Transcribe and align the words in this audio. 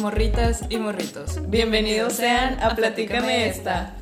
morritas 0.00 0.62
y 0.68 0.76
morritos. 0.76 1.48
Bienvenidos 1.48 2.12
sean 2.12 2.60
a 2.60 2.76
Platícame 2.76 3.48
esta. 3.48 3.96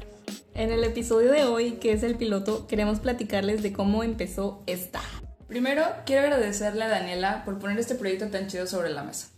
En 0.54 0.70
el 0.70 0.84
episodio 0.84 1.32
de 1.32 1.44
hoy, 1.44 1.72
que 1.72 1.92
es 1.92 2.02
el 2.02 2.16
piloto, 2.16 2.66
queremos 2.66 3.00
platicarles 3.00 3.62
de 3.62 3.72
cómo 3.72 4.02
empezó 4.02 4.62
esta. 4.66 5.00
Primero, 5.48 5.84
quiero 6.04 6.22
agradecerle 6.22 6.84
a 6.84 6.88
Daniela 6.88 7.44
por 7.44 7.58
poner 7.58 7.78
este 7.78 7.94
proyecto 7.94 8.28
tan 8.28 8.46
chido 8.48 8.66
sobre 8.66 8.90
la 8.90 9.04
mesa. 9.04 9.28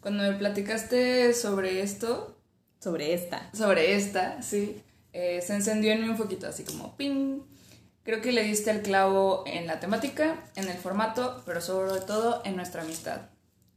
Cuando 0.00 0.22
me 0.24 0.32
platicaste 0.32 1.32
sobre 1.34 1.82
esto, 1.82 2.38
Sobre 2.78 3.14
esta. 3.14 3.48
sobre 3.54 3.94
esta, 3.94 4.42
sí, 4.42 4.82
eh, 5.12 5.40
se 5.40 5.54
encendió 5.54 5.92
en 5.92 6.02
mí 6.02 6.08
un 6.08 6.16
poquito, 6.16 6.46
así 6.46 6.64
como 6.64 6.96
ping. 6.96 7.40
Creo 8.02 8.20
que 8.20 8.32
le 8.32 8.42
diste 8.42 8.70
el 8.70 8.82
clavo 8.82 9.44
en 9.46 9.66
la 9.66 9.78
temática, 9.78 10.42
en 10.56 10.68
el 10.68 10.76
formato, 10.76 11.42
pero 11.46 11.60
sobre 11.60 12.00
todo 12.00 12.42
en 12.44 12.56
nuestra 12.56 12.82
amistad. 12.82 13.31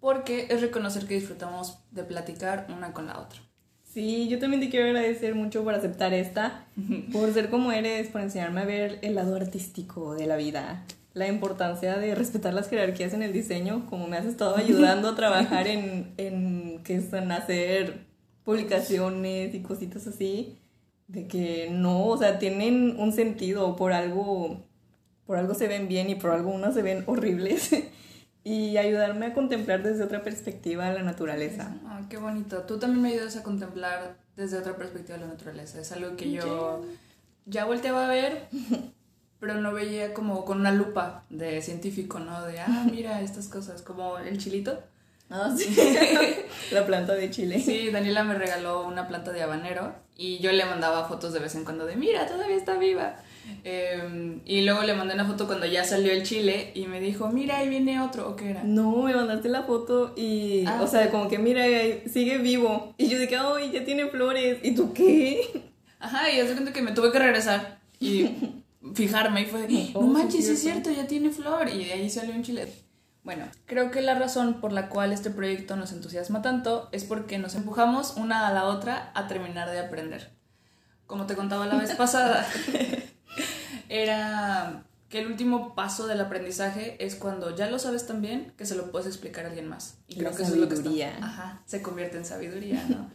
Porque 0.05 0.45
es 0.51 0.61
reconocer 0.61 1.07
que 1.07 1.15
disfrutamos 1.15 1.79
de 1.89 2.03
platicar 2.03 2.67
una 2.69 2.93
con 2.93 3.07
la 3.07 3.19
otra. 3.19 3.39
Sí, 3.91 4.27
yo 4.27 4.37
también 4.37 4.61
te 4.61 4.69
quiero 4.69 4.85
agradecer 4.85 5.33
mucho 5.33 5.63
por 5.63 5.73
aceptar 5.73 6.13
esta, 6.13 6.67
por 7.11 7.33
ser 7.33 7.49
como 7.49 7.71
eres, 7.71 8.09
por 8.09 8.21
enseñarme 8.21 8.61
a 8.61 8.65
ver 8.65 8.99
el 9.01 9.15
lado 9.15 9.35
artístico 9.35 10.13
de 10.13 10.27
la 10.27 10.35
vida, 10.35 10.85
la 11.15 11.27
importancia 11.27 11.97
de 11.97 12.13
respetar 12.13 12.53
las 12.53 12.69
jerarquías 12.69 13.15
en 13.15 13.23
el 13.23 13.33
diseño, 13.33 13.87
como 13.89 14.07
me 14.07 14.17
has 14.17 14.27
estado 14.27 14.55
ayudando 14.57 15.09
a 15.09 15.15
trabajar 15.15 15.65
en, 15.65 16.13
en 16.17 16.83
que 16.83 17.01
son 17.01 17.31
hacer 17.31 18.05
publicaciones 18.43 19.55
y 19.55 19.61
cositas 19.61 20.05
así, 20.05 20.59
de 21.07 21.25
que 21.25 21.69
no, 21.71 22.05
o 22.05 22.17
sea, 22.19 22.37
tienen 22.37 22.95
un 22.99 23.11
sentido, 23.11 23.75
por 23.75 23.91
algo, 23.91 24.67
por 25.25 25.37
algo 25.37 25.55
se 25.55 25.67
ven 25.67 25.87
bien 25.87 26.11
y 26.11 26.15
por 26.15 26.29
algo 26.29 26.51
unas 26.51 26.75
se 26.75 26.83
ven 26.83 27.05
horribles. 27.07 27.71
Y 28.47 28.77
ayudarme 28.77 29.25
a 29.25 29.33
contemplar 29.33 29.81
desde 29.81 30.03
otra 30.03 30.21
perspectiva 30.21 30.91
la 30.91 31.01
naturaleza. 31.01 31.75
Ah, 31.87 32.03
qué 32.07 32.17
bonito. 32.17 32.61
Tú 32.61 32.77
también 32.77 33.01
me 33.01 33.09
ayudas 33.09 33.35
a 33.37 33.41
contemplar 33.41 34.17
desde 34.35 34.59
otra 34.59 34.77
perspectiva 34.77 35.17
la 35.17 35.25
naturaleza. 35.25 35.81
Es 35.81 35.91
algo 35.91 36.15
que 36.15 36.31
yo 36.31 36.85
ya 37.47 37.65
volteaba 37.65 38.05
a 38.05 38.07
ver, 38.07 38.47
pero 39.39 39.55
no 39.55 39.73
veía 39.73 40.13
como 40.13 40.45
con 40.45 40.59
una 40.59 40.71
lupa 40.71 41.23
de 41.31 41.59
científico, 41.63 42.19
¿no? 42.19 42.45
De, 42.45 42.59
ah, 42.59 42.85
mira 42.91 43.19
estas 43.21 43.47
cosas, 43.47 43.81
como 43.81 44.19
el 44.19 44.37
chilito. 44.37 44.79
Ah, 45.31 45.51
sí. 45.57 45.75
la 46.71 46.85
planta 46.85 47.15
de 47.15 47.31
Chile. 47.31 47.59
Sí, 47.59 47.89
Daniela 47.89 48.23
me 48.23 48.35
regaló 48.35 48.85
una 48.85 49.07
planta 49.07 49.31
de 49.31 49.41
habanero 49.41 49.95
y 50.15 50.37
yo 50.37 50.51
le 50.51 50.65
mandaba 50.65 51.07
fotos 51.07 51.33
de 51.33 51.39
vez 51.39 51.55
en 51.55 51.63
cuando 51.63 51.87
de, 51.87 51.95
mira, 51.95 52.27
todavía 52.27 52.55
está 52.55 52.77
viva. 52.77 53.15
Eh, 53.63 54.39
y 54.45 54.61
luego 54.61 54.83
le 54.83 54.93
mandé 54.93 55.15
una 55.15 55.25
foto 55.25 55.47
cuando 55.47 55.65
ya 55.65 55.83
salió 55.83 56.11
el 56.11 56.23
chile 56.23 56.71
y 56.75 56.85
me 56.85 56.99
dijo, 56.99 57.29
mira, 57.29 57.57
ahí 57.57 57.69
viene 57.69 57.99
otro, 57.99 58.29
¿o 58.29 58.35
qué 58.35 58.51
era? 58.51 58.63
No, 58.63 59.03
me 59.03 59.15
mandaste 59.15 59.49
la 59.49 59.63
foto 59.63 60.13
y, 60.15 60.63
Ah, 60.67 60.81
o 60.81 60.87
sea, 60.87 61.09
como 61.09 61.27
que 61.27 61.39
mira, 61.39 61.63
sigue 62.07 62.37
vivo. 62.37 62.93
Y 62.97 63.07
yo 63.07 63.17
dije, 63.17 63.37
ay, 63.37 63.71
ya 63.71 63.83
tiene 63.83 64.07
flores. 64.07 64.59
¿Y 64.63 64.75
tú 64.75 64.93
qué? 64.93 65.63
Ajá, 65.99 66.29
y 66.31 66.39
hace 66.39 66.53
cuenta 66.53 66.73
que 66.73 66.81
me 66.83 66.91
tuve 66.91 67.11
que 67.11 67.19
regresar 67.19 67.79
y 67.99 68.29
fijarme 68.93 69.41
y 69.41 69.45
fue 69.45 69.61
de, 69.67 69.67
no 69.67 69.99
Oh, 69.99 70.03
sí, 70.03 70.09
manches, 70.09 70.47
es 70.47 70.59
cierto, 70.61 70.91
ya 70.91 71.07
tiene 71.07 71.31
flor 71.31 71.69
y 71.69 71.85
de 71.85 71.93
ahí 71.93 72.09
salió 72.09 72.35
un 72.35 72.43
chile. 72.43 72.67
Bueno, 73.23 73.47
creo 73.65 73.89
que 73.89 74.01
la 74.01 74.13
razón 74.13 74.61
por 74.61 74.71
la 74.71 74.87
cual 74.89 75.11
este 75.11 75.31
proyecto 75.31 75.75
nos 75.75 75.91
entusiasma 75.91 76.43
tanto 76.43 76.89
es 76.91 77.03
porque 77.05 77.39
nos 77.39 77.55
empujamos 77.55 78.13
una 78.17 78.47
a 78.47 78.53
la 78.53 78.65
otra 78.65 79.11
a 79.15 79.27
terminar 79.27 79.71
de 79.71 79.79
aprender. 79.79 80.29
Como 81.07 81.25
te 81.25 81.35
contaba 81.35 81.65
la 81.65 81.75
vez 81.75 81.95
pasada, 81.95 82.45
era 83.89 84.83
que 85.09 85.19
el 85.19 85.27
último 85.27 85.75
paso 85.75 86.07
del 86.07 86.19
aprendizaje 86.19 87.03
es 87.03 87.15
cuando 87.15 87.55
ya 87.55 87.69
lo 87.69 87.79
sabes 87.79 88.07
tan 88.07 88.21
bien 88.21 88.53
que 88.57 88.65
se 88.65 88.75
lo 88.75 88.91
puedes 88.91 89.07
explicar 89.07 89.45
a 89.45 89.49
alguien 89.49 89.67
más. 89.67 89.97
Y 90.07 90.15
creo 90.15 90.31
La 90.31 90.35
que 90.37 90.43
eso 90.43 90.53
es 90.53 90.59
lo 90.59 90.67
que 90.67 90.75
está-. 90.75 91.25
Ajá, 91.25 91.61
se 91.65 91.81
convierte 91.81 92.17
en 92.17 92.25
sabiduría, 92.25 92.83
¿no? 92.89 93.09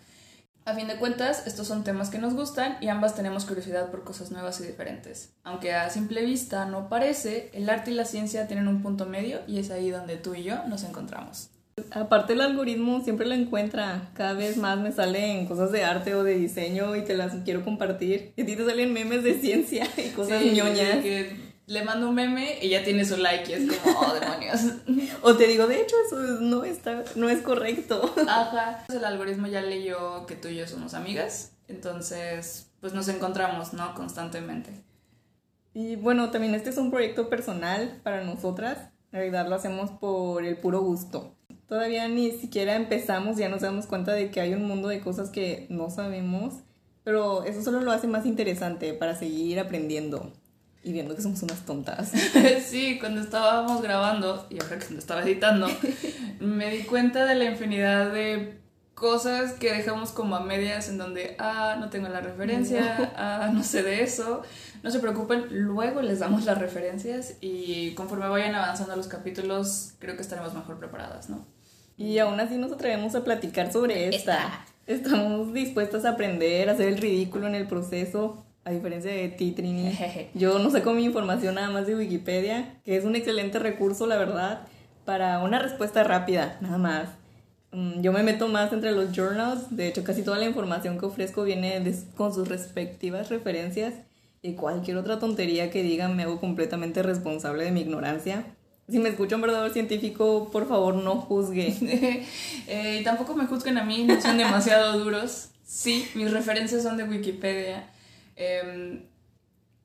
A 0.66 0.74
fin 0.74 0.86
de 0.86 0.96
cuentas, 0.98 1.46
estos 1.46 1.66
son 1.66 1.84
temas 1.84 2.10
que 2.10 2.18
nos 2.18 2.34
gustan 2.34 2.76
y 2.80 2.88
ambas 2.88 3.14
tenemos 3.14 3.44
curiosidad 3.44 3.90
por 3.90 4.04
cosas 4.04 4.30
nuevas 4.30 4.60
y 4.60 4.66
diferentes. 4.66 5.30
Aunque 5.42 5.72
a 5.74 5.88
simple 5.90 6.24
vista 6.24 6.66
no 6.66 6.88
parece, 6.88 7.50
el 7.54 7.68
arte 7.68 7.90
y 7.90 7.94
la 7.94 8.04
ciencia 8.04 8.46
tienen 8.46 8.68
un 8.68 8.82
punto 8.82 9.06
medio 9.06 9.40
y 9.48 9.58
es 9.58 9.70
ahí 9.70 9.90
donde 9.90 10.16
tú 10.16 10.34
y 10.34 10.44
yo 10.44 10.64
nos 10.68 10.84
encontramos. 10.84 11.48
Aparte 11.92 12.34
el 12.34 12.40
algoritmo 12.40 13.02
siempre 13.02 13.26
lo 13.26 13.34
encuentra. 13.34 14.10
Cada 14.14 14.34
vez 14.34 14.56
más 14.56 14.78
me 14.78 14.92
salen 14.92 15.46
cosas 15.46 15.72
de 15.72 15.84
arte 15.84 16.14
o 16.14 16.22
de 16.24 16.34
diseño 16.36 16.94
y 16.96 17.02
te 17.02 17.16
las 17.16 17.34
quiero 17.44 17.64
compartir. 17.64 18.32
Y 18.36 18.42
a 18.42 18.46
ti 18.46 18.56
te 18.56 18.64
salen 18.66 18.92
memes 18.92 19.24
de 19.24 19.40
ciencia 19.40 19.86
y 19.96 20.10
cosas 20.10 20.42
Sí, 20.42 20.50
ñoñas. 20.52 21.02
que 21.02 21.50
le 21.66 21.82
mando 21.84 22.08
un 22.08 22.14
meme 22.16 22.58
y 22.60 22.68
ya 22.68 22.82
tiene 22.84 23.04
su 23.04 23.16
like 23.16 23.50
y 23.50 23.54
es 23.54 23.76
como, 23.78 23.98
oh, 24.00 24.14
demonios. 24.14 24.60
O 25.22 25.36
te 25.36 25.46
digo, 25.46 25.66
de 25.66 25.80
hecho, 25.80 25.94
eso 26.06 26.16
no 26.40 26.64
está, 26.64 27.04
no 27.14 27.28
es 27.28 27.40
correcto. 27.42 28.12
Ajá. 28.28 28.84
El 28.88 29.04
algoritmo 29.04 29.46
ya 29.46 29.60
leyó 29.62 30.26
que 30.26 30.34
tú 30.34 30.48
y 30.48 30.56
yo 30.56 30.66
somos 30.66 30.94
amigas, 30.94 31.52
entonces 31.68 32.70
pues 32.80 32.92
nos 32.94 33.08
encontramos, 33.08 33.72
¿no? 33.74 33.94
Constantemente. 33.94 34.70
Y 35.74 35.96
bueno, 35.96 36.30
también 36.30 36.54
este 36.54 36.70
es 36.70 36.76
un 36.78 36.90
proyecto 36.90 37.28
personal 37.28 38.00
para 38.02 38.24
nosotras. 38.24 38.78
En 39.12 39.18
realidad 39.20 39.48
lo 39.48 39.54
hacemos 39.54 39.90
por 39.90 40.44
el 40.44 40.56
puro 40.56 40.80
gusto. 40.80 41.36
Todavía 41.70 42.08
ni 42.08 42.32
siquiera 42.32 42.74
empezamos, 42.74 43.36
ya 43.36 43.48
nos 43.48 43.60
damos 43.60 43.86
cuenta 43.86 44.12
de 44.12 44.32
que 44.32 44.40
hay 44.40 44.54
un 44.54 44.64
mundo 44.64 44.88
de 44.88 44.98
cosas 44.98 45.30
que 45.30 45.68
no 45.70 45.88
sabemos, 45.88 46.54
pero 47.04 47.44
eso 47.44 47.62
solo 47.62 47.80
lo 47.80 47.92
hace 47.92 48.08
más 48.08 48.26
interesante 48.26 48.92
para 48.92 49.14
seguir 49.14 49.60
aprendiendo 49.60 50.32
y 50.82 50.92
viendo 50.92 51.14
que 51.14 51.22
somos 51.22 51.44
unas 51.44 51.64
tontas. 51.64 52.10
Sí, 52.66 52.98
cuando 52.98 53.20
estábamos 53.20 53.82
grabando 53.82 54.48
y 54.50 54.60
ahora 54.60 54.80
que 54.80 54.92
lo 54.92 54.98
estaba 54.98 55.22
editando, 55.22 55.68
me 56.40 56.72
di 56.72 56.82
cuenta 56.82 57.24
de 57.24 57.36
la 57.36 57.44
infinidad 57.44 58.12
de 58.12 58.58
cosas 58.94 59.52
que 59.52 59.72
dejamos 59.72 60.10
como 60.10 60.34
a 60.34 60.40
medias 60.40 60.88
en 60.88 60.98
donde, 60.98 61.36
ah, 61.38 61.76
no 61.78 61.88
tengo 61.88 62.08
la 62.08 62.20
referencia, 62.20 63.12
ah, 63.16 63.48
no 63.54 63.62
sé 63.62 63.84
de 63.84 64.02
eso. 64.02 64.42
No 64.82 64.90
se 64.90 64.98
preocupen, 64.98 65.46
luego 65.50 66.02
les 66.02 66.18
damos 66.18 66.46
las 66.46 66.58
referencias 66.58 67.36
y 67.40 67.94
conforme 67.94 68.26
vayan 68.26 68.56
avanzando 68.56 68.96
los 68.96 69.06
capítulos, 69.06 69.92
creo 70.00 70.16
que 70.16 70.22
estaremos 70.22 70.52
mejor 70.52 70.80
preparadas, 70.80 71.30
¿no? 71.30 71.59
Y 72.00 72.18
aún 72.18 72.40
así 72.40 72.56
nos 72.56 72.72
atrevemos 72.72 73.14
a 73.14 73.22
platicar 73.24 73.70
sobre 73.70 74.08
esta. 74.08 74.64
Estamos 74.86 75.52
dispuestas 75.52 76.06
a 76.06 76.12
aprender, 76.12 76.70
a 76.70 76.72
hacer 76.72 76.88
el 76.88 76.96
ridículo 76.96 77.46
en 77.46 77.54
el 77.54 77.66
proceso, 77.66 78.42
a 78.64 78.70
diferencia 78.70 79.12
de 79.12 79.28
ti, 79.28 79.52
Trini. 79.52 79.92
Yo 80.34 80.58
no 80.58 80.70
saco 80.70 80.94
mi 80.94 81.04
información 81.04 81.56
nada 81.56 81.68
más 81.68 81.86
de 81.86 81.94
Wikipedia, 81.96 82.80
que 82.86 82.96
es 82.96 83.04
un 83.04 83.16
excelente 83.16 83.58
recurso, 83.58 84.06
la 84.06 84.16
verdad, 84.16 84.62
para 85.04 85.40
una 85.40 85.58
respuesta 85.58 86.02
rápida, 86.02 86.56
nada 86.62 86.78
más. 86.78 87.08
Mm, 87.72 88.00
Yo 88.00 88.12
me 88.12 88.22
meto 88.22 88.48
más 88.48 88.72
entre 88.72 88.92
los 88.92 89.12
journals, 89.14 89.76
de 89.76 89.88
hecho 89.88 90.02
casi 90.02 90.22
toda 90.22 90.38
la 90.38 90.46
información 90.46 90.98
que 90.98 91.04
ofrezco 91.04 91.42
viene 91.44 91.80
de- 91.80 91.94
con 92.16 92.32
sus 92.32 92.48
respectivas 92.48 93.28
referencias 93.28 93.92
y 94.40 94.54
cualquier 94.54 94.96
otra 94.96 95.18
tontería 95.18 95.70
que 95.70 95.82
digan 95.82 96.16
me 96.16 96.22
hago 96.22 96.40
completamente 96.40 97.02
responsable 97.02 97.64
de 97.64 97.72
mi 97.72 97.82
ignorancia. 97.82 98.46
Si 98.90 98.98
me 98.98 99.10
escucha 99.10 99.36
un 99.36 99.42
verdadero 99.42 99.72
científico, 99.72 100.50
por 100.50 100.66
favor 100.68 100.94
no 100.94 101.16
juzgue. 101.16 102.26
Eh, 102.66 102.98
y 103.00 103.04
tampoco 103.04 103.34
me 103.34 103.46
juzguen 103.46 103.78
a 103.78 103.84
mí, 103.84 104.04
no 104.04 104.20
son 104.20 104.38
demasiado 104.38 104.96
duros. 104.98 105.48
Sí, 105.66 106.08
mis 106.14 106.30
referencias 106.30 106.82
son 106.84 106.96
de 106.96 107.02
Wikipedia. 107.04 107.88
Eh, 108.36 109.04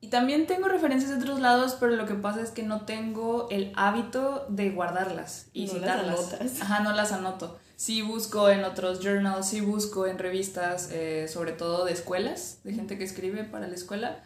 y 0.00 0.08
también 0.08 0.46
tengo 0.46 0.68
referencias 0.68 1.10
de 1.10 1.16
otros 1.18 1.40
lados, 1.40 1.76
pero 1.80 1.96
lo 1.96 2.06
que 2.06 2.14
pasa 2.14 2.40
es 2.42 2.50
que 2.50 2.62
no 2.62 2.82
tengo 2.82 3.48
el 3.50 3.72
hábito 3.74 4.46
de 4.48 4.70
guardarlas 4.70 5.46
y 5.52 5.66
No 5.66 5.72
las 5.74 5.80
citarlas. 5.80 6.18
anotas. 6.32 6.60
Ajá, 6.60 6.80
no 6.80 6.92
las 6.92 7.10
anoto. 7.12 7.58
Sí 7.74 8.02
busco 8.02 8.48
en 8.50 8.62
otros 8.64 9.00
journals, 9.02 9.48
sí 9.48 9.60
busco 9.60 10.06
en 10.06 10.18
revistas, 10.18 10.90
eh, 10.92 11.26
sobre 11.28 11.50
todo 11.52 11.84
de 11.86 11.92
escuelas, 11.92 12.58
de 12.62 12.72
gente 12.72 12.96
que 12.98 13.04
escribe 13.04 13.42
para 13.44 13.66
la 13.66 13.74
escuela, 13.74 14.20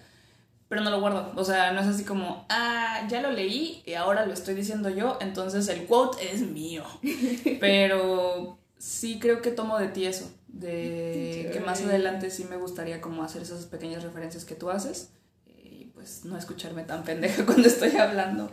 pero 0.70 0.82
no 0.82 0.90
lo 0.90 1.00
guardo. 1.00 1.32
O 1.34 1.44
sea, 1.44 1.72
no 1.72 1.80
es 1.80 1.88
así 1.88 2.04
como, 2.04 2.46
ah, 2.48 3.04
ya 3.08 3.20
lo 3.20 3.32
leí 3.32 3.82
y 3.84 3.94
ahora 3.94 4.24
lo 4.24 4.32
estoy 4.32 4.54
diciendo 4.54 4.88
yo, 4.88 5.18
entonces 5.20 5.66
el 5.66 5.84
quote 5.86 6.32
es 6.32 6.42
mío. 6.42 6.84
Pero 7.60 8.56
sí 8.78 9.18
creo 9.18 9.42
que 9.42 9.50
tomo 9.50 9.80
de 9.80 9.88
ti 9.88 10.06
eso, 10.06 10.30
de 10.46 11.50
que 11.52 11.58
más 11.58 11.82
adelante 11.82 12.30
sí 12.30 12.46
me 12.48 12.56
gustaría 12.56 13.00
como 13.00 13.24
hacer 13.24 13.42
esas 13.42 13.66
pequeñas 13.66 14.04
referencias 14.04 14.44
que 14.44 14.54
tú 14.54 14.70
haces 14.70 15.10
y 15.48 15.86
pues 15.86 16.24
no 16.24 16.36
escucharme 16.38 16.84
tan 16.84 17.02
pendeja 17.02 17.44
cuando 17.46 17.66
estoy 17.66 17.96
hablando. 17.96 18.48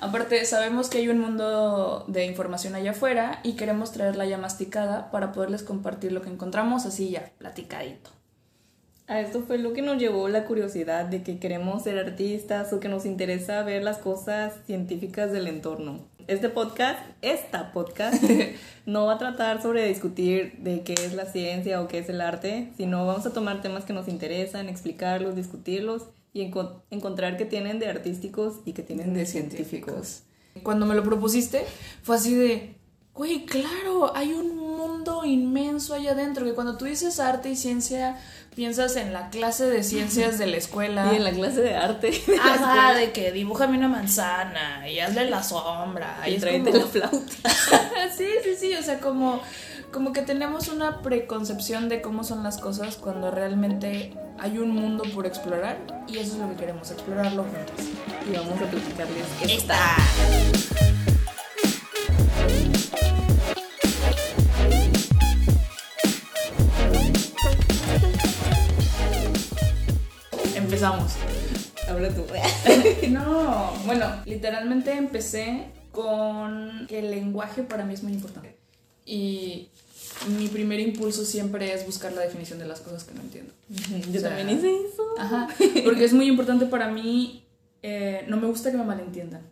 Aparte, 0.00 0.44
sabemos 0.46 0.88
que 0.88 0.98
hay 0.98 1.08
un 1.08 1.20
mundo 1.20 2.04
de 2.08 2.24
información 2.24 2.74
allá 2.74 2.90
afuera 2.90 3.38
y 3.44 3.52
queremos 3.52 3.92
traerla 3.92 4.26
ya 4.26 4.38
masticada 4.38 5.12
para 5.12 5.30
poderles 5.30 5.62
compartir 5.62 6.10
lo 6.10 6.20
que 6.20 6.30
encontramos 6.30 6.84
así 6.84 7.10
ya, 7.10 7.30
platicadito. 7.38 8.10
A 9.10 9.20
esto 9.20 9.42
fue 9.42 9.58
lo 9.58 9.72
que 9.72 9.82
nos 9.82 9.98
llevó 9.98 10.28
la 10.28 10.44
curiosidad 10.44 11.04
de 11.04 11.24
que 11.24 11.40
queremos 11.40 11.82
ser 11.82 11.98
artistas 11.98 12.72
o 12.72 12.78
que 12.78 12.88
nos 12.88 13.04
interesa 13.04 13.64
ver 13.64 13.82
las 13.82 13.98
cosas 13.98 14.54
científicas 14.66 15.32
del 15.32 15.48
entorno. 15.48 15.98
Este 16.28 16.48
podcast, 16.48 17.00
esta 17.20 17.72
podcast, 17.72 18.22
no 18.86 19.06
va 19.06 19.14
a 19.14 19.18
tratar 19.18 19.60
sobre 19.62 19.88
discutir 19.88 20.52
de 20.58 20.82
qué 20.82 20.92
es 20.94 21.14
la 21.14 21.26
ciencia 21.26 21.80
o 21.80 21.88
qué 21.88 21.98
es 21.98 22.08
el 22.08 22.20
arte, 22.20 22.70
sino 22.76 23.04
vamos 23.04 23.26
a 23.26 23.32
tomar 23.32 23.62
temas 23.62 23.84
que 23.84 23.92
nos 23.92 24.06
interesan, 24.06 24.68
explicarlos, 24.68 25.34
discutirlos 25.34 26.04
y 26.32 26.48
enco- 26.48 26.82
encontrar 26.90 27.36
qué 27.36 27.46
tienen 27.46 27.80
de 27.80 27.88
artísticos 27.88 28.60
y 28.64 28.74
qué 28.74 28.84
tienen 28.84 29.12
de 29.12 29.26
científicos. 29.26 30.22
Cuando 30.62 30.86
me 30.86 30.94
lo 30.94 31.02
propusiste, 31.02 31.64
fue 32.04 32.14
así 32.14 32.36
de, 32.36 32.76
güey, 33.12 33.44
claro, 33.44 34.14
hay 34.14 34.34
un 34.34 34.49
mundo 35.20 35.32
inmenso 35.32 35.94
allá 35.94 36.12
adentro, 36.12 36.44
que 36.44 36.54
cuando 36.54 36.76
tú 36.76 36.84
dices 36.84 37.20
arte 37.20 37.50
y 37.50 37.56
ciencia, 37.56 38.16
piensas 38.54 38.96
en 38.96 39.12
la 39.12 39.30
clase 39.30 39.66
de 39.66 39.82
ciencias 39.82 40.38
de 40.38 40.46
la 40.46 40.56
escuela. 40.56 41.10
Y 41.12 41.16
en 41.16 41.24
la 41.24 41.32
clase 41.32 41.60
de 41.60 41.74
arte. 41.74 42.10
Ajá, 42.42 42.94
de 42.94 43.12
que 43.12 43.32
dibújame 43.32 43.78
una 43.78 43.88
manzana 43.88 44.88
y 44.88 45.00
hazle 45.00 45.28
la 45.30 45.42
sombra. 45.42 46.18
Y, 46.26 46.38
tráete 46.38 46.72
la 46.72 46.86
flauta. 46.86 47.34
sí, 48.16 48.28
sí, 48.44 48.56
sí, 48.58 48.74
o 48.74 48.82
sea, 48.82 49.00
como, 49.00 49.40
como 49.92 50.12
que 50.12 50.22
tenemos 50.22 50.68
una 50.68 51.02
preconcepción 51.02 51.88
de 51.88 52.00
cómo 52.00 52.24
son 52.24 52.42
las 52.42 52.58
cosas 52.58 52.96
cuando 52.96 53.30
realmente 53.30 54.12
hay 54.38 54.58
un 54.58 54.70
mundo 54.70 55.04
por 55.14 55.26
explorar 55.26 55.78
y 56.08 56.18
eso 56.18 56.32
es 56.32 56.38
lo 56.38 56.48
que 56.50 56.56
queremos, 56.56 56.90
explorarlo 56.90 57.44
juntos. 57.44 57.86
Y 58.28 58.36
vamos 58.36 58.60
a 58.60 58.70
platicarles 58.70 59.26
esta. 59.42 59.96
Empezamos. 70.80 71.12
Habla 71.90 72.08
tú. 72.08 72.24
no, 73.10 73.70
bueno, 73.84 74.06
literalmente 74.24 74.92
empecé 74.92 75.66
con 75.92 76.86
que 76.88 77.00
el 77.00 77.10
lenguaje 77.10 77.62
para 77.62 77.84
mí 77.84 77.92
es 77.92 78.02
muy 78.02 78.14
importante. 78.14 78.56
Y 79.04 79.68
mi 80.38 80.48
primer 80.48 80.80
impulso 80.80 81.26
siempre 81.26 81.74
es 81.74 81.84
buscar 81.84 82.14
la 82.14 82.22
definición 82.22 82.58
de 82.58 82.64
las 82.64 82.80
cosas 82.80 83.04
que 83.04 83.12
no 83.12 83.20
entiendo. 83.20 83.52
Yo 84.10 84.22
también 84.22 84.48
hice 84.48 84.74
eso. 84.90 85.04
Ajá, 85.18 85.48
porque 85.84 86.06
es 86.06 86.14
muy 86.14 86.28
importante 86.28 86.64
para 86.64 86.88
mí, 86.88 87.44
eh, 87.82 88.24
no 88.28 88.38
me 88.38 88.46
gusta 88.46 88.70
que 88.70 88.78
me 88.78 88.84
malentiendan. 88.84 89.42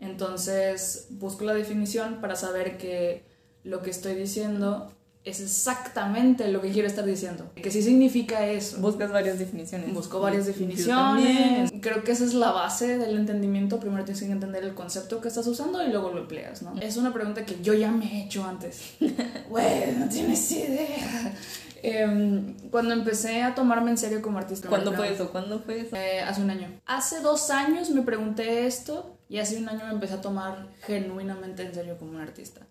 Entonces 0.00 1.08
busco 1.10 1.44
la 1.44 1.52
definición 1.52 2.22
para 2.22 2.34
saber 2.34 2.78
que 2.78 3.24
lo 3.62 3.82
que 3.82 3.90
estoy 3.90 4.14
diciendo 4.14 4.90
es 5.24 5.40
exactamente 5.40 6.50
lo 6.50 6.62
que 6.62 6.70
quiero 6.70 6.88
estar 6.88 7.04
diciendo. 7.04 7.50
¿Qué 7.54 7.70
sí 7.70 7.82
significa 7.82 8.46
eso? 8.46 8.78
Buscas 8.78 9.12
varias 9.12 9.38
definiciones. 9.38 9.92
Busco 9.92 10.20
varias 10.20 10.46
definiciones. 10.46 11.70
Creo 11.80 12.02
que 12.02 12.12
esa 12.12 12.24
es 12.24 12.34
la 12.34 12.52
base 12.52 12.98
del 12.98 13.16
entendimiento. 13.16 13.78
Primero 13.78 14.04
tienes 14.04 14.22
que 14.22 14.30
entender 14.30 14.64
el 14.64 14.74
concepto 14.74 15.20
que 15.20 15.28
estás 15.28 15.46
usando 15.46 15.84
y 15.86 15.90
luego 15.90 16.10
lo 16.10 16.20
empleas, 16.20 16.62
¿no? 16.62 16.74
Es 16.80 16.96
una 16.96 17.12
pregunta 17.12 17.44
que 17.44 17.60
yo 17.62 17.74
ya 17.74 17.90
me 17.90 18.06
he 18.06 18.24
hecho 18.24 18.44
antes. 18.44 18.94
Güey, 19.48 19.96
no 19.98 20.08
tienes 20.08 20.50
idea. 20.52 21.34
Em, 21.82 22.54
cuando 22.70 22.92
empecé 22.92 23.42
a 23.42 23.54
tomarme 23.54 23.90
en 23.90 23.98
serio 23.98 24.20
como 24.20 24.38
artista. 24.38 24.68
¿Cuándo 24.68 24.92
fue 24.92 25.12
eso? 25.12 25.30
¿Cuándo 25.30 25.60
fue 25.60 25.80
eso? 25.80 25.96
Eh, 25.96 26.20
hace 26.20 26.42
un 26.42 26.50
año. 26.50 26.68
Hace 26.86 27.20
dos 27.20 27.50
años 27.50 27.90
me 27.90 28.02
pregunté 28.02 28.66
esto 28.66 29.16
y 29.28 29.38
hace 29.38 29.56
un 29.56 29.68
año 29.68 29.86
me 29.86 29.92
empecé 29.92 30.14
a 30.14 30.20
tomar 30.20 30.68
genuinamente 30.82 31.62
en 31.62 31.74
serio 31.74 31.96
como 31.98 32.12
un 32.12 32.20
artista. 32.20 32.62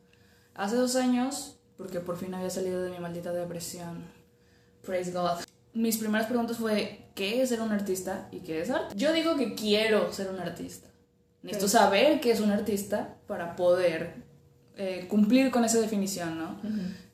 Hace 0.55 0.75
dos 0.75 0.95
años 0.95 1.56
porque 1.77 1.99
por 1.99 2.17
fin 2.17 2.33
había 2.33 2.49
salido 2.49 2.83
de 2.83 2.91
mi 2.91 2.99
maldita 2.99 3.31
depresión. 3.31 4.03
Praise 4.83 5.11
God. 5.11 5.39
Mis 5.73 5.97
primeras 5.97 6.27
preguntas 6.27 6.57
fue, 6.57 7.05
¿qué 7.13 7.41
es 7.41 7.49
ser 7.49 7.61
un 7.61 7.71
artista 7.71 8.27
y 8.31 8.39
qué 8.39 8.61
es 8.61 8.69
arte? 8.69 8.95
Yo 8.95 9.13
digo 9.13 9.37
que 9.37 9.53
quiero 9.53 10.11
ser 10.11 10.29
un 10.29 10.39
artista. 10.39 10.87
Necesito 11.43 11.67
saber 11.67 12.19
qué 12.19 12.31
es 12.31 12.39
un 12.39 12.51
artista 12.51 13.15
para 13.27 13.55
poder 13.55 14.15
eh, 14.75 15.05
cumplir 15.07 15.51
con 15.51 15.63
esa 15.63 15.79
definición, 15.79 16.37
¿no? 16.37 16.59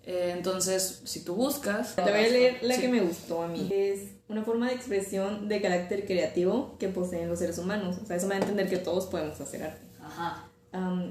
Eh, 0.06 0.34
entonces, 0.36 1.02
si 1.04 1.24
tú 1.24 1.36
buscas... 1.36 1.96
Te 1.96 2.02
voy 2.02 2.12
a 2.12 2.30
leer 2.30 2.60
la 2.62 2.78
que 2.78 2.88
me 2.88 3.02
gustó 3.02 3.44
a 3.44 3.48
mí. 3.48 3.70
Es 3.72 4.14
una 4.30 4.44
forma 4.44 4.70
de 4.70 4.76
expresión 4.76 5.50
de 5.50 5.62
carácter 5.62 6.06
creativo 6.06 6.78
que 6.80 6.88
poseen 6.88 7.30
los 7.30 7.40
seres 7.40 7.58
humanos. 7.58 7.98
O 8.02 8.06
sea, 8.06 8.16
eso 8.16 8.28
me 8.28 8.36
da 8.36 8.40
a 8.40 8.44
entender 8.44 8.70
que 8.70 8.78
todos 8.78 9.08
podemos 9.08 9.40
hacer 9.42 9.64
arte. 9.64 9.86
Ajá. 10.02 10.50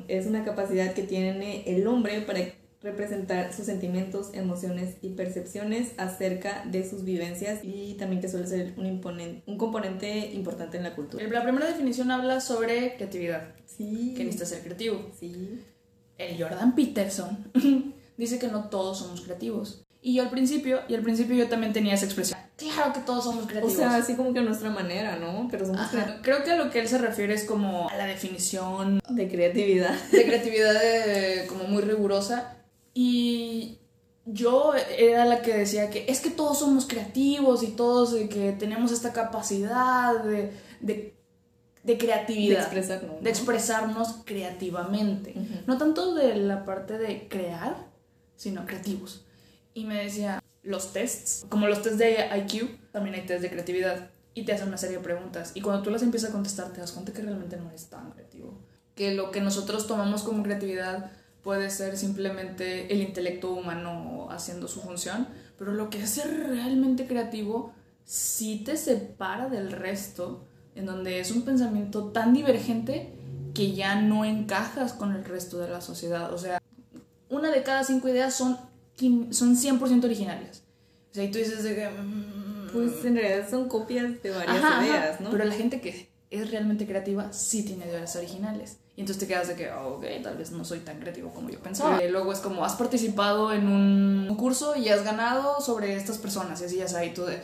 es 0.08 0.26
una 0.26 0.44
capacidad 0.44 0.92
que 0.92 1.02
tiene 1.02 1.62
el 1.66 1.86
hombre 1.86 2.20
para 2.22 2.40
representar 2.82 3.52
sus 3.52 3.66
sentimientos, 3.66 4.30
emociones 4.32 4.96
y 5.02 5.10
percepciones 5.10 5.92
acerca 5.98 6.64
de 6.66 6.88
sus 6.88 7.04
vivencias 7.04 7.60
y 7.62 7.94
también 7.94 8.20
que 8.20 8.28
suele 8.28 8.46
ser 8.46 8.74
un, 8.76 9.42
un 9.46 9.58
componente 9.58 10.32
importante 10.32 10.76
en 10.76 10.82
la 10.82 10.94
cultura. 10.94 11.26
La 11.26 11.42
primera 11.42 11.66
definición 11.66 12.10
habla 12.10 12.40
sobre 12.40 12.96
creatividad. 12.96 13.54
Sí. 13.66 14.14
Que 14.16 14.24
necesita 14.24 14.46
ser 14.46 14.62
creativo. 14.62 15.10
Sí. 15.18 15.60
El 16.18 16.42
Jordan 16.42 16.74
Peterson 16.74 17.52
dice 18.16 18.38
que 18.38 18.48
no 18.48 18.68
todos 18.68 18.98
somos 18.98 19.20
creativos. 19.22 19.84
Y 20.04 20.14
yo 20.14 20.24
al 20.24 20.30
principio, 20.30 20.80
y 20.88 20.94
al 20.94 21.02
principio 21.02 21.36
yo 21.36 21.48
también 21.48 21.72
tenía 21.72 21.94
esa 21.94 22.06
expresión. 22.06 22.38
Claro 22.56 22.92
que 22.92 23.00
todos 23.00 23.22
somos 23.22 23.46
creativos. 23.46 23.74
O 23.74 23.76
sea, 23.76 23.94
así 23.94 24.16
como 24.16 24.32
que 24.32 24.40
a 24.40 24.42
nuestra 24.42 24.70
manera, 24.70 25.16
¿no? 25.16 25.46
Pero 25.48 25.66
somos 25.66 25.80
Creo 26.22 26.42
que 26.42 26.50
a 26.50 26.56
lo 26.56 26.70
que 26.70 26.80
él 26.80 26.88
se 26.88 26.98
refiere 26.98 27.34
es 27.34 27.44
como 27.44 27.88
a 27.88 27.96
la 27.96 28.06
definición 28.06 29.00
de 29.08 29.28
creatividad. 29.28 29.94
De 30.10 30.24
creatividad 30.24 30.74
como 31.48 31.64
muy 31.64 31.82
rigurosa. 31.82 32.56
Y 32.94 33.78
yo 34.24 34.74
era 34.74 35.24
la 35.24 35.42
que 35.42 35.56
decía 35.56 35.90
que 35.90 36.04
es 36.08 36.20
que 36.20 36.30
todos 36.30 36.58
somos 36.58 36.86
creativos 36.86 37.62
y 37.62 37.68
todos 37.68 38.14
que 38.28 38.52
tenemos 38.52 38.92
esta 38.92 39.12
capacidad 39.12 40.22
de, 40.22 40.52
de, 40.80 41.98
creatividad. 41.98 42.70
De 43.20 43.30
expresarnos. 43.30 44.22
creativamente. 44.24 45.34
No 45.66 45.78
tanto 45.78 46.14
de 46.14 46.36
la 46.36 46.64
parte 46.64 46.98
de 46.98 47.28
crear, 47.28 47.88
sino 48.36 48.64
creativos. 48.66 49.24
Y 49.74 49.84
me 49.84 50.04
decía, 50.04 50.42
los 50.62 50.92
tests, 50.92 51.44
como 51.48 51.66
los 51.66 51.82
tests 51.82 51.98
de 51.98 52.28
IQ, 52.36 52.92
también 52.92 53.16
hay 53.16 53.22
tests 53.22 53.42
de 53.42 53.50
creatividad. 53.50 54.10
Y 54.34 54.44
te 54.44 54.52
hacen 54.52 54.68
una 54.68 54.78
serie 54.78 54.98
de 54.98 55.02
preguntas. 55.02 55.52
Y 55.54 55.60
cuando 55.60 55.82
tú 55.82 55.90
las 55.90 56.02
empiezas 56.02 56.30
a 56.30 56.32
contestar, 56.32 56.72
te 56.72 56.80
das 56.80 56.92
cuenta 56.92 57.12
que 57.12 57.22
realmente 57.22 57.56
no 57.56 57.68
eres 57.68 57.86
tan 57.90 58.12
creativo. 58.12 58.58
Que 58.94 59.14
lo 59.14 59.30
que 59.30 59.40
nosotros 59.40 59.86
tomamos 59.86 60.22
como 60.22 60.42
creatividad 60.42 61.10
puede 61.42 61.70
ser 61.70 61.96
simplemente 61.96 62.92
el 62.92 63.02
intelecto 63.02 63.52
humano 63.52 64.28
haciendo 64.30 64.68
su 64.68 64.80
función, 64.80 65.28
pero 65.58 65.72
lo 65.72 65.90
que 65.90 66.02
es 66.02 66.10
ser 66.10 66.48
realmente 66.48 67.06
creativo 67.06 67.72
sí 68.04 68.62
te 68.64 68.76
separa 68.76 69.48
del 69.48 69.72
resto, 69.72 70.46
en 70.74 70.86
donde 70.86 71.20
es 71.20 71.30
un 71.30 71.42
pensamiento 71.42 72.06
tan 72.06 72.32
divergente 72.32 73.12
que 73.54 73.72
ya 73.72 74.00
no 74.00 74.24
encajas 74.24 74.92
con 74.92 75.12
el 75.14 75.24
resto 75.24 75.58
de 75.58 75.68
la 75.68 75.80
sociedad. 75.80 76.32
O 76.32 76.38
sea, 76.38 76.58
una 77.28 77.50
de 77.50 77.62
cada 77.62 77.84
cinco 77.84 78.08
ideas 78.08 78.34
son, 78.34 78.56
son 79.30 79.56
100% 79.56 80.04
originales. 80.04 80.62
O 81.10 81.14
sea, 81.14 81.24
y 81.24 81.30
tú 81.30 81.38
dices 81.38 81.62
de 81.62 81.74
que... 81.74 81.88
Mm, 81.88 82.52
pues 82.72 83.04
en 83.04 83.16
realidad 83.16 83.48
son 83.50 83.68
copias 83.68 84.22
de 84.22 84.30
varias 84.30 84.64
ideas, 84.82 85.20
¿no? 85.20 85.30
Pero 85.30 85.44
la 85.44 85.54
gente 85.54 85.80
que 85.80 86.08
es 86.32 86.50
realmente 86.50 86.86
creativa 86.86 87.32
sí 87.32 87.62
tiene 87.62 87.86
ideas 87.86 88.16
originales. 88.16 88.78
Y 88.96 89.00
entonces 89.00 89.20
te 89.20 89.26
quedas 89.26 89.48
de 89.48 89.54
que, 89.54 89.70
oh, 89.70 89.96
ok, 89.96 90.04
tal 90.22 90.36
vez 90.36 90.50
no 90.50 90.64
soy 90.64 90.80
tan 90.80 90.98
creativo 90.98 91.32
como 91.32 91.48
yo 91.50 91.58
pensaba. 91.60 92.02
Y 92.02 92.10
luego 92.10 92.32
es 92.32 92.40
como, 92.40 92.64
has 92.64 92.74
participado 92.74 93.52
en 93.52 93.66
un 93.66 94.34
curso 94.36 94.76
y 94.76 94.88
has 94.88 95.02
ganado 95.04 95.60
sobre 95.60 95.96
estas 95.96 96.18
personas. 96.18 96.60
Y 96.60 96.64
así 96.64 96.76
ya 96.76 96.88
sabes, 96.88 97.14
tú 97.14 97.24
de, 97.24 97.40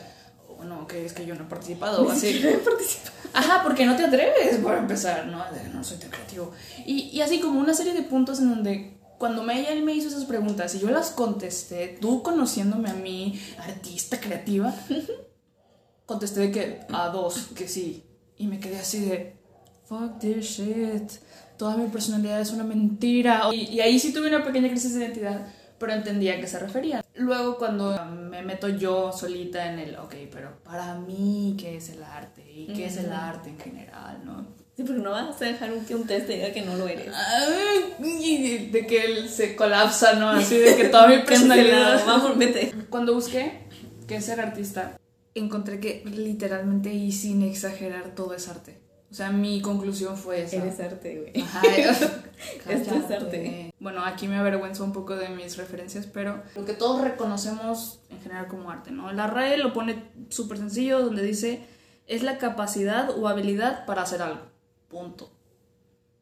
oh, 0.47 0.63
no, 0.63 0.85
que 0.85 1.05
es 1.05 1.13
que 1.13 1.25
yo 1.25 1.35
no 1.35 1.45
he 1.45 1.47
participado. 1.47 2.05
o 2.05 2.11
así. 2.11 2.41
He 2.45 2.57
participado. 2.57 3.17
Ajá, 3.33 3.63
porque 3.63 3.85
no 3.85 3.95
te 3.95 4.05
atreves 4.05 4.57
para 4.57 4.79
empezar, 4.79 5.27
¿no? 5.27 5.43
De, 5.51 5.69
no 5.69 5.83
soy 5.83 5.97
tan 5.97 6.09
creativo. 6.09 6.51
Y, 6.85 7.09
y 7.11 7.21
así 7.21 7.39
como 7.39 7.59
una 7.59 7.73
serie 7.73 7.93
de 7.93 8.03
puntos 8.03 8.39
en 8.39 8.49
donde 8.49 8.99
cuando 9.19 9.43
me, 9.43 9.59
ella 9.59 9.79
me 9.83 9.93
hizo 9.93 10.07
esas 10.07 10.25
preguntas 10.25 10.73
y 10.75 10.79
yo 10.79 10.89
las 10.89 11.11
contesté, 11.11 11.97
tú 11.99 12.23
conociéndome 12.23 12.89
a 12.89 12.93
mí, 12.93 13.39
artista 13.57 14.19
creativa, 14.19 14.73
contesté 16.05 16.39
de 16.39 16.51
que 16.51 16.79
a 16.89 17.09
dos, 17.09 17.49
que 17.55 17.67
sí. 17.67 18.08
Y 18.39 18.47
me 18.47 18.59
quedé 18.59 18.79
así 18.79 19.05
de, 19.05 19.35
fuck 19.85 20.17
this 20.17 20.45
shit 20.45 21.11
toda 21.59 21.75
mi 21.75 21.89
personalidad 21.89 22.39
es 22.39 22.51
una 22.51 22.63
mentira. 22.63 23.41
Y, 23.53 23.79
ahí 23.81 23.99
sí 23.99 24.13
tuve 24.13 24.29
una 24.29 24.43
pequeña 24.43 24.69
crisis 24.69 24.95
de 24.95 25.01
identidad, 25.01 25.45
pero 25.77 25.91
entendía 25.91 26.35
a 26.35 26.39
qué 26.39 26.47
se 26.47 26.57
refería. 26.57 27.03
Luego 27.15 27.57
cuando 27.57 28.03
me 28.05 28.41
meto 28.41 28.69
yo 28.69 29.11
solita 29.11 29.71
en 29.71 29.77
el, 29.77 29.97
ok, 29.97 30.15
pero 30.31 30.57
para 30.63 30.95
mí, 30.95 31.57
¿qué 31.59 31.75
es 31.75 31.89
el 31.89 32.01
arte? 32.01 32.49
¿Y 32.49 32.67
qué 32.67 32.85
es 32.85 32.95
el 32.95 33.11
arte 33.11 33.49
en 33.49 33.59
general? 33.59 34.21
¿no? 34.23 34.47
Sí, 34.77 34.83
porque 34.83 35.01
no 35.01 35.11
vas 35.11 35.41
a 35.41 35.45
dejar 35.45 35.71
que 35.85 35.95
un 35.95 36.07
test 36.07 36.27
te 36.27 36.33
diga 36.35 36.53
que 36.53 36.61
no 36.61 36.75
lo 36.75 36.87
eres. 36.87 37.13
Y 37.99 38.69
de 38.69 38.87
que 38.87 39.03
él 39.03 39.27
se 39.27 39.57
colapsa, 39.57 40.13
¿no? 40.13 40.29
Así 40.29 40.57
de 40.57 40.77
que 40.77 40.85
toda 40.85 41.09
mi 41.09 41.19
personalidad... 41.25 42.05
Vamos, 42.05 42.37
vete. 42.37 42.73
Cuando 42.89 43.13
busqué 43.13 43.67
qué 44.07 44.15
es 44.15 44.25
ser 44.25 44.39
artista, 44.39 44.97
encontré 45.35 45.79
que 45.79 46.03
literalmente 46.05 46.93
y 46.93 47.11
sin 47.11 47.43
exagerar 47.43 48.15
todo 48.15 48.33
es 48.33 48.47
arte. 48.47 48.79
O 49.11 49.13
sea, 49.13 49.31
mi 49.31 49.61
conclusión 49.61 50.17
fue 50.17 50.43
esa. 50.43 50.57
Eres 50.57 50.79
arte, 50.79 51.19
güey. 51.19 51.43
Ajá. 51.43 51.61
Esto 52.69 52.95
es 52.95 53.11
arte. 53.11 53.73
Bueno, 53.79 54.03
aquí 54.05 54.27
me 54.27 54.37
avergüenzo 54.37 54.83
un 54.83 54.93
poco 54.93 55.15
de 55.15 55.29
mis 55.29 55.57
referencias, 55.57 56.05
pero 56.05 56.43
lo 56.55 56.65
que 56.65 56.73
todos 56.73 57.01
reconocemos 57.01 58.01
en 58.09 58.21
general 58.21 58.47
como 58.47 58.69
arte, 58.69 58.91
¿no? 58.91 59.11
La 59.11 59.25
RAE 59.25 59.57
lo 59.57 59.73
pone 59.73 60.03
súper 60.29 60.59
sencillo, 60.59 60.99
donde 60.99 61.23
dice, 61.23 61.65
es 62.05 62.21
la 62.21 62.37
capacidad 62.37 63.09
o 63.17 63.27
habilidad 63.27 63.85
para 63.85 64.03
hacer 64.03 64.21
algo. 64.21 64.41
Punto. 64.89 65.31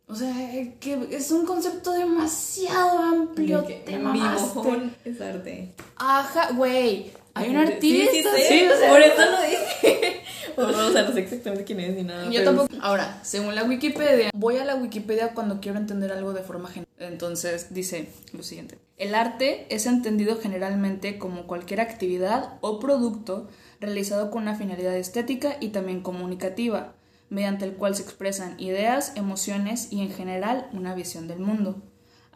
O 0.10 0.16
sea, 0.16 0.34
que 0.80 1.08
es 1.12 1.32
un 1.32 1.46
concepto 1.46 1.92
demasiado 1.92 3.00
amplio. 3.00 3.66
Que 3.66 3.76
te 3.76 3.96
es 5.10 5.22
arte. 5.22 5.76
Ajá, 5.98 6.54
güey. 6.54 7.12
Hay 7.38 7.50
un 7.50 7.58
artista. 7.58 8.12
Sí, 8.12 8.24
sí, 8.24 8.30
sí, 8.48 8.68
por 8.90 9.02
eso 9.02 9.22
lo 9.32 9.42
dije. 9.48 10.22
o 10.56 10.92
sea, 10.92 11.04
no 11.04 11.14
sé 11.14 11.20
exactamente 11.20 11.64
quién 11.64 11.80
es 11.80 11.96
ni 11.96 12.04
nada. 12.04 12.30
Yo 12.30 12.44
tampoco. 12.44 12.70
Ahora, 12.82 13.20
según 13.24 13.56
la 13.56 13.64
Wikipedia, 13.64 14.30
voy 14.34 14.58
a 14.58 14.66
la 14.66 14.76
Wikipedia 14.76 15.34
cuando 15.34 15.60
quiero 15.60 15.78
entender 15.78 16.12
algo 16.12 16.34
de 16.34 16.42
forma 16.42 16.70
general. 16.70 16.88
Entonces 17.00 17.74
dice 17.74 18.10
lo 18.34 18.44
siguiente. 18.44 18.80
El 18.98 19.14
arte 19.14 19.68
es 19.70 19.86
entendido 19.86 20.38
generalmente 20.42 21.20
como 21.20 21.46
cualquier 21.46 21.82
actividad 21.82 22.58
o 22.62 22.80
producto 22.80 23.48
realizado 23.80 24.32
con 24.32 24.44
una 24.44 24.56
finalidad 24.56 24.96
estética 24.96 25.58
y 25.60 25.70
también 25.70 26.02
comunicativa, 26.02 26.96
mediante 27.30 27.66
el 27.66 27.74
cual 27.74 27.96
se 27.96 28.02
expresan 28.02 28.60
ideas, 28.60 29.14
emociones 29.16 29.92
y 29.92 30.02
en 30.02 30.12
general 30.12 30.68
una 30.74 30.96
visión 30.96 31.28
del 31.28 31.40
mundo, 31.40 31.84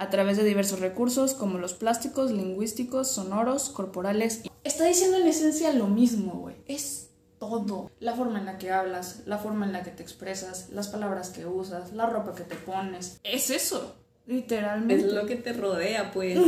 a 0.02 0.10
través 0.10 0.36
de 0.36 0.44
diversos 0.44 0.80
recursos 0.80 1.36
como 1.36 1.60
los 1.60 1.76
plásticos, 1.76 2.32
lingüísticos, 2.32 3.12
sonoros, 3.12 3.70
corporales. 3.70 4.42
Está 4.64 4.86
diciendo 4.86 5.18
en 5.18 5.28
esencia 5.28 5.72
lo 5.74 5.86
mismo, 5.86 6.40
güey. 6.40 6.56
Es 6.66 7.12
todo. 7.38 7.92
La 8.00 8.16
forma 8.16 8.40
en 8.40 8.48
la 8.48 8.58
que 8.58 8.72
hablas, 8.72 9.22
la 9.28 9.38
forma 9.38 9.68
en 9.68 9.74
la 9.74 9.84
que 9.84 9.92
te 9.92 10.02
expresas, 10.02 10.70
las 10.72 10.88
palabras 10.88 11.30
que 11.30 11.46
usas, 11.46 11.94
la 11.94 12.08
ropa 12.08 12.34
que 12.34 12.42
te 12.42 12.56
pones. 12.56 13.20
Es 13.24 13.52
eso, 13.52 13.96
literalmente. 14.26 15.06
Es 15.06 15.14
lo 15.14 15.28
que 15.28 15.36
te 15.36 15.54
rodea, 15.54 16.12
pues. 16.12 16.40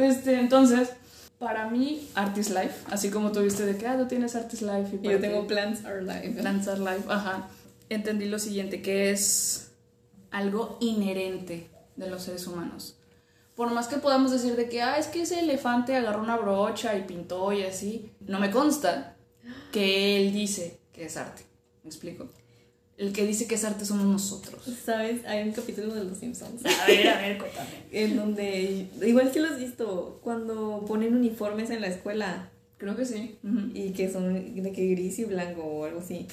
Este, 0.00 0.40
entonces, 0.40 0.88
para 1.38 1.68
mí, 1.68 2.08
Art 2.14 2.36
is 2.38 2.48
Life, 2.48 2.86
así 2.90 3.10
como 3.10 3.30
tuviste 3.30 3.66
de 3.66 3.76
que, 3.76 3.86
ah, 3.86 3.98
tú 3.98 4.06
tienes 4.06 4.34
Art 4.34 4.52
is 4.52 4.62
Life. 4.62 4.98
Y, 5.00 5.06
yo 5.06 5.20
tengo 5.20 5.46
Plants 5.46 5.84
Are 5.84 6.02
Life. 6.02 6.40
Plants 6.40 6.66
Are 6.66 6.80
Life, 6.80 7.04
ajá. 7.08 7.50
Entendí 7.88 8.24
lo 8.24 8.38
siguiente, 8.38 8.80
que 8.80 9.10
es 9.10 9.70
algo 10.30 10.78
inherente 10.80 11.71
de 11.96 12.10
los 12.10 12.22
seres 12.22 12.46
humanos. 12.46 12.96
Por 13.54 13.70
más 13.72 13.88
que 13.88 13.98
podamos 13.98 14.30
decir 14.30 14.56
de 14.56 14.68
que, 14.68 14.80
ah, 14.82 14.98
es 14.98 15.08
que 15.08 15.22
ese 15.22 15.40
elefante 15.40 15.94
agarró 15.94 16.22
una 16.22 16.36
brocha 16.36 16.96
y 16.96 17.02
pintó 17.02 17.52
y 17.52 17.62
así, 17.62 18.10
no 18.20 18.40
me 18.40 18.50
consta 18.50 19.16
que 19.70 20.16
él 20.16 20.32
dice 20.32 20.78
que 20.92 21.04
es 21.04 21.16
arte. 21.16 21.42
¿Me 21.82 21.90
explico? 21.90 22.28
El 22.96 23.12
que 23.12 23.26
dice 23.26 23.46
que 23.46 23.56
es 23.56 23.64
arte 23.64 23.84
somos 23.84 24.06
nosotros. 24.06 24.62
¿Sabes? 24.84 25.24
Hay 25.26 25.46
un 25.46 25.52
capítulo 25.52 25.94
de 25.94 26.04
Los 26.04 26.18
Simpsons. 26.18 26.64
A 26.64 26.86
ver, 26.86 27.08
a 27.08 27.20
ver, 27.20 27.38
cuéntame. 27.38 27.68
en 27.90 28.16
donde, 28.16 28.88
igual 29.02 29.30
que 29.32 29.40
lo 29.40 29.48
has 29.48 29.58
visto, 29.58 30.20
cuando 30.22 30.84
ponen 30.86 31.14
uniformes 31.14 31.70
en 31.70 31.80
la 31.80 31.88
escuela. 31.88 32.50
Creo 32.78 32.96
que 32.96 33.04
sí. 33.04 33.38
Y 33.74 33.90
que 33.90 34.10
son 34.10 34.54
de 34.60 34.72
que 34.72 34.86
gris 34.88 35.18
y 35.20 35.24
blanco 35.24 35.62
o 35.62 35.84
algo 35.84 36.00
así. 36.00 36.26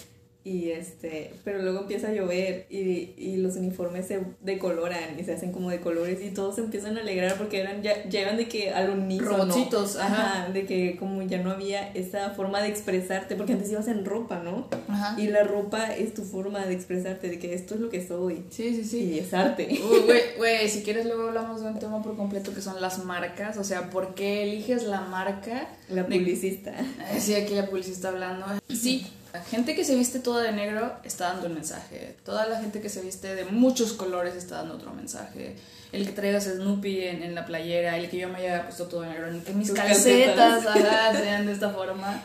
Y 0.50 0.72
este, 0.72 1.32
pero 1.44 1.62
luego 1.62 1.82
empieza 1.82 2.08
a 2.08 2.12
llover 2.12 2.65
y, 2.72 3.13
y, 3.18 3.38
los 3.38 3.56
uniformes 3.56 4.08
se 4.08 4.20
decoloran 4.41 5.20
y 5.20 5.24
se 5.24 5.34
hacen 5.34 5.51
como 5.51 5.70
de 5.70 5.79
colores 5.79 6.25
y 6.25 6.32
todos 6.32 6.56
se 6.56 6.62
empiezan 6.62 6.98
a 6.98 7.01
alegrar 7.01 7.38
porque 7.38 7.60
eran 7.60 7.84
ya 7.84 8.03
llegan 8.06 8.36
de 8.36 8.48
que 8.48 8.72
al 8.72 8.89
unísono. 8.89 9.29
Robotcitos, 9.38 9.98
ajá. 9.98 10.50
De 10.51 10.65
que 10.65 10.98
como 10.98 11.22
ya 11.22 11.38
no 11.38 11.51
había 11.51 11.91
esa 11.94 12.32
forma 12.32 12.63
de 12.63 12.70
expresarte, 12.70 13.36
porque 13.36 13.53
antes 13.53 13.72
ibas 13.72 13.88
en 13.89 14.06
ropa, 14.06 14.39
¿no? 14.39 14.68
Ajá. 14.88 15.22
Y 15.22 15.27
la 15.27 15.44
ropa 15.44 15.94
es 15.94 16.15
tu 16.15 16.24
forma 16.24 16.65
de 16.65 16.74
expresarte, 16.74 17.29
de 17.29 17.38
que 17.38 17.53
esto 17.53 17.75
es 17.75 17.82
lo 17.82 17.91
que 17.91 18.03
soy. 18.03 18.44
Sí, 18.50 18.75
sí, 18.75 18.86
sí. 18.86 19.03
Y 19.03 19.20
es 19.20 19.32
arte. 19.36 19.68
Güey, 19.68 20.22
güey, 20.36 20.68
si 20.68 20.82
quieres 20.82 21.06
luego 21.06 21.27
hablamos 21.27 21.62
de 21.62 21.68
un 21.68 21.77
tema 21.77 22.01
por 22.01 22.18
completo 22.18 22.56
que 22.56 22.63
son 22.63 22.82
las 22.82 23.06
marcas, 23.06 23.56
o 23.58 23.63
sea, 23.63 23.91
¿por 23.91 24.15
qué 24.15 24.41
eliges 24.41 24.82
la 24.82 25.01
marca? 25.01 25.68
La 25.89 26.08
publicista. 26.08 26.74
Sí, 27.20 27.36
aquí 27.36 27.53
la 27.53 27.68
publicista 27.68 28.10
hablando. 28.10 28.46
Sí, 28.70 29.06
la 29.33 29.41
gente 29.41 29.75
que 29.75 29.83
se 29.83 29.95
viste 29.95 30.19
toda 30.19 30.43
de 30.43 30.51
negro 30.51 30.93
está 31.03 31.33
dando 31.33 31.48
un 31.48 31.53
mensaje. 31.53 32.15
Toda 32.25 32.48
la 32.48 32.59
gente 32.59 32.81
que 32.81 32.89
se 32.89 33.01
viste 33.01 33.36
de 33.36 33.45
muchos 33.45 33.93
colores 33.93 34.36
está 34.36 34.57
dando 34.57 34.75
otro 34.75 34.93
mensaje. 34.93 35.55
El 35.91 36.05
que 36.05 36.13
traigas 36.13 36.45
Snoopy 36.45 37.01
en, 37.01 37.24
en 37.24 37.36
la 37.36 37.45
playera, 37.45 37.98
el 37.98 38.09
que 38.09 38.17
yo 38.17 38.29
me 38.29 38.38
haya 38.38 38.63
puesto 38.63 38.86
todo 38.86 39.01
de 39.01 39.09
negro, 39.09 39.27
el 39.27 39.43
que 39.43 39.53
mis 39.53 39.71
calcetas 39.71 40.63
sean 41.17 41.45
de 41.45 41.51
esta 41.51 41.69
forma, 41.71 42.24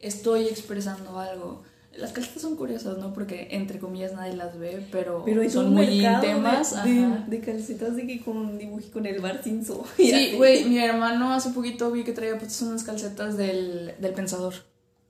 estoy 0.00 0.46
expresando 0.46 1.18
algo. 1.18 1.62
Las 1.94 2.12
calcetas 2.12 2.42
son 2.42 2.56
curiosas, 2.56 2.98
¿no? 2.98 3.14
Porque 3.14 3.48
entre 3.52 3.78
comillas 3.78 4.12
nadie 4.12 4.34
las 4.34 4.58
ve, 4.58 4.86
pero, 4.92 5.22
pero 5.24 5.48
son 5.48 5.72
muy 5.72 6.04
íntimas. 6.04 6.84
De, 6.84 6.90
de, 6.90 7.24
de, 7.26 7.40
calcetas 7.40 7.96
de 7.96 8.06
que 8.06 8.22
con 8.22 8.36
un 8.36 8.58
dibujo 8.58 8.82
con 8.92 9.06
el 9.06 9.20
bar 9.20 9.42
sin 9.42 9.64
Sí, 9.64 10.34
güey, 10.36 10.64
mi 10.64 10.78
hermano 10.78 11.32
hace 11.32 11.50
poquito 11.50 11.90
vi 11.90 12.04
que 12.04 12.12
traía 12.12 12.38
puestas 12.38 12.62
unas 12.62 12.82
calcetas 12.82 13.36
del, 13.38 13.94
del 13.98 14.12
pensador. 14.12 14.54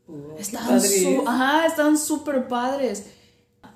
Su 0.07 1.25
Ajá, 1.27 1.67
estaban 1.67 1.99
súper 1.99 2.47
padres. 2.49 3.07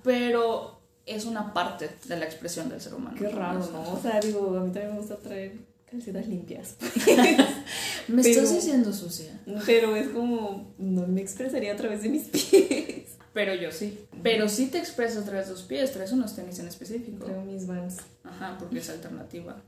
Pero 0.03 0.81
es 1.07 1.25
una 1.25 1.53
parte 1.53 1.91
de 2.07 2.17
la 2.17 2.25
expresión 2.25 2.69
del 2.69 2.81
ser 2.81 2.95
humano. 2.95 3.17
Qué 3.19 3.29
raro, 3.29 3.59
¿no? 3.73 3.93
O 3.93 4.01
sea, 4.01 4.21
digo, 4.21 4.57
a 4.57 4.61
mí 4.61 4.73
también 4.73 4.93
me 4.93 5.01
gusta 5.01 5.17
traer 5.17 5.59
calcetas 5.91 6.29
limpias. 6.29 6.77
me 8.09 8.23
pero, 8.23 8.43
estás 8.43 8.55
diciendo 8.55 8.93
sucia. 8.93 9.41
Pero 9.67 9.97
es 9.97 10.09
como, 10.09 10.73
no 10.79 11.07
me 11.07 11.21
expresaría 11.21 11.73
a 11.73 11.77
través 11.77 12.03
de 12.03 12.09
mis 12.09 12.29
pies. 12.29 13.17
Pero 13.33 13.55
yo 13.55 13.71
sí. 13.73 14.07
Pero 14.23 14.49
sí 14.49 14.67
te 14.67 14.79
expresas 14.79 15.23
a 15.23 15.27
través 15.27 15.49
de 15.49 15.55
tus 15.55 15.63
pies, 15.63 15.93
traes 15.93 16.13
unos 16.13 16.35
tenis 16.35 16.59
en 16.59 16.69
específico. 16.69 17.25
Traigo 17.25 17.43
mis 17.43 17.67
vans. 17.67 17.99
Ajá, 18.25 18.57
porque 18.59 18.79
es 18.79 18.91
alternativa. 18.91 19.63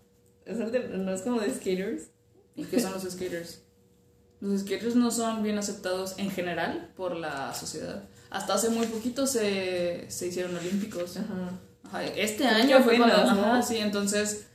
Es 0.45 0.61
alter... 0.61 0.91
No 0.91 1.13
es 1.13 1.23
como 1.23 1.41
de 1.41 1.53
skaters. 1.53 2.09
¿Y 2.55 2.65
qué 2.65 2.81
son 2.81 2.93
los 2.93 3.03
skaters? 3.03 3.63
Los 4.43 4.63
skaters 4.63 4.97
no 4.97 5.13
son 5.13 5.45
bien 5.45 5.57
aceptados 5.57 6.15
en 6.19 6.29
general 6.29 6.91
por 6.97 7.15
la 7.15 7.55
sociedad. 7.55 8.03
Hasta 8.29 8.55
hace 8.55 8.71
muy 8.71 8.89
poquito 8.89 9.25
se, 9.25 10.11
se 10.11 10.27
hicieron 10.27 10.57
olímpicos. 10.57 11.17
Ajá. 11.17 11.53
Ajá. 11.85 12.05
Este 12.05 12.45
año 12.45 12.83
fue 12.83 12.97
cuando... 12.97 13.15
Ajá, 13.15 13.63
sí, 13.63 13.77
entonces... 13.79 14.49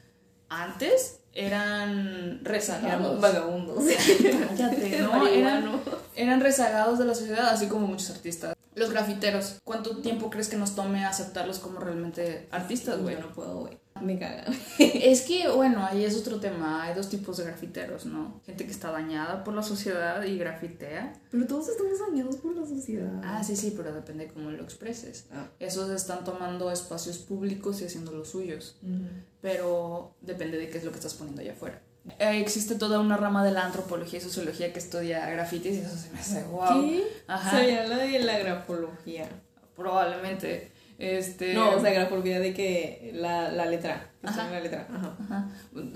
Antes 0.50 1.20
eran 1.32 2.44
rezagados. 2.44 3.22
Vagabundos. 3.22 3.82
Cállate, 4.58 5.00
¿no? 5.00 5.25
Eran, 5.32 5.82
eran 6.15 6.41
rezagados 6.41 7.00
de 7.00 7.06
la 7.06 7.15
sociedad, 7.15 7.48
así 7.48 7.67
como 7.67 7.88
muchos 7.88 8.10
artistas. 8.10 8.56
Los 8.77 8.91
grafiteros, 8.91 9.57
¿cuánto 9.63 9.98
tiempo 9.98 10.29
crees 10.29 10.50
que 10.50 10.55
nos 10.55 10.75
tome 10.75 11.03
aceptarlos 11.03 11.57
como 11.57 11.79
realmente 11.79 12.48
artistas, 12.51 13.01
güey? 13.01 13.15
Yo 13.15 13.22
no 13.22 13.34
puedo, 13.34 13.62
güey. 13.62 13.79
Me 14.03 14.19
caga. 14.19 14.46
es 14.77 15.22
que, 15.24 15.50
bueno, 15.50 15.84
ahí 15.84 16.05
es 16.05 16.15
otro 16.15 16.39
tema. 16.39 16.84
Hay 16.84 16.93
dos 16.93 17.10
tipos 17.10 17.38
de 17.38 17.46
grafiteros, 17.46 18.05
¿no? 18.05 18.39
Gente 18.46 18.65
que 18.65 18.72
está 18.72 18.91
dañada 18.91 19.43
por 19.43 19.55
la 19.55 19.63
sociedad 19.63 20.24
y 20.24 20.38
grafitea. 20.38 21.13
Pero 21.31 21.48
todos 21.48 21.69
estamos 21.69 21.98
dañados 22.00 22.36
por 22.36 22.55
la 22.55 22.67
sociedad. 22.67 23.19
Ah, 23.24 23.43
sí, 23.43 23.55
sí, 23.55 23.74
pero 23.75 23.91
depende 23.91 24.27
de 24.27 24.34
cómo 24.34 24.51
lo 24.51 24.62
expreses. 24.62 25.25
Ah. 25.31 25.48
Esos 25.57 25.89
están 25.89 26.24
tomando 26.24 26.69
espacios 26.69 27.17
públicos 27.17 27.81
y 27.81 27.86
haciendo 27.86 28.12
los 28.12 28.29
suyos. 28.29 28.75
Uh 28.84 28.89
-huh. 28.89 29.10
Pero 29.41 30.13
depende 30.22 30.60
de 30.60 30.69
qué 30.69 30.77
es 30.77 30.84
lo 30.84 30.91
que 30.91 30.98
estás 30.98 31.15
poniendo 31.15 31.41
allá 31.41 31.53
afuera. 31.53 31.81
Eh, 32.19 32.39
existe 32.39 32.75
toda 32.75 32.99
una 32.99 33.17
rama 33.17 33.43
de 33.43 33.51
la 33.51 33.65
antropología 33.65 34.19
y 34.19 34.21
sociología 34.21 34.71
que 34.73 34.79
estudia 34.79 35.29
grafitis 35.29 35.77
y 35.77 35.79
eso 35.81 35.97
se 35.97 36.09
me 36.11 36.19
hace 36.19 36.43
wow. 36.43 36.81
¿Qué? 36.81 37.03
Ajá. 37.27 37.57
Sería 37.57 37.87
la 37.87 37.97
de 37.97 38.19
la 38.19 38.39
grafología. 38.39 39.27
Probablemente. 39.75 40.71
Este... 40.97 41.53
No, 41.53 41.75
o 41.75 41.79
sea, 41.79 41.91
grafología 41.91 42.39
de 42.39 42.53
que 42.53 43.11
la, 43.13 43.51
la 43.51 43.65
letra. 43.65 44.09
Ajá. 44.23 44.49
La 44.49 44.59
letra. 44.59 44.87
Ajá. 44.89 45.15
Ajá. 45.23 45.49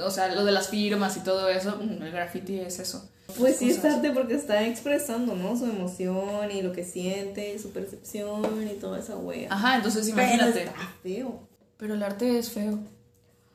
O 0.03 0.12
sea, 0.12 0.34
lo 0.36 0.46
de 0.46 0.51
las 0.51 0.70
firmas 0.70 1.18
y 1.18 1.22
todo 1.22 1.50
eso, 1.50 1.80
el 1.82 2.12
graffiti 2.12 2.60
es 2.60 2.80
eso. 2.80 3.10
Pues 3.38 3.58
sí, 3.58 3.70
es 3.70 3.84
arte 3.86 4.12
porque 4.12 4.36
está 4.36 4.65
expresando, 4.68 5.36
¿no? 5.36 5.58
Su 5.58 5.65
emoción 5.65 6.51
y 6.51 6.62
lo 6.62 6.74
que 6.74 6.84
siente, 6.84 7.58
su 7.60 7.72
percepción 7.72 8.68
y 8.68 8.75
toda 8.75 9.00
esa 9.00 9.15
wea. 9.18 9.48
Ajá, 9.51 9.77
entonces 9.77 10.08
imagínate. 10.10 10.51
Pero 10.51 10.72
está 10.72 10.94
feo. 11.01 11.39
Pero 11.77 11.94
el 11.94 12.03
arte 12.03 12.38
es 12.38 12.51
feo. 12.51 12.80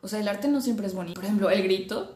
O 0.01 0.09
sea, 0.09 0.21
el 0.21 0.29
arte 0.29 0.49
no 0.49 0.61
siempre 0.61 0.87
es 0.87 0.95
bonito. 0.95 1.15
Por 1.15 1.25
ejemplo, 1.25 1.51
el 1.51 1.63
grito 1.63 2.16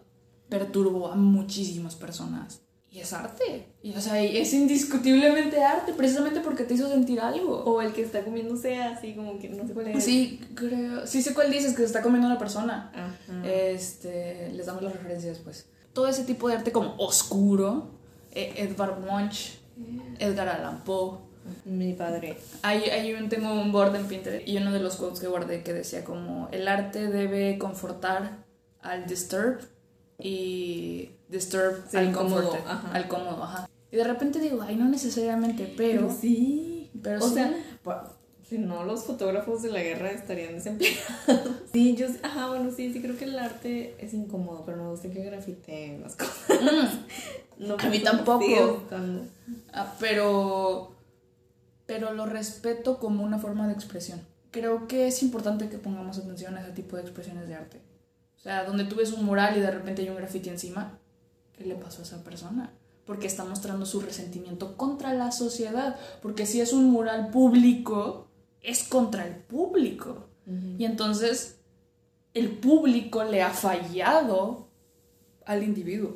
perturbó 0.51 1.09
a 1.11 1.15
muchísimas 1.15 1.95
personas. 1.95 2.61
Y 2.93 2.99
es 2.99 3.13
arte. 3.13 3.69
Y, 3.85 3.95
o 3.95 4.01
sea, 4.01 4.21
es 4.21 4.53
indiscutiblemente 4.53 5.63
arte, 5.63 5.93
precisamente 5.93 6.41
porque 6.41 6.65
te 6.65 6.75
hizo 6.75 6.89
sentir 6.89 7.21
algo. 7.21 7.59
O 7.59 7.81
el 7.81 7.93
que 7.93 8.03
está 8.03 8.25
comiéndose 8.25 8.77
así, 8.79 9.15
como 9.15 9.39
que 9.39 9.49
no 9.49 9.65
sé 9.65 9.73
cuál 9.73 9.87
es. 9.87 10.05
Sí, 10.05 10.41
creo. 10.57 11.07
Sí 11.07 11.23
sé 11.23 11.33
cuál 11.33 11.53
dices, 11.53 11.71
que 11.71 11.79
se 11.79 11.85
está 11.85 12.03
comiendo 12.03 12.27
una 12.27 12.39
persona. 12.39 12.91
Ajá. 12.93 13.47
Este, 13.49 14.51
les 14.53 14.67
damos 14.67 14.83
las 14.83 14.93
referencias 14.93 15.37
después. 15.37 15.69
Todo 15.93 16.09
ese 16.09 16.25
tipo 16.25 16.49
de 16.49 16.57
arte 16.57 16.73
como 16.73 16.97
oscuro. 16.99 17.93
Eh, 18.33 18.55
Edvard 18.57 18.99
Munch, 18.99 19.59
Edgar 20.19 20.49
Allan 20.49 20.83
Poe. 20.83 21.19
Mi 21.65 21.93
padre. 21.95 22.37
Hay, 22.63 22.83
hay 22.91 23.15
un, 23.15 23.29
tengo 23.29 23.53
un 23.53 23.73
board 23.73 23.95
en 23.95 24.07
Pinterest 24.07 24.47
y 24.47 24.57
uno 24.57 24.73
de 24.73 24.81
los 24.81 24.97
quotes 24.97 25.21
que 25.21 25.27
guardé 25.27 25.63
que 25.63 25.73
decía 25.73 26.05
como 26.05 26.49
el 26.53 26.69
arte 26.69 27.09
debe 27.09 27.57
confortar 27.59 28.45
al 28.83 29.07
disturbed 29.07 29.65
y 30.23 31.11
disturb 31.29 31.83
Sí, 31.91 31.97
al 31.97 32.13
cómodo, 32.13 32.55
ajá. 32.67 32.91
al 32.93 33.09
cómodo, 33.09 33.43
ajá. 33.43 33.69
Y 33.93 33.97
de 33.97 34.05
repente 34.05 34.39
digo, 34.41 34.63
ay, 34.63 34.77
no 34.77 34.87
necesariamente, 34.89 35.73
pero... 35.77 36.03
Pero 36.09 36.17
sí. 36.21 36.91
Pero 37.03 37.25
o 37.25 37.29
sí. 37.29 37.35
sea, 37.35 37.55
si 38.49 38.59
no, 38.59 38.85
los 38.85 39.05
fotógrafos 39.05 39.63
de 39.63 39.71
la 39.71 39.81
guerra 39.83 40.11
estarían 40.11 40.55
desempleados. 40.55 41.01
sí, 41.73 41.95
yo, 41.97 42.07
ajá, 42.23 42.49
bueno, 42.49 42.71
sí, 42.71 42.93
sí 42.93 43.01
creo 43.01 43.17
que 43.17 43.25
el 43.25 43.39
arte 43.39 43.95
es 43.99 44.13
incómodo, 44.15 44.65
pero 44.65 44.79
me 44.79 44.91
gusta 44.91 45.09
que 45.11 45.23
grafiteen 45.25 46.03
las 46.03 46.17
cosas. 46.17 46.35
Mm, 46.49 47.67
No 47.67 47.77
A 47.79 47.87
mí 47.89 47.99
tampoco. 48.01 48.83
ah, 49.73 49.95
pero... 50.01 50.95
Pero 51.87 52.13
lo 52.15 52.27
respeto 52.27 52.99
como 53.01 53.25
una 53.25 53.39
forma 53.39 53.67
de 53.67 53.73
expresión. 53.75 54.21
Creo 54.53 54.87
que 54.89 55.07
es 55.09 55.23
importante 55.23 55.69
que 55.69 55.79
pongamos 55.79 56.19
atención 56.19 56.57
a 56.57 56.63
ese 56.63 56.73
tipo 56.73 56.97
de 56.97 57.03
expresiones 57.03 57.49
de 57.49 57.55
arte. 57.55 57.81
O 58.41 58.43
sea, 58.43 58.65
donde 58.65 58.85
tú 58.85 58.97
ves 58.97 59.13
un 59.13 59.25
mural 59.25 59.57
y 59.57 59.61
de 59.61 59.71
repente 59.71 60.03
hay 60.03 60.09
un 60.09 60.17
graffiti 60.17 60.49
encima, 60.49 60.99
¿qué 61.53 61.65
le 61.65 61.75
pasó 61.75 62.01
a 62.01 62.05
esa 62.05 62.25
persona? 62.25 62.73
porque 63.11 63.27
está 63.27 63.45
mostrando 63.45 63.87
su 63.87 64.01
resentimiento 64.01 64.77
contra 64.77 65.13
la 65.15 65.33
sociedad, 65.33 65.97
porque 66.23 66.47
si 66.47 66.61
es 66.61 66.73
un 66.73 66.91
mural 66.93 67.31
público, 67.31 68.29
es 68.63 68.85
contra 68.85 69.27
el 69.27 69.35
público. 69.35 70.29
Y 70.79 70.85
entonces 70.85 71.59
el 72.35 72.51
público 72.51 73.25
le 73.25 73.43
ha 73.43 73.51
fallado 73.51 74.69
al 75.45 75.65
individuo. 75.65 76.11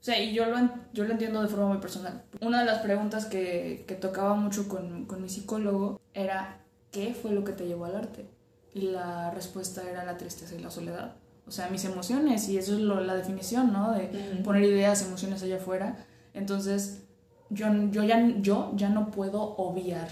O 0.00 0.04
sea, 0.04 0.22
y 0.22 0.34
yo 0.34 0.44
lo, 0.44 0.58
yo 0.92 1.04
lo 1.04 1.12
entiendo 1.12 1.40
de 1.40 1.48
forma 1.48 1.68
muy 1.68 1.78
personal. 1.78 2.24
Una 2.42 2.60
de 2.60 2.66
las 2.66 2.80
preguntas 2.80 3.24
que, 3.24 3.86
que 3.88 3.94
tocaba 3.94 4.34
mucho 4.34 4.68
con, 4.68 5.06
con 5.06 5.22
mi 5.22 5.30
psicólogo 5.30 5.98
era, 6.12 6.60
¿qué 6.90 7.14
fue 7.14 7.30
lo 7.30 7.42
que 7.42 7.52
te 7.52 7.66
llevó 7.66 7.86
al 7.86 7.96
arte? 7.96 8.26
Y 8.74 8.82
la 8.82 9.30
respuesta 9.30 9.82
era 9.88 10.04
la 10.04 10.18
tristeza 10.18 10.54
y 10.54 10.58
la 10.58 10.70
soledad. 10.70 11.16
O 11.46 11.50
sea, 11.50 11.68
mis 11.68 11.84
emociones, 11.84 12.48
y 12.48 12.56
eso 12.56 12.74
es 12.74 12.80
lo, 12.80 13.00
la 13.00 13.14
definición, 13.14 13.72
¿no? 13.72 13.92
De 13.92 14.08
poner 14.42 14.62
ideas, 14.62 15.02
emociones 15.02 15.42
allá 15.42 15.56
afuera. 15.56 16.06
Entonces, 16.32 17.02
yo, 17.50 17.66
yo, 17.90 18.02
ya, 18.02 18.26
yo 18.40 18.72
ya 18.76 18.88
no 18.88 19.10
puedo 19.10 19.54
obviar 19.56 20.08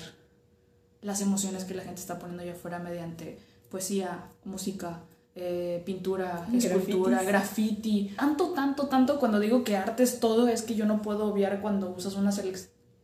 las 1.00 1.20
emociones 1.20 1.64
que 1.64 1.74
la 1.74 1.82
gente 1.82 2.00
está 2.00 2.18
poniendo 2.18 2.42
allá 2.42 2.52
afuera 2.52 2.78
mediante 2.78 3.38
poesía, 3.70 4.28
música, 4.44 5.00
eh, 5.34 5.82
pintura, 5.86 6.46
escultura, 6.52 7.22
graffiti. 7.22 8.12
Tanto, 8.16 8.50
tanto, 8.50 8.86
tanto 8.88 9.18
cuando 9.18 9.40
digo 9.40 9.64
que 9.64 9.76
arte 9.76 10.02
es 10.02 10.20
todo, 10.20 10.48
es 10.48 10.62
que 10.62 10.74
yo 10.74 10.84
no 10.84 11.00
puedo 11.00 11.24
obviar 11.24 11.62
cuando 11.62 11.90
usas 11.90 12.14
una 12.14 12.30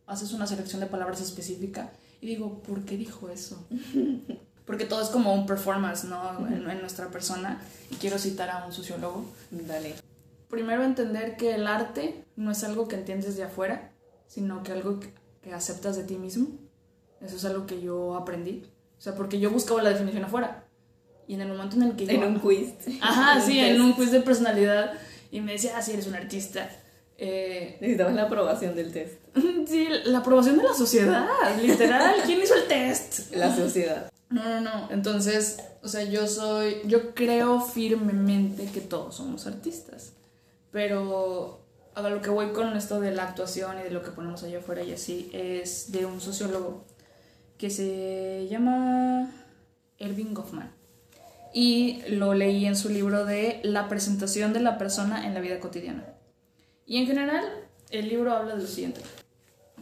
haces 0.05 0.33
una 0.33 0.47
selección 0.47 0.79
de 0.79 0.87
palabras 0.87 1.21
específica 1.21 1.91
y 2.21 2.27
digo, 2.27 2.61
¿por 2.61 2.83
qué 2.85 2.97
dijo 2.97 3.29
eso? 3.29 3.65
Porque 4.69 4.85
todo 4.85 5.01
es 5.01 5.09
como 5.09 5.33
un 5.33 5.47
performance, 5.47 6.03
¿no? 6.03 6.47
En, 6.47 6.63
nuestra 6.79 7.07
persona. 7.07 7.59
Y 7.89 7.95
quiero 7.95 8.19
citar 8.19 8.51
a 8.51 8.67
un 8.67 8.71
sociólogo. 8.71 9.25
Dale. 9.49 9.95
Primero 10.47 10.83
entender 10.83 11.37
que 11.37 11.55
el 11.55 11.65
arte 11.65 12.23
no 12.35 12.51
es 12.51 12.63
algo 12.63 12.87
que 12.87 12.95
entiendes 12.95 13.35
de 13.35 13.45
afuera, 13.45 13.89
sino 14.27 14.61
que 14.61 14.71
algo 14.71 14.99
que, 14.99 15.11
que 15.41 15.53
aceptas 15.55 15.95
de 15.95 16.03
ti 16.03 16.17
mismo. 16.17 16.49
Eso 17.19 17.37
es 17.37 17.45
algo 17.45 17.65
que 17.65 17.81
yo 17.81 18.15
aprendí. 18.15 18.63
O 18.99 19.01
sea, 19.01 19.15
porque 19.15 19.39
yo 19.39 19.49
buscaba 19.49 19.81
la 19.81 19.89
definición 19.89 20.25
afuera 20.25 20.65
y 21.27 21.33
en 21.33 21.41
el 21.41 21.47
momento 21.47 21.75
en 21.75 21.83
el 21.83 21.95
que 21.95 22.11
En 22.11 22.23
un 22.23 22.39
quiz. 22.39 22.73
Ajá, 23.01 23.41
sí, 23.45 23.59
en 23.59 23.81
un 23.81 23.93
quiz 23.93 24.11
de 24.11 24.19
personalidad. 24.19 24.93
Y 25.31 25.41
me 25.41 25.53
decía, 25.53 25.73
ah, 25.77 25.81
sí, 25.81 25.93
eres 25.93 26.05
un 26.05 26.13
artista. 26.13 26.69
Eh, 27.17 27.77
Necesitabas 27.81 28.13
la 28.13 28.23
aprobación 28.23 28.75
del 28.75 28.91
test. 28.91 29.13
Sí, 29.67 29.87
la 30.05 30.19
aprobación 30.19 30.57
de 30.57 30.63
la 30.63 30.73
sociedad, 30.73 31.27
literal. 31.61 32.15
¿Quién 32.25 32.41
hizo 32.41 32.55
el 32.55 32.67
test? 32.67 33.31
La 33.35 33.55
sociedad. 33.55 34.09
No, 34.29 34.43
no, 34.43 34.61
no. 34.61 34.91
Entonces, 34.91 35.57
o 35.81 35.87
sea, 35.87 36.03
yo 36.03 36.27
soy, 36.27 36.81
yo 36.85 37.13
creo 37.15 37.61
firmemente 37.61 38.65
que 38.71 38.81
todos 38.81 39.15
somos 39.15 39.47
artistas. 39.47 40.13
Pero 40.71 41.65
a 41.95 42.09
lo 42.09 42.21
que 42.21 42.29
voy 42.29 42.51
con 42.51 42.75
esto 42.77 42.99
de 42.99 43.11
la 43.11 43.23
actuación 43.23 43.79
y 43.79 43.83
de 43.83 43.91
lo 43.91 44.03
que 44.03 44.11
ponemos 44.11 44.43
allá 44.43 44.59
afuera 44.59 44.83
y 44.83 44.93
así, 44.93 45.29
es 45.33 45.91
de 45.91 46.05
un 46.05 46.21
sociólogo 46.21 46.85
que 47.57 47.69
se 47.69 48.47
llama 48.49 49.31
Erving 49.97 50.33
Goffman 50.33 50.79
y 51.53 52.03
lo 52.07 52.33
leí 52.33 52.65
en 52.65 52.75
su 52.75 52.89
libro 52.89 53.25
de 53.25 53.59
La 53.63 53.89
presentación 53.89 54.53
de 54.53 54.59
la 54.59 54.77
persona 54.77 55.25
en 55.25 55.33
la 55.33 55.39
vida 55.39 55.59
cotidiana. 55.59 56.05
Y 56.85 56.97
en 56.97 57.07
general, 57.07 57.43
el 57.89 58.09
libro 58.09 58.33
habla 58.33 58.55
de 58.55 58.61
lo 58.61 58.67
siguiente. 58.67 59.01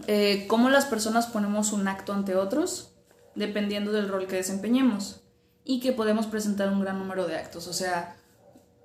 Eh, 0.07 0.45
cómo 0.47 0.69
las 0.69 0.85
personas 0.85 1.27
ponemos 1.27 1.73
un 1.73 1.87
acto 1.87 2.13
ante 2.13 2.35
otros 2.35 2.93
dependiendo 3.37 3.91
del 3.91 4.09
rol 4.09 4.27
que 4.27 4.35
desempeñemos 4.35 5.21
y 5.63 5.79
que 5.79 5.93
podemos 5.93 6.25
presentar 6.27 6.69
un 6.69 6.81
gran 6.81 6.99
número 6.99 7.27
de 7.27 7.37
actos. 7.37 7.67
O 7.67 7.73
sea, 7.73 8.15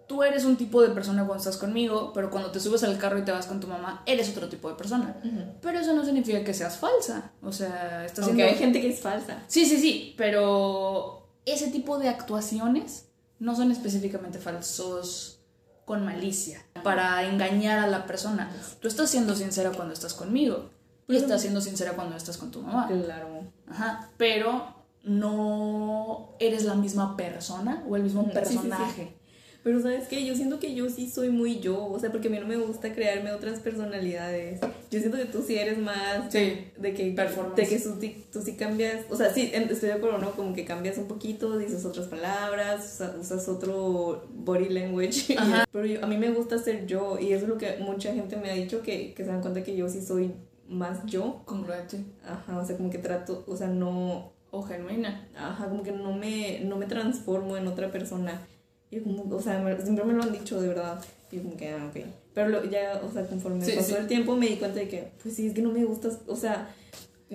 tú 0.06 0.22
eres 0.22 0.44
un 0.44 0.56
tipo 0.56 0.82
de 0.82 0.90
persona 0.90 1.24
cuando 1.26 1.38
estás 1.38 1.56
conmigo, 1.56 2.12
pero 2.12 2.30
cuando 2.30 2.50
te 2.50 2.60
subes 2.60 2.82
al 2.84 2.98
carro 2.98 3.18
y 3.18 3.24
te 3.24 3.32
vas 3.32 3.46
con 3.46 3.60
tu 3.60 3.66
mamá, 3.66 4.02
eres 4.06 4.30
otro 4.30 4.48
tipo 4.48 4.68
de 4.68 4.74
persona. 4.74 5.16
Pero 5.60 5.78
eso 5.78 5.94
no 5.94 6.04
significa 6.04 6.44
que 6.44 6.54
seas 6.54 6.76
falsa. 6.76 7.32
O 7.42 7.52
sea, 7.52 8.04
estás 8.04 8.26
Aunque 8.26 8.44
hay 8.44 8.54
gente 8.54 8.80
que 8.80 8.90
es 8.90 9.00
falsa. 9.00 9.38
Sí, 9.48 9.64
sí, 9.64 9.78
sí, 9.78 10.14
pero 10.16 11.28
ese 11.46 11.70
tipo 11.70 11.98
de 11.98 12.08
actuaciones 12.08 13.06
no 13.38 13.56
son 13.56 13.72
específicamente 13.72 14.38
falsos 14.38 15.40
con 15.84 16.04
malicia, 16.04 16.64
para 16.84 17.24
engañar 17.24 17.80
a 17.80 17.88
la 17.88 18.06
persona. 18.06 18.52
Tú 18.80 18.88
estás 18.88 19.10
siendo 19.10 19.34
sincera 19.34 19.72
cuando 19.72 19.92
estás 19.92 20.14
conmigo 20.14 20.70
y 21.08 21.16
estás 21.16 21.42
siendo 21.42 21.60
sincera 21.60 21.94
cuando 21.94 22.16
estás 22.16 22.38
con 22.38 22.50
tu 22.50 22.62
mamá. 22.62 22.86
Claro. 22.86 23.46
Ajá, 23.72 24.10
pero 24.18 24.74
no 25.02 26.34
eres 26.38 26.64
la 26.64 26.74
misma 26.74 27.16
persona 27.16 27.84
o 27.88 27.96
el 27.96 28.02
mismo 28.02 28.28
personaje. 28.30 29.14
Pero 29.64 29.80
sabes 29.80 30.08
qué, 30.08 30.26
yo 30.26 30.34
siento 30.34 30.58
que 30.58 30.74
yo 30.74 30.90
sí 30.90 31.08
soy 31.08 31.30
muy 31.30 31.60
yo, 31.60 31.86
o 31.86 31.98
sea, 31.98 32.10
porque 32.10 32.26
a 32.26 32.30
mí 32.32 32.38
no 32.40 32.46
me 32.46 32.56
gusta 32.56 32.92
crearme 32.92 33.30
otras 33.30 33.60
personalidades. 33.60 34.58
Yo 34.90 34.98
siento 34.98 35.16
que 35.16 35.26
tú 35.26 35.44
sí 35.46 35.56
eres 35.56 35.78
más 35.78 36.32
sí, 36.32 36.66
de 36.76 36.94
que 36.94 37.12
performance. 37.12 37.56
De 37.56 37.68
que 37.68 37.78
tú, 38.32 38.42
sí 38.42 38.56
cambias, 38.56 39.06
o 39.08 39.16
sea, 39.16 39.32
sí, 39.32 39.52
estoy 39.54 39.90
de 39.90 39.94
acuerdo, 39.94 40.18
¿no? 40.18 40.32
Como 40.32 40.52
que 40.52 40.64
cambias 40.64 40.98
un 40.98 41.06
poquito, 41.06 41.58
dices 41.58 41.84
otras 41.84 42.08
palabras, 42.08 43.00
usas, 43.20 43.48
otro 43.48 44.26
body 44.34 44.68
language. 44.68 45.36
Pero 45.72 46.04
a 46.04 46.08
mí 46.08 46.16
me 46.18 46.30
gusta 46.30 46.58
ser 46.58 46.86
yo 46.86 47.16
y 47.20 47.32
eso 47.32 47.44
es 47.44 47.48
lo 47.48 47.56
que 47.56 47.76
mucha 47.78 48.12
gente 48.12 48.36
me 48.36 48.50
ha 48.50 48.54
dicho 48.54 48.82
que, 48.82 49.14
que 49.14 49.24
se 49.24 49.30
dan 49.30 49.42
cuenta 49.42 49.62
que 49.62 49.76
yo 49.76 49.88
sí 49.88 50.02
soy 50.02 50.32
más 50.72 51.04
yo. 51.06 51.42
Congruente. 51.44 52.04
Ajá, 52.24 52.58
o 52.58 52.64
sea, 52.64 52.76
como 52.76 52.90
que 52.90 52.98
trato, 52.98 53.44
o 53.46 53.56
sea, 53.56 53.68
no... 53.68 54.32
O 54.50 54.62
genuina. 54.62 55.28
Ajá, 55.34 55.68
como 55.68 55.82
que 55.82 55.92
no 55.92 56.12
me, 56.12 56.60
no 56.60 56.76
me 56.76 56.84
transformo 56.84 57.56
en 57.56 57.66
otra 57.66 57.90
persona. 57.90 58.42
Y 58.90 59.00
como, 59.00 59.22
o 59.34 59.40
sea, 59.40 59.64
siempre 59.82 60.04
me 60.04 60.12
lo 60.12 60.22
han 60.22 60.32
dicho 60.32 60.60
de 60.60 60.68
verdad. 60.68 61.02
Y 61.30 61.38
como 61.38 61.56
que, 61.56 61.70
ah, 61.70 61.88
ok. 61.88 62.04
Pero 62.34 62.64
ya, 62.64 63.00
o 63.02 63.10
sea, 63.10 63.26
conforme 63.26 63.64
pasó 63.66 63.96
el 63.96 64.06
tiempo 64.06 64.36
me 64.36 64.48
di 64.48 64.56
cuenta 64.56 64.80
de 64.80 64.88
que, 64.88 65.12
pues 65.22 65.36
sí, 65.36 65.46
es 65.46 65.54
que 65.54 65.62
no 65.62 65.70
me 65.70 65.84
gusta, 65.84 66.10
o 66.26 66.36
sea... 66.36 66.68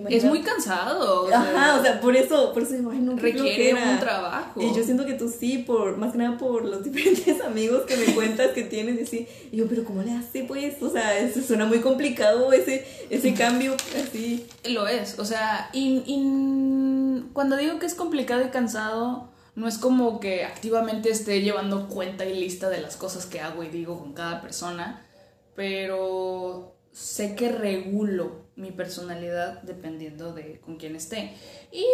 Es 0.08 0.24
muy 0.24 0.42
cansado. 0.42 1.24
O 1.24 1.34
Ajá, 1.34 1.78
o 1.78 1.82
sea, 1.82 2.00
por 2.00 2.16
eso, 2.16 2.52
por 2.52 2.62
eso 2.62 2.74
ay, 2.90 2.98
no, 2.98 3.16
Requiere 3.16 3.74
un 3.74 3.98
trabajo. 3.98 4.60
Y 4.60 4.74
yo 4.74 4.82
siento 4.82 5.04
que 5.06 5.14
tú 5.14 5.28
sí, 5.28 5.58
por, 5.58 5.96
más 5.96 6.12
que 6.12 6.18
nada 6.18 6.38
por 6.38 6.64
los 6.64 6.84
diferentes 6.84 7.40
amigos 7.40 7.82
que 7.82 7.96
me 7.96 8.14
cuentas 8.14 8.52
que 8.52 8.62
tienes 8.62 8.98
y 8.98 9.02
así. 9.02 9.28
Y 9.50 9.56
yo, 9.56 9.66
pero 9.68 9.84
¿cómo 9.84 10.02
le 10.02 10.12
hace, 10.12 10.44
pues? 10.44 10.82
O 10.82 10.90
sea, 10.90 11.18
eso 11.18 11.40
suena 11.40 11.66
muy 11.66 11.80
complicado 11.80 12.52
ese, 12.52 12.86
ese 13.10 13.34
cambio 13.34 13.74
así. 13.96 14.46
Lo 14.64 14.86
es, 14.86 15.18
o 15.18 15.24
sea, 15.24 15.70
y, 15.72 16.02
y 16.06 17.24
cuando 17.32 17.56
digo 17.56 17.78
que 17.78 17.86
es 17.86 17.94
complicado 17.94 18.42
y 18.42 18.50
cansado 18.50 19.30
no 19.58 19.66
es 19.66 19.76
como 19.76 20.20
que 20.20 20.44
activamente 20.44 21.10
esté 21.10 21.42
llevando 21.42 21.88
cuenta 21.88 22.24
y 22.24 22.38
lista 22.38 22.70
de 22.70 22.80
las 22.80 22.96
cosas 22.96 23.26
que 23.26 23.40
hago 23.40 23.64
y 23.64 23.68
digo 23.68 23.98
con 23.98 24.12
cada 24.12 24.40
persona, 24.40 25.04
pero 25.56 26.76
sé 26.92 27.34
que 27.34 27.50
regulo 27.50 28.47
mi 28.58 28.72
personalidad 28.72 29.62
dependiendo 29.62 30.34
de 30.34 30.60
con 30.60 30.76
quién 30.76 30.96
esté. 30.96 31.32
Y 31.72 31.84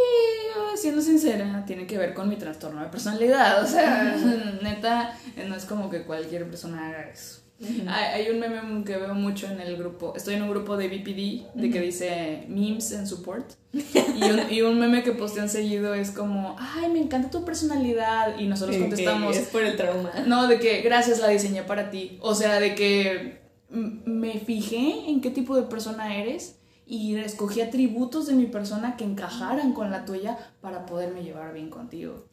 siendo 0.77 1.00
sincera, 1.00 1.64
tiene 1.66 1.87
que 1.87 1.98
ver 1.98 2.14
con 2.14 2.29
mi 2.29 2.37
trastorno 2.37 2.81
de 2.81 2.88
personalidad. 2.88 3.62
O 3.62 3.66
sea, 3.66 4.16
neta, 4.62 5.16
no 5.46 5.55
es 5.55 5.64
como 5.64 5.90
que 5.90 6.05
cualquier 6.05 6.48
persona 6.48 6.88
haga 6.88 7.11
eso 7.11 7.44
hay, 7.88 8.29
un 8.31 8.40
meme 8.40 8.85
que 8.85 8.96
veo 8.96 9.14
mucho 9.14 9.46
en 9.46 9.61
el 9.61 9.77
grupo. 9.77 10.12
Estoy 10.16 10.35
en 10.35 10.42
un 10.42 10.50
grupo 10.50 10.77
de 10.77 10.88
BPD 10.88 11.55
de 11.55 11.70
que 11.70 11.81
dice 11.81 12.44
memes 12.48 12.92
en 12.92 13.07
support. 13.07 13.53
Y 14.16 14.22
un, 14.31 14.53
y 14.53 14.62
un 14.62 14.79
meme 14.79 15.03
que 15.03 15.12
postean 15.12 15.48
seguido 15.48 15.94
es 15.94 16.12
como, 16.12 16.57
ay, 16.59 16.88
me 16.90 17.00
encanta 17.00 17.31
tu 17.31 17.44
personalidad. 17.44 18.38
Y 18.38 18.46
nosotros 18.46 18.77
contestamos. 18.77 19.37
es 19.37 19.48
por 19.48 19.64
el 19.64 19.77
trauma. 19.77 20.12
No, 20.27 20.46
de 20.46 20.61
que 20.61 20.83
gracias 20.83 21.20
la 21.20 21.29
diseñé 21.29 21.62
para 21.62 21.90
ti. 21.90 22.18
O 22.20 22.35
sea, 22.35 22.61
de 22.61 22.74
que 22.74 23.43
me 23.74 24.38
fijé 24.38 25.10
en 25.10 25.20
qué 25.20 25.30
tipo 25.30 25.56
de 25.56 25.62
persona 25.62 26.16
eres 26.16 26.56
y 26.87 27.16
escogí 27.16 27.60
atributos 27.60 28.26
de 28.26 28.34
mi 28.34 28.46
persona 28.46 28.96
que 28.96 29.04
encajaran 29.04 29.72
con 29.72 29.90
la 29.90 30.04
tuya 30.04 30.38
para 30.60 30.87
poderme 30.87 31.22
llevar 31.22 31.52
bien 31.52 31.70
contigo. 31.70 32.26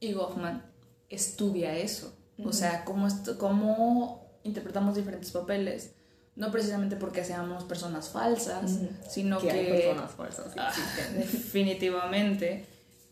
Y 0.00 0.12
Goffman 0.12 0.64
estudia 1.08 1.76
eso. 1.76 2.14
O 2.44 2.52
sea, 2.52 2.84
cómo, 2.84 3.08
cómo 3.38 4.24
interpretamos 4.44 4.94
diferentes 4.94 5.32
papeles. 5.32 5.92
No 6.36 6.52
precisamente 6.52 6.94
porque 6.94 7.24
seamos 7.24 7.64
personas 7.64 8.10
falsas, 8.10 8.78
sino 9.08 9.40
que... 9.40 9.50
Hay 9.50 9.66
personas 9.66 10.12
falsas, 10.12 10.52
ah, 10.56 10.72
definitivamente. 11.16 12.64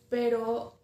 Pero 0.08 0.78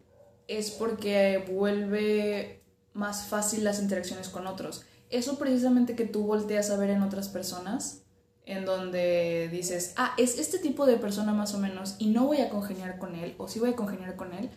es 0.49 0.71
porque 0.71 1.45
vuelve 1.49 2.61
más 2.93 3.27
fácil 3.27 3.63
las 3.63 3.81
interacciones 3.81 4.27
con 4.27 4.45
otros. 4.45 4.83
Eso 5.13 5.37
precisamente 5.37 5.95
que 5.95 6.05
tú 6.05 6.23
volteas 6.23 6.71
a 6.71 6.77
ver 6.77 6.89
en 6.89 7.03
otras 7.03 7.29
personas, 7.29 8.01
en 8.45 8.65
donde 8.65 9.47
dices, 9.51 9.93
ah, 9.95 10.13
es 10.17 10.39
este 10.39 10.57
tipo 10.57 10.85
de 10.85 10.97
persona 10.97 11.33
más 11.33 11.53
o 11.53 11.59
menos 11.59 11.95
y 11.99 12.07
no 12.07 12.25
voy 12.25 12.41
a 12.41 12.49
congeniar 12.49 12.97
con 12.97 13.15
él, 13.15 13.35
o 13.37 13.47
sí 13.47 13.59
voy 13.59 13.69
a 13.69 13.75
congeniar 13.75 14.15
con 14.15 14.33
él, 14.33 14.49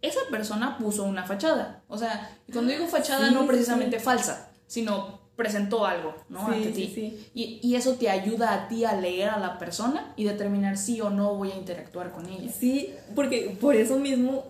esa 0.00 0.20
persona 0.30 0.78
puso 0.78 1.04
una 1.04 1.26
fachada. 1.26 1.82
O 1.86 1.98
sea, 1.98 2.34
cuando 2.50 2.72
digo 2.72 2.86
fachada 2.86 3.30
no 3.30 3.46
precisamente 3.46 4.00
falsa, 4.00 4.50
sino 4.66 5.20
presentó 5.36 5.84
algo, 5.84 6.14
¿no? 6.30 6.46
Ante 6.46 6.70
ti. 6.70 7.30
Y, 7.34 7.60
y, 7.62 7.74
eso 7.74 7.96
te 7.96 8.08
ayuda 8.08 8.54
a 8.54 8.68
ti 8.68 8.86
a 8.86 8.94
leer 8.94 9.28
a 9.28 9.38
la 9.38 9.58
persona 9.58 10.14
y 10.16 10.24
determinar 10.24 10.78
si 10.78 11.00
o 11.02 11.10
no 11.10 11.34
voy 11.34 11.50
a 11.50 11.56
interactuar 11.56 12.10
con 12.10 12.26
ella. 12.26 12.50
Sí, 12.50 12.94
porque 13.14 13.56
por 13.60 13.74
eso 13.74 13.98
mismo 13.98 14.44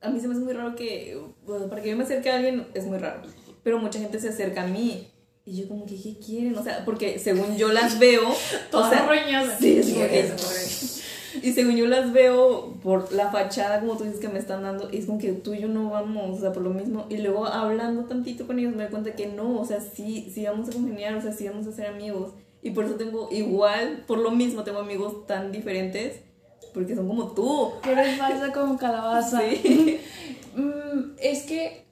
a 0.00 0.10
mí 0.10 0.20
se 0.20 0.28
me 0.28 0.34
hace 0.34 0.44
muy 0.44 0.52
raro 0.52 0.74
que, 0.74 1.20
para 1.68 1.82
que 1.82 1.90
yo 1.90 1.96
me 1.96 2.04
acerque 2.04 2.30
a 2.30 2.36
alguien 2.36 2.66
es 2.74 2.84
muy 2.86 2.98
raro, 2.98 3.22
pero 3.62 3.78
mucha 3.78 3.98
gente 3.98 4.20
se 4.20 4.28
acerca 4.28 4.62
a 4.62 4.66
mí 4.66 5.08
Y 5.44 5.62
yo 5.62 5.68
como 5.68 5.86
que, 5.86 6.00
¿qué 6.00 6.18
quieren? 6.18 6.56
O 6.56 6.62
sea, 6.62 6.84
porque 6.84 7.18
según 7.18 7.56
yo 7.56 7.72
las 7.72 7.98
veo... 7.98 8.22
Todas 8.70 8.92
o 8.92 8.94
sea, 8.94 9.06
roñosas. 9.06 9.58
Sí, 9.58 9.82
sí, 9.82 9.94
sí. 9.94 10.94
Y 11.42 11.52
según 11.52 11.76
yo 11.76 11.86
las 11.86 12.12
veo 12.12 12.74
por 12.82 13.12
la 13.12 13.30
fachada, 13.30 13.80
como 13.80 13.96
tú 13.96 14.04
dices 14.04 14.20
que 14.20 14.28
me 14.28 14.38
están 14.38 14.62
dando, 14.62 14.88
es 14.90 15.06
como 15.06 15.18
que 15.18 15.32
tú 15.32 15.54
y 15.54 15.60
yo 15.60 15.68
no 15.68 15.90
vamos, 15.90 16.38
o 16.38 16.40
sea, 16.40 16.52
por 16.52 16.62
lo 16.62 16.70
mismo. 16.70 17.06
Y 17.08 17.18
luego 17.18 17.46
hablando 17.46 18.04
tantito 18.04 18.46
con 18.46 18.58
ellos 18.58 18.74
me 18.74 18.84
doy 18.84 18.90
cuenta 18.90 19.14
que 19.14 19.26
no, 19.26 19.60
o 19.60 19.64
sea, 19.64 19.80
sí, 19.80 20.30
sí 20.34 20.44
vamos 20.44 20.68
a 20.68 20.72
congeniar, 20.72 21.14
o 21.14 21.22
sea, 21.22 21.32
sí 21.32 21.48
vamos 21.48 21.66
a 21.66 21.72
ser 21.72 21.86
amigos. 21.86 22.32
Y 22.62 22.70
por 22.70 22.84
eso 22.84 22.94
tengo 22.94 23.28
igual, 23.30 24.04
por 24.06 24.18
lo 24.18 24.30
mismo, 24.30 24.64
tengo 24.64 24.80
amigos 24.80 25.26
tan 25.26 25.52
diferentes, 25.52 26.20
porque 26.74 26.94
son 26.94 27.06
como 27.08 27.32
tú. 27.32 27.72
Que 27.82 27.92
eres 27.92 28.18
falsa 28.18 28.52
como 28.52 28.78
calabaza. 28.78 29.42
Sí. 29.62 30.00
Mm, 30.56 31.12
es 31.20 31.44
que 31.44 31.84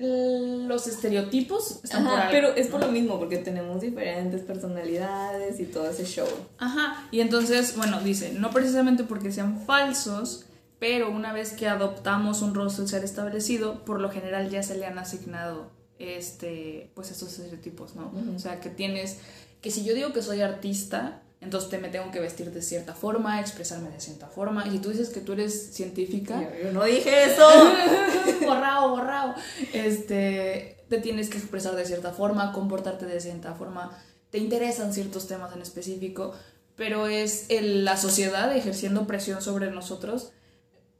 los 0.00 0.86
estereotipos 0.86 1.80
están 1.82 2.04
por 2.04 2.14
Ajá, 2.14 2.22
algo, 2.28 2.32
pero 2.32 2.56
es 2.56 2.68
por 2.68 2.80
¿no? 2.80 2.86
lo 2.86 2.92
mismo, 2.92 3.18
porque 3.18 3.38
tenemos 3.38 3.80
diferentes 3.80 4.40
personalidades 4.42 5.60
y 5.60 5.64
todo 5.64 5.90
ese 5.90 6.04
show. 6.04 6.28
Ajá, 6.58 7.08
y 7.10 7.20
entonces, 7.20 7.76
bueno, 7.76 8.00
dice, 8.00 8.32
no 8.32 8.50
precisamente 8.50 9.04
porque 9.04 9.30
sean 9.30 9.60
falsos, 9.66 10.46
pero 10.78 11.10
una 11.10 11.32
vez 11.32 11.52
que 11.52 11.68
adoptamos 11.68 12.40
un 12.40 12.54
rostro 12.54 12.84
del 12.84 12.90
ser 12.90 13.04
establecido, 13.04 13.84
por 13.84 14.00
lo 14.00 14.10
general 14.10 14.48
ya 14.48 14.62
se 14.62 14.76
le 14.76 14.86
han 14.86 14.98
asignado 14.98 15.70
este, 15.98 16.90
pues 16.94 17.10
estos 17.10 17.38
estereotipos, 17.38 17.94
¿no? 17.94 18.12
O 18.34 18.38
sea, 18.38 18.60
que 18.60 18.70
tienes, 18.70 19.18
que 19.60 19.70
si 19.70 19.84
yo 19.84 19.94
digo 19.94 20.14
que 20.14 20.22
soy 20.22 20.40
artista, 20.40 21.22
entonces 21.40 21.70
te 21.70 21.78
me 21.78 21.88
tengo 21.88 22.10
que 22.10 22.20
vestir 22.20 22.50
de 22.52 22.60
cierta 22.62 22.94
forma, 22.94 23.40
expresarme 23.40 23.88
de 23.90 24.00
cierta 24.00 24.26
forma, 24.28 24.66
y 24.66 24.72
si 24.72 24.78
tú 24.78 24.90
dices 24.90 25.08
que 25.08 25.20
tú 25.20 25.32
eres 25.32 25.72
científica, 25.74 26.40
Yo, 26.42 26.64
yo 26.66 26.72
no 26.72 26.84
dije 26.84 27.24
eso. 27.32 27.48
borrao, 28.46 28.90
borrao. 28.90 29.34
Este, 29.72 30.76
te 30.88 30.98
tienes 30.98 31.28
que 31.30 31.38
expresar 31.38 31.74
de 31.76 31.84
cierta 31.86 32.12
forma, 32.12 32.52
comportarte 32.52 33.06
de 33.06 33.20
cierta 33.20 33.54
forma, 33.54 33.96
te 34.30 34.38
interesan 34.38 34.92
ciertos 34.92 35.26
temas 35.26 35.54
en 35.54 35.62
específico, 35.62 36.34
pero 36.76 37.06
es 37.06 37.46
el- 37.48 37.84
la 37.84 37.96
sociedad 37.96 38.54
ejerciendo 38.56 39.06
presión 39.06 39.42
sobre 39.42 39.70
nosotros, 39.70 40.32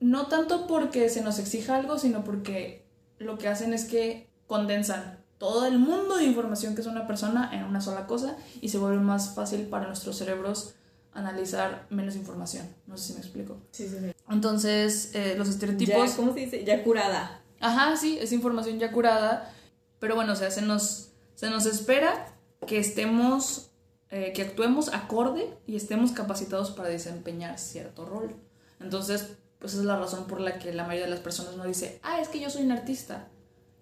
no 0.00 0.26
tanto 0.28 0.66
porque 0.66 1.08
se 1.10 1.20
nos 1.22 1.38
exija 1.38 1.76
algo, 1.76 1.98
sino 1.98 2.24
porque 2.24 2.86
lo 3.18 3.36
que 3.38 3.48
hacen 3.48 3.74
es 3.74 3.84
que 3.84 4.28
condensan 4.46 5.19
todo 5.40 5.64
el 5.64 5.78
mundo 5.78 6.18
de 6.18 6.24
información 6.24 6.74
que 6.74 6.82
es 6.82 6.86
una 6.86 7.06
persona 7.06 7.50
en 7.54 7.64
una 7.64 7.80
sola 7.80 8.06
cosa 8.06 8.36
y 8.60 8.68
se 8.68 8.76
vuelve 8.76 8.98
más 8.98 9.34
fácil 9.34 9.62
para 9.62 9.86
nuestros 9.86 10.18
cerebros 10.18 10.74
analizar 11.14 11.86
menos 11.88 12.14
información. 12.14 12.68
No 12.86 12.98
sé 12.98 13.06
si 13.08 13.12
me 13.14 13.20
explico. 13.20 13.56
Sí, 13.70 13.88
sí, 13.88 13.96
sí. 13.98 14.12
Entonces, 14.28 15.14
eh, 15.14 15.36
los 15.38 15.48
estereotipos... 15.48 16.10
Ya, 16.10 16.16
¿Cómo 16.16 16.34
se 16.34 16.40
dice? 16.40 16.62
Ya 16.64 16.84
curada. 16.84 17.40
Ajá, 17.58 17.96
sí, 17.96 18.18
es 18.20 18.32
información 18.32 18.78
ya 18.78 18.92
curada, 18.92 19.50
pero 19.98 20.14
bueno, 20.14 20.34
o 20.34 20.36
sea, 20.36 20.50
se 20.50 20.60
nos, 20.60 21.12
se 21.34 21.48
nos 21.48 21.64
espera 21.64 22.26
que 22.66 22.78
estemos, 22.78 23.70
eh, 24.10 24.32
que 24.34 24.42
actuemos 24.42 24.92
acorde 24.92 25.56
y 25.66 25.76
estemos 25.76 26.12
capacitados 26.12 26.70
para 26.70 26.90
desempeñar 26.90 27.58
cierto 27.58 28.04
rol. 28.04 28.36
Entonces, 28.78 29.36
pues 29.58 29.72
esa 29.72 29.80
es 29.80 29.86
la 29.86 29.98
razón 29.98 30.26
por 30.26 30.42
la 30.42 30.58
que 30.58 30.74
la 30.74 30.84
mayoría 30.84 31.06
de 31.06 31.12
las 31.12 31.20
personas 31.20 31.56
no 31.56 31.64
dice, 31.64 31.98
ah, 32.02 32.20
es 32.20 32.28
que 32.28 32.40
yo 32.40 32.50
soy 32.50 32.64
un 32.64 32.72
artista. 32.72 33.28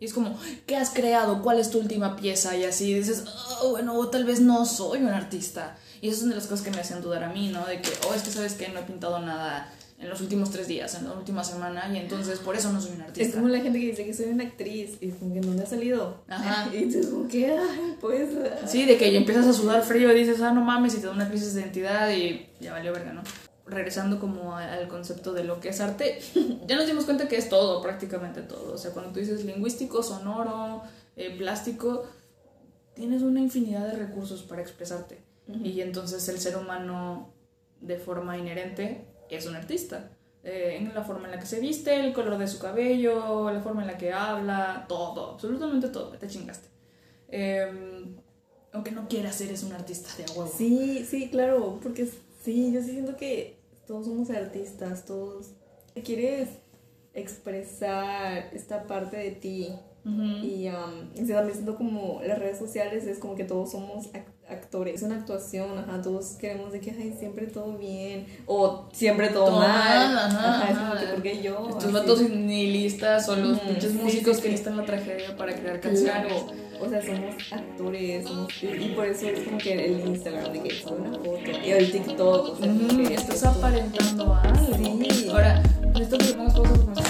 Y 0.00 0.04
es 0.04 0.12
como, 0.12 0.38
¿qué 0.66 0.76
has 0.76 0.90
creado? 0.90 1.42
¿Cuál 1.42 1.58
es 1.58 1.70
tu 1.70 1.78
última 1.78 2.16
pieza? 2.16 2.56
Y 2.56 2.64
así 2.64 2.94
dices, 2.94 3.24
oh, 3.62 3.70
bueno, 3.70 4.06
tal 4.08 4.24
vez 4.24 4.40
no 4.40 4.64
soy 4.64 5.00
un 5.00 5.08
artista. 5.08 5.76
Y 6.00 6.08
eso 6.08 6.18
es 6.18 6.22
una 6.22 6.34
de 6.34 6.40
las 6.40 6.46
cosas 6.46 6.64
que 6.64 6.70
me 6.70 6.80
hacen 6.80 7.02
dudar 7.02 7.24
a 7.24 7.32
mí, 7.32 7.48
¿no? 7.48 7.66
De 7.66 7.80
que, 7.80 7.90
oh, 8.08 8.14
es 8.14 8.22
que 8.22 8.30
sabes 8.30 8.54
que 8.54 8.68
no 8.68 8.78
he 8.78 8.82
pintado 8.82 9.18
nada 9.18 9.72
en 10.00 10.08
los 10.08 10.20
últimos 10.20 10.50
tres 10.50 10.68
días, 10.68 10.94
en 10.94 11.08
la 11.08 11.12
última 11.12 11.42
semana, 11.42 11.90
y 11.92 11.96
entonces 11.96 12.38
por 12.38 12.54
eso 12.54 12.72
no 12.72 12.80
soy 12.80 12.92
un 12.92 13.00
artista. 13.00 13.28
Es 13.28 13.34
como 13.34 13.48
la 13.48 13.58
gente 13.60 13.80
que 13.80 13.86
dice 13.86 14.04
que 14.04 14.14
soy 14.14 14.26
una 14.26 14.44
actriz 14.44 14.90
y 15.00 15.08
como 15.10 15.34
que 15.34 15.40
no 15.40 15.52
me 15.52 15.62
ha 15.62 15.66
salido. 15.66 16.22
Ajá. 16.28 16.70
Y 16.72 16.88
tú 16.92 17.10
como 17.10 17.28
que, 17.28 17.50
ay, 17.50 17.96
pues... 18.00 18.28
Sí, 18.66 18.84
de 18.84 18.96
que 18.96 19.16
empiezas 19.16 19.46
a 19.46 19.52
sudar 19.52 19.82
frío 19.82 20.12
y 20.12 20.20
dices, 20.20 20.40
ah, 20.40 20.52
no 20.52 20.60
mames, 20.60 20.94
y 20.94 20.98
te 20.98 21.06
da 21.06 21.12
una 21.12 21.28
crisis 21.28 21.54
de 21.54 21.62
identidad 21.62 22.12
y 22.12 22.46
ya 22.60 22.72
valió 22.72 22.92
verga, 22.92 23.12
¿no? 23.12 23.22
Regresando 23.68 24.18
como 24.18 24.56
al 24.56 24.88
concepto 24.88 25.32
de 25.32 25.44
lo 25.44 25.60
que 25.60 25.70
es 25.70 25.80
arte, 25.80 26.20
ya 26.66 26.76
nos 26.76 26.86
dimos 26.86 27.04
cuenta 27.04 27.28
que 27.28 27.36
es 27.36 27.48
todo, 27.48 27.82
prácticamente 27.82 28.42
todo. 28.42 28.74
O 28.74 28.78
sea, 28.78 28.92
cuando 28.92 29.12
tú 29.12 29.20
dices 29.20 29.44
lingüístico, 29.44 30.02
sonoro, 30.02 30.82
eh, 31.16 31.36
plástico, 31.36 32.04
tienes 32.94 33.22
una 33.22 33.40
infinidad 33.40 33.86
de 33.86 33.96
recursos 33.96 34.42
para 34.42 34.62
expresarte. 34.62 35.22
Y 35.64 35.80
entonces 35.80 36.28
el 36.28 36.38
ser 36.40 36.56
humano, 36.58 37.32
de 37.80 37.96
forma 37.96 38.36
inherente, 38.36 39.06
es 39.30 39.46
un 39.46 39.56
artista. 39.56 40.10
Eh, 40.44 40.76
en 40.76 40.94
la 40.94 41.02
forma 41.02 41.26
en 41.26 41.32
la 41.32 41.38
que 41.40 41.46
se 41.46 41.58
viste, 41.58 41.94
el 41.94 42.12
color 42.12 42.38
de 42.38 42.46
su 42.46 42.58
cabello, 42.58 43.50
la 43.50 43.60
forma 43.60 43.82
en 43.82 43.88
la 43.88 43.98
que 43.98 44.12
habla, 44.12 44.86
todo, 44.88 45.32
absolutamente 45.32 45.88
todo, 45.88 46.10
te 46.10 46.28
chingaste. 46.28 46.68
Eh, 47.28 48.14
aunque 48.72 48.92
no 48.92 49.08
quieras, 49.08 49.40
eres 49.40 49.62
un 49.62 49.72
artista 49.72 50.10
de 50.16 50.24
huevo. 50.30 50.50
Sí, 50.56 51.04
sí, 51.08 51.30
claro, 51.30 51.78
porque 51.82 52.08
sí, 52.42 52.72
yo 52.72 52.80
sí 52.80 52.92
siento 52.92 53.16
que 53.16 53.57
todos 53.88 54.06
somos 54.06 54.30
artistas, 54.30 55.04
todos 55.06 55.50
quieres 56.04 56.48
expresar 57.14 58.50
esta 58.52 58.86
parte 58.86 59.16
de 59.16 59.30
ti. 59.32 59.68
Y 60.42 60.68
um, 60.68 61.12
también 61.14 61.52
siento 61.52 61.76
como 61.76 62.22
las 62.26 62.38
redes 62.38 62.58
sociales 62.58 63.04
es 63.06 63.18
como 63.18 63.34
que 63.34 63.44
todos 63.44 63.72
somos 63.72 64.10
ac- 64.14 64.24
actores, 64.48 64.94
es 64.94 65.02
una 65.02 65.16
actuación, 65.16 65.76
ajá, 65.76 66.00
todos 66.00 66.28
queremos 66.40 66.72
de 66.72 66.80
que 66.80 66.92
ay, 66.92 67.14
siempre 67.18 67.46
todo 67.46 67.76
bien 67.76 68.26
o 68.46 68.88
siempre 68.92 69.28
todo, 69.28 69.46
Todo 69.46 69.58
mal, 69.58 70.14
mal, 70.14 70.18
ajá, 70.18 70.70
es 70.70 70.78
como 70.78 70.92
ajá. 70.92 71.00
que 71.00 71.06
porque 71.12 71.42
yo 71.42 71.68
Estos 71.68 71.92
vatos 71.92 72.22
nihilistas 72.22 73.28
o 73.28 73.36
los 73.36 73.58
Ujú, 73.58 73.66
pinches 73.68 73.92
sí, 73.92 73.98
músicos 73.98 74.36
sí, 74.36 74.42
que 74.44 74.48
necesitan 74.50 74.78
la 74.78 74.86
tragedia 74.86 75.36
para 75.36 75.54
crear 75.54 75.78
canciones. 75.78 76.26
Claro, 76.26 76.46
o 76.80 76.88
sea, 76.88 77.02
somos 77.02 77.34
actores, 77.52 78.24
somos- 78.26 78.52
y 78.62 78.88
por 78.94 79.06
eso 79.06 79.26
es 79.28 79.40
como 79.40 79.58
que 79.58 79.86
el 79.86 80.00
Instagram, 80.08 80.52
de 80.52 80.62
que 80.62 80.74
sube 80.74 80.96
una 80.98 81.12
foto, 81.18 81.50
y 81.64 81.70
el 81.70 81.90
TikTok, 81.90 82.48
o 82.50 82.56
sea, 82.56 82.72
Ujú, 82.72 83.02
que 83.08 83.14
estás 83.14 83.44
aparentando 83.44 84.34
algo. 84.34 84.76
Sí. 84.76 85.28
Ahora, 85.30 85.62
necesito 85.94 86.18
que 86.18 86.24
le 86.24 86.34
pongas 86.34 86.54
pausa 86.54 87.02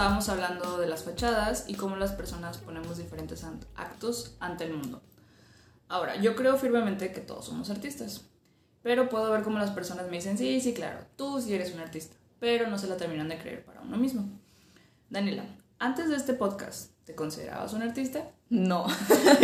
estábamos 0.00 0.30
hablando 0.30 0.78
de 0.78 0.86
las 0.86 1.04
fachadas 1.04 1.66
y 1.68 1.74
cómo 1.74 1.94
las 1.94 2.12
personas 2.12 2.56
ponemos 2.56 2.96
diferentes 2.96 3.44
actos 3.76 4.34
ante 4.40 4.64
el 4.64 4.72
mundo. 4.72 5.02
Ahora, 5.88 6.16
yo 6.16 6.34
creo 6.36 6.56
firmemente 6.56 7.12
que 7.12 7.20
todos 7.20 7.44
somos 7.44 7.68
artistas, 7.68 8.24
pero 8.82 9.10
puedo 9.10 9.30
ver 9.30 9.42
cómo 9.42 9.58
las 9.58 9.72
personas 9.72 10.06
me 10.06 10.16
dicen, 10.16 10.38
sí, 10.38 10.58
sí, 10.62 10.72
claro, 10.72 11.00
tú 11.16 11.38
sí 11.42 11.52
eres 11.52 11.74
un 11.74 11.80
artista, 11.80 12.16
pero 12.38 12.66
no 12.68 12.78
se 12.78 12.86
la 12.86 12.96
terminan 12.96 13.28
de 13.28 13.36
creer 13.36 13.62
para 13.62 13.82
uno 13.82 13.98
mismo. 13.98 14.26
Daniela, 15.10 15.44
antes 15.78 16.08
de 16.08 16.16
este 16.16 16.32
podcast, 16.32 16.92
¿te 17.04 17.14
considerabas 17.14 17.74
un 17.74 17.82
artista? 17.82 18.26
No, 18.48 18.86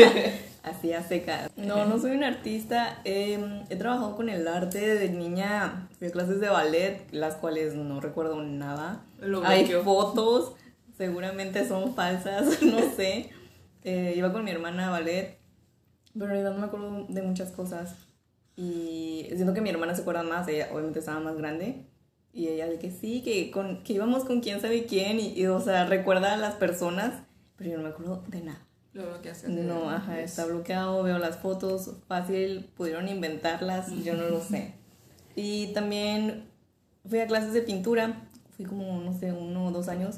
así 0.67 0.93
a 0.93 1.03
secas. 1.03 1.51
No, 1.57 1.87
no 1.87 1.99
soy 1.99 2.13
un 2.13 2.25
artista. 2.25 3.01
eh, 3.05 3.65
he 3.71 3.77
trabajado 3.77 4.17
con 4.17 4.29
el 4.29 4.47
arte 4.47 4.97
de 4.97 5.09
niña. 5.09 5.89
Fui 5.99 6.09
a 6.09 6.11
clases 6.13 6.41
de 6.41 6.49
ballet, 6.49 7.07
las 7.13 7.37
cuales 7.37 7.75
no 7.75 8.01
recuerdo 8.01 8.43
nada. 8.43 9.05
Lo 9.21 9.45
Hay 9.47 9.67
fotos, 9.67 10.55
seguramente 10.97 11.67
son 11.67 11.95
falsas, 11.95 12.63
no 12.63 12.81
sé. 12.97 13.31
Eh, 13.85 14.15
iba 14.17 14.33
con 14.33 14.45
mi 14.45 14.51
hermana 14.51 14.89
a 14.89 14.91
ballet, 14.91 15.39
pero 16.13 16.27
en 16.27 16.31
realidad 16.33 16.53
no 16.53 16.59
me 16.59 16.67
acuerdo 16.67 17.07
de 17.09 17.23
muchas 17.23 17.53
cosas. 17.53 17.95
Y 18.57 19.27
siento 19.35 19.55
que 19.55 19.61
mi 19.61 19.71
hermana 19.71 19.95
se 19.95 20.03
acuerda 20.03 20.23
más, 20.25 20.49
ella 20.49 20.69
obviamente 20.73 20.99
estaba 20.99 21.21
más 21.21 21.37
grande. 21.37 21.87
Y 22.33 22.49
ella 22.49 22.67
de 22.67 22.79
que 22.79 22.91
sí, 22.91 23.23
que, 23.23 23.51
con, 23.51 23.83
que 23.83 23.95
íbamos 23.95 24.25
con 24.25 24.41
quién 24.41 24.61
sabe 24.61 24.85
quién, 24.85 25.21
y, 25.21 25.33
y, 25.35 25.47
o 25.47 25.61
sea, 25.61 25.87
recuerda 25.87 26.35
a 26.35 26.37
las 26.37 26.55
personas, 26.57 27.23
pero 27.57 27.71
yo 27.71 27.77
no 27.79 27.85
me 27.85 27.91
acuerdo 27.91 28.25
de 28.29 28.43
nada. 28.43 28.67
Lo. 28.97 29.19
No, 29.49 29.91
ajá, 29.91 30.21
está 30.21 30.47
bloqueado, 30.47 31.03
veo 31.03 31.19
las 31.19 31.37
fotos, 31.37 31.91
fácil, 32.09 32.69
pudieron 32.77 33.09
inventarlas, 33.09 33.91
yo 34.05 34.15
no 34.15 34.29
lo 34.29 34.41
sé. 34.43 34.73
Y 35.35 35.69
también 35.75 36.45
fui 37.09 37.19
a 37.21 37.27
clases 37.27 37.53
de 37.53 37.63
pintura, 37.63 38.29
fui 38.57 38.65
como, 38.65 39.01
no 39.01 39.13
sé, 39.19 39.33
uno 39.33 39.67
o 39.67 39.71
dos 39.71 39.89
años, 39.89 40.17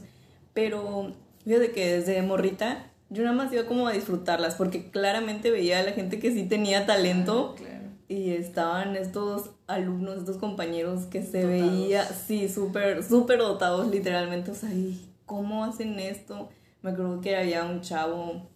pero 0.54 1.12
fíjate 1.44 1.72
que 1.72 1.98
desde 1.98 2.22
morrita 2.22 2.86
yo 3.10 3.24
nada 3.24 3.34
más 3.34 3.52
iba 3.52 3.64
como 3.66 3.88
a 3.88 3.92
disfrutarlas, 3.92 4.54
porque 4.54 4.90
claramente 4.90 5.50
veía 5.50 5.80
a 5.80 5.82
la 5.82 5.92
gente 5.92 6.18
que 6.20 6.30
sí 6.32 6.44
tenía 6.44 6.86
talento 6.86 7.54
Claro. 7.56 7.86
y 8.06 8.30
estaban 8.30 8.94
estos 8.96 9.50
alumnos, 9.66 10.18
estos 10.18 10.36
compañeros 10.36 11.06
que 11.06 11.22
se 11.22 11.42
Dotados. 11.42 11.72
veía, 11.72 12.04
sí, 12.04 12.48
súper, 12.48 13.02
súper 13.02 13.38
dotados 13.38 13.88
literalmente, 13.90 14.50
o 14.50 14.54
sea, 14.54 14.70
¿y 14.72 15.10
¿cómo 15.26 15.64
hacen 15.64 15.98
esto? 15.98 16.50
Me 16.82 16.90
acuerdo 16.90 17.20
que 17.20 17.34
había 17.36 17.64
un 17.64 17.80
chavo 17.80 18.48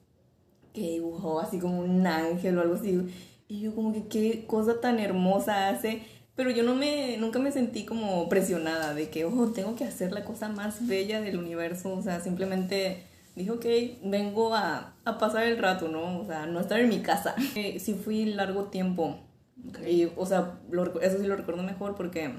que 0.73 0.81
dibujó 0.81 1.41
así 1.41 1.59
como 1.59 1.81
un 1.81 2.07
ángel 2.07 2.59
o 2.59 2.63
algo 2.63 2.75
así, 2.75 3.01
y 3.49 3.61
yo 3.61 3.75
como 3.75 3.93
que 3.93 4.07
qué 4.09 4.47
cosa 4.47 4.81
tan 4.81 4.99
hermosa 4.99 5.69
hace, 5.69 6.03
pero 6.35 6.51
yo 6.51 6.63
no 6.63 6.75
me, 6.75 7.17
nunca 7.19 7.39
me 7.39 7.53
sentí 7.53 7.85
como 7.85 8.29
presionada 8.29 8.95
de 8.95 9.11
que, 9.11 9.25
oh, 9.25 9.53
tengo 9.53 9.77
que 9.77 9.85
hacer 9.85 10.13
la 10.13 10.25
cosa 10.25 10.49
más 10.49 10.87
bella 10.87 11.21
del 11.21 11.39
universo, 11.39 11.95
o 11.95 12.03
sea, 12.03 12.21
simplemente 12.21 13.05
dije, 13.37 13.51
ok, 13.51 13.67
vengo 14.05 14.55
a, 14.55 14.95
a 15.05 15.19
pasar 15.19 15.45
el 15.45 15.59
rato, 15.59 15.89
¿no? 15.89 16.21
O 16.21 16.27
sea, 16.27 16.47
no 16.47 16.61
estar 16.61 16.81
en 16.81 16.89
mi 16.89 17.01
casa. 17.01 17.35
Eh, 17.55 17.79
sí 17.79 17.95
fui 17.95 18.25
largo 18.27 18.65
tiempo. 18.65 19.19
Y, 19.87 20.09
o 20.17 20.27
sea, 20.27 20.61
eso 21.03 21.19
sí 21.19 21.27
lo 21.27 21.37
recuerdo 21.37 21.63
mejor 21.63 21.95
porque 21.95 22.33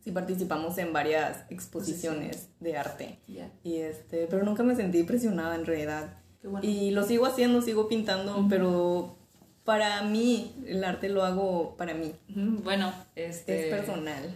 sí 0.00 0.10
participamos 0.12 0.76
en 0.78 0.92
varias 0.92 1.44
exposiciones 1.50 2.48
de 2.60 2.76
arte. 2.76 3.18
Y 3.62 3.76
este, 3.76 4.26
pero 4.26 4.44
nunca 4.44 4.62
me 4.62 4.76
sentí 4.76 5.02
presionada 5.02 5.54
en 5.54 5.64
realidad. 5.66 6.18
Y 6.62 6.90
lo 6.90 7.04
sigo 7.04 7.26
haciendo, 7.26 7.62
sigo 7.62 7.88
pintando, 7.88 8.46
pero 8.48 9.16
para 9.64 10.02
mí 10.02 10.54
el 10.66 10.84
arte 10.84 11.08
lo 11.08 11.24
hago 11.24 11.76
para 11.76 11.94
mí. 11.94 12.14
Bueno, 12.28 12.92
este... 13.16 13.68
Es 13.68 13.74
personal. 13.74 14.34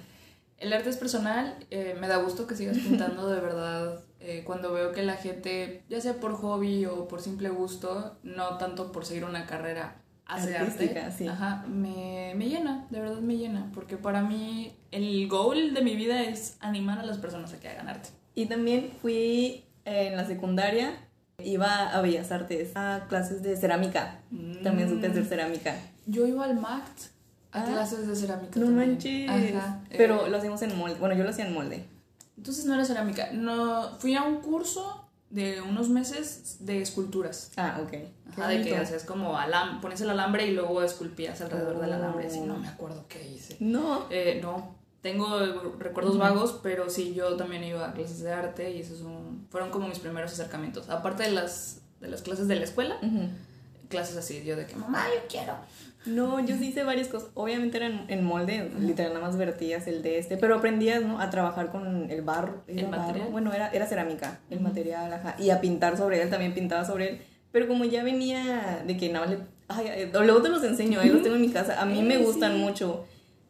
El 0.58 0.72
arte 0.72 0.90
es 0.90 0.96
personal, 0.96 1.54
eh, 1.70 1.96
me 2.00 2.08
da 2.08 2.16
gusto 2.16 2.46
que 2.46 2.56
sigas 2.56 2.78
pintando 2.78 3.28
de 3.28 3.40
verdad. 3.40 4.00
Eh, 4.20 4.42
cuando 4.44 4.72
veo 4.72 4.90
que 4.90 5.04
la 5.04 5.14
gente, 5.14 5.84
ya 5.88 6.00
sea 6.00 6.18
por 6.18 6.32
hobby 6.32 6.84
o 6.86 7.06
por 7.06 7.20
simple 7.20 7.48
gusto, 7.48 8.18
no 8.24 8.58
tanto 8.58 8.90
por 8.90 9.04
seguir 9.04 9.24
una 9.24 9.46
carrera, 9.46 10.02
hace 10.26 10.56
arte, 10.56 10.98
ajá, 11.28 11.64
me, 11.68 12.34
me, 12.36 12.48
llena, 12.48 12.86
de 12.90 13.00
verdad 13.00 13.20
me 13.20 13.36
llena, 13.36 13.70
porque 13.72 13.96
para 13.96 14.22
mí 14.22 14.72
el 14.90 15.28
goal 15.28 15.72
de 15.72 15.82
mi 15.82 15.94
vida 15.94 16.22
es 16.22 16.56
animar 16.60 16.98
a 16.98 17.04
las 17.04 17.18
personas 17.18 17.52
a 17.54 17.60
que 17.60 17.68
hagan 17.68 17.88
arte. 17.88 18.10
Y 18.34 18.46
también 18.46 18.90
fui 19.00 19.64
en 19.84 20.16
la 20.16 20.26
secundaria, 20.26 21.07
iba 21.44 21.90
a 21.90 22.00
Bellas 22.00 22.32
Artes, 22.32 22.72
a 22.74 23.06
clases 23.08 23.42
de 23.42 23.56
cerámica, 23.56 24.20
también 24.62 24.88
supe 24.88 25.06
hacer 25.06 25.22
mm. 25.22 25.28
cerámica. 25.28 25.76
Yo 26.06 26.26
iba 26.26 26.44
al 26.44 26.56
MACT 26.56 27.12
a 27.52 27.62
ah, 27.62 27.64
clases 27.64 28.08
de 28.08 28.16
cerámica. 28.16 28.58
No 28.58 28.66
manches. 28.66 29.30
Pero 29.96 30.26
eh, 30.26 30.30
lo 30.30 30.36
hacíamos 30.36 30.60
en 30.62 30.76
molde, 30.76 30.96
bueno, 30.98 31.14
yo 31.14 31.22
lo 31.22 31.30
hacía 31.30 31.46
en 31.46 31.54
molde. 31.54 31.84
Entonces 32.36 32.64
no 32.64 32.74
era 32.74 32.84
cerámica, 32.84 33.30
no, 33.32 33.96
fui 33.98 34.14
a 34.16 34.22
un 34.22 34.40
curso 34.40 35.08
de 35.30 35.60
unos 35.60 35.88
meses 35.88 36.56
de 36.60 36.82
esculturas. 36.82 37.52
Ah, 37.56 37.80
ok. 37.82 37.94
Ajá, 38.30 38.48
de 38.48 38.62
que 38.62 38.76
hacías 38.76 39.04
como 39.04 39.38
alam 39.38 39.80
pones 39.80 40.00
el 40.00 40.10
alambre 40.10 40.46
y 40.46 40.54
luego 40.54 40.82
esculpías 40.82 41.40
alrededor 41.40 41.80
del 41.80 41.92
alambre. 41.92 42.30
Sí, 42.30 42.40
no 42.40 42.56
me 42.56 42.68
acuerdo 42.68 43.06
qué 43.08 43.26
hice. 43.28 43.56
No. 43.60 44.06
Eh, 44.10 44.40
no. 44.42 44.77
Tengo 45.02 45.38
recuerdos 45.78 46.18
vagos, 46.18 46.58
pero 46.62 46.90
sí, 46.90 47.14
yo 47.14 47.36
también 47.36 47.62
iba 47.64 47.88
a 47.88 47.92
clases 47.92 48.20
de 48.20 48.32
arte 48.32 48.72
y 48.72 48.80
esos 48.80 48.98
son, 48.98 49.46
fueron 49.50 49.70
como 49.70 49.88
mis 49.88 50.00
primeros 50.00 50.32
acercamientos. 50.32 50.90
Aparte 50.90 51.22
de 51.22 51.30
las, 51.30 51.82
de 52.00 52.08
las 52.08 52.22
clases 52.22 52.48
de 52.48 52.56
la 52.56 52.64
escuela, 52.64 52.98
clases 53.88 54.16
así, 54.16 54.42
yo 54.44 54.56
de 54.56 54.66
que 54.66 54.74
mamá, 54.76 55.06
yo 55.14 55.22
quiero. 55.28 55.54
No, 56.06 56.40
yo 56.40 56.56
sí 56.56 56.68
hice 56.68 56.84
varias 56.84 57.08
cosas. 57.08 57.28
Obviamente 57.34 57.76
eran 57.76 58.06
en 58.08 58.24
molde, 58.24 58.70
literal, 58.80 59.12
nada 59.12 59.26
más 59.26 59.36
vertías 59.36 59.86
el 59.86 60.02
de 60.02 60.18
este, 60.18 60.36
pero 60.36 60.54
aprendías, 60.56 61.02
¿no? 61.02 61.20
A 61.20 61.30
trabajar 61.30 61.70
con 61.70 62.10
el 62.10 62.22
barro. 62.22 62.62
¿El 62.66 62.88
material? 62.88 63.28
Bueno, 63.30 63.52
era, 63.52 63.68
era 63.68 63.86
cerámica, 63.86 64.40
el 64.50 64.60
material, 64.60 65.12
ajá. 65.12 65.36
Y 65.38 65.50
a 65.50 65.60
pintar 65.60 65.96
sobre 65.96 66.22
él, 66.22 66.30
también 66.30 66.54
pintaba 66.54 66.84
sobre 66.84 67.10
él. 67.10 67.22
Pero 67.52 67.66
como 67.68 67.84
ya 67.84 68.02
venía 68.02 68.82
de 68.86 68.96
que 68.96 69.10
nada 69.10 69.26
más 69.26 69.36
le... 69.36 69.44
Ay, 69.68 70.10
luego 70.12 70.42
te 70.42 70.48
los 70.48 70.62
enseño, 70.64 71.00
ahí 71.00 71.10
los 71.10 71.22
tengo 71.22 71.36
en 71.36 71.42
mi 71.42 71.50
casa. 71.50 71.80
A 71.80 71.84
mí 71.84 72.02
me 72.02 72.18
gustan 72.18 72.58
mucho, 72.58 73.04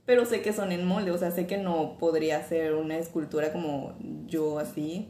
pero 0.09 0.25
sé 0.25 0.41
que 0.41 0.55
son 0.55 0.73
en 0.73 0.87
molde, 0.87 1.11
o 1.11 1.19
sea, 1.19 1.31
sé 1.31 1.47
que 1.47 1.59
no 1.59 1.99
podría 1.99 2.43
ser 2.43 2.73
una 2.73 2.97
escultura 2.97 3.53
como 3.53 3.95
yo 4.27 4.59
así. 4.59 5.07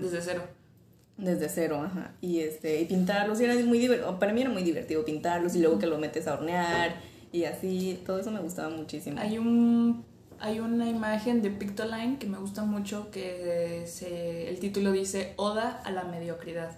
Desde 0.00 0.22
cero 0.22 0.42
desde 1.18 1.50
cero, 1.50 1.82
ajá. 1.84 2.12
Y, 2.22 2.38
este, 2.40 2.80
y 2.80 2.86
pintarlos, 2.86 3.40
y 3.42 3.44
era 3.44 3.54
muy 3.66 3.78
divertido, 3.78 4.18
para 4.18 4.32
mí 4.32 4.40
era 4.40 4.48
muy 4.48 4.62
divertido 4.62 5.04
pintarlos 5.04 5.54
y 5.54 5.60
luego 5.60 5.78
que 5.78 5.86
lo 5.86 5.98
metes 5.98 6.26
a 6.28 6.34
hornear 6.34 6.96
y 7.30 7.44
así, 7.44 8.00
todo 8.06 8.20
eso 8.20 8.30
me 8.30 8.40
gustaba 8.40 8.70
muchísimo. 8.70 9.20
Hay 9.20 9.36
un 9.36 10.02
hay 10.40 10.60
una 10.60 10.88
imagen 10.88 11.42
de 11.42 11.50
Pictoline 11.50 12.16
que 12.18 12.26
me 12.26 12.38
gusta 12.38 12.64
mucho 12.64 13.10
que 13.10 13.82
se, 13.86 14.48
el 14.48 14.60
título 14.60 14.92
dice 14.92 15.34
Oda 15.36 15.82
a 15.84 15.90
la 15.90 16.04
mediocridad. 16.04 16.70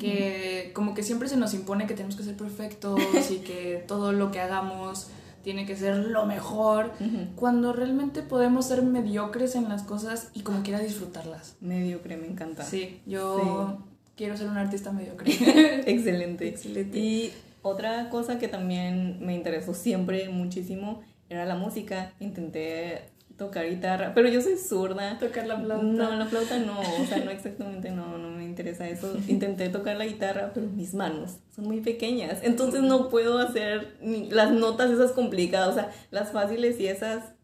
Que 0.00 0.72
como 0.74 0.94
que 0.94 1.04
siempre 1.04 1.28
se 1.28 1.36
nos 1.36 1.54
impone 1.54 1.86
que 1.86 1.94
tenemos 1.94 2.16
que 2.16 2.24
ser 2.24 2.36
perfectos 2.36 2.98
y 3.30 3.36
que 3.36 3.84
todo 3.86 4.10
lo 4.10 4.32
que 4.32 4.40
hagamos 4.40 5.06
tiene 5.44 5.66
que 5.66 5.76
ser 5.76 5.96
lo 5.96 6.24
mejor, 6.24 6.92
cuando 7.36 7.72
realmente 7.72 8.22
podemos 8.22 8.66
ser 8.66 8.82
mediocres 8.82 9.54
en 9.54 9.68
las 9.68 9.82
cosas 9.82 10.30
y 10.32 10.40
como 10.40 10.62
quiera 10.62 10.80
disfrutarlas. 10.80 11.56
Mediocre, 11.60 12.16
me 12.16 12.26
encanta. 12.26 12.64
Sí, 12.64 13.00
yo 13.06 13.78
quiero 14.16 14.36
ser 14.36 14.48
un 14.48 14.56
artista 14.56 14.90
mediocre. 14.90 15.30
Excelente. 15.86 16.48
Excelente. 16.48 16.98
Y 16.98 17.32
otra 17.62 18.08
cosa 18.08 18.38
que 18.38 18.48
también 18.48 19.18
me 19.24 19.34
interesó 19.34 19.74
siempre 19.74 20.30
muchísimo 20.30 21.02
era 21.28 21.44
la 21.44 21.56
música. 21.56 22.12
Intenté 22.20 23.10
tocar 23.36 23.68
guitarra, 23.68 24.12
pero 24.14 24.28
yo 24.28 24.40
soy 24.40 24.56
zurda. 24.56 25.18
Tocar 25.18 25.46
la 25.46 25.58
flauta. 25.58 25.84
No, 25.84 26.16
la 26.16 26.26
flauta 26.26 26.58
no, 26.58 26.80
o 26.80 27.06
sea, 27.06 27.18
no 27.24 27.30
exactamente, 27.30 27.90
no, 27.90 28.18
no 28.18 28.30
me 28.30 28.44
interesa 28.44 28.88
eso. 28.88 29.16
Intenté 29.28 29.68
tocar 29.68 29.96
la 29.96 30.06
guitarra, 30.06 30.52
pero 30.54 30.66
mis 30.66 30.94
manos 30.94 31.38
son 31.54 31.66
muy 31.66 31.80
pequeñas, 31.80 32.40
entonces 32.42 32.82
no 32.82 33.08
puedo 33.08 33.38
hacer 33.38 33.96
ni 34.00 34.30
las 34.30 34.50
notas 34.52 34.90
esas 34.90 35.12
complicadas, 35.12 35.70
o 35.70 35.74
sea, 35.74 35.90
las 36.10 36.32
fáciles 36.32 36.78
y 36.80 36.86
esas 36.86 37.34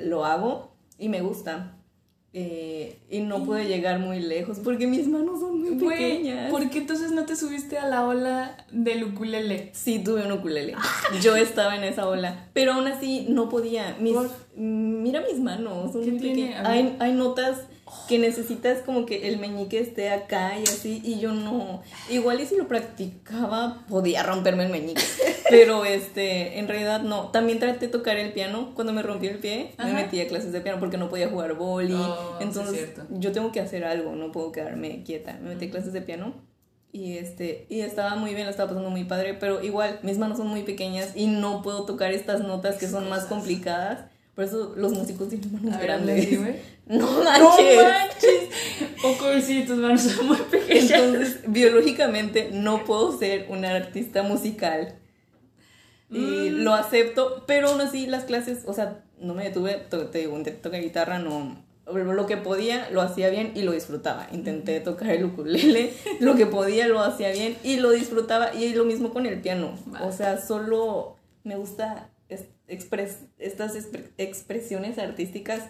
lo 0.00 0.24
hago 0.24 0.76
y 0.98 1.08
me 1.08 1.20
gusta. 1.20 1.75
Eh, 2.32 2.98
y 3.08 3.20
no 3.20 3.44
pude 3.44 3.66
llegar 3.66 3.98
muy 3.98 4.20
lejos 4.20 4.58
porque 4.62 4.86
mis 4.86 5.08
manos 5.08 5.40
son 5.40 5.58
muy 5.58 5.76
pequeñas. 5.76 6.50
¿Por 6.50 6.68
qué 6.68 6.78
entonces 6.78 7.12
no 7.12 7.24
te 7.24 7.34
subiste 7.34 7.78
a 7.78 7.88
la 7.88 8.06
ola 8.06 8.66
del 8.70 9.04
ukulele? 9.04 9.70
Sí, 9.72 10.00
tuve 10.00 10.26
un 10.26 10.32
ukulele. 10.32 10.74
Yo 11.22 11.34
estaba 11.34 11.76
en 11.76 11.84
esa 11.84 12.06
ola, 12.06 12.48
pero 12.52 12.74
aún 12.74 12.88
así 12.88 13.26
no 13.30 13.48
podía. 13.48 13.96
Mis, 14.00 14.14
mira 14.54 15.22
mis 15.22 15.38
manos, 15.38 15.92
son 15.92 16.02
muy 16.02 16.20
pequeñas. 16.20 16.66
Hay, 16.66 16.96
hay 16.98 17.12
notas 17.12 17.62
que 18.08 18.18
necesitas 18.18 18.80
como 18.80 19.06
que 19.06 19.28
el 19.28 19.38
meñique 19.38 19.78
esté 19.78 20.10
acá 20.10 20.58
y 20.58 20.64
así, 20.64 21.00
y 21.04 21.20
yo 21.20 21.32
no, 21.32 21.82
igual 22.10 22.40
y 22.40 22.46
si 22.46 22.56
lo 22.56 22.66
practicaba 22.66 23.84
podía 23.88 24.22
romperme 24.24 24.64
el 24.64 24.72
meñique, 24.72 25.02
pero 25.50 25.84
este, 25.84 26.58
en 26.58 26.66
realidad 26.66 27.02
no, 27.02 27.28
también 27.28 27.60
traté 27.60 27.86
de 27.86 27.92
tocar 27.92 28.16
el 28.16 28.32
piano, 28.32 28.72
cuando 28.74 28.92
me 28.92 29.02
rompí 29.02 29.28
el 29.28 29.38
pie, 29.38 29.74
me 29.78 29.92
metí 29.92 30.20
a 30.20 30.26
clases 30.26 30.52
de 30.52 30.60
piano 30.60 30.80
porque 30.80 30.98
no 30.98 31.08
podía 31.08 31.28
jugar 31.28 31.54
boli, 31.54 31.94
oh, 31.94 32.38
entonces 32.40 32.90
yo 33.10 33.30
tengo 33.30 33.52
que 33.52 33.60
hacer 33.60 33.84
algo, 33.84 34.16
no 34.16 34.32
puedo 34.32 34.50
quedarme 34.50 35.04
quieta, 35.04 35.34
me 35.40 35.50
metí 35.50 35.66
a 35.66 35.70
clases 35.70 35.92
de 35.92 36.02
piano 36.02 36.34
y 36.90 37.18
este 37.18 37.66
y 37.68 37.80
estaba 37.80 38.16
muy 38.16 38.34
bien, 38.34 38.46
lo 38.46 38.50
estaba 38.50 38.70
pasando 38.70 38.90
muy 38.90 39.04
padre, 39.04 39.34
pero 39.34 39.62
igual 39.62 40.00
mis 40.02 40.18
manos 40.18 40.38
son 40.38 40.48
muy 40.48 40.62
pequeñas 40.62 41.12
y 41.14 41.26
no 41.26 41.62
puedo 41.62 41.84
tocar 41.84 42.12
estas 42.12 42.40
notas 42.40 42.76
que 42.76 42.88
son 42.88 43.08
más 43.08 43.26
complicadas 43.26 44.06
por 44.36 44.44
eso 44.44 44.74
los 44.76 44.92
músicos 44.92 45.30
tienen 45.30 45.50
manos 45.50 45.80
grandes. 45.80 46.30
no 46.86 47.22
manches. 47.24 47.76
No 47.76 47.84
manches. 47.84 48.48
Poco 49.00 49.24
sí, 49.40 49.64
tus 49.66 49.78
manos 49.78 50.02
son 50.02 50.26
muy 50.26 50.36
pequeñas. 50.36 50.90
Entonces, 50.90 51.40
biológicamente 51.46 52.50
no 52.52 52.84
puedo 52.84 53.18
ser 53.18 53.46
una 53.48 53.74
artista 53.74 54.22
musical. 54.22 54.94
Y 56.10 56.50
mm. 56.50 56.64
lo 56.64 56.74
acepto, 56.74 57.44
pero 57.46 57.70
aún 57.70 57.80
así 57.80 58.06
las 58.06 58.24
clases, 58.24 58.64
o 58.66 58.74
sea, 58.74 59.02
no 59.18 59.32
me 59.32 59.44
detuve, 59.44 59.86
te 59.88 60.18
digo, 60.18 60.36
intenté 60.36 60.60
tocar 60.60 60.82
guitarra, 60.82 61.18
no, 61.18 61.64
lo 61.86 62.26
que 62.26 62.36
podía 62.36 62.90
lo 62.90 63.00
hacía 63.00 63.30
bien 63.30 63.52
y 63.54 63.62
lo 63.62 63.72
disfrutaba. 63.72 64.28
Intenté 64.32 64.80
tocar 64.80 65.12
el 65.12 65.24
ukulele, 65.24 65.94
lo 66.20 66.34
que 66.34 66.44
podía 66.44 66.86
lo 66.88 67.00
hacía 67.00 67.30
bien 67.30 67.56
y 67.64 67.78
lo 67.78 67.90
disfrutaba. 67.90 68.54
Y 68.54 68.74
lo 68.74 68.84
mismo 68.84 69.14
con 69.14 69.24
el 69.24 69.40
piano. 69.40 69.78
O 70.02 70.12
sea, 70.12 70.36
solo 70.36 71.16
me 71.42 71.56
gusta 71.56 72.10
expres 72.68 73.18
estas 73.38 73.74
expresiones 74.18 74.98
artísticas 74.98 75.62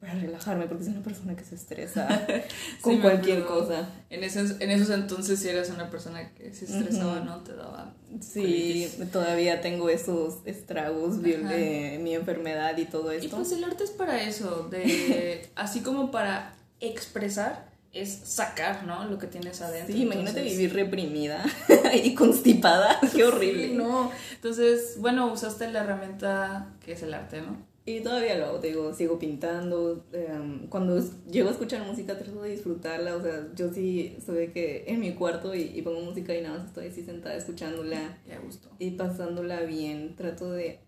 para 0.00 0.12
relajarme, 0.14 0.66
porque 0.66 0.84
soy 0.84 0.92
una 0.92 1.02
persona 1.02 1.34
que 1.34 1.44
se 1.44 1.54
estresa 1.54 2.26
con 2.82 3.00
cualquier 3.00 3.44
cosa. 3.46 3.88
En 4.10 4.24
esos, 4.24 4.60
en 4.60 4.70
esos 4.70 4.90
entonces, 4.90 5.40
si 5.40 5.48
eras 5.48 5.70
una 5.70 5.90
persona 5.90 6.34
que 6.34 6.52
se 6.52 6.66
estresaba, 6.66 7.20
¿no? 7.20 7.38
Te 7.38 7.54
daba. 7.54 7.94
Sí, 8.20 8.90
todavía 9.10 9.62
tengo 9.62 9.88
esos 9.88 10.40
estragos 10.44 11.22
de 11.22 11.98
mi 12.02 12.14
enfermedad 12.14 12.76
y 12.76 12.84
todo 12.84 13.10
esto. 13.10 13.26
Y 13.26 13.30
pues 13.30 13.52
el 13.52 13.64
arte 13.64 13.84
es 13.84 13.90
para 13.90 14.22
eso, 14.22 14.68
de 14.70 15.48
así 15.54 15.80
como 15.80 16.10
para 16.10 16.54
expresar 16.80 17.75
es 18.00 18.10
sacar, 18.24 18.84
¿no? 18.84 19.04
Lo 19.04 19.18
que 19.18 19.26
tienes 19.26 19.60
adentro. 19.62 19.94
Sí, 19.94 20.02
imagínate 20.02 20.42
vivir 20.42 20.72
reprimida 20.72 21.44
y 22.04 22.14
constipada, 22.14 22.98
qué 23.14 23.24
horrible. 23.24 23.68
no, 23.74 24.10
entonces, 24.34 24.96
bueno, 24.98 25.32
usaste 25.32 25.70
la 25.70 25.80
herramienta 25.80 26.74
que 26.84 26.92
es 26.92 27.02
el 27.02 27.14
arte, 27.14 27.42
¿no? 27.42 27.56
Y 27.88 28.00
todavía 28.00 28.36
lo 28.36 28.46
hago, 28.46 28.58
digo, 28.58 28.92
sigo 28.92 29.16
pintando. 29.16 30.04
Em, 30.12 30.66
cuando 30.66 31.00
llego 31.30 31.48
a 31.48 31.52
escuchar 31.52 31.86
música 31.86 32.18
trato 32.18 32.42
de 32.42 32.50
disfrutarla, 32.50 33.14
o 33.14 33.22
sea, 33.22 33.46
yo 33.54 33.72
sí 33.72 34.16
soy 34.24 34.48
que 34.48 34.82
en 34.88 34.98
mi 34.98 35.14
cuarto 35.14 35.54
y, 35.54 35.80
pongo 35.82 36.00
música 36.00 36.34
y 36.34 36.42
nada 36.42 36.58
más 36.58 36.66
estoy 36.66 36.88
así 36.88 37.04
sentada 37.04 37.36
escuchándola. 37.36 38.18
Y 38.26 38.44
gusto. 38.44 38.68
Y 38.80 38.90
pasándola 38.90 39.60
bien, 39.60 40.16
trato 40.16 40.50
de, 40.50 40.80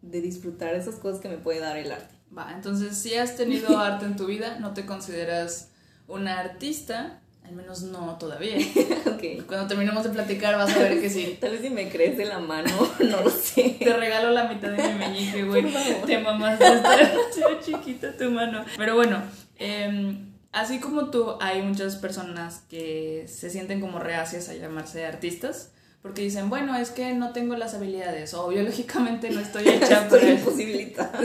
de 0.00 0.20
disfrutar 0.22 0.74
esas 0.74 0.94
cosas 0.94 1.20
que 1.20 1.28
me 1.28 1.36
puede 1.36 1.60
dar 1.60 1.76
el 1.76 1.92
arte. 1.92 2.14
Va, 2.36 2.50
entonces 2.54 2.96
si 2.96 3.14
has 3.14 3.36
tenido 3.36 3.76
arte 3.78 4.06
en 4.06 4.16
tu 4.16 4.24
vida, 4.24 4.58
no 4.58 4.72
te 4.72 4.86
consideras 4.86 5.70
una 6.08 6.40
artista, 6.40 7.20
al 7.44 7.54
menos 7.54 7.82
no 7.82 8.16
todavía. 8.18 8.56
okay. 9.14 9.40
Cuando 9.46 9.66
terminemos 9.66 10.02
de 10.04 10.10
platicar 10.10 10.56
vas 10.56 10.74
a 10.74 10.78
ver 10.78 11.00
que 11.00 11.08
sí. 11.08 11.38
Tal 11.40 11.52
vez 11.52 11.60
si 11.60 11.70
me 11.70 11.88
crece 11.88 12.24
la 12.24 12.40
mano, 12.40 12.70
no 12.98 13.22
lo 13.22 13.30
sé. 13.30 13.76
Te 13.78 13.92
regalo 13.92 14.30
la 14.30 14.44
mitad 14.44 14.70
de 14.70 14.82
mi 14.82 14.98
meñique, 14.98 15.44
güey. 15.44 15.64
Te 16.06 16.14
estar 16.14 17.60
chiquita 17.64 18.16
tu 18.16 18.30
mano. 18.30 18.64
Pero 18.76 18.96
bueno, 18.96 19.22
em, 19.56 20.32
así 20.52 20.80
como 20.80 21.10
tú, 21.10 21.36
hay 21.40 21.62
muchas 21.62 21.96
personas 21.96 22.62
que 22.68 23.26
se 23.28 23.50
sienten 23.50 23.80
como 23.80 23.98
reacias 23.98 24.48
a 24.48 24.54
llamarse 24.54 25.06
artistas. 25.06 25.72
Porque 26.00 26.22
dicen, 26.22 26.48
bueno, 26.48 26.76
es 26.76 26.90
que 26.90 27.12
no 27.12 27.32
tengo 27.32 27.56
las 27.56 27.74
habilidades 27.74 28.32
o 28.32 28.48
biológicamente 28.48 29.30
no 29.30 29.40
estoy 29.40 29.68
hecha 29.68 30.08
para... 30.08 30.30
imposibilitada. 30.30 31.20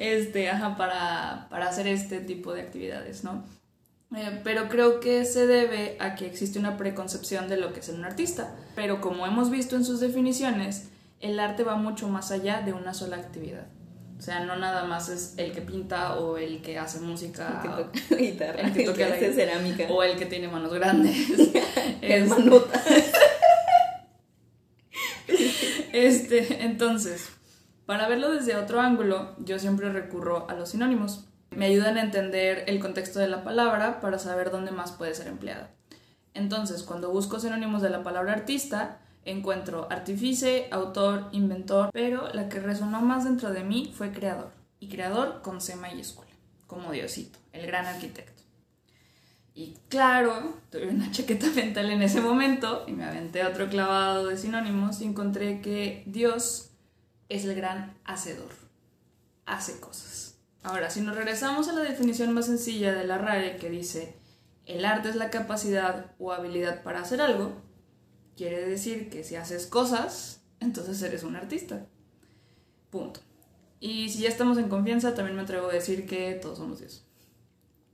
este, 0.00 0.50
ajá, 0.50 0.76
para, 0.76 1.46
para 1.48 1.68
hacer 1.68 1.86
este 1.86 2.18
tipo 2.20 2.52
de 2.52 2.62
actividades, 2.62 3.22
¿no? 3.22 3.44
Eh, 4.14 4.40
pero 4.44 4.68
creo 4.68 5.00
que 5.00 5.24
se 5.24 5.46
debe 5.46 5.96
a 5.98 6.14
que 6.14 6.26
existe 6.26 6.58
una 6.58 6.76
preconcepción 6.76 7.48
de 7.48 7.56
lo 7.56 7.72
que 7.72 7.80
es 7.80 7.88
un 7.88 8.04
artista. 8.04 8.54
Pero 8.74 9.00
como 9.00 9.26
hemos 9.26 9.50
visto 9.50 9.76
en 9.76 9.84
sus 9.84 10.00
definiciones, 10.00 10.88
el 11.20 11.40
arte 11.40 11.64
va 11.64 11.76
mucho 11.76 12.08
más 12.08 12.30
allá 12.30 12.60
de 12.60 12.72
una 12.72 12.94
sola 12.94 13.16
actividad. 13.16 13.66
O 14.18 14.24
sea, 14.24 14.44
no 14.44 14.56
nada 14.56 14.84
más 14.84 15.08
es 15.08 15.34
el 15.36 15.52
que 15.52 15.62
pinta 15.62 16.16
o 16.16 16.36
el 16.36 16.62
que 16.62 16.78
hace 16.78 17.00
música. 17.00 17.56
El 17.56 17.62
que 17.62 17.82
toca 17.82 18.22
guitarra, 18.22 18.60
el 18.60 18.72
que, 18.72 18.84
toca 18.84 19.06
hace 19.06 19.32
cerámica. 19.32 19.86
O 19.90 20.02
el 20.02 20.16
que 20.16 20.26
tiene 20.26 20.46
manos 20.46 20.72
grandes. 20.72 21.28
el 22.02 22.26
manota. 22.26 22.80
este, 25.92 26.64
entonces, 26.64 27.30
para 27.86 28.08
verlo 28.08 28.30
desde 28.30 28.56
otro 28.56 28.80
ángulo, 28.80 29.34
yo 29.40 29.58
siempre 29.58 29.92
recurro 29.92 30.48
a 30.48 30.54
los 30.54 30.70
sinónimos. 30.70 31.26
Me 31.54 31.66
ayudan 31.66 31.98
a 31.98 32.02
entender 32.02 32.64
el 32.66 32.80
contexto 32.80 33.18
de 33.18 33.28
la 33.28 33.44
palabra 33.44 34.00
para 34.00 34.18
saber 34.18 34.50
dónde 34.50 34.70
más 34.70 34.92
puede 34.92 35.14
ser 35.14 35.26
empleada. 35.26 35.70
Entonces, 36.34 36.82
cuando 36.82 37.10
busco 37.10 37.38
sinónimos 37.38 37.82
de 37.82 37.90
la 37.90 38.02
palabra 38.02 38.32
artista, 38.32 39.00
encuentro 39.24 39.86
artífice, 39.90 40.68
autor, 40.70 41.28
inventor, 41.32 41.90
pero 41.92 42.28
la 42.32 42.48
que 42.48 42.60
resonó 42.60 43.02
más 43.02 43.24
dentro 43.24 43.52
de 43.52 43.64
mí 43.64 43.92
fue 43.94 44.12
creador. 44.12 44.50
Y 44.80 44.88
creador 44.88 45.42
con 45.42 45.60
C 45.60 45.76
mayúscula, 45.76 46.30
como 46.66 46.90
Diosito, 46.90 47.38
el 47.52 47.66
gran 47.66 47.86
arquitecto. 47.86 48.42
Y 49.54 49.76
claro, 49.88 50.56
tuve 50.70 50.88
una 50.88 51.10
chaqueta 51.10 51.46
mental 51.54 51.90
en 51.90 52.02
ese 52.02 52.20
momento 52.20 52.84
y 52.86 52.92
me 52.92 53.04
aventé 53.04 53.44
otro 53.44 53.68
clavado 53.68 54.26
de 54.26 54.38
sinónimos 54.38 55.00
y 55.00 55.04
encontré 55.04 55.60
que 55.60 56.02
Dios 56.06 56.70
es 57.28 57.44
el 57.44 57.54
gran 57.54 57.94
hacedor. 58.04 58.50
Hace 59.44 59.78
cosas. 59.80 60.21
Ahora, 60.62 60.90
si 60.90 61.00
nos 61.00 61.16
regresamos 61.16 61.68
a 61.68 61.72
la 61.72 61.82
definición 61.82 62.32
más 62.32 62.46
sencilla 62.46 62.94
de 62.94 63.04
la 63.04 63.18
RAE 63.18 63.56
que 63.56 63.68
dice 63.68 64.14
el 64.66 64.84
arte 64.84 65.08
es 65.08 65.16
la 65.16 65.30
capacidad 65.30 66.12
o 66.18 66.32
habilidad 66.32 66.82
para 66.82 67.00
hacer 67.00 67.20
algo, 67.20 67.52
quiere 68.36 68.64
decir 68.68 69.10
que 69.10 69.24
si 69.24 69.36
haces 69.36 69.66
cosas, 69.66 70.42
entonces 70.60 71.02
eres 71.02 71.24
un 71.24 71.36
artista. 71.36 71.86
Punto. 72.90 73.20
Y 73.80 74.10
si 74.10 74.20
ya 74.20 74.28
estamos 74.28 74.58
en 74.58 74.68
confianza, 74.68 75.14
también 75.14 75.36
me 75.36 75.42
atrevo 75.42 75.68
a 75.68 75.72
decir 75.72 76.06
que 76.06 76.34
todos 76.34 76.58
somos 76.58 76.78
Dios. 76.78 77.04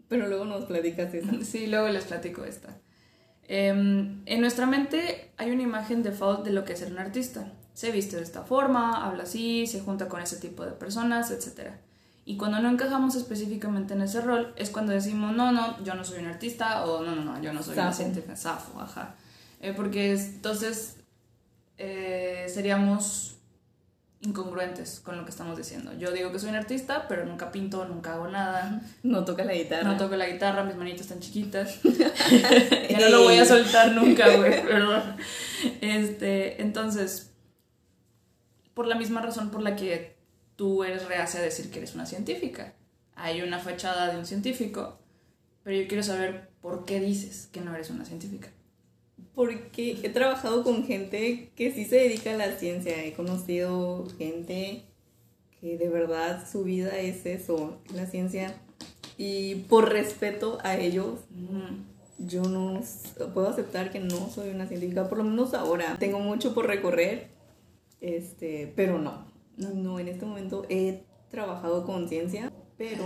Pero 0.09 0.29
luego 0.29 0.45
nos 0.45 0.67
platicas 0.67 1.13
esa. 1.15 1.33
sí, 1.45 1.67
luego 1.67 1.89
les 1.89 2.05
platico 2.05 2.45
esta. 2.45 2.77
Em, 3.45 4.23
en 4.27 4.41
nuestra 4.43 4.67
mente 4.67 5.33
hay 5.39 5.51
una 5.51 5.63
imagen 5.63 6.03
default 6.03 6.45
de 6.45 6.53
lo 6.53 6.65
que 6.65 6.75
es 6.75 6.81
ser 6.81 6.93
un 6.93 6.99
artista. 6.99 7.51
Se 7.73 7.93
viste 7.93 8.17
de 8.17 8.23
esta 8.23 8.43
forma, 8.43 9.07
habla 9.07 9.23
así, 9.23 9.67
se 9.67 9.81
junta 9.81 10.09
con 10.09 10.21
ese 10.21 10.37
tipo 10.37 10.65
de 10.67 10.73
personas, 10.73 11.31
etcétera. 11.31 11.81
Y 12.29 12.37
cuando 12.37 12.61
no 12.61 12.69
encajamos 12.69 13.15
específicamente 13.15 13.95
en 13.95 14.03
ese 14.03 14.21
rol, 14.21 14.53
es 14.57 14.69
cuando 14.69 14.93
decimos, 14.93 15.35
no, 15.35 15.51
no, 15.51 15.83
yo 15.83 15.95
no 15.95 16.05
soy 16.05 16.19
un 16.19 16.27
artista, 16.27 16.85
o 16.85 17.03
no, 17.03 17.17
no, 17.17 17.25
no, 17.25 17.41
yo 17.41 17.55
no 17.55 17.63
soy 17.63 17.73
una 17.73 17.91
científica, 17.91 18.37
safo, 18.37 18.79
ajá. 18.79 19.15
Eh, 19.63 19.73
porque 19.75 20.13
entonces 20.13 20.97
eh, 21.79 22.45
seríamos 22.53 23.37
incongruentes 24.21 25.01
con 25.01 25.17
lo 25.17 25.25
que 25.25 25.31
estamos 25.31 25.57
diciendo. 25.57 25.95
Yo 25.99 26.13
digo 26.13 26.31
que 26.31 26.39
soy 26.39 26.51
un 26.51 26.57
artista, 26.57 27.09
pero 27.09 27.25
nunca 27.25 27.51
pinto, 27.51 27.87
nunca 27.87 28.13
hago 28.13 28.29
nada. 28.29 28.83
No 29.03 29.25
toco 29.25 29.43
la 29.43 29.55
guitarra. 29.55 29.85
No 29.91 29.97
toco 29.97 30.15
la 30.15 30.29
guitarra, 30.29 30.65
mis 30.65 30.77
manitas 30.77 31.01
están 31.01 31.21
chiquitas. 31.21 31.81
ya 31.83 33.01
no 33.01 33.09
lo 33.09 33.23
voy 33.23 33.39
a 33.39 33.47
soltar 33.47 33.93
nunca, 33.93 34.29
güey, 34.37 34.67
perdón. 34.67 35.17
Este, 35.81 36.61
entonces, 36.61 37.31
por 38.75 38.87
la 38.87 38.97
misma 38.97 39.23
razón 39.23 39.49
por 39.49 39.63
la 39.63 39.77
que 39.77 40.18
tú 40.59 40.83
eres 40.83 41.07
reacia 41.07 41.39
a 41.39 41.45
decir 41.45 41.71
que 41.71 41.79
eres 41.79 41.95
una 41.95 42.05
científica. 42.05 42.75
Hay 43.15 43.43
una 43.43 43.61
fachada 43.61 44.13
de 44.13 44.19
un 44.19 44.27
científico, 44.27 44.99
pero 45.63 45.81
yo 45.81 45.87
quiero 45.87 46.03
saber 46.03 46.51
por 46.61 46.85
qué 46.85 46.99
dices 46.99 47.49
que 47.53 47.61
no 47.61 47.73
eres 47.73 47.91
una 47.91 48.05
científica. 48.05 48.49
Porque 49.37 50.01
he 50.03 50.09
trabajado 50.09 50.65
con 50.65 50.85
gente 50.85 51.53
que 51.55 51.73
sí 51.73 51.85
se 51.85 51.97
dedica 51.97 52.35
a 52.35 52.37
la 52.37 52.57
ciencia. 52.57 53.05
He 53.05 53.13
conocido 53.13 54.09
gente 54.19 54.83
que 55.61 55.79
de 55.79 55.89
verdad 55.89 56.45
su 56.51 56.65
vida 56.65 56.99
es 56.99 57.25
eso, 57.25 57.81
la 57.95 58.07
ciencia. 58.07 58.61
Y 59.17 59.55
por 59.69 59.91
respeto 59.93 60.59
a 60.65 60.77
ellos, 60.77 61.21
yo 62.19 62.43
no 62.43 62.81
puedo 63.33 63.49
aceptar 63.49 63.93
que 63.93 64.01
no 64.01 64.29
soy 64.29 64.49
una 64.51 64.67
científica, 64.67 65.09
por 65.09 65.19
lo 65.19 65.25
menos 65.25 65.55
ahora. 65.55 65.97
Tengo 66.01 66.19
mucho 66.19 66.53
por 66.53 66.67
recorrer, 66.67 67.29
este, 68.01 68.73
pero 68.75 68.99
no. 68.99 69.28
No, 69.59 69.99
en 69.99 70.09
este 70.09 70.25
momento 70.25 70.65
he 70.69 71.03
trabajado 71.31 71.85
con 71.85 72.09
ciencia, 72.09 72.53
pero 72.77 73.05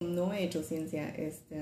no 0.00 0.32
he 0.32 0.44
hecho 0.44 0.62
ciencia. 0.62 1.08
Este, 1.08 1.60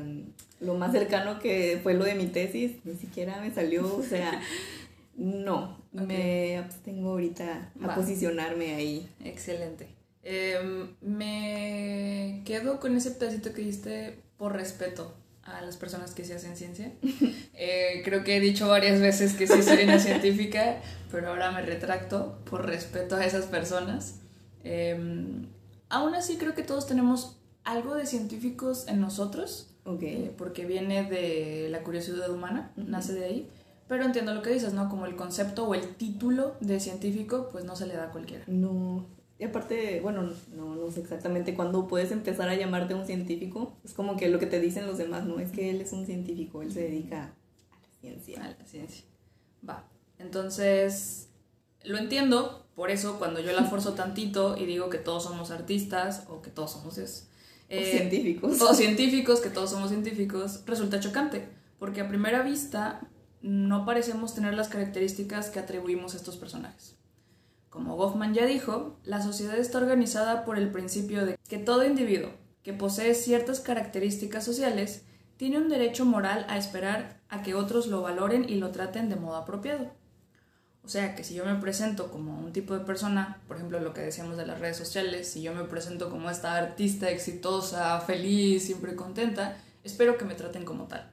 lo 0.61 0.75
más 0.75 0.93
cercano 0.93 1.39
que 1.39 1.81
fue 1.83 1.95
lo 1.95 2.05
de 2.05 2.15
mi 2.15 2.27
tesis, 2.27 2.73
ni 2.85 2.95
siquiera 2.95 3.41
me 3.41 3.53
salió, 3.53 3.97
o 3.97 4.03
sea, 4.03 4.41
no, 5.17 5.79
me 5.93 6.59
abstengo 6.59 7.11
ahorita 7.11 7.73
a 7.83 7.95
posicionarme 7.95 8.75
ahí. 8.75 9.09
Excelente. 9.25 9.89
Em, 10.23 10.89
me 11.01 12.43
quedo 12.45 12.81
con 12.81 12.97
ese 12.97 13.13
pedacito 13.13 13.53
que 13.53 13.63
diste 13.63 14.19
por 14.37 14.53
respeto 14.53 15.15
a 15.45 15.63
las 15.63 15.77
personas 15.77 16.13
que 16.13 16.25
se 16.25 16.35
hacen 16.35 16.57
ciencia. 16.57 16.93
Eh, 17.59 18.03
creo 18.05 18.23
que 18.23 18.37
he 18.37 18.41
dicho 18.41 18.69
varias 18.69 19.01
veces 19.01 19.33
que 19.33 19.47
sí 19.47 19.63
soy 19.63 19.85
una 19.85 19.99
científica, 19.99 20.83
pero 21.11 21.29
ahora 21.29 21.51
me 21.51 21.63
retracto 21.63 22.39
por 22.45 22.67
respeto 22.67 23.17
a 23.17 23.25
esas 23.25 23.47
personas. 23.47 24.21
Em, 24.69 25.47
aún 25.89 26.17
así 26.17 26.39
creo 26.39 26.55
que 26.55 26.65
todos 26.65 26.89
tenemos 26.89 27.37
algo 27.63 27.95
de 27.95 28.05
científicos 28.05 28.89
en 28.89 29.01
nosotros, 29.01 29.71
okay. 29.85 30.25
Eh, 30.25 30.35
porque 30.37 30.65
viene 30.65 31.09
de 31.09 31.69
la 31.71 31.85
curiosidad 31.85 32.29
humana, 32.31 32.73
nace 32.77 33.15
de 33.15 33.25
ahí. 33.25 33.51
Pero 33.87 34.05
entiendo 34.05 34.35
lo 34.35 34.43
que 34.43 34.51
dices, 34.51 34.73
¿no? 34.73 34.89
Como 34.89 35.07
el 35.07 35.15
concepto 35.15 35.69
o 35.69 35.75
el 35.75 35.95
título 35.95 36.57
de 36.61 36.81
científico, 36.81 37.51
pues 37.53 37.65
no 37.65 37.77
se 37.77 37.87
le 37.87 37.95
da 37.95 38.07
a 38.07 38.11
cualquiera. 38.11 38.43
No. 38.49 39.07
Y 39.39 39.45
aparte, 39.45 40.01
bueno, 40.01 40.29
no, 40.57 40.75
no 40.75 40.91
sé 40.91 41.01
exactamente 41.01 41.55
cuándo 41.55 41.87
puedes 41.87 42.11
empezar 42.11 42.49
a 42.49 42.57
llamarte 42.57 42.95
un 42.95 43.07
científico. 43.07 43.77
Es 43.85 43.93
como 43.93 44.17
que 44.17 44.29
lo 44.29 44.41
que 44.41 44.47
te 44.47 44.59
dicen 44.59 44.87
los 44.89 44.99
demás, 44.99 45.25
no 45.27 45.39
es 45.39 45.53
que 45.53 45.71
él 45.71 45.81
es 45.81 45.93
un 45.93 46.07
científico, 46.07 46.63
él 46.63 46.73
se 46.73 46.81
dedica 46.81 47.23
a 47.71 47.77
la 47.81 47.89
ciencia. 48.01 48.45
A 48.45 48.49
la 48.49 48.67
ciencia. 48.67 49.05
Va. 49.69 49.85
Entonces, 50.19 51.29
lo 51.85 51.99
entiendo, 51.99 52.66
por 52.77 52.91
eso 52.91 53.19
cuando 53.19 53.41
yo 53.41 53.53
la 53.53 53.65
forzo 53.65 53.95
tantito 53.95 54.55
y 54.57 54.67
digo 54.67 54.91
que 54.91 54.99
todos 54.99 55.25
somos 55.25 55.51
artistas 55.51 56.25
o 56.29 56.43
que 56.43 56.51
todos 56.51 56.73
somos 56.73 56.99
eh, 56.99 57.91
científicos. 57.91 58.61
O 58.61 58.75
científicos, 58.75 59.41
que 59.41 59.49
todos 59.49 59.71
somos 59.71 59.89
científicos, 59.89 60.61
resulta 60.67 61.01
chocante, 61.01 61.49
porque 61.79 62.03
a 62.03 62.09
primera 62.09 62.43
vista 62.43 63.01
no 63.41 63.87
parecemos 63.87 64.35
tener 64.35 64.53
las 64.53 64.69
características 64.69 65.49
que 65.49 65.59
atribuimos 65.59 66.13
a 66.13 66.19
estos 66.19 66.37
personajes. 66.37 66.97
Como 67.71 67.97
Goffman 67.97 68.35
ya 68.35 68.45
dijo, 68.45 68.97
la 69.05 69.23
sociedad 69.23 69.59
está 69.59 69.79
organizada 69.79 70.45
por 70.45 70.59
el 70.59 70.71
principio 70.71 71.25
de 71.25 71.39
que 71.49 71.59
todo 71.59 71.87
individuo 71.87 72.31
que 72.63 72.75
posee 72.75 73.15
ciertas 73.15 73.61
características 73.61 74.45
sociales 74.45 75.03
tiene 75.39 75.57
un 75.57 75.71
derecho 75.71 76.05
moral 76.05 76.45
a 76.51 76.59
esperar 76.59 77.21
a 77.31 77.43
que 77.43 77.55
otros 77.55 77.87
lo 77.87 78.03
valoren 78.03 78.47
y 78.49 78.57
lo 78.57 78.71
traten 78.71 79.09
de 79.09 79.17
modo 79.17 79.37
apropiado. 79.37 79.93
O 80.87 80.89
sea, 80.89 81.17
que 81.17 81.25
si 81.25 81.35
yo 81.35 81.45
me 81.45 81.57
presento 81.57 82.13
como 82.13 82.39
un 82.39 82.53
tipo 82.53 82.73
de 82.73 82.85
persona, 82.85 83.41
por 83.49 83.57
ejemplo, 83.57 83.81
lo 83.81 83.93
que 83.93 84.03
decíamos 84.03 84.37
de 84.37 84.47
las 84.47 84.61
redes 84.61 84.77
sociales, 84.77 85.29
si 85.29 85.43
yo 85.43 85.53
me 85.53 85.65
presento 85.65 86.11
como 86.11 86.31
esta 86.31 86.57
artista 86.57 87.11
exitosa, 87.11 87.99
feliz, 88.01 88.67
siempre 88.67 88.95
contenta, 88.95 89.57
espero 89.83 90.17
que 90.17 90.25
me 90.25 90.35
traten 90.35 90.65
como 90.65 90.85
tal. 90.85 91.11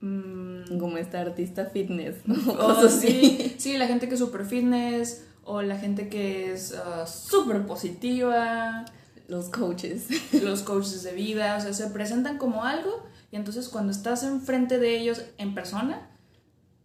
Mm. 0.00 0.78
Como 0.78 0.96
esta 0.98 1.20
artista 1.20 1.66
fitness. 1.66 2.18
O 2.56 2.88
sí, 2.88 3.56
sí, 3.58 3.76
la 3.76 3.88
gente 3.88 4.06
que 4.08 4.14
es 4.14 4.20
súper 4.20 4.44
fitness, 4.44 5.24
o 5.42 5.60
la 5.60 5.76
gente 5.76 6.08
que 6.08 6.52
es 6.52 6.72
uh, 6.72 7.08
súper 7.08 7.66
positiva. 7.66 8.84
Los 9.26 9.48
coaches. 9.48 10.06
Los 10.44 10.62
coaches 10.62 11.02
de 11.02 11.12
vida, 11.12 11.56
o 11.56 11.60
sea, 11.60 11.72
se 11.72 11.88
presentan 11.88 12.38
como 12.38 12.62
algo 12.62 13.04
y 13.32 13.36
entonces 13.36 13.68
cuando 13.68 13.90
estás 13.90 14.22
enfrente 14.22 14.78
de 14.78 14.96
ellos 14.96 15.22
en 15.38 15.54
persona, 15.54 16.08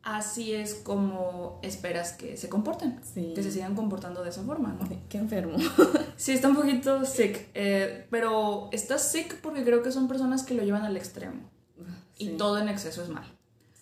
así 0.04 0.54
es 0.54 0.76
como 0.76 1.60
esperas 1.62 2.14
que 2.14 2.38
se 2.38 2.50
comporten, 2.50 3.00
que 3.14 3.44
se 3.44 3.52
sigan 3.52 3.76
comportando 3.76 4.24
de 4.24 4.30
esa 4.30 4.44
forma, 4.44 4.76
¿no? 4.80 4.88
Qué 5.10 5.18
enfermo. 5.18 5.58
sí, 6.18 6.32
está 6.32 6.48
un 6.48 6.56
poquito 6.56 7.06
sick, 7.06 7.50
eh, 7.54 8.08
pero 8.10 8.70
está 8.72 8.98
sick 8.98 9.40
porque 9.42 9.64
creo 9.64 9.84
que 9.84 9.92
son 9.92 10.08
personas 10.08 10.44
que 10.44 10.54
lo 10.54 10.64
llevan 10.64 10.84
al 10.84 10.98
extremo 10.98 11.42
y 12.18 12.30
todo 12.32 12.60
en 12.60 12.70
exceso 12.70 13.02
es 13.02 13.10
mal. 13.10 13.26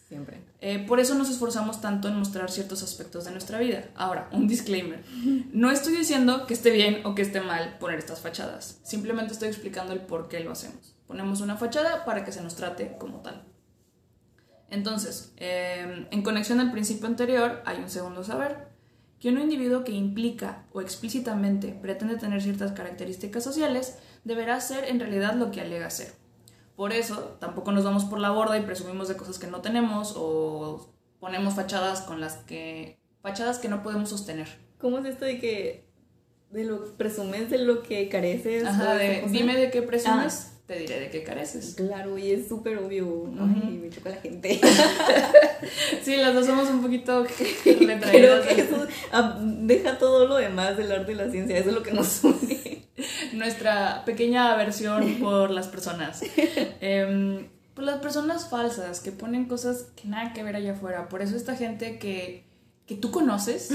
Siempre. 0.07 0.39
Eh, 0.61 0.85
por 0.87 1.01
eso 1.01 1.15
nos 1.15 1.29
esforzamos 1.29 1.81
tanto 1.81 2.07
en 2.07 2.17
mostrar 2.17 2.49
ciertos 2.49 2.81
aspectos 2.81 3.25
de 3.25 3.31
nuestra 3.31 3.59
vida. 3.59 3.89
Ahora, 3.95 4.29
un 4.31 4.47
disclaimer. 4.47 5.03
No 5.51 5.69
estoy 5.69 5.97
diciendo 5.97 6.45
que 6.45 6.53
esté 6.53 6.69
bien 6.69 7.05
o 7.05 7.13
que 7.13 7.23
esté 7.23 7.41
mal 7.41 7.77
poner 7.79 7.99
estas 7.99 8.21
fachadas. 8.21 8.79
Simplemente 8.83 9.33
estoy 9.33 9.49
explicando 9.49 9.91
el 9.91 9.99
por 9.99 10.29
qué 10.29 10.39
lo 10.39 10.51
hacemos. 10.51 10.95
Ponemos 11.07 11.41
una 11.41 11.57
fachada 11.57 12.05
para 12.05 12.23
que 12.23 12.31
se 12.31 12.41
nos 12.41 12.55
trate 12.55 12.95
como 12.97 13.21
tal. 13.21 13.43
Entonces, 14.69 15.33
em, 15.37 16.07
en 16.11 16.21
conexión 16.21 16.59
al 16.59 16.71
principio 16.71 17.07
anterior, 17.07 17.61
hay 17.65 17.77
un 17.77 17.89
segundo 17.89 18.23
saber, 18.23 18.67
que 19.19 19.29
un 19.29 19.39
individuo 19.39 19.83
que 19.83 19.93
implica 19.93 20.65
o 20.73 20.81
explícitamente 20.81 21.69
pretende 21.69 22.17
tener 22.17 22.41
ciertas 22.41 22.73
características 22.73 23.43
sociales 23.43 23.97
deberá 24.23 24.59
ser 24.59 24.85
en 24.85 24.99
realidad 24.99 25.35
lo 25.35 25.51
que 25.51 25.61
alega 25.61 25.89
ser. 25.89 26.13
Por 26.75 26.91
eso, 26.93 27.37
tampoco 27.39 27.71
nos 27.71 27.83
vamos 27.83 28.05
por 28.05 28.19
la 28.19 28.29
borda 28.29 28.57
y 28.57 28.61
presumimos 28.61 29.07
de 29.07 29.17
cosas 29.17 29.39
que 29.39 29.47
no 29.47 29.61
tenemos 29.61 30.13
o 30.15 30.93
ponemos 31.19 31.55
fachadas 31.55 32.01
con 32.01 32.21
las 32.21 32.35
que 32.37 32.99
fachadas 33.23 33.57
que 33.57 33.69
no 33.69 33.81
podemos 33.81 34.09
sostener. 34.09 34.47
¿Cómo 34.77 34.99
es 34.99 35.05
esto 35.05 35.25
de 35.25 35.39
que 35.39 35.87
de 36.51 36.65
lo 36.65 36.95
presumes 36.95 37.49
de 37.49 37.57
lo 37.57 37.81
que 37.81 38.07
careces? 38.09 38.65
Ajá, 38.65 38.93
de, 38.93 39.25
dime 39.29 39.57
de 39.57 39.71
qué 39.71 39.81
presumes. 39.81 40.51
Ah 40.51 40.56
te 40.67 40.77
diré 40.77 40.99
de 40.99 41.09
qué 41.09 41.23
careces. 41.23 41.75
Claro, 41.75 42.17
y 42.17 42.31
es 42.31 42.49
súper 42.49 42.77
obvio. 42.77 43.31
Ay, 43.39 43.79
me 43.81 43.89
choca 43.89 44.09
la 44.09 44.17
gente. 44.17 44.59
sí, 46.03 46.17
las 46.17 46.33
dos 46.33 46.45
somos 46.45 46.69
un 46.69 46.81
poquito 46.81 47.25
Creo 47.63 48.43
que 48.43 48.61
eso 48.61 48.85
ah, 49.13 49.39
deja 49.41 49.97
todo 49.97 50.27
lo 50.27 50.35
demás 50.35 50.75
del 50.75 50.91
arte 50.91 51.13
y 51.13 51.15
la 51.15 51.31
ciencia, 51.31 51.57
eso 51.57 51.69
es 51.69 51.75
lo 51.75 51.83
que 51.83 51.93
nos 51.93 52.21
une. 52.23 52.83
Nuestra 53.31 54.03
pequeña 54.03 54.51
aversión 54.53 55.15
por 55.21 55.51
las 55.51 55.69
personas. 55.69 56.21
Eh, 56.35 57.47
por 57.73 57.85
las 57.85 57.99
personas 57.99 58.49
falsas 58.49 58.99
que 58.99 59.11
ponen 59.13 59.45
cosas 59.45 59.87
que 59.95 60.09
nada 60.09 60.33
que 60.33 60.43
ver 60.43 60.57
allá 60.57 60.73
afuera. 60.73 61.07
Por 61.07 61.21
eso 61.21 61.37
esta 61.37 61.55
gente 61.55 61.97
que, 61.97 62.43
que 62.87 62.95
tú 62.95 63.11
conoces 63.11 63.71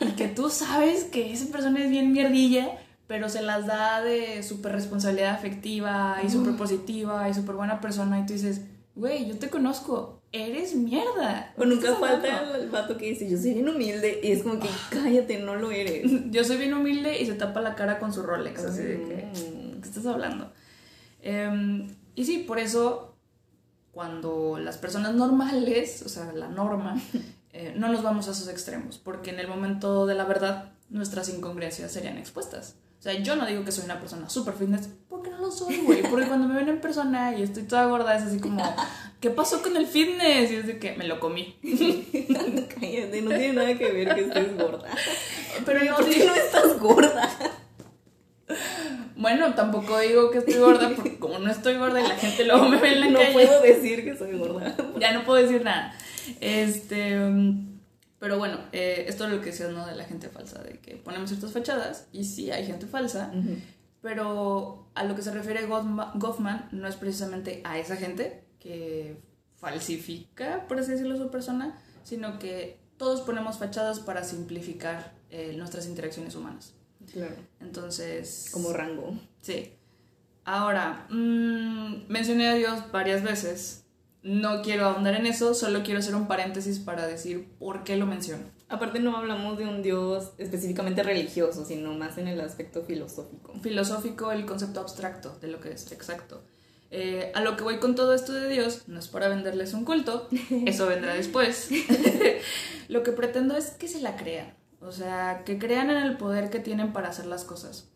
y 0.00 0.12
que 0.12 0.26
tú 0.26 0.50
sabes 0.50 1.04
que 1.04 1.32
esa 1.32 1.52
persona 1.52 1.84
es 1.84 1.90
bien 1.90 2.12
mierdilla 2.12 2.78
pero 3.12 3.28
se 3.28 3.42
las 3.42 3.66
da 3.66 4.00
de 4.00 4.42
súper 4.42 4.72
responsabilidad 4.72 5.34
afectiva 5.34 6.16
y 6.24 6.30
súper 6.30 6.56
positiva 6.56 7.28
y 7.28 7.34
súper 7.34 7.56
buena 7.56 7.78
persona 7.78 8.18
y 8.18 8.24
tú 8.24 8.32
dices, 8.32 8.62
güey, 8.94 9.28
yo 9.28 9.38
te 9.38 9.50
conozco, 9.50 10.22
eres 10.32 10.74
mierda. 10.74 11.52
O 11.58 11.66
nunca 11.66 11.94
falta 11.96 12.56
el 12.56 12.70
vato 12.70 12.96
que 12.96 13.10
dice, 13.10 13.28
yo 13.28 13.36
soy 13.36 13.52
bien 13.52 13.68
humilde 13.68 14.18
y 14.22 14.32
es 14.32 14.42
como 14.42 14.58
que, 14.58 14.68
cállate, 14.88 15.40
no 15.40 15.56
lo 15.56 15.70
eres. 15.70 16.10
yo 16.30 16.42
soy 16.42 16.56
bien 16.56 16.72
humilde 16.72 17.20
y 17.20 17.26
se 17.26 17.34
tapa 17.34 17.60
la 17.60 17.74
cara 17.74 17.98
con 17.98 18.14
su 18.14 18.22
Rolex, 18.22 18.64
así 18.64 18.82
de 18.82 19.02
que, 19.02 19.26
mm. 19.26 19.82
¿qué 19.82 19.88
estás 19.90 20.06
hablando? 20.06 20.50
Em, 21.20 21.94
y 22.14 22.24
sí, 22.24 22.38
por 22.38 22.58
eso, 22.58 23.14
cuando 23.90 24.58
las 24.58 24.78
personas 24.78 25.12
normales, 25.14 26.00
o 26.00 26.08
sea, 26.08 26.32
la 26.32 26.48
norma, 26.48 26.98
eh, 27.52 27.74
no 27.76 27.92
nos 27.92 28.02
vamos 28.02 28.26
a 28.28 28.30
esos 28.30 28.48
extremos, 28.48 28.96
porque 28.96 29.28
en 29.28 29.38
el 29.38 29.48
momento 29.48 30.06
de 30.06 30.14
la 30.14 30.24
verdad 30.24 30.72
nuestras 30.88 31.28
incongruencias 31.28 31.92
serían 31.92 32.16
expuestas. 32.16 32.76
O 33.02 33.04
sea, 33.04 33.14
yo 33.14 33.34
no 33.34 33.44
digo 33.44 33.64
que 33.64 33.72
soy 33.72 33.84
una 33.84 33.98
persona 33.98 34.30
súper 34.30 34.54
fitness, 34.54 34.88
porque 35.08 35.28
no 35.28 35.38
lo 35.38 35.50
soy, 35.50 35.78
güey. 35.78 36.02
Porque 36.02 36.28
cuando 36.28 36.46
me 36.46 36.54
ven 36.54 36.68
en 36.68 36.80
persona 36.80 37.36
y 37.36 37.42
estoy 37.42 37.64
toda 37.64 37.86
gorda, 37.86 38.16
es 38.16 38.22
así 38.22 38.38
como, 38.38 38.62
¿qué 39.18 39.28
pasó 39.30 39.60
con 39.60 39.76
el 39.76 39.88
fitness? 39.88 40.52
Y 40.52 40.54
es 40.54 40.68
de 40.68 40.78
que 40.78 40.92
me 40.92 41.08
lo 41.08 41.18
comí. 41.18 41.56
Cállate, 42.80 43.22
no 43.22 43.30
tiene 43.30 43.54
nada 43.54 43.74
que 43.76 43.90
ver 43.90 44.14
que 44.14 44.20
estés 44.20 44.56
gorda. 44.56 44.88
Pero 45.66 45.84
no, 45.84 45.96
¿Por 45.96 46.10
qué 46.10 46.24
no 46.26 46.32
estás 46.32 46.78
gorda? 46.78 47.28
Bueno, 49.16 49.52
tampoco 49.54 49.98
digo 49.98 50.30
que 50.30 50.38
estoy 50.38 50.58
gorda, 50.58 50.90
porque 50.94 51.18
como 51.18 51.40
no 51.40 51.50
estoy 51.50 51.78
gorda 51.78 52.00
y 52.00 52.06
la 52.06 52.14
gente 52.14 52.44
luego 52.44 52.68
me 52.68 52.76
ve 52.76 52.92
en 52.92 53.00
la 53.00 53.06
no 53.08 53.18
calle. 53.18 53.30
No 53.30 53.32
puedo 53.32 53.62
decir 53.62 54.04
que 54.04 54.16
soy 54.16 54.38
gorda. 54.38 54.76
Ya 55.00 55.12
no 55.12 55.24
puedo 55.24 55.42
decir 55.42 55.64
nada. 55.64 55.92
Este. 56.40 57.18
Pero 58.22 58.38
bueno, 58.38 58.60
eh, 58.70 59.06
esto 59.08 59.24
es 59.24 59.32
lo 59.32 59.40
que 59.40 59.46
decías, 59.46 59.72
¿no? 59.72 59.84
De 59.84 59.96
la 59.96 60.04
gente 60.04 60.28
falsa, 60.28 60.62
de 60.62 60.78
que 60.78 60.94
ponemos 60.94 61.28
ciertas 61.28 61.50
fachadas 61.50 62.06
y 62.12 62.22
sí 62.22 62.52
hay 62.52 62.64
gente 62.64 62.86
falsa, 62.86 63.32
pero 64.00 64.86
a 64.94 65.02
lo 65.02 65.16
que 65.16 65.22
se 65.22 65.32
refiere 65.32 65.66
Goffman 65.66 66.68
no 66.70 66.86
es 66.86 66.94
precisamente 66.94 67.62
a 67.64 67.80
esa 67.80 67.96
gente 67.96 68.44
que 68.60 69.20
falsifica, 69.56 70.68
por 70.68 70.78
así 70.78 70.92
decirlo, 70.92 71.16
su 71.16 71.32
persona, 71.32 71.76
sino 72.04 72.38
que 72.38 72.78
todos 72.96 73.22
ponemos 73.22 73.58
fachadas 73.58 73.98
para 73.98 74.22
simplificar 74.22 75.14
eh, 75.30 75.56
nuestras 75.58 75.88
interacciones 75.88 76.36
humanas. 76.36 76.74
Claro. 77.12 77.34
Entonces... 77.58 78.50
Como 78.52 78.72
rango. 78.72 79.18
Sí. 79.40 79.72
Ahora, 80.44 81.08
mmm, 81.10 82.04
mencioné 82.06 82.50
a 82.50 82.54
Dios 82.54 82.92
varias 82.92 83.24
veces 83.24 83.81
no 84.22 84.62
quiero 84.62 84.86
ahondar 84.86 85.14
en 85.14 85.26
eso, 85.26 85.52
solo 85.54 85.82
quiero 85.82 85.98
hacer 85.98 86.14
un 86.14 86.28
paréntesis 86.28 86.78
para 86.78 87.06
decir 87.06 87.48
por 87.58 87.82
qué 87.82 87.96
lo 87.96 88.06
menciono. 88.06 88.44
Aparte 88.68 89.00
no 89.00 89.16
hablamos 89.16 89.58
de 89.58 89.66
un 89.66 89.82
Dios 89.82 90.32
específicamente 90.38 91.02
religioso, 91.02 91.64
sino 91.64 91.92
más 91.94 92.18
en 92.18 92.28
el 92.28 92.40
aspecto 92.40 92.82
filosófico. 92.82 93.52
Filosófico, 93.60 94.30
el 94.32 94.46
concepto 94.46 94.80
abstracto 94.80 95.36
de 95.40 95.48
lo 95.48 95.60
que 95.60 95.72
es, 95.72 95.90
exacto. 95.92 96.42
Eh, 96.90 97.32
a 97.34 97.40
lo 97.40 97.56
que 97.56 97.64
voy 97.64 97.78
con 97.78 97.94
todo 97.94 98.14
esto 98.14 98.32
de 98.32 98.48
Dios, 98.48 98.82
no 98.86 98.98
es 98.98 99.08
para 99.08 99.28
venderles 99.28 99.74
un 99.74 99.84
culto, 99.84 100.28
eso 100.66 100.86
vendrá 100.86 101.14
después. 101.14 101.68
lo 102.88 103.02
que 103.02 103.12
pretendo 103.12 103.56
es 103.56 103.70
que 103.70 103.88
se 103.88 104.00
la 104.00 104.16
crean, 104.16 104.54
o 104.80 104.92
sea, 104.92 105.42
que 105.44 105.58
crean 105.58 105.90
en 105.90 105.96
el 105.96 106.16
poder 106.16 106.48
que 106.48 106.60
tienen 106.60 106.92
para 106.92 107.08
hacer 107.08 107.26
las 107.26 107.44
cosas. 107.44 107.88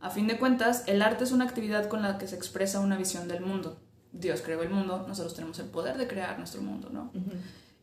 A 0.00 0.10
fin 0.10 0.26
de 0.26 0.38
cuentas, 0.38 0.84
el 0.86 1.02
arte 1.02 1.24
es 1.24 1.32
una 1.32 1.44
actividad 1.44 1.88
con 1.88 2.02
la 2.02 2.18
que 2.18 2.28
se 2.28 2.36
expresa 2.36 2.80
una 2.80 2.96
visión 2.96 3.26
del 3.26 3.40
mundo. 3.40 3.80
Dios 4.12 4.42
creó 4.42 4.62
el 4.62 4.70
mundo, 4.70 5.04
nosotros 5.08 5.34
tenemos 5.34 5.58
el 5.58 5.66
poder 5.66 5.96
de 5.96 6.06
crear 6.06 6.38
nuestro 6.38 6.62
mundo, 6.62 6.90
¿no? 6.90 7.10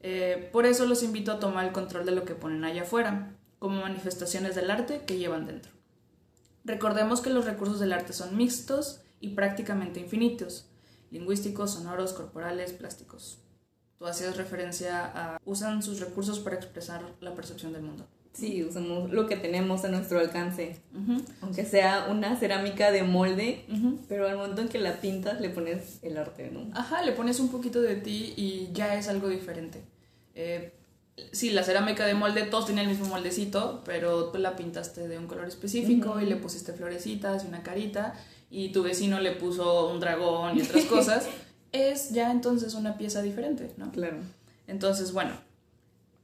Eh, 0.02 0.50
por 0.54 0.66
eso 0.66 0.86
los 0.86 1.04
invito 1.04 1.32
a 1.32 1.40
tomar 1.40 1.66
el 1.66 1.74
control 1.74 2.06
de 2.06 2.12
lo 2.12 2.24
que 2.24 2.36
ponen 2.36 2.64
allá 2.64 2.84
afuera, 2.84 3.36
como 3.58 3.82
manifestaciones 3.82 4.56
del 4.56 4.72
arte 4.72 5.04
que 5.06 5.18
llevan 5.18 5.46
dentro. 5.46 5.72
Recordemos 6.64 7.22
que 7.22 7.30
los 7.30 7.46
recursos 7.46 7.80
del 7.80 7.94
arte 7.94 8.14
son 8.14 8.38
mixtos 8.38 9.02
y 9.20 9.30
prácticamente 9.30 10.00
infinitos, 10.00 10.70
lingüísticos, 11.12 11.72
sonoros, 11.72 12.14
corporales, 12.14 12.74
plásticos. 12.74 13.40
Tú 13.98 14.06
hacías 14.06 14.38
referencia 14.38 15.06
a 15.06 15.42
usan 15.44 15.84
sus 15.84 16.00
recursos 16.00 16.40
para 16.40 16.56
expresar 16.56 17.02
la 17.20 17.34
percepción 17.34 17.74
del 17.74 17.82
mundo. 17.82 18.08
Sí, 18.34 18.64
usamos 18.64 19.12
lo 19.12 19.28
que 19.28 19.36
tenemos 19.36 19.84
a 19.86 19.90
nuestro 19.90 20.20
alcance. 20.20 20.80
Aunque 21.42 21.66
sea 21.66 22.08
una 22.10 22.38
cerámica 22.38 22.92
de 22.92 23.04
molde, 23.04 23.66
pero 24.08 24.28
al 24.28 24.38
momento 24.38 24.62
en 24.62 24.70
que 24.70 24.80
la 24.80 25.02
pintas 25.02 25.42
le 25.42 25.50
pones 25.50 26.00
el 26.04 26.18
arte, 26.18 26.50
¿no? 26.52 26.68
Ajá, 26.74 27.04
le 27.04 27.12
pones 27.12 27.40
un 27.40 27.50
poquito 27.50 27.82
de 27.82 27.96
ti 27.96 28.34
y 28.38 28.70
ya 28.74 28.96
es 28.96 29.08
algo 29.08 29.28
diferente. 29.30 29.82
Eh, 30.36 30.74
sí, 31.32 31.50
la 31.50 31.64
cerámica 31.64 32.06
de 32.06 32.14
molde, 32.14 32.44
todos 32.44 32.66
tienen 32.66 32.86
el 32.86 32.92
mismo 32.92 33.08
moldecito, 33.08 33.82
pero 33.86 34.26
tú 34.26 34.38
la 34.38 34.56
pintaste 34.56 35.08
de 35.08 35.18
un 35.18 35.28
color 35.28 35.48
específico 35.48 36.22
y 36.22 36.26
le 36.26 36.36
pusiste 36.36 36.74
florecitas 36.74 37.44
y 37.44 37.48
una 37.48 37.64
carita, 37.64 38.14
y 38.50 38.72
tu 38.72 38.84
vecino 38.84 39.20
le 39.20 39.34
puso 39.34 39.90
un 39.92 40.00
dragón 40.00 40.58
y 40.58 40.62
otras 40.62 40.86
cosas. 40.86 41.28
es 41.72 42.12
ya 42.12 42.32
entonces 42.32 42.74
una 42.74 42.98
pieza 42.98 43.22
diferente, 43.22 43.74
¿no? 43.78 43.92
Claro. 43.92 44.18
Entonces, 44.68 45.12
bueno, 45.14 45.32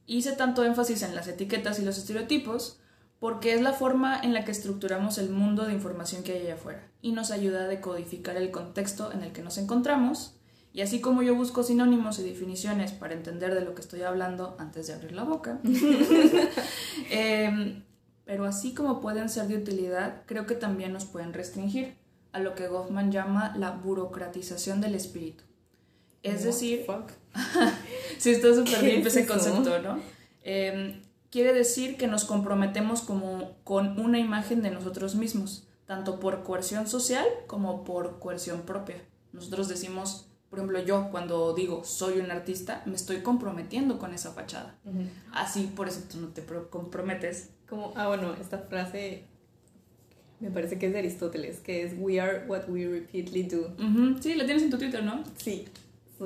Hice 0.06 0.32
tanto 0.32 0.64
énfasis 0.64 1.02
en 1.02 1.14
las 1.14 1.28
etiquetas 1.28 1.78
y 1.78 1.84
los 1.84 1.98
estereotipos 1.98 2.80
porque 3.18 3.54
es 3.54 3.62
la 3.62 3.72
forma 3.72 4.20
en 4.20 4.34
la 4.34 4.44
que 4.44 4.52
estructuramos 4.52 5.18
el 5.18 5.30
mundo 5.30 5.64
de 5.64 5.72
información 5.72 6.22
que 6.22 6.32
hay 6.32 6.42
allá 6.42 6.54
afuera 6.54 6.88
y 7.00 7.12
nos 7.12 7.30
ayuda 7.30 7.62
a 7.62 7.68
decodificar 7.68 8.36
el 8.36 8.50
contexto 8.50 9.12
en 9.12 9.22
el 9.22 9.32
que 9.32 9.42
nos 9.42 9.58
encontramos. 9.58 10.34
Y 10.72 10.82
así 10.82 11.00
como 11.00 11.22
yo 11.22 11.34
busco 11.34 11.62
sinónimos 11.62 12.18
y 12.18 12.22
definiciones 12.22 12.92
para 12.92 13.14
entender 13.14 13.54
de 13.54 13.62
lo 13.62 13.74
que 13.74 13.80
estoy 13.80 14.02
hablando 14.02 14.56
antes 14.58 14.86
de 14.86 14.92
abrir 14.92 15.12
la 15.12 15.24
boca, 15.24 15.60
em, 17.10 17.82
pero 18.26 18.44
así 18.44 18.74
como 18.74 19.00
pueden 19.00 19.30
ser 19.30 19.48
de 19.48 19.56
utilidad, 19.56 20.22
creo 20.26 20.46
que 20.46 20.54
también 20.54 20.92
nos 20.92 21.06
pueden 21.06 21.32
restringir 21.32 21.96
a 22.32 22.40
lo 22.40 22.54
que 22.54 22.68
Goffman 22.68 23.10
llama 23.10 23.54
la 23.56 23.70
burocratización 23.70 24.82
del 24.82 24.94
espíritu. 24.94 25.44
Es 26.22 26.44
decir, 26.44 26.84
sí 28.18 28.30
está 28.30 28.54
súper 28.54 28.84
bien 28.84 29.06
ese 29.06 29.26
concepto, 29.26 29.78
¿no? 29.80 30.00
Em, 30.42 31.00
quiere 31.30 31.52
decir 31.52 31.96
que 31.96 32.06
nos 32.06 32.24
comprometemos 32.24 33.02
como 33.02 33.56
con 33.64 33.98
una 33.98 34.18
imagen 34.18 34.62
de 34.62 34.70
nosotros 34.70 35.14
mismos, 35.14 35.66
tanto 35.86 36.20
por 36.20 36.42
coerción 36.42 36.86
social 36.86 37.26
como 37.46 37.84
por 37.84 38.18
coerción 38.18 38.62
propia. 38.62 38.96
Nosotros 39.32 39.68
decimos, 39.68 40.28
por 40.50 40.58
ejemplo, 40.58 40.80
yo 40.80 41.10
cuando 41.10 41.52
digo 41.54 41.84
soy 41.84 42.20
un 42.20 42.30
artista, 42.30 42.82
me 42.86 42.94
estoy 42.94 43.18
comprometiendo 43.18 43.98
con 43.98 44.14
esa 44.14 44.32
fachada. 44.32 44.76
Así, 45.32 45.70
por 45.74 45.88
eso 45.88 46.02
tú 46.10 46.18
no 46.20 46.28
te 46.28 46.42
comprometes. 46.70 47.50
Como, 47.68 47.92
ah, 47.96 48.06
bueno, 48.08 48.34
esta 48.40 48.58
frase 48.58 49.24
me 50.38 50.50
parece 50.50 50.78
que 50.78 50.86
es 50.86 50.92
de 50.92 50.98
Aristóteles, 50.98 51.60
que 51.60 51.82
es 51.82 51.94
We 51.98 52.20
are 52.20 52.44
what 52.46 52.68
we 52.68 52.86
repeatedly 52.86 53.44
do. 53.44 53.74
Sí, 54.20 54.34
la 54.34 54.44
tienes 54.44 54.62
en 54.62 54.70
tu 54.70 54.78
Twitter, 54.78 55.02
¿no? 55.02 55.24
Sí. 55.36 55.64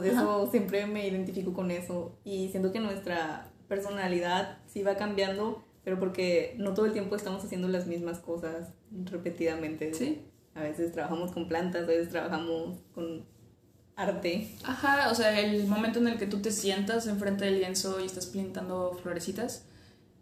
Eso 0.05 0.49
siempre 0.51 0.87
me 0.87 1.09
identifico 1.09 1.53
con 1.53 1.71
eso 1.71 2.19
y 2.25 2.49
siento 2.51 2.73
que 2.73 2.81
nuestra 2.81 3.51
personalidad 3.69 4.59
sí 4.67 4.83
va 4.83 4.97
cambiando, 4.97 5.65
pero 5.85 5.99
porque 5.99 6.55
no 6.59 6.75
todo 6.75 6.87
el 6.87 6.93
tiempo 6.93 7.17
estamos 7.17 7.45
haciendo 7.45 7.69
las 7.69 7.87
mismas 7.87 8.19
cosas 8.19 8.73
repetidamente. 9.05 9.95
Sí. 9.95 10.23
A 10.55 10.63
veces 10.63 10.93
trabajamos 10.93 11.33
con 11.33 11.49
plantas, 11.49 11.85
a 11.85 11.87
veces 11.87 12.11
trabajamos 12.11 12.79
con 12.95 13.25
arte. 13.97 14.49
Ajá, 14.65 15.11
o 15.11 15.15
sea, 15.15 15.39
el 15.39 15.67
momento 15.67 15.99
en 15.99 16.09
el 16.09 16.19
que 16.19 16.27
tú 16.27 16.41
te 16.41 16.51
sientas 16.51 17.07
enfrente 17.07 17.45
del 17.45 17.59
lienzo 17.59 18.01
y 18.01 18.07
estás 18.07 18.27
pintando 18.27 18.99
florecitas, 19.03 19.67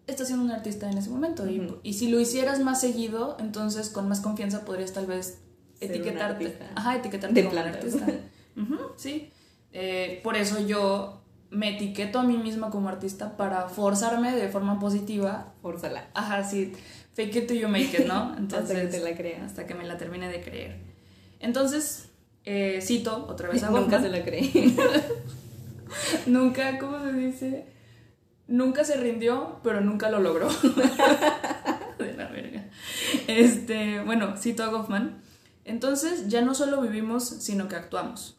estás 0.07 0.27
siendo 0.29 0.45
un 0.45 0.51
artista 0.51 0.91
en 0.91 0.99
ese 0.99 1.11
momento. 1.11 1.49
y, 1.49 1.75
y 1.83 1.93
si 1.95 2.09
lo 2.09 2.21
hicieras 2.21 2.61
más 2.61 2.81
seguido, 2.81 3.37
entonces 3.39 3.91
con 3.91 4.09
más 4.09 4.21
confianza 4.21 4.65
podrías 4.65 4.93
tal 4.93 5.07
vez 5.07 5.43
etiquetarte. 5.81 6.59
Ajá, 6.75 6.97
etiquetarte 6.97 7.45
como 7.45 7.61
artista. 7.61 8.07
sí. 8.97 9.31
Eh, 9.81 10.21
por 10.25 10.37
eso 10.37 10.59
yo 10.67 11.23
me 11.51 11.77
etiqueto 11.77 12.19
a 12.19 12.25
mí 12.25 12.37
misma 12.37 12.69
como 12.69 12.89
artista 12.89 13.37
para 13.37 13.69
forzarme 13.69 14.35
de 14.35 14.49
forma 14.49 14.81
positiva. 14.81 15.53
Fórzala. 15.63 16.09
Ajá, 16.15 16.43
sí. 16.43 16.73
Fake 17.15 17.37
it 17.37 17.47
till 17.47 17.61
you 17.61 17.69
make 17.69 17.97
it, 17.97 18.07
¿no? 18.07 18.35
Entonces, 18.39 18.77
hasta 18.77 18.81
que 18.81 18.89
te 18.89 18.99
la 18.99 19.17
creas. 19.17 19.43
Hasta 19.43 19.67
que 19.67 19.75
me 19.77 19.85
la 19.85 19.97
termine 19.97 20.29
de 20.29 20.41
creer. 20.41 20.81
Entonces, 21.39 22.09
eh, 22.45 22.81
cito 22.83 23.27
otra 23.29 23.49
vez 23.49 23.63
a 23.63 23.71
Nunca 23.71 24.03
se 24.03 24.09
la 24.09 24.25
creí. 24.25 24.77
nunca, 26.27 26.77
¿cómo 26.79 27.01
se 27.01 27.13
dice? 27.13 27.67
Nunca 28.49 28.83
se 28.83 28.97
rindió, 28.97 29.61
pero 29.63 29.81
nunca 29.81 30.11
lo 30.11 30.19
logró. 30.19 30.49
de 31.99 32.15
la 32.15 32.27
verga. 32.27 32.65
Este, 33.29 34.03
bueno, 34.03 34.37
cito 34.37 34.65
a 34.65 34.69
Goffman. 34.69 35.23
Entonces, 35.65 36.27
ya 36.27 36.41
no 36.41 36.55
solo 36.55 36.81
vivimos, 36.81 37.29
sino 37.29 37.69
que 37.69 37.77
actuamos. 37.77 38.38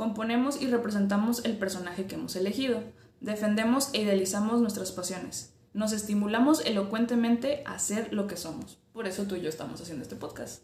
Componemos 0.00 0.62
y 0.62 0.66
representamos 0.66 1.44
el 1.44 1.58
personaje 1.58 2.06
que 2.06 2.14
hemos 2.14 2.34
elegido. 2.34 2.82
Defendemos 3.20 3.90
e 3.92 4.00
idealizamos 4.00 4.62
nuestras 4.62 4.92
pasiones. 4.92 5.52
Nos 5.74 5.92
estimulamos 5.92 6.64
elocuentemente 6.64 7.62
a 7.66 7.78
ser 7.78 8.10
lo 8.14 8.26
que 8.26 8.38
somos. 8.38 8.78
Por 8.94 9.06
eso 9.06 9.24
tú 9.24 9.34
y 9.34 9.42
yo 9.42 9.50
estamos 9.50 9.78
haciendo 9.78 10.02
este 10.02 10.16
podcast. 10.16 10.62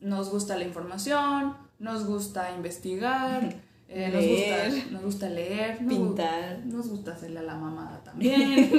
Nos 0.00 0.30
gusta 0.30 0.56
la 0.56 0.64
información, 0.64 1.58
nos 1.78 2.06
gusta 2.06 2.56
investigar, 2.56 3.54
eh, 3.88 4.08
nos, 4.14 4.26
gusta, 4.26 4.92
nos, 4.92 5.02
gusta, 5.02 5.28
leer, 5.28 5.86
pintar. 5.86 6.64
Nos, 6.64 6.88
gusta 6.88 7.12
hacerle 7.12 7.40
a 7.40 7.42
la 7.42 7.56
mamada 7.56 8.02
también. 8.02 8.72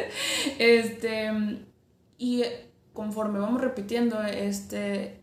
este, 0.58 1.30
y 2.16 2.42
conforme 2.94 3.38
vamos 3.38 3.60
repitiendo 3.60 4.22
este, 4.22 5.20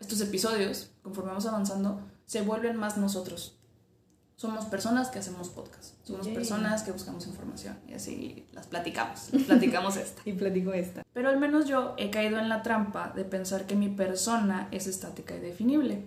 estos 0.00 0.20
episodios, 0.20 0.90
conforme 1.02 1.30
vamos 1.30 1.46
avanzando, 1.46 2.02
se 2.26 2.42
vuelven 2.42 2.76
más 2.76 2.96
nosotros. 2.96 3.58
Somos 4.36 4.64
personas 4.66 5.08
que 5.08 5.20
hacemos 5.20 5.48
podcast. 5.48 5.94
Somos 6.02 6.26
personas 6.28 6.82
que 6.82 6.90
buscamos 6.90 7.26
información 7.26 7.78
y 7.88 7.94
así 7.94 8.46
las 8.52 8.66
platicamos. 8.66 9.30
platicamos 9.46 9.96
esta. 9.96 10.22
y 10.24 10.32
platico 10.32 10.72
esta. 10.72 11.02
Pero 11.12 11.28
al 11.28 11.38
menos 11.38 11.66
yo 11.66 11.94
he 11.98 12.10
caído 12.10 12.38
en 12.38 12.48
la 12.48 12.62
trampa 12.62 13.12
de 13.14 13.24
pensar 13.24 13.66
que 13.66 13.76
mi 13.76 13.88
persona 13.88 14.68
es 14.72 14.86
estática 14.88 15.36
y 15.36 15.40
definible. 15.40 16.02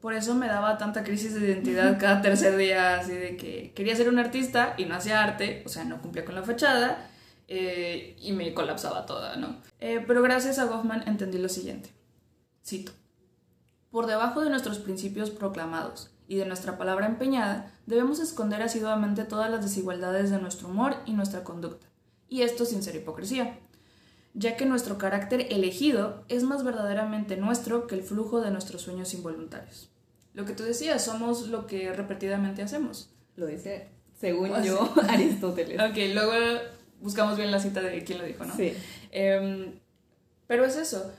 Por 0.00 0.14
eso 0.14 0.36
me 0.36 0.46
daba 0.46 0.78
tanta 0.78 1.02
crisis 1.02 1.34
de 1.34 1.44
identidad 1.44 1.98
cada 2.00 2.22
tercer 2.22 2.56
día, 2.56 3.00
así 3.00 3.12
de 3.12 3.36
que 3.36 3.72
quería 3.74 3.96
ser 3.96 4.08
un 4.08 4.20
artista 4.20 4.74
y 4.78 4.84
no 4.84 4.94
hacía 4.94 5.22
arte, 5.22 5.64
o 5.66 5.68
sea, 5.68 5.84
no 5.84 6.00
cumplía 6.00 6.24
con 6.24 6.36
la 6.36 6.44
fachada 6.44 7.10
eh, 7.48 8.16
y 8.20 8.30
me 8.32 8.54
colapsaba 8.54 9.06
toda, 9.06 9.36
¿no? 9.36 9.60
Eh, 9.80 10.04
pero 10.06 10.22
gracias 10.22 10.60
a 10.60 10.64
Goffman 10.66 11.02
entendí 11.08 11.38
lo 11.38 11.48
siguiente. 11.48 11.90
Cito. 12.64 12.92
Por 13.96 14.06
debajo 14.06 14.42
de 14.42 14.50
nuestros 14.50 14.78
principios 14.78 15.30
proclamados 15.30 16.10
y 16.28 16.36
de 16.36 16.44
nuestra 16.44 16.76
palabra 16.76 17.06
empeñada, 17.06 17.72
debemos 17.86 18.20
esconder 18.20 18.60
asiduamente 18.60 19.24
todas 19.24 19.50
las 19.50 19.62
desigualdades 19.62 20.30
de 20.30 20.38
nuestro 20.38 20.68
humor 20.68 20.96
y 21.06 21.14
nuestra 21.14 21.44
conducta, 21.44 21.86
y 22.28 22.42
esto 22.42 22.66
sin 22.66 22.82
ser 22.82 22.94
hipocresía, 22.96 23.58
ya 24.34 24.54
que 24.58 24.66
nuestro 24.66 24.98
carácter 24.98 25.46
elegido 25.48 26.26
es 26.28 26.42
más 26.42 26.62
verdaderamente 26.62 27.38
nuestro 27.38 27.86
que 27.86 27.94
el 27.94 28.02
flujo 28.02 28.42
de 28.42 28.50
nuestros 28.50 28.82
sueños 28.82 29.14
involuntarios. 29.14 29.88
Lo 30.34 30.44
que 30.44 30.52
tú 30.52 30.62
decías, 30.62 31.02
somos 31.02 31.48
lo 31.48 31.66
que 31.66 31.90
repetidamente 31.94 32.60
hacemos. 32.60 33.08
Lo 33.34 33.46
dice, 33.46 33.88
según 34.20 34.62
yo, 34.62 34.92
Aristóteles. 35.08 35.80
ok, 35.80 35.96
luego 36.12 36.32
buscamos 37.00 37.38
bien 37.38 37.50
la 37.50 37.60
cita 37.60 37.80
de 37.80 38.04
quién 38.04 38.18
lo 38.18 38.26
dijo, 38.26 38.44
¿no? 38.44 38.54
Sí. 38.54 38.74
Em, 39.10 39.80
pero 40.46 40.66
es 40.66 40.76
eso 40.76 41.10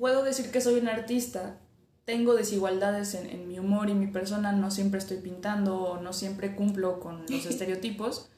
puedo 0.00 0.24
decir 0.24 0.50
que 0.50 0.62
soy 0.62 0.80
un 0.80 0.88
artista, 0.88 1.58
tengo 2.06 2.34
desigualdades 2.34 3.14
en, 3.14 3.46
mi 3.46 3.58
humor 3.58 3.90
y 3.90 3.94
mi 3.94 4.06
persona, 4.06 4.50
no 4.50 4.70
siempre 4.70 4.98
estoy 4.98 5.18
pintando 5.18 5.76
o 5.76 6.00
no 6.00 6.14
siempre 6.14 6.56
cumplo 6.56 6.98
con 6.98 7.26
los 7.28 7.46
estereotipos, 7.50 8.28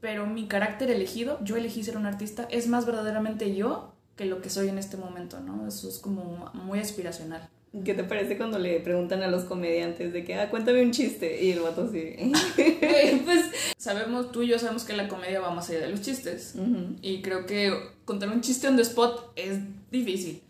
pero 0.00 0.26
mi 0.26 0.48
carácter 0.48 0.90
elegido, 0.90 1.38
yo 1.42 1.56
elegí 1.56 1.82
ser 1.84 1.96
un 1.96 2.06
artista, 2.06 2.46
es 2.50 2.66
más 2.66 2.84
verdaderamente 2.84 3.54
yo 3.54 3.92
que 4.16 4.26
lo 4.26 4.42
que 4.42 4.50
soy 4.50 4.68
en 4.68 4.78
este 4.78 4.96
momento, 4.96 5.40
¿no? 5.40 5.68
Eso 5.68 5.88
es 5.88 5.98
como 5.98 6.50
muy 6.54 6.80
aspiracional. 6.80 7.48
¿Qué 7.84 7.92
te 7.92 8.04
parece 8.04 8.38
cuando 8.38 8.58
le 8.58 8.80
preguntan 8.80 9.22
a 9.22 9.28
los 9.28 9.44
comediantes 9.44 10.12
de 10.12 10.24
que, 10.24 10.34
ah, 10.34 10.48
cuéntame 10.48 10.82
un 10.82 10.92
chiste? 10.92 11.44
Y 11.44 11.52
el 11.52 11.60
vato 11.60 11.82
así. 11.82 12.32
pues 13.24 13.44
sabemos, 13.76 14.32
tú 14.32 14.42
y 14.42 14.48
yo 14.48 14.58
sabemos 14.58 14.84
que 14.84 14.94
la 14.94 15.08
comedia 15.08 15.40
va 15.40 15.50
más 15.50 15.68
allá 15.68 15.80
de 15.80 15.88
los 15.88 16.00
chistes. 16.00 16.54
Y 17.02 17.20
creo 17.20 17.44
que 17.44 17.74
contar 18.06 18.30
un 18.30 18.40
chiste 18.40 18.66
on 18.66 18.76
the 18.76 18.82
spot 18.82 19.32
es 19.36 19.58
difícil. 19.90 20.42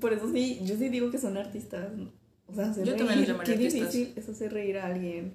Por 0.00 0.12
eso 0.12 0.30
sí, 0.30 0.60
yo 0.64 0.76
sí 0.76 0.88
digo 0.88 1.10
que 1.10 1.18
son 1.18 1.36
artistas. 1.36 1.88
O 2.46 2.54
sea, 2.54 2.70
hacer 2.70 2.86
yo 2.86 2.96
también 2.96 3.26
los 3.28 3.40
Qué 3.42 3.56
difícil 3.56 4.12
es 4.14 4.28
hacer 4.28 4.52
reír 4.52 4.78
a 4.78 4.86
alguien. 4.86 5.34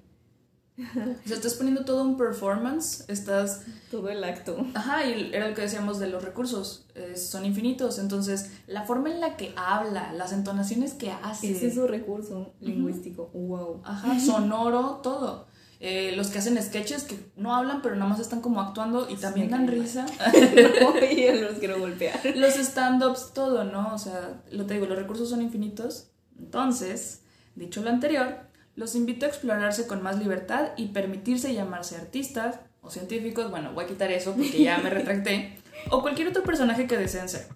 O 0.78 1.28
sea, 1.28 1.36
estás 1.36 1.54
poniendo 1.54 1.84
todo 1.84 2.02
un 2.02 2.16
performance, 2.16 3.04
estás... 3.08 3.66
Todo 3.90 4.08
el 4.08 4.24
acto. 4.24 4.66
Ajá, 4.72 5.06
y 5.06 5.30
era 5.34 5.48
lo 5.48 5.54
que 5.54 5.60
decíamos 5.60 5.98
de 5.98 6.08
los 6.08 6.24
recursos, 6.24 6.86
son 7.14 7.44
infinitos, 7.44 7.98
entonces 7.98 8.50
la 8.66 8.84
forma 8.84 9.10
en 9.10 9.20
la 9.20 9.36
que 9.36 9.52
habla, 9.54 10.14
las 10.14 10.32
entonaciones 10.32 10.94
que 10.94 11.10
hace... 11.10 11.50
Ese 11.50 11.66
es 11.66 11.74
su 11.74 11.86
recurso 11.86 12.54
lingüístico, 12.60 13.26
wow. 13.34 13.82
Ajá, 13.84 14.18
sonoro, 14.18 15.00
todo. 15.02 15.46
Eh, 15.84 16.12
los 16.14 16.28
que 16.28 16.38
hacen 16.38 16.62
sketches 16.62 17.02
que 17.02 17.18
no 17.34 17.56
hablan, 17.56 17.82
pero 17.82 17.96
nada 17.96 18.08
más 18.08 18.20
están 18.20 18.40
como 18.40 18.60
actuando 18.60 19.10
y 19.10 19.16
también 19.16 19.50
dan 19.50 19.66
risa. 19.66 20.06
y 21.10 21.40
los 21.40 21.58
quiero 21.58 21.80
golpear. 21.80 22.20
Los 22.36 22.54
stand-ups, 22.54 23.32
todo, 23.34 23.64
¿no? 23.64 23.92
O 23.92 23.98
sea, 23.98 24.40
lo 24.52 24.64
te 24.64 24.74
digo, 24.74 24.86
los 24.86 24.96
recursos 24.96 25.28
son 25.28 25.42
infinitos. 25.42 26.12
Entonces, 26.38 27.22
dicho 27.56 27.82
lo 27.82 27.90
anterior, 27.90 28.42
los 28.76 28.94
invito 28.94 29.26
a 29.26 29.28
explorarse 29.28 29.88
con 29.88 30.04
más 30.04 30.20
libertad 30.20 30.68
y 30.76 30.90
permitirse 30.90 31.52
llamarse 31.52 31.96
artistas 31.96 32.60
o 32.80 32.88
científicos, 32.88 33.50
bueno, 33.50 33.72
voy 33.72 33.84
a 33.84 33.88
quitar 33.88 34.12
eso 34.12 34.34
porque 34.34 34.62
ya 34.62 34.78
me 34.78 34.88
retracté, 34.88 35.58
o 35.90 36.00
cualquier 36.00 36.28
otro 36.28 36.44
personaje 36.44 36.86
que 36.86 36.96
deseen 36.96 37.28
ser. 37.28 37.48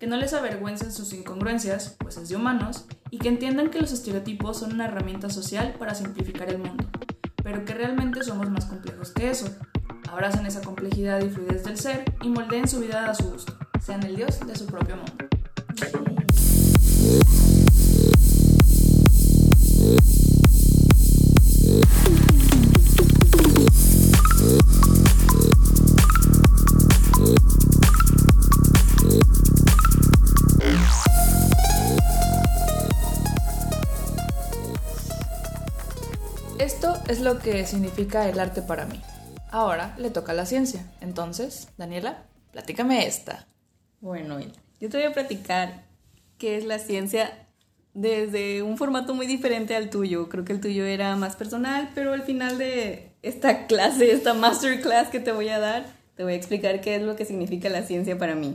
Que 0.00 0.08
no 0.08 0.16
les 0.16 0.32
avergüencen 0.32 0.90
sus 0.90 1.12
incongruencias, 1.12 1.94
pues 2.00 2.16
es 2.16 2.28
de 2.28 2.34
humanos, 2.34 2.86
y 3.12 3.18
que 3.18 3.28
entiendan 3.28 3.70
que 3.70 3.80
los 3.80 3.92
estereotipos 3.92 4.58
son 4.58 4.72
una 4.72 4.86
herramienta 4.86 5.30
social 5.30 5.76
para 5.78 5.94
simplificar 5.94 6.48
el 6.48 6.58
mundo, 6.58 6.84
pero 7.42 7.64
que 7.64 7.74
realmente 7.74 8.22
somos 8.22 8.50
más 8.50 8.66
complejos 8.66 9.10
que 9.12 9.30
eso. 9.30 9.48
Abracen 10.10 10.46
esa 10.46 10.62
complejidad 10.62 11.20
y 11.20 11.28
fluidez 11.28 11.64
del 11.64 11.78
ser 11.78 12.04
y 12.22 12.28
moldeen 12.28 12.66
su 12.66 12.80
vida 12.80 13.10
a 13.10 13.14
su 13.14 13.30
gusto, 13.30 13.56
sean 13.80 14.02
el 14.04 14.16
dios 14.16 14.40
de 14.46 14.56
su 14.56 14.66
propio 14.66 14.96
mundo. 14.96 15.28
Es 37.08 37.20
lo 37.20 37.38
que 37.38 37.64
significa 37.66 38.28
el 38.28 38.38
arte 38.38 38.60
para 38.60 38.84
mí. 38.84 39.00
Ahora 39.50 39.94
le 39.98 40.10
toca 40.10 40.34
la 40.34 40.44
ciencia. 40.44 40.84
Entonces, 41.00 41.68
Daniela, 41.78 42.24
platícame 42.52 43.06
esta. 43.06 43.48
Bueno, 44.00 44.38
yo 44.78 44.88
te 44.90 44.98
voy 44.98 45.06
a 45.06 45.12
platicar 45.14 45.86
qué 46.36 46.58
es 46.58 46.66
la 46.66 46.78
ciencia 46.78 47.48
desde 47.94 48.62
un 48.62 48.76
formato 48.76 49.14
muy 49.14 49.26
diferente 49.26 49.74
al 49.74 49.88
tuyo. 49.88 50.28
Creo 50.28 50.44
que 50.44 50.52
el 50.52 50.60
tuyo 50.60 50.84
era 50.84 51.16
más 51.16 51.34
personal, 51.34 51.90
pero 51.94 52.12
al 52.12 52.22
final 52.22 52.58
de 52.58 53.12
esta 53.22 53.66
clase, 53.66 54.12
esta 54.12 54.34
masterclass 54.34 55.08
que 55.08 55.18
te 55.18 55.32
voy 55.32 55.48
a 55.48 55.58
dar, 55.58 55.86
te 56.14 56.24
voy 56.24 56.34
a 56.34 56.36
explicar 56.36 56.82
qué 56.82 56.96
es 56.96 57.02
lo 57.02 57.16
que 57.16 57.24
significa 57.24 57.70
la 57.70 57.82
ciencia 57.82 58.18
para 58.18 58.34
mí. 58.34 58.54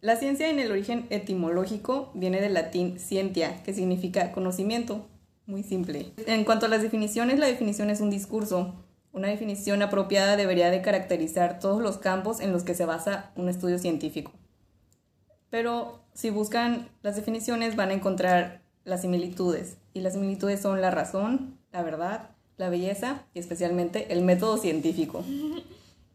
La 0.00 0.16
ciencia 0.16 0.48
en 0.48 0.60
el 0.60 0.70
origen 0.70 1.06
etimológico 1.10 2.12
viene 2.14 2.40
del 2.40 2.54
latín 2.54 2.98
scientia, 3.00 3.62
que 3.64 3.74
significa 3.74 4.30
conocimiento, 4.32 5.06
muy 5.46 5.62
simple. 5.62 6.12
En 6.26 6.44
cuanto 6.44 6.66
a 6.66 6.68
las 6.68 6.82
definiciones, 6.82 7.38
la 7.38 7.46
definición 7.46 7.90
es 7.90 8.00
un 8.00 8.10
discurso. 8.10 8.74
Una 9.12 9.28
definición 9.28 9.82
apropiada 9.82 10.36
debería 10.36 10.70
de 10.70 10.82
caracterizar 10.82 11.58
todos 11.58 11.82
los 11.82 11.98
campos 11.98 12.40
en 12.40 12.52
los 12.52 12.62
que 12.62 12.74
se 12.74 12.84
basa 12.84 13.32
un 13.34 13.48
estudio 13.48 13.78
científico. 13.78 14.32
Pero 15.50 16.04
si 16.14 16.30
buscan 16.30 16.88
las 17.02 17.16
definiciones 17.16 17.74
van 17.74 17.90
a 17.90 17.94
encontrar 17.94 18.62
las 18.84 19.02
similitudes. 19.02 19.78
Y 19.92 20.00
las 20.00 20.12
similitudes 20.12 20.60
son 20.60 20.80
la 20.80 20.90
razón, 20.90 21.58
la 21.72 21.82
verdad, 21.82 22.30
la 22.56 22.68
belleza 22.68 23.24
y 23.34 23.40
especialmente 23.40 24.12
el 24.12 24.22
método 24.22 24.58
científico. 24.58 25.24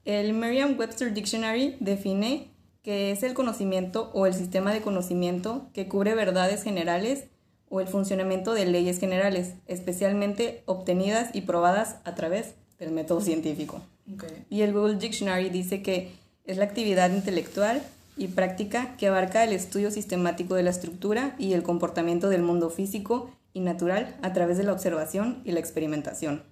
El 0.05 0.33
Merriam-Webster 0.33 1.13
Dictionary 1.13 1.75
define 1.79 2.51
que 2.83 3.11
es 3.11 3.23
el 3.23 3.33
conocimiento 3.33 4.11
o 4.13 4.27
el 4.27 4.35
sistema 4.35 4.71
de 4.71 4.81
conocimiento 4.81 5.69
que 5.73 5.87
cubre 5.87 6.13
verdades 6.13 6.61
generales 6.61 7.25
o 7.69 7.81
el 7.81 7.87
funcionamiento 7.87 8.53
de 8.53 8.65
leyes 8.65 8.99
generales, 8.99 9.53
especialmente 9.67 10.63
obtenidas 10.65 11.29
y 11.33 11.41
probadas 11.41 11.97
a 12.03 12.15
través 12.15 12.55
del 12.79 12.91
método 12.91 13.21
científico. 13.21 13.81
Y 14.49 14.61
el 14.61 14.73
Google 14.73 14.95
Dictionary 14.95 15.49
dice 15.49 15.81
que 15.81 16.11
es 16.45 16.57
la 16.57 16.65
actividad 16.65 17.09
intelectual 17.09 17.81
y 18.17 18.27
práctica 18.27 18.95
que 18.97 19.07
abarca 19.07 19.43
el 19.43 19.53
estudio 19.53 19.91
sistemático 19.91 20.55
de 20.55 20.63
la 20.63 20.69
estructura 20.69 21.35
y 21.37 21.53
el 21.53 21.63
comportamiento 21.63 22.29
del 22.29 22.43
mundo 22.43 22.69
físico 22.69 23.31
y 23.53 23.61
natural 23.61 24.15
a 24.21 24.33
través 24.33 24.57
de 24.57 24.63
la 24.63 24.73
observación 24.73 25.41
y 25.43 25.51
la 25.51 25.59
experimentación. 25.59 26.43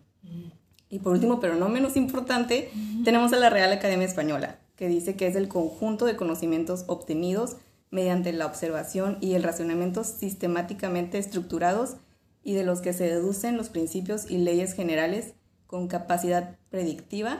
Y 0.89 0.99
por 0.99 1.13
último, 1.13 1.39
pero 1.39 1.55
no 1.55 1.69
menos 1.69 1.95
importante, 1.95 2.69
tenemos 3.03 3.33
a 3.33 3.37
la 3.37 3.49
Real 3.49 3.71
Academia 3.71 4.05
Española, 4.05 4.59
que 4.75 4.87
dice 4.87 5.15
que 5.15 5.27
es 5.27 5.35
el 5.35 5.47
conjunto 5.47 6.05
de 6.05 6.15
conocimientos 6.15 6.85
obtenidos 6.87 7.57
mediante 7.93 8.33
la 8.33 8.47
observación 8.47 9.19
y 9.21 9.35
el 9.35 9.43
razonamiento 9.43 10.03
sistemáticamente 10.03 11.19
estructurados 11.19 11.97
y 12.43 12.55
de 12.55 12.63
los 12.63 12.81
que 12.81 12.91
se 12.91 13.03
deducen 13.03 13.55
los 13.55 13.69
principios 13.69 14.29
y 14.29 14.39
leyes 14.39 14.73
generales 14.73 15.35
con 15.67 15.87
capacidad 15.87 16.57
predictiva 16.71 17.37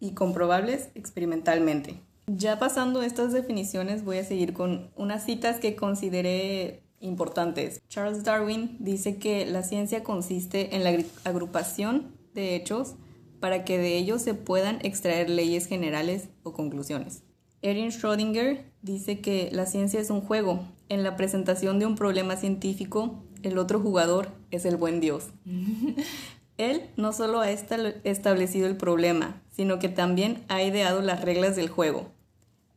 y 0.00 0.12
comprobables 0.12 0.88
experimentalmente. 0.96 2.00
Ya 2.26 2.58
pasando 2.58 3.02
estas 3.02 3.32
definiciones, 3.32 4.04
voy 4.04 4.18
a 4.18 4.24
seguir 4.24 4.54
con 4.54 4.90
unas 4.96 5.24
citas 5.24 5.60
que 5.60 5.76
consideré 5.76 6.82
importantes. 6.98 7.80
Charles 7.88 8.24
Darwin 8.24 8.76
dice 8.80 9.18
que 9.18 9.46
la 9.46 9.62
ciencia 9.62 10.02
consiste 10.02 10.74
en 10.74 10.82
la 10.82 11.04
agrupación 11.22 12.16
de 12.34 12.56
hechos 12.56 12.96
para 13.38 13.64
que 13.64 13.78
de 13.78 13.96
ellos 13.96 14.20
se 14.20 14.34
puedan 14.34 14.80
extraer 14.82 15.30
leyes 15.30 15.66
generales 15.66 16.28
o 16.42 16.52
conclusiones. 16.52 17.22
Erin 17.62 17.90
Schrödinger 17.90 18.62
dice 18.82 19.20
que 19.20 19.50
la 19.52 19.66
ciencia 19.66 20.00
es 20.00 20.10
un 20.10 20.20
juego. 20.20 20.64
En 20.88 21.02
la 21.04 21.16
presentación 21.16 21.78
de 21.78 21.86
un 21.86 21.94
problema 21.94 22.36
científico, 22.36 23.22
el 23.42 23.58
otro 23.58 23.80
jugador 23.80 24.28
es 24.50 24.64
el 24.64 24.76
buen 24.76 25.00
Dios. 25.00 25.28
Él 26.56 26.82
no 26.96 27.12
solo 27.12 27.40
ha 27.40 27.50
establecido 27.50 28.66
el 28.66 28.76
problema, 28.76 29.40
sino 29.50 29.78
que 29.78 29.88
también 29.88 30.44
ha 30.48 30.62
ideado 30.62 31.00
las 31.00 31.22
reglas 31.22 31.56
del 31.56 31.70
juego, 31.70 32.08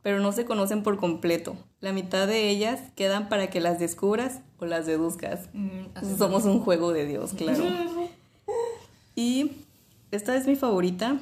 pero 0.02 0.22
no 0.22 0.32
se 0.32 0.46
conocen 0.46 0.84
por 0.84 0.98
completo. 0.98 1.58
La 1.82 1.92
mitad 1.92 2.26
de 2.26 2.50
ellas 2.50 2.80
quedan 2.96 3.28
para 3.28 3.50
que 3.50 3.60
las 3.60 3.80
descubras 3.80 4.40
o 4.60 4.66
las 4.66 4.86
deduzcas. 4.86 5.50
Mm, 5.52 6.18
Somos 6.18 6.46
un 6.46 6.62
juego 6.62 6.94
de 6.94 7.06
Dios, 7.06 7.34
claro. 7.34 7.62
y 9.16 9.52
esta 10.12 10.36
es 10.38 10.48
mi 10.48 10.56
favorita. 10.56 11.20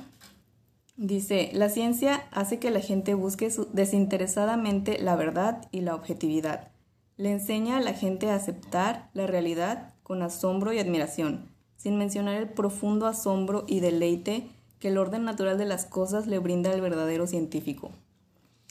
Dice, 0.98 1.50
la 1.54 1.70
ciencia 1.70 2.28
hace 2.32 2.60
que 2.60 2.70
la 2.70 2.80
gente 2.80 3.14
busque 3.14 3.52
desinteresadamente 3.74 5.00
la 5.00 5.16
verdad 5.16 5.68
y 5.72 5.82
la 5.82 5.96
objetividad. 5.96 6.70
Le 7.18 7.32
enseña 7.32 7.78
a 7.78 7.82
la 7.82 7.94
gente 7.94 8.30
a 8.30 8.36
aceptar 8.36 9.10
la 9.14 9.28
realidad 9.28 9.94
con 10.04 10.22
asombro 10.22 10.74
y 10.74 10.80
admiración, 10.80 11.50
sin 11.78 11.98
mencionar 11.98 12.36
el 12.36 12.50
profundo 12.50 13.08
asombro 13.08 13.64
y 13.68 13.80
deleite 13.80 14.50
que 14.80 14.90
el 14.90 14.98
orden 14.98 15.24
natural 15.24 15.58
de 15.58 15.66
las 15.66 15.86
cosas 15.86 16.28
le 16.28 16.40
brinda 16.40 16.72
al 16.72 16.82
verdadero 16.82 17.28
científico. 17.28 17.92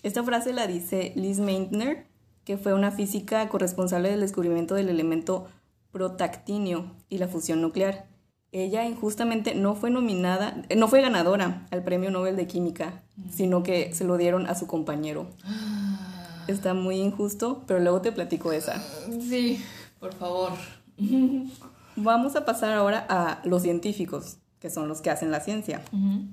Esta 0.03 0.23
frase 0.23 0.53
la 0.53 0.66
dice 0.66 1.12
Liz 1.14 1.39
Meitner, 1.39 2.07
que 2.45 2.59
fue 2.59 2.75
una 2.75 2.91
física 2.91 3.49
corresponsable 3.49 4.11
del 4.11 4.21
descubrimiento 4.21 4.75
del 4.75 4.89
elemento 4.89 5.47
protactinio 5.93 6.97
y 7.09 7.18
la 7.18 7.29
fusión 7.29 7.61
nuclear. 7.61 8.09
Ella 8.53 8.84
injustamente 8.84 9.55
no 9.55 9.76
fue 9.76 9.90
nominada, 9.90 10.62
no 10.76 10.88
fue 10.88 11.01
ganadora 11.01 11.66
al 11.70 11.84
Premio 11.84 12.11
Nobel 12.11 12.34
de 12.36 12.48
Química, 12.48 13.03
sino 13.30 13.62
que 13.62 13.94
se 13.94 14.05
lo 14.05 14.16
dieron 14.16 14.46
a 14.46 14.57
su 14.57 14.66
compañero. 14.66 15.28
Está 16.48 16.74
muy 16.74 16.96
injusto, 16.96 17.62
pero 17.66 17.78
luego 17.78 18.01
te 18.01 18.11
platico 18.11 18.51
esa. 18.51 18.82
Sí, 19.20 19.62
por 20.01 20.14
favor. 20.14 20.51
Vamos 21.96 22.34
a 22.34 22.44
pasar 22.44 22.72
ahora 22.72 23.07
a 23.09 23.40
los 23.44 23.62
científicos, 23.62 24.38
que 24.59 24.68
son 24.68 24.88
los 24.88 25.01
que 25.01 25.11
hacen 25.11 25.30
la 25.30 25.40
ciencia. 25.40 25.82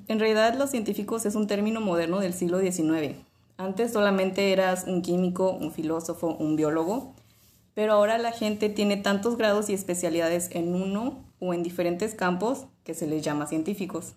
En 0.07 0.20
realidad, 0.20 0.55
los 0.57 0.72
científicos 0.72 1.26
es 1.26 1.36
un 1.36 1.45
término 1.45 1.82
moderno 1.82 2.20
del 2.20 2.34
siglo 2.34 2.59
XIX. 2.59 3.15
Antes 3.57 3.93
solamente 3.93 4.53
eras 4.53 4.86
un 4.88 5.01
químico, 5.01 5.51
un 5.51 5.72
filósofo, 5.72 6.36
un 6.39 6.55
biólogo, 6.55 7.15
pero 7.78 7.93
ahora 7.93 8.17
la 8.17 8.32
gente 8.32 8.69
tiene 8.69 8.97
tantos 8.97 9.38
grados 9.38 9.69
y 9.69 9.75
especialidades 9.75 10.49
en 10.51 10.73
uno 10.73 11.23
o 11.38 11.53
en 11.53 11.61
diferentes 11.61 12.15
campos 12.15 12.65
que 12.84 12.95
se 12.95 13.05
les 13.05 13.21
llama 13.21 13.45
científicos. 13.45 14.15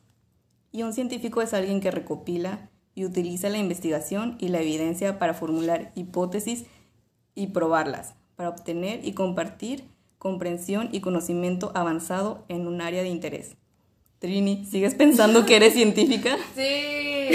Y 0.72 0.82
un 0.82 0.94
científico 0.94 1.42
es 1.42 1.52
alguien 1.52 1.82
que 1.82 1.90
recopila 1.90 2.70
y 2.94 3.04
utiliza 3.04 3.50
la 3.50 3.58
investigación 3.58 4.38
y 4.40 4.48
la 4.48 4.62
evidencia 4.62 5.18
para 5.18 5.34
formular 5.34 5.92
hipótesis 5.94 6.64
y 7.34 7.48
probarlas, 7.48 8.14
para 8.34 8.48
obtener 8.48 9.04
y 9.04 9.12
compartir 9.12 9.84
comprensión 10.16 10.88
y 10.90 11.02
conocimiento 11.02 11.70
avanzado 11.74 12.46
en 12.48 12.66
un 12.66 12.80
área 12.80 13.02
de 13.02 13.11
interés. 13.11 13.58
Trini, 14.20 14.64
¿sigues 14.64 14.94
pensando 14.94 15.44
que 15.44 15.56
eres 15.56 15.74
científica? 15.74 16.34
Sí. 16.56 17.28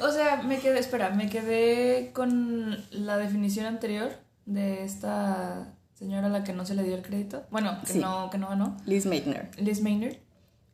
o 0.00 0.10
sea, 0.10 0.42
me 0.44 0.58
quedé, 0.60 0.78
espera, 0.78 1.10
me 1.10 1.28
quedé 1.28 2.10
con 2.14 2.82
la 2.90 3.18
definición 3.18 3.66
anterior 3.66 4.29
de 4.50 4.84
esta 4.84 5.74
señora 5.94 6.26
a 6.26 6.30
la 6.30 6.44
que 6.44 6.52
no 6.52 6.64
se 6.64 6.74
le 6.74 6.82
dio 6.82 6.94
el 6.94 7.02
crédito. 7.02 7.44
Bueno, 7.50 7.78
que, 7.86 7.94
no, 7.94 8.30
que 8.30 8.38
no 8.38 8.48
ganó. 8.48 8.76
Liz 8.86 9.06
Meitner. 9.06 9.50
Liz 9.58 9.80
Meitner. 9.82 10.20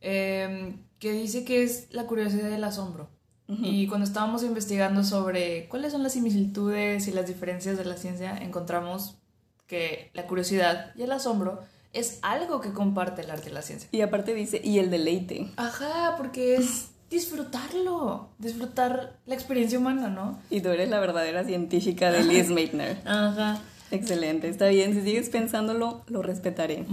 Em, 0.01 0.83
que 0.99 1.11
dice 1.11 1.43
que 1.43 1.63
es 1.63 1.87
la 1.91 2.05
curiosidad 2.05 2.49
y 2.49 2.53
el 2.53 2.63
asombro. 2.63 3.09
Y 3.49 3.87
cuando 3.87 4.05
estábamos 4.05 4.43
investigando 4.43 5.05
sobre 5.05 5.69
cuáles 5.69 5.93
son 5.93 6.03
las 6.03 6.11
similitudes 6.11 7.07
y 7.07 7.13
las 7.13 7.27
diferencias 7.27 7.77
de 7.77 7.85
la 7.85 7.95
ciencia, 7.95 8.37
encontramos 8.37 9.19
que 9.67 10.11
la 10.13 10.27
curiosidad 10.27 10.91
y 10.95 11.03
el 11.03 11.13
asombro 11.13 11.61
es 11.93 12.19
algo 12.23 12.59
que 12.59 12.73
comparte 12.73 13.21
el 13.21 13.31
arte 13.31 13.49
y 13.49 13.53
la 13.53 13.61
ciencia. 13.61 13.87
Y 13.93 14.01
aparte 14.01 14.33
dice, 14.33 14.59
y 14.61 14.79
el 14.79 14.89
deleite. 14.89 15.49
Ajá, 15.55 16.15
porque 16.17 16.55
es 16.55 16.89
disfrutarlo, 17.09 18.29
disfrutar 18.37 19.17
la 19.25 19.33
experiencia 19.33 19.79
humana, 19.79 20.09
¿no? 20.09 20.39
Y 20.49 20.61
tú 20.61 20.69
eres 20.69 20.89
la 20.89 20.99
verdadera 20.99 21.43
científica 21.43 22.11
de 22.11 22.23
Liz 22.23 22.49
Meitner. 22.49 23.01
Ajá. 23.05 23.61
Excelente, 23.91 24.49
está 24.49 24.67
bien. 24.67 24.93
Si 24.93 25.01
sigues 25.01 25.29
pensándolo, 25.29 26.03
lo 26.07 26.21
respetaré. 26.21 26.85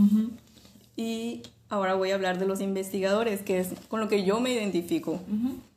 Y 0.97 1.43
ahora 1.69 1.95
voy 1.95 2.13
a 2.13 2.15
hablar 2.15 2.39
de 2.39 2.47
los 2.47 2.61
investigadores, 2.61 3.43
que 3.43 3.59
es 3.59 3.69
con 3.89 4.01
lo 4.01 4.09
que 4.09 4.25
yo 4.25 4.41
me 4.41 4.53
identifico. 4.53 5.21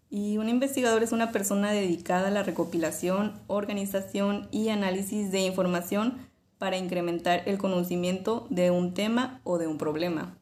Y 0.10 0.38
un 0.38 0.48
investigador 0.48 1.04
es 1.04 1.12
una 1.12 1.32
persona 1.32 1.72
dedicada 1.72 2.28
a 2.28 2.32
la 2.32 2.44
recopilación, 2.44 3.34
organización 3.48 4.48
y 4.52 4.70
análisis 4.70 5.32
de 5.32 5.42
información 5.42 6.18
para 6.58 6.78
incrementar 6.78 7.44
el 7.46 7.58
conocimiento 7.58 8.48
de 8.50 8.72
un 8.72 8.94
tema 8.94 9.42
o 9.44 9.58
de 9.58 9.68
un 9.68 9.78
problema. 9.78 10.37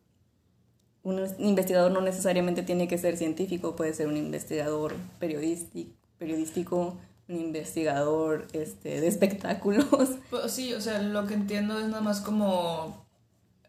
Un 1.06 1.24
investigador 1.38 1.92
no 1.92 2.02
necesariamente 2.02 2.64
tiene 2.64 2.90
que 2.90 2.98
ser 2.98 3.16
científico, 3.16 3.76
puede 3.76 3.94
ser 3.94 4.08
un 4.08 4.18
investigador 4.18 4.96
periodístico, 5.20 6.98
un 7.30 7.36
investigador 7.36 8.48
este, 8.54 9.00
de 9.00 9.08
espectáculos. 9.08 9.86
Pues 10.30 10.52
sí, 10.52 10.74
o 10.74 10.82
sea, 10.82 11.02
lo 11.02 11.28
que 11.28 11.36
entiendo 11.36 11.80
es 11.80 11.86
nada 11.86 12.02
más 12.02 12.20
como 12.22 13.06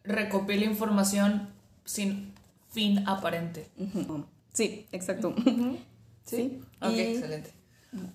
recopilar 0.03 0.65
información 0.65 1.51
sin 1.85 2.33
fin 2.71 3.07
aparente. 3.07 3.69
Sí, 4.53 4.87
exacto. 4.91 5.35
Sí. 6.25 6.61
Ok, 6.81 6.95
excelente. 6.97 7.51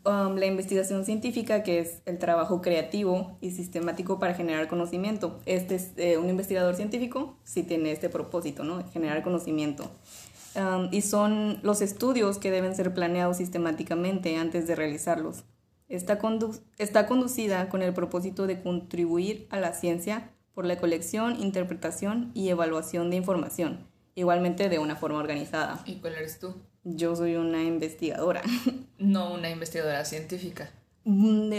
Um, 0.03 0.35
la 0.35 0.45
investigación 0.45 1.05
científica, 1.05 1.63
que 1.63 1.79
es 1.79 2.01
el 2.05 2.19
trabajo 2.19 2.61
creativo 2.61 3.37
y 3.41 3.51
sistemático 3.51 4.19
para 4.19 4.33
generar 4.33 4.67
conocimiento. 4.67 5.39
Este 5.45 5.75
es 5.75 5.91
eh, 5.97 6.17
un 6.17 6.29
investigador 6.29 6.75
científico, 6.75 7.37
sí 7.43 7.63
tiene 7.63 7.91
este 7.91 8.09
propósito, 8.09 8.63
¿no? 8.63 8.83
Generar 8.91 9.23
conocimiento. 9.23 9.89
Um, 10.55 10.89
y 10.91 11.01
son 11.01 11.59
los 11.63 11.81
estudios 11.81 12.37
que 12.37 12.51
deben 12.51 12.75
ser 12.75 12.93
planeados 12.93 13.37
sistemáticamente 13.37 14.35
antes 14.35 14.67
de 14.67 14.75
realizarlos. 14.75 15.45
Está, 15.87 16.19
está 16.77 17.07
conducida 17.07 17.69
con 17.69 17.81
el 17.81 17.93
propósito 17.93 18.47
de 18.47 18.61
contribuir 18.61 19.47
a 19.49 19.59
la 19.59 19.73
ciencia 19.73 20.31
por 20.53 20.65
la 20.65 20.77
colección, 20.77 21.39
interpretación 21.39 22.31
y 22.33 22.49
evaluación 22.49 23.09
de 23.09 23.15
información, 23.15 23.87
igualmente 24.15 24.69
de 24.69 24.79
una 24.79 24.95
forma 24.95 25.19
organizada. 25.19 25.81
¿Y 25.85 25.95
cuál 25.95 26.15
eres 26.15 26.39
tú? 26.39 26.55
Yo 26.83 27.15
soy 27.15 27.35
una 27.35 27.63
investigadora. 27.63 28.41
No 28.97 29.33
una 29.33 29.49
investigadora 29.49 30.05
científica. 30.05 30.69
Mm, 31.05 31.51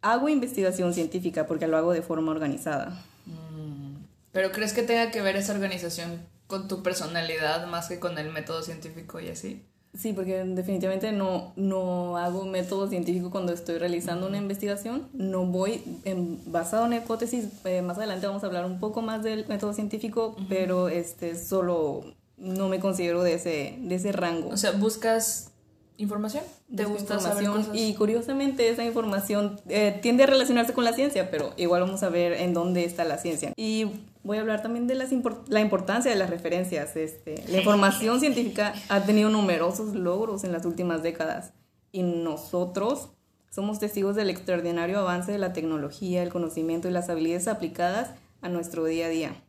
hago 0.00 0.30
investigación 0.30 0.94
científica 0.94 1.46
porque 1.46 1.66
lo 1.66 1.76
hago 1.76 1.92
de 1.92 2.00
forma 2.00 2.32
organizada. 2.32 3.04
Mm. 3.26 3.96
¿Pero 4.32 4.50
crees 4.50 4.72
que 4.72 4.82
tenga 4.82 5.10
que 5.10 5.20
ver 5.20 5.36
esa 5.36 5.52
organización 5.52 6.22
con 6.46 6.68
tu 6.68 6.82
personalidad 6.82 7.66
más 7.66 7.88
que 7.88 7.98
con 7.98 8.16
el 8.16 8.30
método 8.30 8.62
científico 8.62 9.20
y 9.20 9.28
así? 9.28 9.62
Sí, 9.92 10.12
porque 10.12 10.44
definitivamente 10.44 11.10
no, 11.10 11.52
no 11.56 12.16
hago 12.16 12.46
método 12.46 12.88
científico 12.88 13.30
cuando 13.30 13.52
estoy 13.52 13.78
realizando 13.78 14.28
una 14.28 14.38
investigación. 14.38 15.08
No 15.12 15.44
voy 15.46 15.82
en, 16.04 16.40
basado 16.52 16.86
en 16.86 16.92
hipótesis. 16.92 17.46
Eh, 17.64 17.82
más 17.82 17.98
adelante 17.98 18.26
vamos 18.26 18.44
a 18.44 18.46
hablar 18.46 18.66
un 18.66 18.78
poco 18.78 19.02
más 19.02 19.24
del 19.24 19.48
método 19.48 19.72
científico, 19.72 20.36
pero 20.48 20.88
este 20.88 21.36
solo 21.36 22.04
no 22.40 22.68
me 22.68 22.80
considero 22.80 23.22
de 23.22 23.34
ese, 23.34 23.76
de 23.78 23.94
ese 23.94 24.12
rango. 24.12 24.48
O 24.48 24.56
sea, 24.56 24.72
buscas 24.72 25.52
información. 25.98 26.42
¿Te 26.74 26.86
gusta 26.86 27.14
información 27.14 27.68
y 27.74 27.94
curiosamente 27.94 28.68
esa 28.70 28.84
información 28.84 29.60
eh, 29.68 29.98
tiende 30.00 30.24
a 30.24 30.26
relacionarse 30.26 30.72
con 30.72 30.84
la 30.84 30.94
ciencia, 30.94 31.30
pero 31.30 31.52
igual 31.56 31.82
vamos 31.82 32.02
a 32.02 32.08
ver 32.08 32.32
en 32.32 32.54
dónde 32.54 32.84
está 32.84 33.04
la 33.04 33.18
ciencia. 33.18 33.52
Y 33.56 33.90
voy 34.22 34.38
a 34.38 34.40
hablar 34.40 34.62
también 34.62 34.86
de 34.86 34.94
las 34.94 35.10
la 35.48 35.60
importancia 35.60 36.10
de 36.10 36.16
las 36.16 36.30
referencias. 36.30 36.96
Este, 36.96 37.44
la 37.48 37.58
información 37.58 38.18
científica 38.20 38.72
ha 38.88 39.02
tenido 39.02 39.28
numerosos 39.28 39.94
logros 39.94 40.44
en 40.44 40.52
las 40.52 40.64
últimas 40.64 41.02
décadas 41.02 41.52
y 41.92 42.02
nosotros 42.02 43.10
Somos 43.50 43.80
testigos 43.80 44.14
del 44.14 44.30
extraordinario 44.30 45.00
avance 45.00 45.32
de 45.32 45.38
la 45.38 45.52
tecnología, 45.52 46.22
el 46.22 46.28
conocimiento 46.28 46.86
y 46.86 46.92
las 46.92 47.10
habilidades 47.10 47.48
aplicadas 47.48 48.12
a 48.42 48.48
nuestro 48.48 48.84
día 48.84 49.06
a 49.06 49.08
día. 49.08 49.42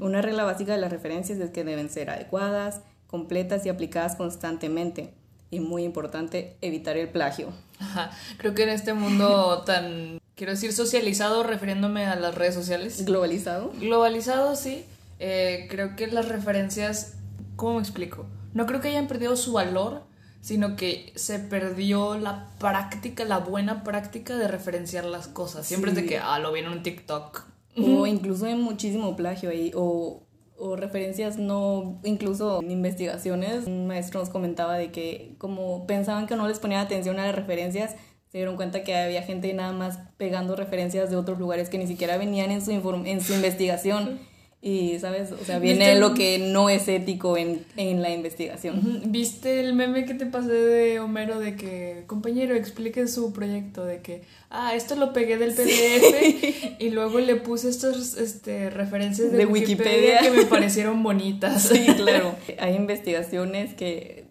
Una 0.00 0.20
regla 0.22 0.44
básica 0.44 0.72
de 0.72 0.80
las 0.80 0.90
referencias 0.90 1.38
es 1.38 1.50
que 1.50 1.64
deben 1.64 1.88
ser 1.88 2.10
adecuadas, 2.10 2.82
completas 3.06 3.64
y 3.66 3.68
aplicadas 3.68 4.16
constantemente. 4.16 5.14
Y 5.50 5.60
muy 5.60 5.82
importante, 5.82 6.56
evitar 6.60 6.96
el 6.96 7.08
plagio. 7.08 7.48
Ajá. 7.80 8.12
Creo 8.38 8.54
que 8.54 8.62
en 8.62 8.68
este 8.68 8.94
mundo 8.94 9.62
tan, 9.66 10.20
quiero 10.36 10.52
decir, 10.52 10.72
socializado, 10.72 11.42
refiriéndome 11.42 12.06
a 12.06 12.14
las 12.14 12.36
redes 12.36 12.54
sociales. 12.54 13.04
Globalizado. 13.04 13.72
Globalizado, 13.80 14.54
sí. 14.54 14.84
Eh, 15.18 15.66
creo 15.68 15.96
que 15.96 16.06
las 16.06 16.28
referencias, 16.28 17.14
¿cómo 17.56 17.74
me 17.74 17.80
explico? 17.80 18.26
No 18.54 18.66
creo 18.66 18.80
que 18.80 18.88
hayan 18.88 19.08
perdido 19.08 19.36
su 19.36 19.52
valor, 19.52 20.04
sino 20.40 20.76
que 20.76 21.12
se 21.16 21.38
perdió 21.38 22.16
la 22.16 22.48
práctica, 22.58 23.24
la 23.24 23.38
buena 23.38 23.82
práctica 23.82 24.36
de 24.36 24.48
referenciar 24.48 25.04
las 25.04 25.28
cosas. 25.28 25.66
Siempre 25.66 25.90
es 25.90 25.96
de 25.96 26.06
que, 26.06 26.18
ah, 26.18 26.38
lo 26.38 26.52
vi 26.52 26.60
en 26.60 26.68
un 26.68 26.82
TikTok. 26.82 27.44
O 27.76 28.06
incluso 28.06 28.46
hay 28.46 28.56
muchísimo 28.56 29.16
plagio 29.16 29.50
ahí, 29.50 29.72
o, 29.74 30.22
o 30.56 30.76
referencias 30.76 31.38
no, 31.38 32.00
incluso 32.04 32.60
en 32.62 32.70
investigaciones. 32.70 33.66
Un 33.66 33.86
maestro 33.86 34.20
nos 34.20 34.28
comentaba 34.28 34.76
de 34.76 34.90
que 34.90 35.34
como 35.38 35.86
pensaban 35.86 36.26
que 36.26 36.36
no 36.36 36.48
les 36.48 36.58
ponía 36.58 36.80
atención 36.80 37.18
a 37.18 37.26
las 37.26 37.34
referencias, 37.34 37.96
se 38.28 38.38
dieron 38.38 38.56
cuenta 38.56 38.84
que 38.84 38.94
había 38.94 39.22
gente 39.22 39.52
nada 39.54 39.72
más 39.72 39.98
pegando 40.16 40.54
referencias 40.54 41.10
de 41.10 41.16
otros 41.16 41.38
lugares 41.38 41.68
que 41.68 41.78
ni 41.78 41.86
siquiera 41.86 42.16
venían 42.16 42.52
en 42.52 42.62
su, 42.62 42.70
en 42.70 43.20
su 43.20 43.34
investigación. 43.34 44.20
Y, 44.62 44.98
¿sabes? 44.98 45.32
O 45.32 45.42
sea, 45.42 45.58
viene 45.58 45.98
lo 45.98 46.12
que 46.12 46.38
no 46.38 46.68
es 46.68 46.86
ético 46.86 47.38
en, 47.38 47.64
en, 47.78 48.02
la 48.02 48.10
investigación. 48.10 49.00
¿Viste 49.06 49.58
el 49.58 49.72
meme 49.72 50.04
que 50.04 50.12
te 50.12 50.26
pasé 50.26 50.52
de 50.52 51.00
Homero 51.00 51.38
de 51.38 51.56
que, 51.56 52.04
compañero, 52.06 52.54
explique 52.54 53.08
su 53.08 53.32
proyecto? 53.32 53.86
De 53.86 54.02
que, 54.02 54.20
ah, 54.50 54.74
esto 54.74 54.96
lo 54.96 55.14
pegué 55.14 55.38
del 55.38 55.54
PDF 55.54 56.76
y 56.78 56.90
luego 56.90 57.20
le 57.20 57.36
puse 57.36 57.70
estas 57.70 58.18
este, 58.18 58.68
referencias 58.68 59.32
de, 59.32 59.46
Wikipedia, 59.46 60.18
que 60.18 60.30
me 60.30 60.44
parecieron 60.44 61.02
bonitas. 61.02 61.62
Sí, 61.62 61.86
claro. 61.96 62.34
Hay 62.58 62.74
investigaciones 62.74 63.72
que 63.72 64.29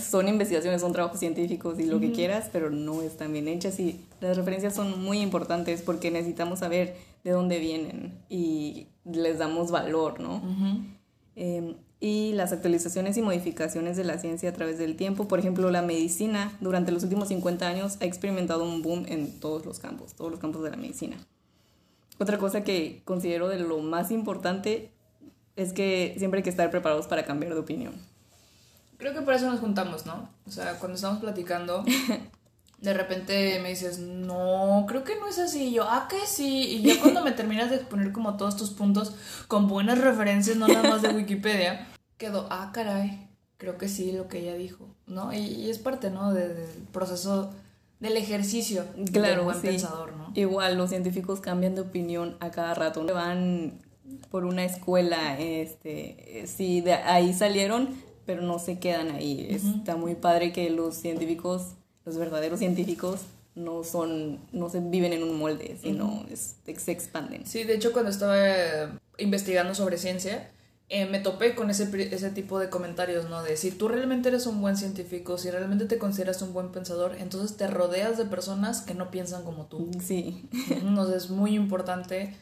son 0.00 0.28
investigaciones, 0.28 0.80
son 0.80 0.92
trabajos 0.92 1.20
científicos 1.20 1.78
y 1.78 1.84
lo 1.84 2.00
que 2.00 2.12
quieras, 2.12 2.48
pero 2.52 2.70
no 2.70 3.02
están 3.02 3.32
bien 3.32 3.48
hechas 3.48 3.78
y 3.78 4.00
las 4.20 4.36
referencias 4.36 4.74
son 4.74 5.02
muy 5.02 5.20
importantes 5.20 5.82
porque 5.82 6.10
necesitamos 6.10 6.60
saber 6.60 6.96
de 7.24 7.30
dónde 7.30 7.58
vienen 7.58 8.12
y 8.28 8.88
les 9.04 9.38
damos 9.38 9.70
valor, 9.70 10.20
¿no? 10.20 10.42
Em, 11.36 11.74
y 12.00 12.32
las 12.32 12.52
actualizaciones 12.52 13.16
y 13.16 13.22
modificaciones 13.22 13.96
de 13.96 14.04
la 14.04 14.18
ciencia 14.18 14.50
a 14.50 14.52
través 14.52 14.78
del 14.78 14.96
tiempo, 14.96 15.28
por 15.28 15.38
ejemplo, 15.38 15.70
la 15.70 15.82
medicina 15.82 16.52
durante 16.60 16.90
los 16.90 17.04
últimos 17.04 17.28
50 17.28 17.68
años 17.68 17.98
ha 18.00 18.04
experimentado 18.04 18.64
un 18.64 18.82
boom 18.82 19.04
en 19.06 19.38
todos 19.38 19.64
los 19.64 19.78
campos, 19.78 20.14
todos 20.14 20.30
los 20.30 20.40
campos 20.40 20.64
de 20.64 20.70
la 20.70 20.76
medicina. 20.76 21.16
Otra 22.18 22.38
cosa 22.38 22.64
que 22.64 23.02
considero 23.04 23.48
de 23.48 23.60
lo 23.60 23.78
más 23.78 24.10
importante 24.10 24.90
es 25.54 25.72
que 25.72 26.14
siempre 26.18 26.38
hay 26.38 26.44
que 26.44 26.50
estar 26.50 26.70
preparados 26.70 27.06
para 27.06 27.24
cambiar 27.24 27.54
de 27.54 27.60
opinión. 27.60 27.94
Creo 29.02 29.14
que 29.14 29.22
por 29.22 29.34
eso 29.34 29.50
nos 29.50 29.58
juntamos, 29.58 30.06
¿no? 30.06 30.28
O 30.46 30.50
sea, 30.52 30.78
cuando 30.78 30.94
estamos 30.94 31.18
platicando, 31.18 31.84
de 32.78 32.94
repente 32.94 33.58
me 33.60 33.70
dices, 33.70 33.98
no, 33.98 34.84
creo 34.86 35.02
que 35.02 35.16
no 35.16 35.26
es 35.26 35.40
así. 35.40 35.70
Y 35.70 35.72
yo, 35.72 35.82
ah, 35.88 36.06
que 36.08 36.24
sí. 36.24 36.76
Y 36.76 36.82
ya 36.82 37.00
cuando 37.00 37.20
me 37.24 37.32
terminas 37.32 37.68
de 37.68 37.76
exponer 37.76 38.12
como 38.12 38.36
todos 38.36 38.56
tus 38.56 38.70
puntos 38.70 39.16
con 39.48 39.66
buenas 39.66 39.98
referencias, 39.98 40.56
no 40.56 40.68
nada 40.68 40.88
más 40.88 41.02
de 41.02 41.08
Wikipedia, 41.08 41.88
quedo, 42.16 42.46
ah, 42.50 42.70
caray, 42.72 43.28
creo 43.56 43.76
que 43.76 43.88
sí 43.88 44.12
lo 44.12 44.28
que 44.28 44.38
ella 44.38 44.54
dijo, 44.54 44.86
¿no? 45.08 45.32
Y, 45.32 45.68
es 45.68 45.80
parte, 45.80 46.12
¿no? 46.12 46.32
del 46.32 46.54
proceso 46.92 47.50
del 47.98 48.16
ejercicio 48.16 48.84
claro, 49.12 49.34
del 49.34 49.40
buen 49.40 49.60
pensador, 49.62 50.12
¿no? 50.14 50.30
Igual 50.36 50.78
los 50.78 50.90
científicos 50.90 51.40
cambian 51.40 51.74
de 51.74 51.80
opinión 51.80 52.36
a 52.38 52.52
cada 52.52 52.74
rato. 52.74 53.04
Van 53.04 53.82
por 54.30 54.44
una 54.44 54.64
escuela, 54.64 55.40
este, 55.40 56.44
si 56.46 56.82
de 56.82 56.94
ahí 56.94 57.34
salieron, 57.34 58.11
pero 58.26 58.42
no 58.42 58.58
se 58.58 58.78
quedan 58.78 59.10
ahí. 59.10 59.46
Está 59.50 59.96
muy 59.96 60.14
padre 60.14 60.52
que 60.52 60.70
los 60.70 60.94
científicos 60.96 61.74
los 62.04 62.16
verdaderos 62.16 62.58
científicos 62.58 63.20
no 63.54 63.84
son, 63.84 64.40
no 64.52 64.68
se 64.70 64.80
viven 64.80 65.12
en 65.12 65.22
un 65.22 65.38
molde, 65.38 65.76
sino 65.80 66.24
se 66.34 66.92
expanden. 66.92 67.46
Sí, 67.46 67.64
de 67.64 67.74
hecho 67.74 67.92
cuando 67.92 68.10
estaba 68.10 68.36
eh, 68.38 68.88
investigando 69.18 69.74
sobre 69.74 69.98
ciencia, 69.98 70.50
eh, 70.88 71.06
me 71.06 71.20
topé 71.20 71.54
con 71.54 71.70
ese, 71.70 71.88
ese 72.14 72.30
tipo 72.30 72.58
de 72.58 72.70
comentarios, 72.70 73.28
¿no? 73.30 73.42
De 73.42 73.56
si 73.56 73.70
tú 73.70 73.88
realmente 73.88 74.30
eres 74.30 74.46
un 74.46 74.60
buen 74.60 74.76
científico, 74.76 75.38
si 75.38 75.50
realmente 75.50 75.84
te 75.84 75.98
consideras 75.98 76.42
un 76.42 76.52
buen 76.52 76.70
pensador, 76.70 77.16
entonces 77.18 77.56
te 77.56 77.66
rodeas 77.66 78.18
de 78.18 78.24
personas 78.24 78.80
que 78.80 78.94
no 78.94 79.10
piensan 79.10 79.44
como 79.44 79.66
tú. 79.66 79.90
Sí. 80.04 80.48
Entonces 80.70 81.24
es 81.24 81.30
muy 81.30 81.54
importante 81.54 82.34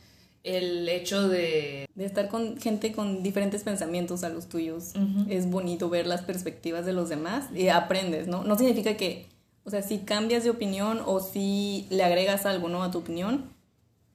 el 0.44 0.88
hecho 0.88 1.28
de... 1.28 1.86
De 1.94 2.04
estar 2.04 2.28
con 2.28 2.58
gente 2.58 2.92
con 2.92 3.22
diferentes 3.22 3.62
pensamientos 3.62 4.24
a 4.24 4.28
los 4.28 4.48
tuyos. 4.48 4.92
Es 5.28 5.50
bonito 5.50 5.90
ver 5.90 6.06
las 6.06 6.22
perspectivas 6.22 6.86
de 6.86 6.92
los 6.92 7.08
demás 7.08 7.46
y 7.54 7.68
aprendes, 7.68 8.26
¿no? 8.26 8.44
No 8.44 8.56
significa 8.56 8.96
que 8.96 9.26
o 9.64 9.70
sea, 9.70 9.82
si 9.82 9.98
cambias 9.98 10.42
de 10.44 10.50
opinión 10.50 11.02
o 11.04 11.20
si 11.20 11.86
le 11.90 12.02
agregas 12.02 12.46
algo, 12.46 12.68
¿no? 12.68 12.82
A 12.82 12.90
tu 12.90 12.98
opinión, 12.98 13.44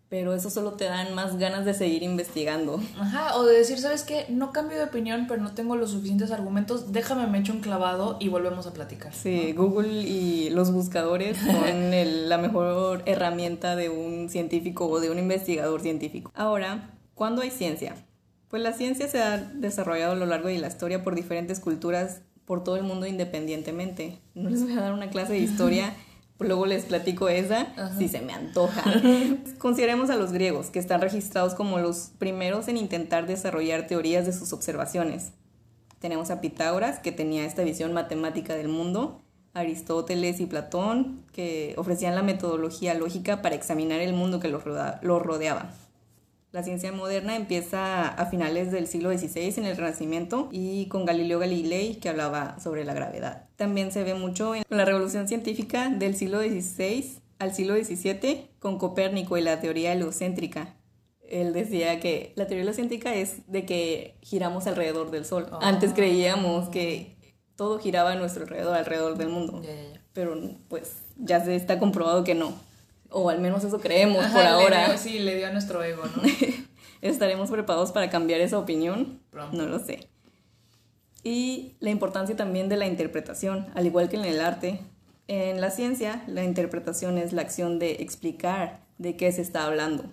pero 0.09 0.33
eso 0.33 0.49
solo 0.49 0.73
te 0.73 0.85
dan 0.85 1.13
más 1.15 1.37
ganas 1.37 1.65
de 1.65 1.73
seguir 1.73 2.03
investigando. 2.03 2.81
Ajá, 2.99 3.35
o 3.37 3.45
de 3.45 3.57
decir, 3.57 3.79
¿sabes 3.79 4.03
qué? 4.03 4.25
No 4.29 4.51
cambio 4.51 4.77
de 4.77 4.83
opinión, 4.83 5.25
pero 5.27 5.41
no 5.41 5.53
tengo 5.53 5.75
los 5.75 5.91
suficientes 5.91 6.31
argumentos, 6.31 6.91
déjame 6.91 7.27
me 7.27 7.39
echo 7.39 7.53
un 7.53 7.61
clavado 7.61 8.17
y 8.19 8.29
volvemos 8.29 8.67
a 8.67 8.73
platicar. 8.73 9.13
Sí, 9.13 9.53
Google 9.53 10.03
y 10.03 10.49
los 10.51 10.71
buscadores 10.71 11.37
son 11.45 12.29
la 12.29 12.37
mejor 12.37 13.03
herramienta 13.05 13.75
de 13.75 13.89
un 13.89 14.29
científico 14.29 14.87
o 14.87 14.99
de 14.99 15.09
un 15.09 15.19
investigador 15.19 15.81
científico. 15.81 16.31
Ahora, 16.35 16.91
¿cuándo 17.13 17.41
hay 17.41 17.51
ciencia? 17.51 17.95
Pues 18.49 18.61
la 18.61 18.73
ciencia 18.73 19.07
se 19.07 19.21
ha 19.21 19.37
desarrollado 19.37 20.13
a 20.13 20.15
lo 20.15 20.25
largo 20.25 20.47
de 20.47 20.57
la 20.59 20.67
historia 20.67 21.03
por 21.03 21.15
diferentes 21.15 21.59
culturas 21.59 22.21
por 22.45 22.63
todo 22.63 22.77
el 22.77 22.83
mundo 22.83 23.07
independientemente. 23.07 24.19
No 24.35 24.49
les 24.49 24.63
voy 24.63 24.73
a 24.73 24.81
dar 24.81 24.93
una 24.93 25.09
clase 25.09 25.33
de 25.33 25.39
historia, 25.39 25.93
luego 26.39 26.65
les 26.65 26.85
platico 26.85 27.29
esa 27.29 27.67
si 27.97 28.07
se 28.07 28.21
me 28.21 28.33
antoja. 28.33 28.83
Consideremos 29.57 30.09
a 30.09 30.15
los 30.15 30.31
griegos, 30.31 30.69
que 30.69 30.79
están 30.79 31.01
registrados 31.01 31.55
como 31.55 31.79
los 31.79 32.11
primeros 32.17 32.67
en 32.67 32.77
intentar 32.77 33.27
desarrollar 33.27 33.87
teorías 33.87 34.25
de 34.25 34.33
sus 34.33 34.53
observaciones. 34.53 35.31
Tenemos 35.99 36.29
a 36.29 36.41
Pitágoras, 36.41 36.99
que 36.99 37.11
tenía 37.11 37.45
esta 37.45 37.63
visión 37.63 37.93
matemática 37.93 38.53
del 38.55 38.67
mundo, 38.67 39.21
Aristóteles 39.53 40.41
y 40.41 40.45
Platón, 40.45 41.23
que 41.31 41.73
ofrecían 41.77 42.15
la 42.15 42.23
metodología 42.23 42.93
lógica 42.93 43.41
para 43.41 43.55
examinar 43.55 44.01
el 44.01 44.13
mundo 44.13 44.39
que 44.39 44.49
los 44.49 44.63
rodeaba. 44.63 45.71
La 46.55 46.63
ciencia 46.63 46.93
moderna 46.93 47.35
empieza 47.35 48.07
a 48.07 48.25
finales 48.27 48.71
del 48.71 48.87
siglo 48.87 49.11
XVI 49.11 49.55
en 49.57 49.65
el 49.65 49.75
Renacimiento 49.75 50.47
y 50.53 50.85
con 50.85 51.03
Galileo 51.03 51.37
Galilei 51.37 51.95
que 51.95 52.07
hablaba 52.07 52.57
sobre 52.61 52.85
la 52.85 52.93
gravedad. 52.93 53.49
También 53.57 53.91
se 53.91 54.05
ve 54.05 54.13
mucho 54.13 54.55
en 54.55 54.63
la 54.69 54.85
revolución 54.85 55.27
científica 55.27 55.89
del 55.89 56.15
siglo 56.15 56.39
XVI 56.39 57.19
al 57.39 57.53
siglo 57.53 57.75
XVII 57.75 58.51
con 58.59 58.77
Copérnico 58.77 59.37
y 59.37 59.41
la 59.41 59.59
teoría 59.59 59.91
heliocéntrica. 59.91 60.77
Él 61.27 61.51
decía 61.51 61.99
que 61.99 62.31
la 62.37 62.47
teoría 62.47 62.61
heliocéntrica 62.61 63.13
es 63.13 63.51
de 63.51 63.65
que 63.65 64.15
giramos 64.21 64.65
alrededor 64.65 65.11
del 65.11 65.25
Sol. 65.25 65.47
Antes 65.59 65.91
ah. 65.91 65.93
creíamos 65.93 66.69
que 66.69 67.17
todo 67.57 67.79
giraba 67.79 68.13
a 68.13 68.15
nuestro 68.15 68.43
alrededor, 68.43 68.77
alrededor 68.77 69.17
del 69.17 69.27
mundo. 69.27 69.61
Pero 70.13 70.39
pues 70.69 70.99
ya 71.17 71.43
se 71.43 71.53
está 71.53 71.79
comprobado 71.79 72.23
que 72.23 72.33
no 72.33 72.53
o 73.17 73.29
al 73.29 73.39
menos 73.39 73.63
eso 73.63 73.79
creemos 73.79 74.25
por 74.25 74.41
ahora. 74.41 74.97
sí, 74.97 75.19
le 75.19 75.37
dio 75.37 75.47
a 75.47 75.51
nuestro 75.51 75.81
ego, 75.81 76.03
¿no? 76.03 76.23
¿Estaremos 77.01 77.49
preparados 77.49 77.93
para 77.93 78.09
cambiar 78.09 78.41
esa 78.41 78.59
opinión? 78.59 79.21
No 79.53 79.65
lo 79.67 79.79
sé. 79.79 80.09
Y 81.23 81.75
la 81.79 81.91
importancia 81.91 82.35
también 82.35 82.67
de 82.67 82.75
la 82.75 82.87
interpretación, 82.87 83.67
al 83.73 83.85
igual 83.85 84.09
que 84.09 84.17
en 84.17 84.25
el 84.25 84.41
arte. 84.41 84.81
En 85.29 85.61
la 85.61 85.71
ciencia, 85.71 86.23
la 86.27 86.43
interpretación 86.43 87.17
es 87.17 87.31
la 87.31 87.41
acción 87.41 87.79
de 87.79 87.93
explicar 87.93 88.81
de 88.97 89.15
qué 89.15 89.31
se 89.31 89.41
está 89.41 89.65
hablando. 89.65 90.11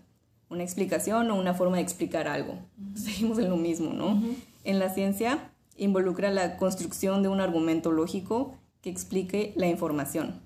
Una 0.49 0.63
explicación 0.63 1.29
o 1.31 1.35
una 1.35 1.55
forma 1.55 1.79
de 1.79 1.83
explicar 1.83 2.29
algo. 2.29 2.61
Seguimos 2.95 3.39
en 3.39 3.51
lo 3.51 3.57
mismo, 3.57 3.93
¿no? 3.93 4.23
En 4.63 4.79
la 4.79 4.91
ciencia 4.91 5.51
involucra 5.77 6.31
la 6.31 6.57
construcción 6.57 7.25
de 7.25 7.29
un 7.31 7.41
argumento 7.41 7.91
lógico 7.91 8.55
que 8.81 8.91
explique 8.91 9.53
la 9.57 9.67
información. 9.67 10.42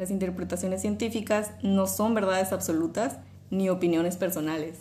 Las 0.00 0.10
interpretaciones 0.10 0.80
científicas 0.80 1.50
no 1.62 1.86
son 1.86 2.14
verdades 2.14 2.52
absolutas 2.52 3.18
ni 3.50 3.68
opiniones 3.68 4.16
personales, 4.16 4.78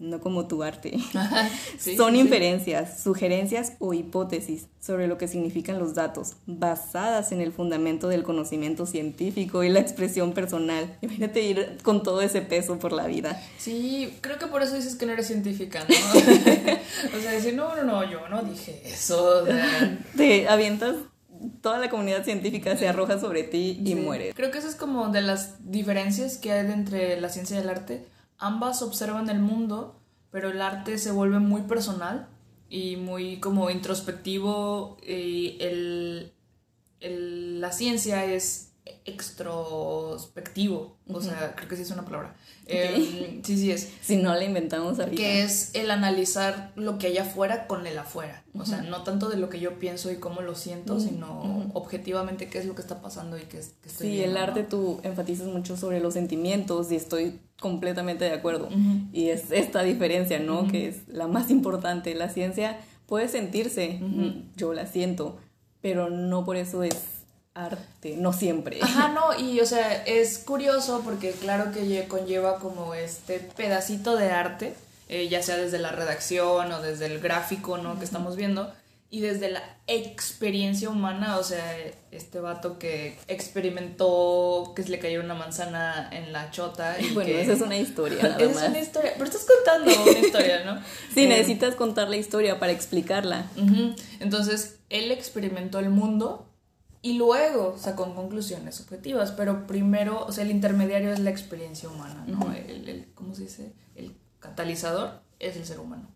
no 0.00 0.18
como 0.18 0.48
tu 0.48 0.64
arte. 0.64 0.98
son 1.96 2.16
inferencias, 2.16 3.00
sugerencias 3.00 3.74
o 3.78 3.94
hipótesis 3.94 4.66
sobre 4.80 5.06
lo 5.06 5.18
que 5.18 5.28
significan 5.28 5.78
los 5.78 5.94
datos, 5.94 6.32
basadas 6.46 7.30
en 7.30 7.42
el 7.42 7.52
fundamento 7.52 8.08
del 8.08 8.24
conocimiento 8.24 8.86
científico 8.86 9.62
y 9.62 9.68
la 9.68 9.78
expresión 9.78 10.32
personal. 10.32 10.98
Imagínate 11.00 11.42
ir 11.42 11.78
con 11.84 12.02
todo 12.02 12.20
ese 12.20 12.42
peso 12.42 12.80
por 12.80 12.90
la 12.90 13.06
vida. 13.06 13.40
Sí, 13.58 14.18
creo 14.20 14.36
que 14.40 14.48
por 14.48 14.64
eso 14.64 14.74
dices 14.74 14.96
que 14.96 15.06
no 15.06 15.12
eres 15.12 15.28
científica, 15.28 15.86
¿no? 15.88 15.94
o 17.16 17.20
sea, 17.20 17.30
decir, 17.30 17.54
no, 17.54 17.76
no, 17.76 17.84
no, 17.84 18.10
yo 18.10 18.28
no 18.28 18.42
dije 18.42 18.82
eso. 18.84 19.44
Te 20.16 20.48
avientas 20.48 20.96
toda 21.60 21.78
la 21.78 21.90
comunidad 21.90 22.24
científica 22.24 22.76
se 22.76 22.88
arroja 22.88 23.18
sobre 23.18 23.42
ti 23.42 23.80
y 23.84 23.94
muere. 23.94 24.32
Creo 24.34 24.50
que 24.50 24.58
eso 24.58 24.68
es 24.68 24.76
como 24.76 25.08
de 25.08 25.22
las 25.22 25.70
diferencias 25.70 26.38
que 26.38 26.52
hay 26.52 26.70
entre 26.70 27.20
la 27.20 27.28
ciencia 27.28 27.56
y 27.56 27.60
el 27.60 27.68
arte. 27.68 28.06
Ambas 28.38 28.82
observan 28.82 29.28
el 29.30 29.38
mundo, 29.38 30.00
pero 30.30 30.50
el 30.50 30.60
arte 30.60 30.98
se 30.98 31.10
vuelve 31.10 31.38
muy 31.38 31.62
personal 31.62 32.28
y 32.68 32.96
muy 32.96 33.38
como 33.40 33.70
introspectivo 33.70 34.98
y 35.06 35.56
el, 35.60 36.32
la 37.00 37.72
ciencia 37.72 38.24
es 38.24 38.65
extrospectivo, 39.06 40.96
o 41.08 41.20
sea, 41.20 41.54
creo 41.54 41.68
que 41.68 41.76
sí 41.76 41.82
es 41.82 41.90
una 41.92 42.04
palabra. 42.04 42.34
Em, 42.66 43.42
sí, 43.44 43.56
sí 43.56 43.70
es. 43.70 43.92
Si 44.00 44.16
no 44.16 44.34
la 44.34 44.42
inventamos 44.42 44.98
ahorita. 44.98 45.16
Que 45.16 45.42
es 45.42 45.70
el 45.74 45.92
analizar 45.92 46.72
lo 46.74 46.98
que 46.98 47.06
hay 47.06 47.18
afuera 47.18 47.68
con 47.68 47.86
el 47.86 47.96
afuera. 47.96 48.42
O 48.58 48.66
sea, 48.66 48.82
no 48.82 49.04
tanto 49.04 49.28
de 49.28 49.36
lo 49.36 49.48
que 49.48 49.60
yo 49.60 49.78
pienso 49.78 50.10
y 50.10 50.16
cómo 50.16 50.42
lo 50.42 50.56
siento, 50.56 50.98
sino 50.98 51.70
objetivamente 51.74 52.48
qué 52.48 52.58
es 52.58 52.66
lo 52.66 52.74
que 52.74 52.82
está 52.82 53.00
pasando 53.00 53.38
y 53.38 53.42
qué, 53.42 53.60
qué 53.82 53.88
estoy 53.88 54.08
Sí, 54.08 54.22
el 54.22 54.36
arte 54.36 54.64
tú 54.64 55.00
enfatizas 55.04 55.46
mucho 55.46 55.76
sobre 55.76 56.00
los 56.00 56.14
sentimientos 56.14 56.90
y 56.90 56.96
estoy 56.96 57.38
completamente 57.60 58.24
de 58.24 58.32
acuerdo. 58.32 58.68
Y 59.12 59.28
es 59.28 59.52
esta 59.52 59.82
diferencia, 59.82 60.40
¿no? 60.40 60.66
Que 60.66 60.88
es 60.88 61.06
la 61.06 61.28
más 61.28 61.50
importante. 61.50 62.14
La 62.14 62.28
ciencia 62.28 62.78
puede 63.06 63.28
sentirse, 63.28 64.00
yo 64.56 64.72
la 64.72 64.86
siento, 64.86 65.38
pero 65.80 66.10
no 66.10 66.44
por 66.44 66.56
eso 66.56 66.82
es 66.82 67.15
arte, 67.56 68.16
no 68.16 68.32
siempre. 68.32 68.78
Ajá, 68.82 69.08
no, 69.08 69.38
y 69.38 69.60
o 69.60 69.66
sea, 69.66 70.04
es 70.04 70.38
curioso 70.38 71.00
porque 71.04 71.32
claro 71.32 71.72
que 71.72 72.06
conlleva 72.06 72.58
como 72.58 72.94
este 72.94 73.40
pedacito 73.40 74.14
de 74.16 74.30
arte, 74.30 74.74
eh, 75.08 75.28
ya 75.28 75.42
sea 75.42 75.56
desde 75.56 75.78
la 75.78 75.90
redacción 75.90 76.70
o 76.72 76.82
desde 76.82 77.06
el 77.06 77.20
gráfico, 77.20 77.78
¿no? 77.78 77.98
Que 77.98 78.04
estamos 78.04 78.36
viendo, 78.36 78.72
y 79.08 79.20
desde 79.20 79.50
la 79.50 79.62
experiencia 79.86 80.90
humana, 80.90 81.38
o 81.38 81.44
sea, 81.44 81.76
este 82.10 82.40
vato 82.40 82.78
que 82.78 83.16
experimentó 83.28 84.72
que 84.74 84.82
se 84.82 84.90
le 84.90 84.98
cayó 84.98 85.20
una 85.20 85.34
manzana 85.34 86.10
en 86.12 86.32
la 86.32 86.50
chota. 86.50 87.00
Y 87.00 87.10
bueno, 87.14 87.30
esa 87.30 87.52
es 87.52 87.60
una 87.60 87.78
historia. 87.78 88.22
Nada 88.22 88.42
es 88.42 88.56
una 88.56 88.78
historia, 88.78 89.12
pero 89.14 89.24
estás 89.24 89.46
contando 89.46 90.02
una 90.02 90.18
historia, 90.26 90.64
¿no? 90.64 90.82
sí, 91.14 91.24
eh, 91.24 91.28
necesitas 91.28 91.76
contar 91.76 92.08
la 92.08 92.16
historia 92.16 92.58
para 92.58 92.72
explicarla. 92.72 93.46
Entonces, 94.20 94.76
él 94.90 95.12
experimentó 95.12 95.78
el 95.78 95.90
mundo 95.90 96.45
y 97.06 97.12
luego 97.12 97.76
sacó 97.78 98.12
conclusiones 98.16 98.80
objetivas, 98.80 99.30
pero 99.30 99.68
primero, 99.68 100.26
o 100.26 100.32
sea, 100.32 100.42
el 100.42 100.50
intermediario 100.50 101.12
es 101.12 101.20
la 101.20 101.30
experiencia 101.30 101.88
humana, 101.88 102.24
¿no? 102.26 102.52
el, 102.52 103.06
¿Cómo 103.14 103.32
se 103.32 103.44
dice? 103.44 103.72
El 103.94 104.16
catalizador 104.40 105.20
es 105.38 105.56
el 105.56 105.64
ser 105.64 105.78
humano. 105.78 106.08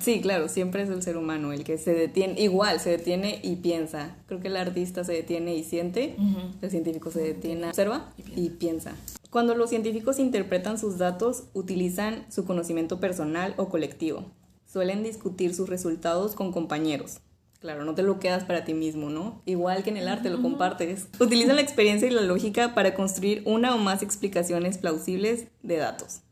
Sí, 0.00 0.20
claro, 0.20 0.48
siempre 0.48 0.82
es 0.82 0.88
el 0.88 1.00
ser 1.00 1.16
humano 1.16 1.52
el 1.52 1.62
que 1.62 1.78
se 1.78 1.94
detiene, 1.94 2.40
igual 2.40 2.80
se 2.80 2.90
detiene 2.90 3.38
y 3.44 3.54
piensa. 3.54 4.16
Creo 4.26 4.40
que 4.40 4.48
el 4.48 4.56
artista 4.56 5.04
se 5.04 5.12
detiene 5.12 5.54
y 5.54 5.62
siente, 5.62 6.16
el 6.60 6.70
científico 6.72 7.12
se 7.12 7.20
detiene, 7.20 7.68
observa 7.68 8.12
y 8.34 8.50
piensa. 8.50 8.96
Cuando 9.30 9.54
los 9.54 9.70
científicos 9.70 10.18
interpretan 10.18 10.76
sus 10.76 10.98
datos, 10.98 11.44
utilizan 11.54 12.26
su 12.32 12.44
conocimiento 12.44 12.98
personal 12.98 13.54
o 13.58 13.68
colectivo. 13.68 14.24
Suelen 14.66 15.04
discutir 15.04 15.54
sus 15.54 15.68
resultados 15.68 16.34
con 16.34 16.50
compañeros. 16.50 17.20
Claro, 17.62 17.84
no 17.84 17.94
te 17.94 18.02
lo 18.02 18.18
quedas 18.18 18.42
para 18.42 18.64
ti 18.64 18.74
mismo, 18.74 19.08
¿no? 19.08 19.40
Igual 19.46 19.84
que 19.84 19.90
en 19.90 19.96
el 19.96 20.08
arte, 20.08 20.30
lo 20.30 20.42
compartes. 20.42 21.06
Utilizan 21.20 21.54
la 21.54 21.62
experiencia 21.62 22.08
y 22.08 22.10
la 22.10 22.22
lógica 22.22 22.74
para 22.74 22.92
construir 22.92 23.42
una 23.46 23.72
o 23.72 23.78
más 23.78 24.02
explicaciones 24.02 24.78
plausibles 24.78 25.46
de 25.62 25.76
datos. 25.76 26.22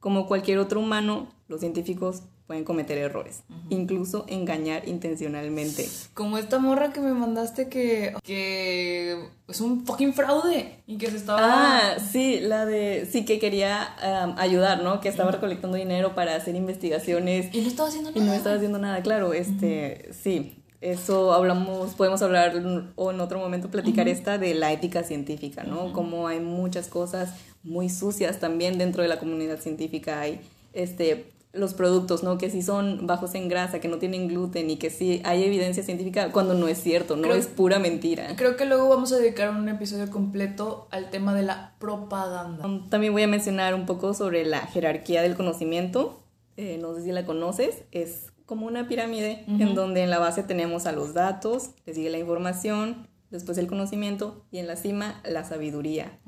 Como 0.00 0.26
cualquier 0.26 0.58
otro 0.58 0.80
humano, 0.80 1.28
los 1.46 1.60
científicos 1.60 2.24
pueden 2.48 2.64
cometer 2.64 2.98
errores, 2.98 3.42
incluso 3.70 4.24
engañar 4.28 4.88
intencionalmente. 4.88 5.88
Como 6.14 6.38
esta 6.38 6.58
morra 6.58 6.92
que 6.92 7.00
me 7.00 7.12
mandaste 7.12 7.68
que, 7.68 8.14
que 8.22 9.28
es 9.48 9.60
un 9.60 9.84
fucking 9.84 10.14
fraude 10.14 10.82
y 10.86 10.96
que 10.96 11.10
se 11.10 11.16
estaba... 11.16 11.40
Ah, 11.42 11.96
sí, 11.98 12.38
la 12.40 12.64
de... 12.64 13.08
Sí, 13.10 13.24
que 13.24 13.40
quería 13.40 14.34
ayudar, 14.38 14.82
¿no? 14.82 15.00
Que 15.00 15.08
estaba 15.08 15.32
recolectando 15.32 15.76
dinero 15.76 16.14
para 16.14 16.36
hacer 16.36 16.54
investigaciones. 16.54 17.52
Y 17.52 17.62
no 17.62 17.68
estaba 17.68 17.88
haciendo 17.88 18.10
nada. 18.10 18.22
Y 18.22 18.26
no 18.26 18.32
estaba 18.32 18.56
haciendo 18.56 18.78
nada, 18.78 19.02
claro, 19.02 19.32
este, 19.32 20.10
sí. 20.12 20.55
Eso 20.80 21.32
hablamos, 21.32 21.94
podemos 21.94 22.22
hablar 22.22 22.62
o 22.96 23.10
en 23.10 23.20
otro 23.20 23.38
momento 23.38 23.70
platicar 23.70 24.08
esta 24.08 24.38
de 24.38 24.54
la 24.54 24.72
ética 24.72 25.02
científica, 25.02 25.64
¿no? 25.64 25.92
Como 25.92 26.28
hay 26.28 26.40
muchas 26.40 26.88
cosas 26.88 27.34
muy 27.62 27.88
sucias 27.88 28.38
también 28.38 28.78
dentro 28.78 29.02
de 29.02 29.08
la 29.08 29.18
comunidad 29.18 29.58
científica, 29.58 30.20
hay 30.20 30.40
este 30.72 31.32
los 31.56 31.74
productos, 31.74 32.22
¿no? 32.22 32.38
Que 32.38 32.50
sí 32.50 32.62
son 32.62 33.06
bajos 33.06 33.34
en 33.34 33.48
grasa, 33.48 33.80
que 33.80 33.88
no 33.88 33.98
tienen 33.98 34.28
gluten 34.28 34.70
y 34.70 34.76
que 34.76 34.90
sí 34.90 35.20
hay 35.24 35.44
evidencia 35.44 35.82
científica 35.82 36.30
cuando 36.32 36.54
no 36.54 36.68
es 36.68 36.78
cierto, 36.78 37.16
no 37.16 37.32
es 37.34 37.46
pura 37.46 37.78
mentira. 37.78 38.36
Creo 38.36 38.56
que 38.56 38.66
luego 38.66 38.88
vamos 38.88 39.12
a 39.12 39.16
dedicar 39.16 39.50
un 39.50 39.68
episodio 39.68 40.10
completo 40.10 40.86
al 40.90 41.10
tema 41.10 41.34
de 41.34 41.42
la 41.42 41.74
propaganda. 41.78 42.66
Um, 42.66 42.88
también 42.88 43.12
voy 43.12 43.22
a 43.22 43.28
mencionar 43.28 43.74
un 43.74 43.86
poco 43.86 44.14
sobre 44.14 44.44
la 44.44 44.60
jerarquía 44.66 45.22
del 45.22 45.34
conocimiento. 45.34 46.22
Eh, 46.56 46.78
no 46.80 46.94
sé 46.94 47.02
si 47.02 47.12
la 47.12 47.26
conoces, 47.26 47.82
es 47.92 48.32
como 48.46 48.66
una 48.66 48.88
pirámide 48.88 49.44
en 49.48 49.74
donde 49.74 50.02
en 50.02 50.10
la 50.10 50.18
base 50.18 50.42
tenemos 50.42 50.86
a 50.86 50.92
los 50.92 51.14
datos, 51.14 51.70
le 51.84 51.94
sigue 51.94 52.10
la 52.10 52.18
información, 52.18 53.08
después 53.30 53.58
el 53.58 53.66
conocimiento 53.66 54.44
y 54.50 54.58
en 54.58 54.68
la 54.68 54.76
cima 54.76 55.20
la 55.24 55.44
sabiduría. 55.44 56.18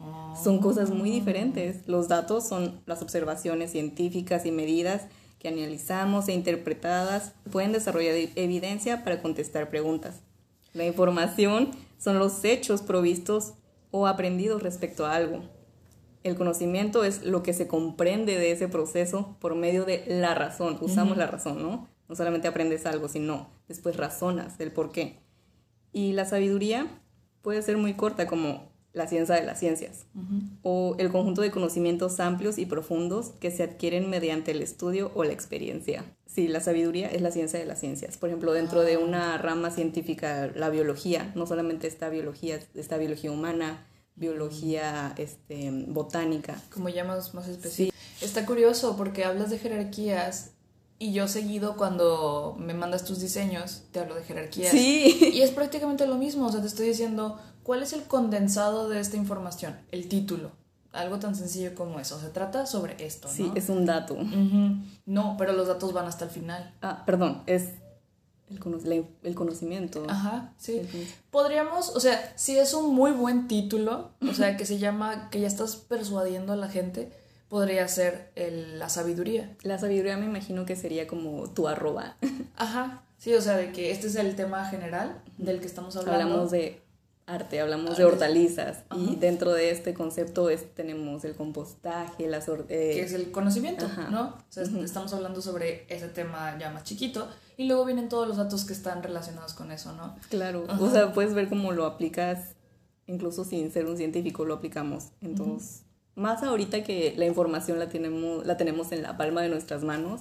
Son 0.42 0.58
cosas 0.58 0.90
muy 0.90 1.10
diferentes. 1.10 1.86
Los 1.86 2.08
datos 2.08 2.46
son 2.46 2.80
las 2.86 3.02
observaciones 3.02 3.70
científicas 3.70 4.46
y 4.46 4.50
medidas 4.50 5.06
que 5.38 5.48
analizamos 5.48 6.28
e 6.28 6.32
interpretadas 6.32 7.32
pueden 7.50 7.72
desarrollar 7.72 8.14
evidencia 8.34 9.04
para 9.04 9.22
contestar 9.22 9.70
preguntas. 9.70 10.20
La 10.74 10.84
información 10.84 11.70
son 11.98 12.18
los 12.18 12.44
hechos 12.44 12.82
provistos 12.82 13.54
o 13.90 14.06
aprendidos 14.06 14.62
respecto 14.62 15.06
a 15.06 15.14
algo. 15.14 15.42
El 16.24 16.34
conocimiento 16.34 17.04
es 17.04 17.24
lo 17.24 17.44
que 17.44 17.52
se 17.52 17.68
comprende 17.68 18.36
de 18.38 18.50
ese 18.50 18.68
proceso 18.68 19.36
por 19.38 19.54
medio 19.54 19.84
de 19.84 20.04
la 20.08 20.34
razón. 20.34 20.76
Usamos 20.80 21.16
la 21.16 21.28
razón, 21.28 21.62
¿no? 21.62 21.88
No 22.08 22.16
solamente 22.16 22.48
aprendes 22.48 22.86
algo, 22.86 23.08
sino 23.08 23.50
después 23.68 23.96
razonas 23.96 24.58
del 24.58 24.72
por 24.72 24.92
qué. 24.92 25.18
Y 25.92 26.12
la 26.12 26.24
sabiduría 26.24 26.86
puede 27.42 27.62
ser 27.62 27.76
muy 27.76 27.94
corta 27.94 28.26
como 28.26 28.68
la 28.92 29.06
ciencia 29.06 29.34
de 29.34 29.44
las 29.44 29.60
ciencias 29.60 30.06
o 30.62 30.96
el 30.98 31.10
conjunto 31.10 31.42
de 31.42 31.50
conocimientos 31.50 32.20
amplios 32.20 32.58
y 32.58 32.66
profundos 32.66 33.30
que 33.40 33.50
se 33.50 33.62
adquieren 33.62 34.10
mediante 34.10 34.50
el 34.50 34.62
estudio 34.62 35.12
o 35.14 35.24
la 35.24 35.32
experiencia. 35.32 36.04
Sí, 36.26 36.48
la 36.48 36.60
sabiduría 36.60 37.08
es 37.08 37.22
la 37.22 37.30
ciencia 37.30 37.58
de 37.58 37.66
las 37.66 37.80
ciencias. 37.80 38.16
Por 38.16 38.28
ejemplo, 38.28 38.52
dentro 38.52 38.82
de 38.82 38.96
una 38.96 39.34
ah. 39.34 39.38
rama 39.38 39.70
científica, 39.70 40.50
la 40.54 40.70
biología, 40.70 41.32
no 41.34 41.46
solamente 41.46 41.86
está 41.86 42.08
biología, 42.08 42.58
está 42.74 42.98
biología 42.98 43.30
humana, 43.30 43.86
biología 44.14 45.14
este, 45.16 45.70
botánica. 45.88 46.60
Como 46.70 46.88
llamas 46.88 47.34
más 47.34 47.48
específico. 47.48 47.96
Está 48.20 48.44
curioso 48.46 48.96
porque 48.96 49.24
hablas 49.24 49.50
de 49.50 49.58
jerarquías 49.58 50.52
y 50.98 51.12
yo 51.12 51.28
seguido 51.28 51.76
cuando 51.76 52.56
me 52.58 52.74
mandas 52.74 53.04
tus 53.04 53.20
diseños, 53.20 53.82
te 53.92 54.00
hablo 54.00 54.16
de 54.16 54.24
jerarquías. 54.24 54.72
Sí. 54.72 55.30
Y 55.32 55.42
es 55.42 55.50
prácticamente 55.50 56.06
lo 56.06 56.16
mismo, 56.16 56.46
o 56.46 56.52
sea, 56.52 56.60
te 56.60 56.66
estoy 56.66 56.88
diciendo, 56.88 57.38
¿cuál 57.62 57.82
es 57.82 57.92
el 57.92 58.02
condensado 58.02 58.88
de 58.88 59.00
esta 59.00 59.16
información? 59.16 59.78
El 59.92 60.08
título. 60.08 60.50
Algo 60.92 61.18
tan 61.18 61.36
sencillo 61.36 61.74
como 61.74 62.00
eso. 62.00 62.18
Se 62.18 62.28
trata 62.30 62.66
sobre 62.66 63.04
esto, 63.04 63.28
¿no? 63.28 63.34
Sí, 63.34 63.52
es 63.54 63.68
un 63.68 63.86
dato. 63.86 64.16
No, 65.06 65.36
pero 65.38 65.52
los 65.52 65.68
datos 65.68 65.92
van 65.92 66.06
hasta 66.06 66.24
el 66.24 66.30
final. 66.30 66.74
Ah, 66.82 67.04
perdón, 67.04 67.42
es 67.46 67.74
el, 68.50 69.06
el 69.22 69.34
conocimiento. 69.34 70.04
Ajá, 70.08 70.54
sí. 70.56 70.82
Podríamos, 71.30 71.90
o 71.90 72.00
sea, 72.00 72.32
si 72.36 72.58
es 72.58 72.74
un 72.74 72.94
muy 72.94 73.12
buen 73.12 73.46
título, 73.46 74.10
o 74.28 74.34
sea, 74.34 74.56
que 74.56 74.66
se 74.66 74.78
llama, 74.78 75.28
que 75.30 75.40
ya 75.40 75.46
estás 75.46 75.76
persuadiendo 75.76 76.54
a 76.54 76.56
la 76.56 76.68
gente, 76.68 77.12
podría 77.48 77.88
ser 77.88 78.30
la 78.36 78.88
sabiduría. 78.88 79.56
La 79.62 79.78
sabiduría 79.78 80.16
me 80.16 80.26
imagino 80.26 80.66
que 80.66 80.76
sería 80.76 81.06
como 81.06 81.48
tu 81.50 81.68
arroba. 81.68 82.16
Ajá, 82.56 83.02
sí, 83.18 83.34
o 83.34 83.40
sea, 83.40 83.56
de 83.56 83.72
que 83.72 83.90
este 83.90 84.06
es 84.06 84.16
el 84.16 84.36
tema 84.36 84.64
general 84.66 85.20
del 85.38 85.60
que 85.60 85.66
estamos 85.66 85.96
hablando. 85.96 86.22
Hablamos 86.22 86.50
de 86.50 86.82
arte, 87.26 87.60
hablamos 87.60 87.98
de 87.98 88.04
hortalizas 88.06 88.84
y 88.96 89.16
dentro 89.16 89.52
de 89.52 89.70
este 89.70 89.92
concepto 89.92 90.48
es, 90.48 90.74
tenemos 90.74 91.24
el 91.24 91.34
compostaje, 91.34 92.26
las... 92.26 92.48
Eh, 92.48 92.64
que 92.68 93.02
es 93.02 93.12
el 93.12 93.30
conocimiento, 93.30 93.86
¿no? 94.10 94.28
O 94.28 94.44
sea, 94.48 94.64
estamos 94.82 95.12
hablando 95.12 95.42
sobre 95.42 95.84
ese 95.94 96.08
tema 96.08 96.56
ya 96.58 96.70
más 96.70 96.84
chiquito 96.84 97.28
y 97.58 97.66
luego 97.66 97.84
vienen 97.84 98.08
todos 98.08 98.26
los 98.26 98.38
datos 98.38 98.64
que 98.64 98.72
están 98.72 99.02
relacionados 99.02 99.52
con 99.52 99.70
eso, 99.70 99.92
¿no? 99.92 100.16
Claro, 100.30 100.64
o 100.80 100.90
sea, 100.90 101.12
puedes 101.12 101.34
ver 101.34 101.50
cómo 101.50 101.72
lo 101.72 101.84
aplicas, 101.84 102.54
incluso 103.06 103.44
sin 103.44 103.70
ser 103.72 103.84
un 103.84 103.98
científico, 103.98 104.46
lo 104.46 104.54
aplicamos 104.54 105.08
en 105.20 105.34
todos 105.34 105.82
más 106.18 106.42
ahorita 106.42 106.82
que 106.82 107.14
la 107.16 107.26
información 107.26 107.78
la 107.78 107.88
tenemos, 107.88 108.44
la 108.44 108.56
tenemos 108.56 108.92
en 108.92 109.02
la 109.02 109.16
palma 109.16 109.40
de 109.40 109.48
nuestras 109.48 109.84
manos, 109.84 110.20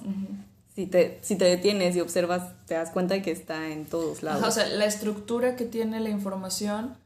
si, 0.74 0.86
te, 0.86 1.18
si 1.22 1.36
te 1.36 1.44
detienes 1.44 1.96
y 1.96 2.00
observas, 2.00 2.52
te 2.66 2.74
das 2.74 2.90
cuenta 2.90 3.14
de 3.14 3.22
que 3.22 3.32
está 3.32 3.68
en 3.70 3.84
todos 3.84 4.22
lados. 4.22 4.46
o 4.46 4.50
sea, 4.50 4.66
la 4.68 4.84
estructura 4.84 5.56
que 5.56 5.64
tiene 5.64 6.00
la 6.00 6.08
información 6.08 6.96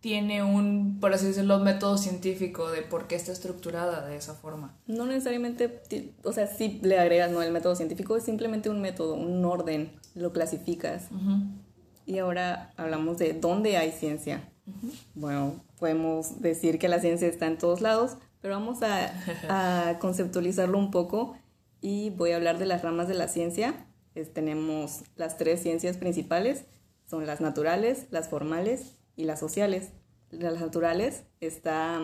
tiene 0.00 0.42
un, 0.42 0.98
por 1.00 1.14
así 1.14 1.26
decirlo, 1.26 1.60
método 1.60 1.96
científico 1.96 2.68
de 2.72 2.82
por 2.82 3.06
qué 3.06 3.14
está 3.14 3.30
estructurada 3.30 4.04
de 4.04 4.16
esa 4.16 4.34
forma. 4.34 4.74
No 4.88 5.06
necesariamente, 5.06 5.80
o 6.24 6.32
sea, 6.32 6.48
si 6.48 6.80
le 6.82 6.98
agregas, 6.98 7.30
no, 7.30 7.40
el 7.40 7.52
método 7.52 7.76
científico 7.76 8.16
es 8.16 8.24
simplemente 8.24 8.68
un 8.68 8.80
método, 8.80 9.14
un 9.14 9.44
orden, 9.44 9.92
lo 10.16 10.32
clasificas. 10.32 11.04
y 12.04 12.18
ahora 12.18 12.72
hablamos 12.76 13.18
de 13.18 13.32
dónde 13.34 13.76
hay 13.76 13.92
ciencia. 13.92 14.48
Bueno, 15.14 15.62
podemos 15.78 16.40
decir 16.40 16.80
que 16.80 16.88
la 16.88 16.98
ciencia 16.98 17.28
está 17.28 17.46
en 17.46 17.58
todos 17.58 17.80
lados, 17.80 18.16
pero 18.42 18.54
vamos 18.54 18.80
a, 18.82 19.96
conceptualizarlo 20.00 20.76
un 20.76 20.90
poco 20.90 21.38
y 21.80 22.10
voy 22.10 22.32
a 22.32 22.36
hablar 22.36 22.58
de 22.58 22.66
las 22.66 22.82
ramas 22.82 23.08
de 23.08 23.14
la 23.14 23.28
ciencia. 23.28 23.86
tenemos 24.34 25.04
las 25.16 25.38
tres 25.38 25.62
ciencias 25.62 25.96
principales, 25.96 26.66
son 27.08 27.26
las 27.26 27.40
naturales, 27.40 28.06
las 28.10 28.28
formales 28.28 28.98
y 29.16 29.24
las 29.24 29.40
sociales. 29.40 29.90
Las 30.30 30.60
naturales 30.60 31.24
está 31.40 32.00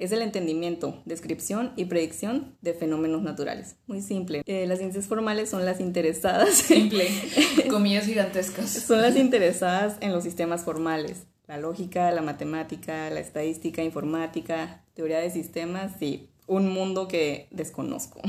es 0.00 0.12
el 0.12 0.22
entendimiento, 0.22 1.02
descripción 1.04 1.72
y 1.76 1.84
predicción 1.84 2.56
de 2.62 2.72
fenómenos 2.72 3.20
naturales. 3.20 3.76
Muy 3.86 4.00
simple. 4.00 4.42
Eh, 4.46 4.66
las 4.66 4.78
ciencias 4.78 5.06
formales 5.06 5.50
son 5.50 5.66
las 5.66 5.78
interesadas. 5.78 6.54
Simple. 6.54 7.06
Comillas 7.70 8.06
gigantescas. 8.06 8.70
Son 8.70 9.02
las 9.02 9.14
interesadas 9.16 9.98
en 10.00 10.12
los 10.12 10.24
sistemas 10.24 10.62
formales. 10.64 11.26
La 11.46 11.58
lógica, 11.58 12.10
la 12.12 12.22
matemática, 12.22 13.10
la 13.10 13.20
estadística, 13.20 13.82
informática, 13.82 14.84
teoría 15.00 15.20
de 15.20 15.30
sistemas 15.30 16.02
y 16.02 16.28
un 16.46 16.68
mundo 16.68 17.08
que 17.08 17.48
desconozco. 17.50 18.20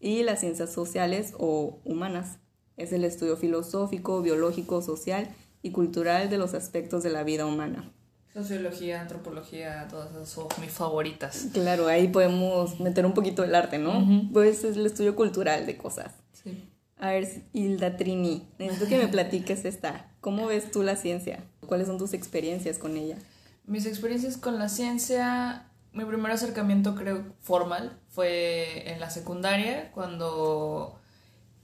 Y 0.00 0.24
las 0.24 0.40
ciencias 0.40 0.72
sociales 0.72 1.34
o 1.38 1.78
humanas. 1.84 2.38
Es 2.76 2.92
el 2.92 3.04
estudio 3.04 3.36
filosófico, 3.36 4.20
biológico, 4.20 4.82
social 4.82 5.28
y 5.62 5.70
cultural 5.70 6.28
de 6.30 6.36
los 6.36 6.52
aspectos 6.52 7.04
de 7.04 7.10
la 7.10 7.22
vida 7.22 7.46
humana. 7.46 7.92
Sociología, 8.32 9.02
antropología, 9.02 9.86
todas 9.88 10.10
esas 10.10 10.28
son 10.28 10.48
mis 10.60 10.72
favoritas. 10.72 11.46
Claro, 11.52 11.86
ahí 11.86 12.08
podemos 12.08 12.80
meter 12.80 13.06
un 13.06 13.14
poquito 13.14 13.44
el 13.44 13.54
arte, 13.54 13.78
¿no? 13.78 14.04
Pues 14.32 14.64
es 14.64 14.76
el 14.76 14.86
estudio 14.86 15.14
cultural 15.14 15.64
de 15.64 15.76
cosas. 15.76 16.12
Sí. 16.32 16.68
A 16.98 17.10
ver, 17.10 17.28
Hilda 17.52 17.96
Trini, 17.96 18.48
necesito 18.58 18.88
que 18.88 18.98
me 18.98 19.06
platiques 19.06 19.64
esta. 19.64 20.10
¿Cómo 20.20 20.46
ves 20.48 20.72
tú 20.72 20.82
la 20.82 20.96
ciencia? 20.96 21.44
¿Cuáles 21.68 21.86
son 21.86 21.98
tus 21.98 22.14
experiencias 22.14 22.78
con 22.78 22.96
ella? 22.96 23.16
Mis 23.64 23.86
experiencias 23.86 24.36
con 24.36 24.58
la 24.58 24.68
ciencia, 24.68 25.70
mi 25.94 26.04
primer 26.04 26.32
acercamiento 26.32 26.94
creo 26.94 27.24
formal 27.40 27.98
fue 28.08 28.92
en 28.92 29.00
la 29.00 29.10
secundaria, 29.10 29.90
cuando 29.92 30.98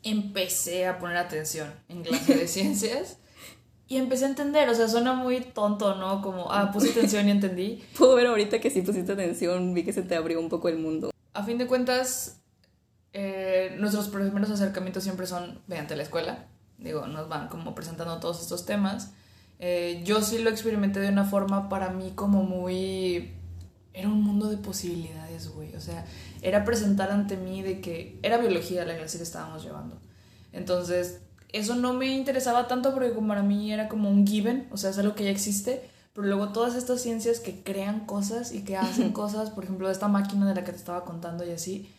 empecé 0.03 0.87
a 0.87 0.99
poner 0.99 1.17
atención 1.17 1.73
en 1.89 2.03
clase 2.03 2.37
de 2.37 2.49
ciencias. 2.49 3.19
Y 3.89 3.97
empecé 3.97 4.25
a 4.25 4.29
entender, 4.29 4.69
o 4.69 4.75
sea, 4.75 4.89
suena 4.89 5.15
muy 5.15 5.41
tonto, 5.41 5.97
¿no? 5.97 6.23
Como, 6.23 6.53
ah, 6.53 6.71
puse 6.73 6.91
atención 6.97 7.27
y 7.27 7.33
entendí. 7.33 7.85
Puedo 7.99 8.15
ver 8.15 8.29
ahorita 8.29 8.61
que 8.61 8.71
sí 8.71 8.83
pusiste 8.83 9.13
atención, 9.13 9.75
vi 9.75 9.83
que 9.83 9.93
se 9.93 10.03
te 10.03 10.15
abrió 10.15 10.39
un 10.39 10.49
poco 10.49 10.69
el 10.69 10.79
mundo. 10.79 11.11
A 11.35 11.43
fin 11.43 11.59
de 11.59 11.67
cuentas, 11.67 12.41
eh, 13.13 13.75
nuestros 13.81 14.09
primeros 14.09 14.49
acercamientos 14.51 15.03
siempre 15.03 15.27
son 15.27 15.61
mediante 15.67 15.97
la 15.97 16.05
escuela. 16.05 16.47
Digo, 16.79 17.07
nos 17.09 17.29
van 17.29 17.49
como 17.49 17.75
presentando 17.75 18.19
todos 18.21 18.41
estos 18.41 18.65
temas. 18.65 19.13
Eh, 19.59 20.03
yo 20.05 20.23
sí 20.23 20.39
lo 20.39 20.51
experimenté 20.51 21.01
de 21.01 21.09
una 21.09 21.25
forma 21.25 21.69
para 21.69 21.91
mí 21.91 22.13
como 22.15 22.45
muy... 22.45 23.35
Era 23.93 24.09
un 24.09 24.23
mundo 24.23 24.49
de 24.49 24.57
posibilidades, 24.57 25.49
güey. 25.49 25.75
O 25.75 25.81
sea, 25.81 26.05
era 26.43 26.65
presentar 26.65 27.11
ante 27.11 27.37
mí 27.37 27.63
de 27.63 27.81
que 27.81 28.19
era 28.23 28.39
biología 28.39 28.85
la 28.85 28.97
clase 28.97 29.19
que 29.19 29.25
estábamos 29.25 29.63
llevando. 29.63 29.99
Entonces, 30.53 31.21
eso 31.53 31.75
no 31.75 31.93
me 31.95 32.07
interesaba 32.07 32.69
tanto 32.69 32.95
porque 32.95 33.11
para 33.11 33.43
mí 33.43 33.73
era 33.73 33.89
como 33.89 34.11
un 34.11 34.27
given, 34.27 34.69
o 34.71 34.77
sea, 34.77 34.91
es 34.91 34.99
algo 34.99 35.15
que 35.15 35.25
ya 35.25 35.31
existe, 35.31 35.83
pero 36.13 36.27
luego 36.27 36.53
todas 36.53 36.75
estas 36.75 37.01
ciencias 37.01 37.41
que 37.41 37.63
crean 37.63 38.07
cosas 38.07 38.53
y 38.53 38.63
que 38.63 38.77
hacen 38.77 39.13
cosas, 39.13 39.51
por 39.51 39.65
ejemplo, 39.65 39.91
esta 39.91 40.09
máquina 40.09 40.49
de 40.49 40.55
la 40.55 40.65
que 40.65 40.73
te 40.73 40.79
estaba 40.79 41.05
contando 41.05 41.45
y 41.45 41.51
así, 41.51 41.91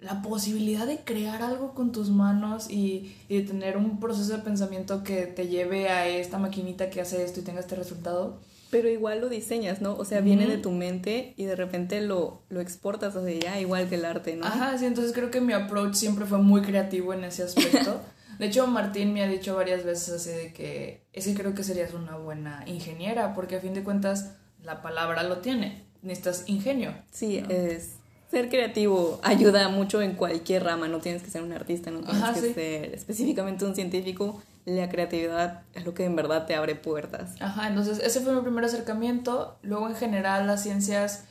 la 0.00 0.22
posibilidad 0.22 0.86
de 0.86 0.98
crear 0.98 1.42
algo 1.42 1.74
con 1.74 1.92
tus 1.92 2.10
manos 2.10 2.70
y, 2.70 3.14
y, 3.28 3.38
de 3.38 3.46
tener 3.46 3.76
un 3.76 4.00
proceso 4.00 4.36
de 4.36 4.42
pensamiento 4.42 5.02
que 5.02 5.26
te 5.26 5.48
lleve 5.48 5.88
a 5.88 6.06
esta 6.06 6.38
maquinita 6.38 6.90
que 6.90 7.00
hace 7.00 7.24
esto 7.24 7.40
y 7.40 7.42
tenga 7.42 7.60
este 7.60 7.74
resultado. 7.74 8.38
Pero 8.74 8.88
igual 8.88 9.20
lo 9.20 9.28
diseñas, 9.28 9.80
¿no? 9.80 9.94
O 9.94 10.04
sea, 10.04 10.20
viene 10.20 10.48
de 10.48 10.58
tu 10.58 10.72
mente 10.72 11.32
y 11.36 11.44
de 11.44 11.54
repente 11.54 12.00
lo, 12.00 12.42
lo 12.48 12.60
exportas, 12.60 13.14
sea, 13.14 13.38
ya 13.38 13.60
igual 13.60 13.88
que 13.88 13.94
el 13.94 14.04
arte, 14.04 14.34
¿no? 14.34 14.44
Ajá, 14.44 14.76
sí, 14.76 14.84
entonces 14.84 15.12
creo 15.12 15.30
que 15.30 15.40
mi 15.40 15.52
approach 15.52 15.94
siempre 15.94 16.26
fue 16.26 16.38
muy 16.38 16.60
creativo 16.60 17.14
en 17.14 17.22
ese 17.22 17.44
aspecto. 17.44 18.00
De 18.40 18.46
hecho, 18.46 18.66
Martín 18.66 19.12
me 19.12 19.22
ha 19.22 19.28
dicho 19.28 19.54
varias 19.54 19.84
veces 19.84 20.14
así 20.14 20.30
de 20.30 20.52
que 20.52 21.04
ese 21.12 21.34
creo 21.34 21.54
que 21.54 21.62
serías 21.62 21.94
una 21.94 22.16
buena 22.16 22.64
ingeniera, 22.66 23.32
porque 23.32 23.54
a 23.54 23.60
fin 23.60 23.74
de 23.74 23.84
cuentas 23.84 24.32
la 24.60 24.82
palabra 24.82 25.22
lo 25.22 25.38
tiene. 25.38 25.84
Necesitas 26.02 26.42
ingenio. 26.48 26.96
Sí, 27.12 27.44
es 27.48 27.98
ser 28.34 28.48
creativo 28.48 29.20
ayuda 29.22 29.68
mucho 29.68 30.02
en 30.02 30.14
cualquier 30.14 30.64
rama, 30.64 30.88
no 30.88 30.98
tienes 30.98 31.22
que 31.22 31.30
ser 31.30 31.42
un 31.42 31.52
artista, 31.52 31.90
no 31.90 32.00
tienes 32.00 32.40
que 32.40 32.52
ser 32.52 32.94
específicamente 32.94 33.64
un 33.64 33.74
científico, 33.74 34.42
la 34.64 34.88
creatividad 34.88 35.62
es 35.72 35.84
lo 35.84 35.94
que 35.94 36.04
en 36.04 36.16
verdad 36.16 36.46
te 36.46 36.54
abre 36.54 36.74
puertas. 36.74 37.34
Ajá, 37.40 37.68
entonces 37.68 38.00
ese 38.00 38.20
fue 38.20 38.34
mi 38.34 38.40
primer 38.42 38.64
acercamiento, 38.64 39.56
luego 39.62 39.88
en 39.88 39.94
general 39.94 40.46
las 40.46 40.62
ciencias 40.62 41.24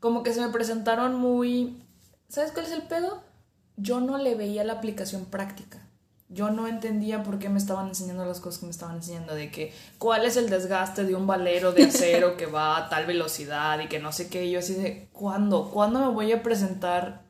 como 0.00 0.22
que 0.22 0.32
se 0.32 0.40
me 0.40 0.48
presentaron 0.48 1.16
muy... 1.16 1.82
¿Sabes 2.28 2.52
cuál 2.52 2.66
es 2.66 2.72
el 2.72 2.82
pedo? 2.82 3.22
Yo 3.76 4.00
no 4.00 4.18
le 4.18 4.34
veía 4.34 4.64
la 4.64 4.74
aplicación 4.74 5.26
práctica 5.26 5.85
yo 6.28 6.50
no 6.50 6.66
entendía 6.66 7.22
por 7.22 7.38
qué 7.38 7.48
me 7.48 7.58
estaban 7.58 7.88
enseñando 7.88 8.24
las 8.24 8.40
cosas 8.40 8.58
que 8.58 8.66
me 8.66 8.72
estaban 8.72 8.96
enseñando, 8.96 9.34
de 9.34 9.50
que 9.50 9.72
cuál 9.98 10.24
es 10.24 10.36
el 10.36 10.50
desgaste 10.50 11.04
de 11.04 11.14
un 11.14 11.26
valero 11.26 11.72
de 11.72 11.84
acero 11.84 12.36
que 12.36 12.46
va 12.46 12.76
a 12.76 12.88
tal 12.88 13.06
velocidad 13.06 13.78
y 13.80 13.88
que 13.88 14.00
no 14.00 14.12
sé 14.12 14.28
qué, 14.28 14.46
y 14.46 14.50
yo 14.52 14.58
así 14.58 14.74
de, 14.74 15.08
¿cuándo? 15.12 15.70
¿Cuándo 15.70 16.00
me 16.00 16.08
voy 16.08 16.32
a 16.32 16.42
presentar? 16.42 17.24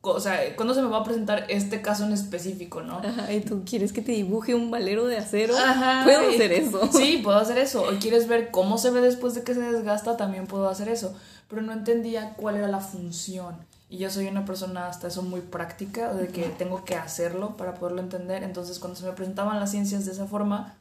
O 0.00 0.20
sea, 0.20 0.54
¿cuándo 0.54 0.74
se 0.74 0.80
me 0.80 0.88
va 0.88 0.98
a 0.98 1.04
presentar 1.04 1.46
este 1.48 1.82
caso 1.82 2.04
en 2.04 2.12
específico, 2.12 2.82
no? 2.82 2.98
Ajá, 2.98 3.32
y 3.32 3.40
tú 3.40 3.64
quieres 3.68 3.92
que 3.92 4.00
te 4.00 4.12
dibuje 4.12 4.54
un 4.54 4.70
valero 4.70 5.06
de 5.06 5.16
acero. 5.16 5.56
Ajá, 5.58 6.04
puedo 6.04 6.30
hacer 6.30 6.52
eso. 6.52 6.88
Sí, 6.92 7.20
puedo 7.22 7.36
hacer 7.36 7.58
eso. 7.58 7.82
O 7.82 7.98
quieres 7.98 8.28
ver 8.28 8.52
cómo 8.52 8.78
se 8.78 8.90
ve 8.90 9.00
después 9.00 9.34
de 9.34 9.42
que 9.42 9.54
se 9.54 9.60
desgasta, 9.60 10.16
también 10.16 10.46
puedo 10.46 10.68
hacer 10.68 10.88
eso. 10.88 11.16
Pero 11.48 11.62
no 11.62 11.72
entendía 11.72 12.34
cuál 12.36 12.56
era 12.56 12.68
la 12.68 12.78
función. 12.78 13.56
Y 13.88 13.98
yo 13.98 14.10
soy 14.10 14.26
una 14.26 14.44
persona 14.44 14.88
hasta 14.88 15.08
eso 15.08 15.22
muy 15.22 15.40
práctica, 15.40 16.12
de 16.12 16.28
que 16.28 16.42
tengo 16.50 16.84
que 16.84 16.94
hacerlo 16.94 17.56
para 17.56 17.74
poderlo 17.74 18.02
entender. 18.02 18.42
Entonces 18.42 18.78
cuando 18.78 18.98
se 18.98 19.06
me 19.06 19.12
presentaban 19.12 19.58
las 19.58 19.70
ciencias 19.70 20.04
de 20.04 20.12
esa 20.12 20.26
forma, 20.26 20.76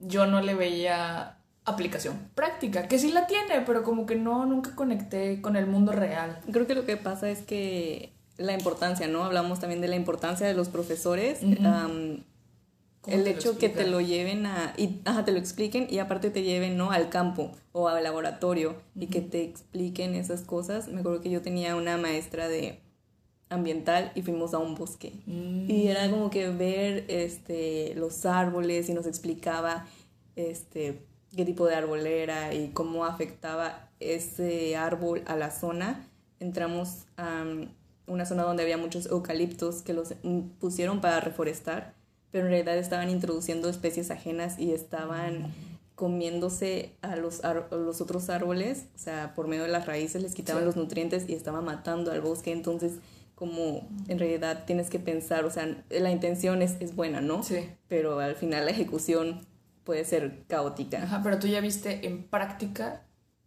yo 0.00 0.26
no 0.26 0.40
le 0.40 0.54
veía 0.54 1.36
aplicación 1.64 2.18
práctica, 2.34 2.88
que 2.88 2.98
sí 2.98 3.12
la 3.12 3.26
tiene, 3.26 3.60
pero 3.66 3.84
como 3.84 4.06
que 4.06 4.16
no, 4.16 4.46
nunca 4.46 4.74
conecté 4.74 5.40
con 5.40 5.56
el 5.56 5.66
mundo 5.66 5.92
real. 5.92 6.40
Creo 6.50 6.66
que 6.66 6.74
lo 6.74 6.84
que 6.84 6.96
pasa 6.96 7.30
es 7.30 7.42
que 7.42 8.12
la 8.36 8.54
importancia, 8.54 9.06
¿no? 9.06 9.24
Hablamos 9.24 9.60
también 9.60 9.80
de 9.80 9.88
la 9.88 9.96
importancia 9.96 10.46
de 10.46 10.54
los 10.54 10.68
profesores 10.68 11.40
el 13.06 13.26
hecho 13.26 13.56
que 13.56 13.68
te 13.68 13.86
lo 13.86 14.00
lleven 14.00 14.46
a, 14.46 14.74
y, 14.76 15.00
ajá, 15.04 15.24
te 15.24 15.32
lo 15.32 15.38
expliquen 15.38 15.86
y 15.88 15.98
aparte 15.98 16.30
te 16.30 16.42
lleven, 16.42 16.76
¿no? 16.76 16.90
Al 16.90 17.08
campo 17.08 17.52
o 17.72 17.88
al 17.88 18.02
laboratorio 18.02 18.76
y 18.94 19.06
que 19.06 19.20
te 19.20 19.42
expliquen 19.42 20.14
esas 20.14 20.42
cosas. 20.42 20.88
Me 20.88 21.00
acuerdo 21.00 21.20
que 21.20 21.30
yo 21.30 21.40
tenía 21.40 21.76
una 21.76 21.96
maestra 21.96 22.48
de 22.48 22.80
ambiental 23.48 24.12
y 24.14 24.22
fuimos 24.22 24.52
a 24.52 24.58
un 24.58 24.74
bosque. 24.74 25.14
Mm. 25.26 25.70
Y 25.70 25.88
era 25.88 26.10
como 26.10 26.30
que 26.30 26.48
ver 26.50 27.04
este, 27.08 27.94
los 27.96 28.26
árboles 28.26 28.88
y 28.88 28.94
nos 28.94 29.06
explicaba 29.06 29.86
este, 30.36 31.02
qué 31.34 31.44
tipo 31.44 31.66
de 31.66 31.74
árbol 31.74 32.06
era 32.06 32.54
y 32.54 32.68
cómo 32.68 33.06
afectaba 33.06 33.90
ese 33.98 34.76
árbol 34.76 35.22
a 35.26 35.36
la 35.36 35.50
zona. 35.50 36.06
Entramos 36.38 37.06
a 37.16 37.44
una 38.06 38.26
zona 38.26 38.42
donde 38.42 38.62
había 38.62 38.76
muchos 38.76 39.06
eucaliptos 39.06 39.82
que 39.82 39.94
los 39.94 40.14
pusieron 40.58 41.00
para 41.00 41.20
reforestar 41.20 41.99
pero 42.30 42.46
en 42.46 42.50
realidad 42.52 42.78
estaban 42.78 43.10
introduciendo 43.10 43.68
especies 43.68 44.10
ajenas 44.10 44.58
y 44.58 44.72
estaban 44.72 45.52
comiéndose 45.94 46.94
a 47.02 47.16
los, 47.16 47.42
los 47.70 48.00
otros 48.00 48.30
árboles, 48.30 48.86
o 48.94 48.98
sea, 48.98 49.34
por 49.34 49.48
medio 49.48 49.64
de 49.64 49.68
las 49.68 49.86
raíces 49.86 50.22
les 50.22 50.34
quitaban 50.34 50.64
los 50.64 50.76
nutrientes 50.76 51.28
y 51.28 51.34
estaban 51.34 51.64
matando 51.64 52.10
al 52.10 52.22
bosque, 52.22 52.52
entonces 52.52 52.94
como 53.34 53.88
en 54.08 54.18
realidad 54.18 54.64
tienes 54.66 54.90
que 54.90 54.98
pensar, 54.98 55.44
o 55.44 55.50
sea, 55.50 55.82
la 55.88 56.10
intención 56.10 56.62
es, 56.62 56.76
es 56.80 56.94
buena, 56.94 57.20
¿no? 57.20 57.42
Sí. 57.42 57.70
Pero 57.88 58.20
al 58.20 58.34
final 58.34 58.66
la 58.66 58.70
ejecución 58.70 59.46
puede 59.84 60.04
ser 60.04 60.44
caótica. 60.46 61.02
Ajá, 61.02 61.20
pero 61.22 61.38
tú 61.38 61.46
ya 61.46 61.60
viste 61.60 62.06
en 62.06 62.22
práctica 62.24 63.02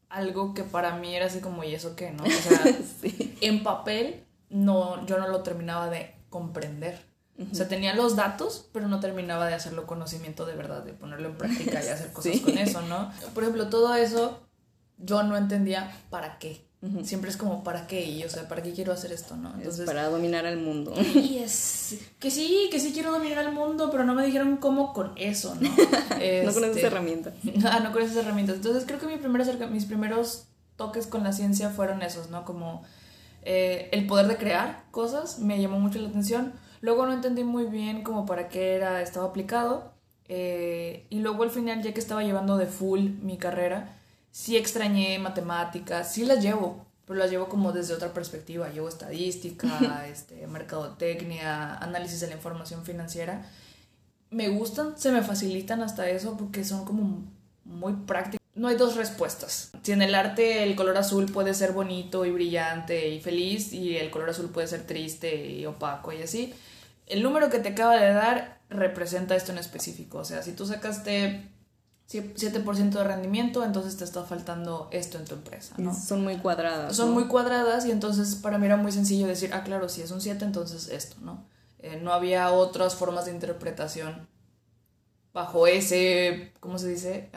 algo 0.10 0.54
que 0.54 0.64
para 0.64 0.96
mí 0.98 1.16
era 1.16 1.28
así 1.28 1.40
como, 1.40 1.64
¿y 1.64 1.74
eso 1.74 1.96
qué, 1.96 2.12
no? 2.12 2.24
O 2.24 2.30
sea, 2.30 2.62
en 3.42 3.64
papel 3.64 4.24
no, 4.50 5.06
yo 5.06 5.18
no 5.18 5.28
lo 5.28 5.42
terminaba 5.42 5.90
de 5.90 6.14
comprender. 6.30 7.00
O 7.52 7.56
sea, 7.56 7.68
tenía 7.68 7.94
los 7.96 8.16
datos, 8.16 8.68
pero 8.72 8.88
no 8.88 9.00
terminaba 9.00 9.48
de 9.48 9.54
hacerlo 9.54 9.86
conocimiento 9.86 10.46
de 10.46 10.56
verdad, 10.56 10.84
de 10.84 10.94
ponerlo 10.94 11.30
en 11.30 11.38
práctica 11.38 11.84
y 11.84 11.88
hacer 11.88 12.12
cosas 12.14 12.40
con 12.40 12.58
eso, 12.58 12.82
¿no? 12.84 13.12
Por 13.34 13.44
ejemplo, 13.44 13.70
todo 13.70 13.94
eso 13.96 14.40
yo 14.98 15.24
no 15.24 15.38
entendía 15.38 15.92
para 16.10 16.40
qué. 16.40 16.66
Siempre 17.04 17.30
es 17.30 17.38
como, 17.38 17.64
¿para 17.64 17.88
qué? 17.88 18.04
Y, 18.04 18.26
o 18.26 18.30
sea, 18.30 18.50
¿para 18.50 18.62
qué 18.62 18.74
quiero 18.74 18.92
hacer 18.92 19.14
esto, 19.14 19.38
no? 19.38 19.54
Entonces, 19.56 19.86
para 19.86 20.10
dominar 20.10 20.46
al 20.46 20.58
mundo. 20.58 20.94
Y 21.16 21.38
es 21.38 21.98
que 22.20 22.30
sí, 22.30 22.68
que 22.72 22.80
sí 22.82 22.92
quiero 22.92 23.14
dominar 23.14 23.40
al 23.40 23.54
mundo, 23.54 23.90
pero 23.90 24.04
no 24.04 24.14
me 24.14 24.26
dijeron 24.26 24.58
cómo 24.58 24.92
con 24.92 25.14
eso, 25.16 25.56
¿no? 25.56 25.70
no 25.70 26.54
con 26.54 26.64
esas 26.66 26.76
este, 26.76 26.86
herramientas. 26.86 27.36
Ah, 27.64 27.80
no 27.80 27.94
con 27.94 28.02
esas 28.02 28.18
herramientas. 28.18 28.58
Entonces, 28.58 28.84
creo 28.86 29.00
que 29.00 29.08
mi 29.08 29.16
primer 29.16 29.70
mis 29.70 29.86
primeros 29.86 30.48
toques 30.76 31.08
con 31.08 31.24
la 31.24 31.32
ciencia 31.32 31.70
fueron 31.70 32.02
esos, 32.02 32.30
¿no? 32.30 32.44
Como 32.44 32.84
eh, 33.44 33.90
el 33.92 34.06
poder 34.06 34.28
de 34.28 34.38
crear 34.38 34.84
cosas 34.92 35.40
me 35.40 35.62
llamó 35.62 35.80
mucho 35.80 36.00
la 36.00 36.10
atención 36.10 36.54
Luego 36.84 37.06
no 37.06 37.14
entendí 37.14 37.46
muy 37.46 37.64
bien 37.64 38.04
como 38.04 38.26
para 38.26 38.50
qué 38.50 38.76
era, 38.76 39.02
estaba 39.02 39.28
aplicado. 39.28 39.94
Eh, 40.28 41.08
y 41.10 41.20
luego 41.20 41.44
al 41.44 41.50
final, 41.50 41.82
ya 41.82 41.94
que 41.94 42.00
estaba 42.02 42.24
llevando 42.24 42.58
de 42.58 42.66
full 42.66 43.12
mi 43.22 43.38
carrera, 43.38 43.96
sí 44.32 44.58
extrañé 44.58 45.18
matemáticas, 45.18 46.12
sí 46.12 46.26
las 46.26 46.44
llevo, 46.44 46.86
pero 47.06 47.18
las 47.20 47.32
llevo 47.32 47.48
como 47.48 47.72
desde 47.72 47.94
otra 47.94 48.14
perspectiva. 48.14 48.68
Llevo 48.68 48.90
estadística, 48.90 50.06
este, 50.12 50.46
mercadotecnia, 50.48 51.78
análisis 51.78 52.20
de 52.20 52.28
la 52.28 52.34
información 52.34 52.84
financiera. 52.84 53.50
Me 54.30 54.50
gustan, 54.50 54.98
se 54.98 55.14
me 55.14 55.22
facilitan 55.22 55.82
hasta 55.84 56.10
eso 56.10 56.36
porque 56.36 56.66
son 56.66 56.84
como 56.84 57.24
muy 57.64 57.94
prácticas. 57.94 58.46
No 58.56 58.68
hay 58.68 58.76
dos 58.76 58.98
respuestas. 58.98 59.72
Si 59.84 59.94
en 59.94 60.02
el 60.02 60.14
arte 60.14 60.64
el 60.64 60.76
color 60.76 60.98
azul 60.98 61.28
puede 61.28 61.54
ser 61.54 61.72
bonito 61.72 62.26
y 62.26 62.32
brillante 62.32 63.08
y 63.08 63.22
feliz 63.22 63.72
y 63.72 63.96
el 63.96 64.12
color 64.12 64.32
azul 64.32 64.50
puede 64.50 64.68
ser 64.68 64.86
triste 64.86 65.50
y 65.50 65.66
opaco 65.66 66.12
y 66.12 66.22
así, 66.22 66.54
el 67.08 67.24
número 67.24 67.50
que 67.50 67.60
te 67.60 67.70
acaba 67.70 67.98
de 67.98 68.14
dar 68.14 68.62
representa 68.70 69.36
esto 69.36 69.52
en 69.52 69.58
específico. 69.58 70.20
O 70.20 70.26
sea, 70.26 70.42
si 70.42 70.54
tú 70.54 70.66
sacaste 70.66 71.50
7% 72.10 72.90
de 72.90 73.04
rendimiento, 73.04 73.64
entonces 73.64 73.98
te 73.98 74.04
está 74.04 74.24
faltando 74.24 74.88
esto 74.92 75.18
en 75.18 75.26
tu 75.26 75.36
empresa. 75.36 75.76
¿no? 75.78 75.94
Son 75.94 76.24
muy 76.24 76.38
cuadradas. 76.38 76.96
Son 76.96 77.12
muy 77.12 77.26
cuadradas 77.26 77.86
y 77.86 77.92
entonces 77.92 78.36
para 78.36 78.58
mí 78.58 78.66
era 78.66 78.78
muy 78.78 78.92
sencillo 78.92 79.28
decir, 79.28 79.52
ah, 79.54 79.64
claro, 79.64 79.90
si 79.90 80.02
es 80.02 80.12
un 80.12 80.22
7, 80.22 80.44
entonces 80.46 80.90
esto, 80.90 81.16
¿no? 81.22 81.46
Eh, 81.80 82.00
no 82.02 82.14
había 82.14 82.52
otras 82.52 82.96
formas 82.96 83.26
de 83.26 83.32
interpretación 83.32 84.28
bajo 85.34 85.68
ese, 85.68 86.54
¿cómo 86.60 86.78
se 86.78 86.88
dice? 86.88 87.30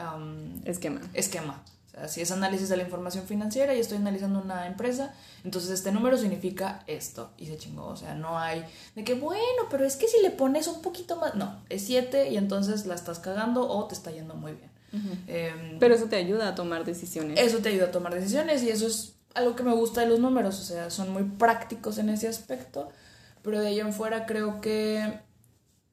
esquema. 0.65 1.01
Esquema. 1.13 1.63
O 1.87 1.89
sea, 1.89 2.07
si 2.07 2.21
es 2.21 2.31
análisis 2.31 2.69
de 2.69 2.77
la 2.77 2.83
información 2.83 3.25
financiera 3.25 3.73
y 3.73 3.79
estoy 3.79 3.97
analizando 3.97 4.39
una 4.39 4.67
empresa, 4.67 5.13
entonces 5.47 5.71
este 5.71 5.91
número 5.91 6.17
significa 6.17 6.83
esto. 6.87 7.31
Y 7.37 7.47
se 7.47 7.57
chingó. 7.57 7.87
O 7.87 7.95
sea, 7.95 8.13
no 8.13 8.37
hay 8.37 8.63
de 8.95 9.03
que, 9.03 9.15
bueno, 9.15 9.63
pero 9.69 9.85
es 9.85 9.95
que 9.95 10.07
si 10.07 10.21
le 10.21 10.29
pones 10.29 10.67
un 10.67 10.81
poquito 10.81 11.15
más. 11.15 11.35
No, 11.35 11.63
es 11.69 11.83
7 11.85 12.29
y 12.29 12.37
entonces 12.37 12.85
la 12.85 12.95
estás 12.95 13.19
cagando 13.19 13.67
o 13.67 13.85
te 13.85 13.95
está 13.95 14.11
yendo 14.11 14.35
muy 14.35 14.53
bien. 14.53 14.71
Em, 15.27 15.79
pero 15.79 15.95
eso 15.95 16.05
te 16.05 16.15
ayuda 16.15 16.49
a 16.49 16.55
tomar 16.55 16.85
decisiones. 16.85 17.39
Eso 17.39 17.57
te 17.59 17.69
ayuda 17.69 17.87
a 17.87 17.91
tomar 17.91 18.13
decisiones 18.13 18.63
y 18.63 18.69
eso 18.69 18.87
es 18.87 19.15
algo 19.33 19.55
que 19.55 19.63
me 19.63 19.73
gusta 19.73 20.01
de 20.01 20.07
los 20.07 20.19
números. 20.19 20.59
O 20.59 20.63
sea, 20.63 20.89
son 20.89 21.11
muy 21.11 21.23
prácticos 21.23 21.97
en 21.97 22.09
ese 22.09 22.27
aspecto. 22.27 22.89
Pero 23.41 23.59
de 23.59 23.67
ahí 23.67 23.79
en 23.79 23.93
fuera 23.93 24.25
creo 24.25 24.61
que 24.61 25.27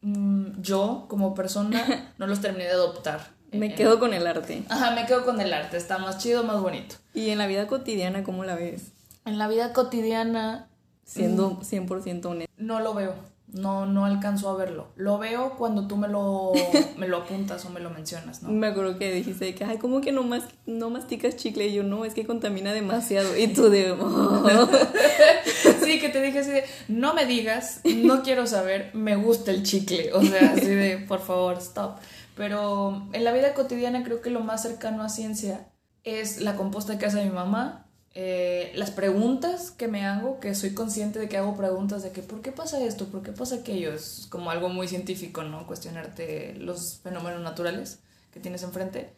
Mm, 0.05 0.61
yo 0.61 1.07
como 1.09 1.35
persona 1.35 2.13
no 2.19 2.27
los 2.27 2.41
terminé 2.41 2.65
de 2.65 2.73
adoptar. 2.73 3.33
Me 3.53 3.67
eh, 3.67 3.75
quedo 3.75 3.99
con 3.99 4.13
el 4.13 4.27
arte. 4.27 4.63
Ajá, 4.69 4.91
me 4.91 5.07
quedo 5.07 5.25
con 5.25 5.41
el 5.41 5.53
arte. 5.53 5.79
Está 5.79 5.97
más 5.97 6.19
chido, 6.19 6.45
más 6.45 6.61
bonito. 6.61 6.97
¿Y 7.15 7.31
en 7.31 7.39
la 7.39 7.47
vida 7.47 7.67
cotidiana 7.67 8.23
cómo 8.23 8.45
la 8.45 8.55
ves? 8.55 8.93
En 9.25 9.39
la 9.39 9.49
vida 9.49 9.73
cotidiana... 9.73 10.69
Siendo 11.05 11.61
100% 11.61 12.25
honesto. 12.25 12.53
No 12.57 12.81
lo 12.81 12.95
veo 12.95 13.15
no, 13.55 13.87
no 13.87 14.05
alcanzo 14.05 14.51
a 14.51 14.57
verlo. 14.57 14.89
Lo 14.97 15.17
veo 15.19 15.55
cuando 15.57 15.87
tú 15.87 15.97
me 15.97 16.09
lo, 16.09 16.53
me 16.99 17.07
lo 17.07 17.19
apuntas 17.19 17.65
o 17.65 17.71
me 17.71 17.81
lo 17.81 17.89
mencionas, 17.89 18.43
¿no? 18.43 18.51
Me 18.51 18.67
acuerdo 18.67 18.99
que 18.99 19.13
dijiste 19.13 19.55
que, 19.55 19.65
ay, 19.65 19.79
¿cómo 19.79 20.01
que 20.01 20.11
no, 20.11 20.25
más, 20.25 20.43
no 20.67 20.91
masticas 20.91 21.37
chicle? 21.37 21.69
Y 21.69 21.75
yo, 21.75 21.85
no, 21.85 22.05
es 22.05 22.15
que 22.15 22.27
contamina 22.27 22.73
demasiado. 22.73 23.37
Y 23.37 23.49
tú 23.49 23.71
de... 23.71 23.93
Oh". 23.93 24.45
sí, 25.85 26.01
que 26.01 26.09
te 26.09 26.21
dije 26.21 26.41
así 26.41 26.51
de, 26.51 26.65
no 26.89 27.15
me 27.15 27.27
digas, 27.27 27.81
no 27.85 28.23
quiero 28.23 28.47
saber, 28.49 28.91
me 28.93 29.15
gusta 29.15 29.53
el 29.53 29.63
chicle. 29.63 30.13
O 30.13 30.23
sea, 30.23 30.55
así 30.57 30.67
de, 30.67 30.99
por 30.99 31.21
favor, 31.21 31.57
stop. 31.59 31.99
Pero 32.37 33.07
en 33.13 33.23
la 33.23 33.33
vida 33.33 33.55
cotidiana 33.55 34.03
creo 34.03 34.21
que 34.21 34.31
lo 34.31 34.41
más 34.41 34.63
cercano 34.63 35.05
a 35.05 35.09
ciencia 35.09 35.69
es 36.03 36.41
la 36.41 36.57
composta 36.57 36.99
que 36.99 37.07
hace 37.07 37.25
mi 37.25 37.31
mamá 37.31 37.84
eh, 38.17 38.71
las 38.77 38.93
preguntas 38.93 39.73
que 39.73 39.89
me 39.89 40.07
hago, 40.07 40.39
que 40.39 40.55
soy 40.55 40.73
consciente 40.73 41.19
de 41.19 41.29
que 41.29 41.37
hago 41.37 41.57
preguntas 41.57 42.05
de 42.05 42.13
que 42.13 42.23
¿por 42.23 42.43
qué 42.43 42.53
pasa 42.53 42.81
esto? 42.85 43.07
¿Por 43.07 43.23
qué 43.25 43.33
pasa 43.33 43.57
aquello? 43.57 43.93
Es 43.93 44.29
como 44.31 44.51
algo 44.51 44.69
muy 44.69 44.87
científico, 44.87 45.43
¿no? 45.43 45.67
Cuestionarte 45.67 46.55
los 46.55 47.01
fenómenos 47.03 47.43
naturales 47.43 47.99
que 48.33 48.39
tienes 48.39 48.63
enfrente. 48.63 49.11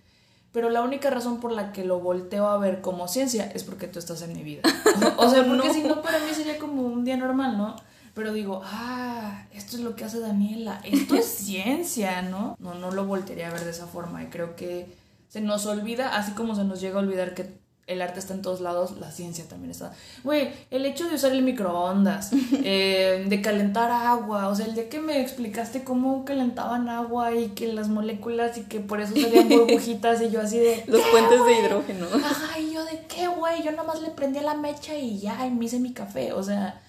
Pero 0.50 0.70
la 0.70 0.80
única 0.80 1.10
razón 1.10 1.40
por 1.40 1.52
la 1.52 1.72
que 1.72 1.84
lo 1.84 2.00
volteo 2.00 2.48
a 2.48 2.56
ver 2.56 2.80
como 2.80 3.06
ciencia 3.08 3.50
es 3.54 3.64
porque 3.64 3.86
tú 3.86 3.98
estás 3.98 4.22
en 4.22 4.32
mi 4.32 4.42
vida. 4.42 4.62
O, 5.18 5.28
sea, 5.28 5.44
porque 5.46 5.72
si 5.74 5.82
no, 5.82 6.00
para 6.00 6.18
mí 6.18 6.32
sería 6.32 6.58
como 6.58 6.82
un 6.82 7.04
día 7.04 7.18
normal, 7.18 7.58
¿no? 7.58 7.76
Pero 8.14 8.32
digo, 8.32 8.62
ah, 8.64 9.44
esto 9.52 9.76
es 9.76 9.82
lo 9.82 9.94
que 9.94 10.04
hace 10.04 10.20
Daniela, 10.20 10.80
esto 10.84 11.16
es 11.16 11.26
ciencia, 11.44 12.22
¿no? 12.22 12.56
No, 12.58 12.74
no 12.74 12.90
lo 12.90 13.04
voltearía 13.04 13.48
a 13.48 13.52
ver 13.52 13.64
de 13.64 13.72
esa 13.72 13.86
forma 13.86 14.22
y 14.22 14.28
creo 14.28 14.56
que 14.56 14.86
se 15.28 15.42
nos 15.42 15.66
olvida, 15.66 16.16
así 16.16 16.32
como 16.32 16.54
se 16.54 16.64
nos 16.64 16.80
llega 16.80 16.96
a 16.96 17.02
olvidar 17.02 17.34
que 17.34 17.65
el 17.86 18.02
arte 18.02 18.18
está 18.18 18.34
en 18.34 18.42
todos 18.42 18.60
lados, 18.60 18.98
la 18.98 19.12
ciencia 19.12 19.44
también 19.48 19.70
está. 19.70 19.92
Güey, 20.24 20.50
el 20.70 20.84
hecho 20.84 21.08
de 21.08 21.14
usar 21.14 21.32
el 21.32 21.42
microondas, 21.42 22.30
eh, 22.64 23.24
de 23.28 23.42
calentar 23.42 23.90
agua, 23.90 24.48
o 24.48 24.54
sea, 24.54 24.66
el 24.66 24.74
día 24.74 24.88
que 24.88 25.00
me 25.00 25.20
explicaste 25.20 25.84
cómo 25.84 26.24
calentaban 26.24 26.88
agua 26.88 27.34
y 27.34 27.50
que 27.50 27.72
las 27.72 27.88
moléculas 27.88 28.58
y 28.58 28.62
que 28.62 28.80
por 28.80 29.00
eso 29.00 29.14
salían 29.14 29.48
burbujitas 29.48 30.20
y 30.20 30.30
yo 30.30 30.40
así 30.40 30.58
de... 30.58 30.84
Los 30.88 31.00
puentes 31.02 31.44
de 31.44 31.60
hidrógeno. 31.60 32.06
Ay, 32.52 32.72
yo 32.72 32.84
de 32.84 33.06
qué, 33.06 33.28
güey, 33.28 33.62
yo 33.62 33.70
nomás 33.72 34.00
le 34.00 34.10
prendí 34.10 34.40
la 34.40 34.54
mecha 34.54 34.96
y 34.96 35.20
ya, 35.20 35.46
y 35.46 35.50
me 35.50 35.66
hice 35.66 35.78
mi 35.78 35.92
café, 35.92 36.32
o 36.32 36.42
sea, 36.42 36.82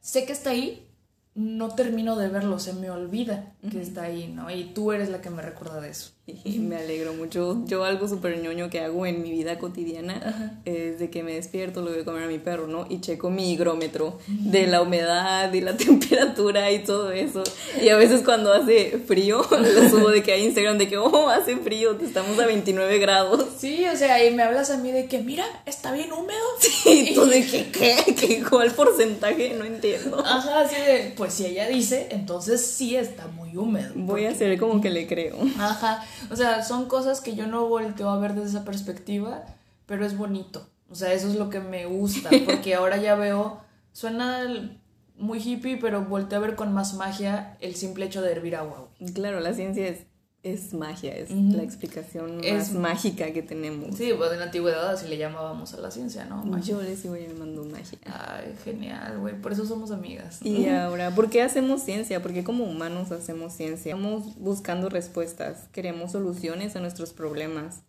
sé 0.00 0.24
que 0.24 0.32
está 0.32 0.50
ahí, 0.50 0.88
no 1.34 1.74
termino 1.74 2.14
de 2.14 2.28
verlo, 2.28 2.60
se 2.60 2.72
me 2.72 2.88
olvida 2.90 3.52
que 3.70 3.82
está 3.82 4.04
ahí, 4.04 4.28
¿no? 4.28 4.48
Y 4.50 4.72
tú 4.72 4.92
eres 4.92 5.08
la 5.08 5.20
que 5.20 5.30
me 5.30 5.42
recuerda 5.42 5.80
de 5.80 5.90
eso. 5.90 6.15
Y 6.44 6.58
me 6.58 6.76
alegro 6.76 7.14
mucho. 7.14 7.62
Yo 7.66 7.84
algo 7.84 8.08
súper 8.08 8.40
ñoño 8.40 8.68
que 8.68 8.80
hago 8.80 9.06
en 9.06 9.22
mi 9.22 9.30
vida 9.30 9.58
cotidiana 9.58 10.60
es 10.64 10.98
de 10.98 11.10
que 11.10 11.22
me 11.22 11.34
despierto, 11.34 11.82
lo 11.82 11.90
voy 11.90 12.00
a 12.00 12.04
comer 12.04 12.24
a 12.24 12.26
mi 12.26 12.38
perro, 12.38 12.66
¿no? 12.66 12.86
Y 12.88 13.00
checo 13.00 13.30
mi 13.30 13.52
higrómetro 13.52 14.18
de 14.26 14.66
la 14.66 14.82
humedad 14.82 15.52
y 15.52 15.60
la 15.60 15.76
temperatura 15.76 16.70
y 16.72 16.80
todo 16.80 17.12
eso. 17.12 17.44
Y 17.80 17.88
a 17.88 17.96
veces 17.96 18.22
cuando 18.22 18.52
hace 18.52 18.98
frío, 19.06 19.46
lo 19.50 19.90
subo 19.90 20.10
de 20.10 20.22
que 20.22 20.32
hay 20.32 20.44
Instagram 20.44 20.78
de 20.78 20.88
que, 20.88 20.98
oh, 20.98 21.28
hace 21.28 21.56
frío, 21.56 21.96
estamos 22.00 22.38
a 22.38 22.46
29 22.46 22.98
grados. 22.98 23.44
Sí, 23.58 23.84
o 23.86 23.96
sea, 23.96 24.24
y 24.24 24.34
me 24.34 24.42
hablas 24.42 24.70
a 24.70 24.78
mí 24.78 24.90
de 24.90 25.06
que, 25.06 25.18
mira, 25.18 25.44
está 25.64 25.92
bien 25.92 26.12
húmedo. 26.12 26.36
Sí, 26.58 27.10
y 27.10 27.14
tú 27.14 27.26
de 27.26 27.46
que, 27.46 27.70
¿qué? 27.70 28.44
¿Cuál 28.48 28.72
porcentaje? 28.72 29.54
No 29.54 29.64
entiendo. 29.64 30.24
Ajá, 30.24 30.60
así 30.60 30.76
de, 30.76 31.12
pues 31.16 31.34
si 31.34 31.46
ella 31.46 31.68
dice, 31.68 32.08
entonces 32.10 32.64
sí 32.64 32.96
está 32.96 33.26
muy 33.28 33.56
húmedo. 33.56 33.92
Voy 33.94 34.26
a 34.26 34.30
hacer 34.30 34.58
como 34.58 34.80
que 34.80 34.90
le 34.90 35.06
creo. 35.06 35.36
Ajá. 35.58 36.04
O 36.30 36.36
sea, 36.36 36.62
son 36.62 36.86
cosas 36.86 37.20
que 37.20 37.34
yo 37.34 37.46
no 37.46 37.68
volteo 37.68 38.10
a 38.10 38.18
ver 38.18 38.34
desde 38.34 38.50
esa 38.50 38.64
perspectiva, 38.64 39.44
pero 39.86 40.04
es 40.04 40.16
bonito. 40.16 40.68
O 40.90 40.94
sea, 40.94 41.12
eso 41.12 41.28
es 41.28 41.36
lo 41.36 41.50
que 41.50 41.60
me 41.60 41.86
gusta, 41.86 42.30
porque 42.46 42.74
ahora 42.74 42.96
ya 42.96 43.14
veo, 43.14 43.60
suena 43.92 44.78
muy 45.16 45.38
hippie, 45.38 45.78
pero 45.78 46.04
volteo 46.04 46.38
a 46.38 46.42
ver 46.42 46.56
con 46.56 46.72
más 46.72 46.94
magia 46.94 47.56
el 47.60 47.74
simple 47.74 48.06
hecho 48.06 48.22
de 48.22 48.32
hervir 48.32 48.56
agua. 48.56 48.88
Claro, 49.14 49.40
la 49.40 49.54
ciencia 49.54 49.86
es 49.88 50.06
es 50.52 50.72
magia, 50.72 51.16
es 51.16 51.30
la 51.30 51.62
explicación 51.62 52.40
más 52.40 52.72
mágica 52.72 53.32
que 53.32 53.42
tenemos. 53.42 53.96
Sí, 53.96 54.12
pues 54.16 54.32
en 54.32 54.38
la 54.38 54.46
antigüedad 54.46 54.90
así 54.90 55.08
le 55.08 55.18
llamábamos 55.18 55.74
a 55.74 55.78
la 55.78 55.90
ciencia, 55.90 56.24
¿no? 56.24 56.58
Yo 56.60 56.80
le 56.82 56.96
sigo 56.96 57.16
llamando 57.16 57.64
magia. 57.64 57.98
Ay, 58.04 58.54
genial, 58.64 59.18
güey, 59.18 59.40
por 59.40 59.52
eso 59.52 59.66
somos 59.66 59.90
amigas. 59.90 60.38
Y 60.42 60.66
ahora, 60.68 61.10
¿por 61.14 61.30
qué 61.30 61.42
hacemos 61.42 61.82
ciencia? 61.82 62.22
Porque 62.22 62.44
como 62.44 62.64
humanos 62.64 63.10
hacemos 63.10 63.54
ciencia. 63.54 63.92
Estamos 63.92 64.36
buscando 64.36 64.88
respuestas, 64.88 65.68
queremos 65.72 66.12
soluciones 66.12 66.76
a 66.76 66.80
nuestros 66.80 67.12
problemas. 67.12 67.82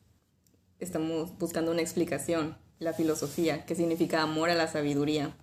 Estamos 0.80 1.38
buscando 1.38 1.72
una 1.72 1.82
explicación, 1.82 2.58
la 2.80 2.94
filosofía, 2.94 3.66
que 3.66 3.76
significa 3.76 4.24
amor 4.24 4.50
a 4.50 4.56
la 4.56 4.68
sabiduría. 4.68 5.36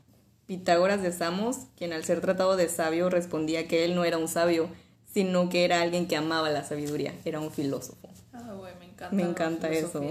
Pitágoras 0.46 1.00
de 1.00 1.12
Samos, 1.12 1.58
quien 1.76 1.92
al 1.92 2.04
ser 2.04 2.20
tratado 2.20 2.56
de 2.56 2.68
sabio 2.68 3.08
respondía 3.08 3.68
que 3.68 3.84
él 3.84 3.94
no 3.94 4.04
era 4.04 4.18
un 4.18 4.28
sabio, 4.28 4.68
sino 5.14 5.48
que 5.48 5.64
era 5.64 5.80
alguien 5.80 6.08
que 6.08 6.16
amaba 6.16 6.50
la 6.50 6.64
sabiduría, 6.64 7.14
era 7.24 7.38
un 7.38 7.52
filósofo. 7.52 8.08
Ah, 8.32 8.52
güey, 8.58 8.74
me 8.80 8.86
encanta. 8.86 9.14
Me 9.14 9.22
encanta 9.22 9.70
eso. 9.70 10.02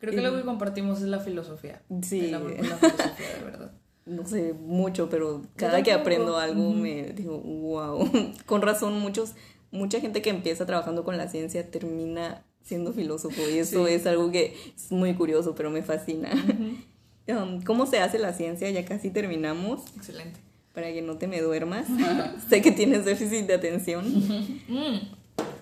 Creo 0.00 0.12
que 0.12 0.20
lo 0.20 0.36
que 0.36 0.42
compartimos 0.42 1.00
es 1.00 1.06
la 1.06 1.20
filosofía. 1.20 1.82
Sí. 2.02 2.32
La, 2.32 2.40
filosofía, 2.40 3.34
de 3.38 3.44
verdad. 3.44 3.72
No 4.06 4.26
sé 4.26 4.54
mucho, 4.54 5.08
pero 5.08 5.42
cada 5.54 5.82
que 5.82 5.92
aprendo 5.92 6.36
algo 6.36 6.72
me 6.72 7.12
digo, 7.12 7.38
wow. 7.38 8.10
Con 8.46 8.62
razón, 8.62 8.98
muchos, 8.98 9.34
mucha 9.70 10.00
gente 10.00 10.20
que 10.20 10.30
empieza 10.30 10.66
trabajando 10.66 11.04
con 11.04 11.16
la 11.16 11.28
ciencia 11.28 11.70
termina 11.70 12.42
siendo 12.62 12.92
filósofo 12.92 13.40
y 13.48 13.58
eso 13.58 13.86
es 13.86 14.06
algo 14.06 14.32
que 14.32 14.56
es 14.74 14.90
muy 14.90 15.14
curioso, 15.14 15.54
pero 15.54 15.70
me 15.70 15.82
fascina. 15.82 16.30
Um, 17.28 17.60
¿Cómo 17.60 17.84
se 17.84 17.98
hace 17.98 18.18
la 18.18 18.32
ciencia? 18.32 18.70
Ya 18.70 18.86
casi 18.86 19.10
terminamos. 19.10 19.82
Excelente 19.94 20.40
para 20.78 20.92
que 20.92 21.02
no 21.02 21.18
te 21.18 21.26
me 21.26 21.40
duermas. 21.40 21.88
sé 22.48 22.62
que 22.62 22.70
tienes 22.70 23.04
déficit 23.04 23.48
de 23.48 23.54
atención. 23.54 24.04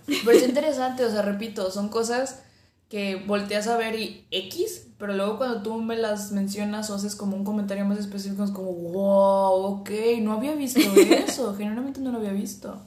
Pero 0.06 0.30
es 0.30 0.47
interesante, 0.47 1.06
o 1.06 1.10
sea, 1.10 1.22
repito, 1.22 1.70
son 1.70 1.88
cosas 1.88 2.43
que 2.90 3.16
volteas 3.26 3.66
a 3.66 3.78
ver 3.78 3.98
y 3.98 4.26
X, 4.30 4.88
pero 4.98 5.14
luego 5.14 5.38
cuando 5.38 5.62
tú 5.62 5.80
me 5.80 5.97
las 5.97 6.32
mencionas 6.32 6.90
o 6.90 6.97
haces 6.97 7.16
como 7.16 7.34
un 7.34 7.44
comentario 7.44 7.86
más 7.86 7.98
específico, 7.98 8.44
es 8.44 8.51
como, 8.51 8.72
wow, 8.72 9.80
ok, 9.80 9.90
no 10.20 10.34
había 10.34 10.55
visto 10.55 10.80
eso, 11.10 11.55
generalmente 11.55 12.01
no 12.01 12.12
lo 12.12 12.18
había 12.18 12.32
visto. 12.32 12.78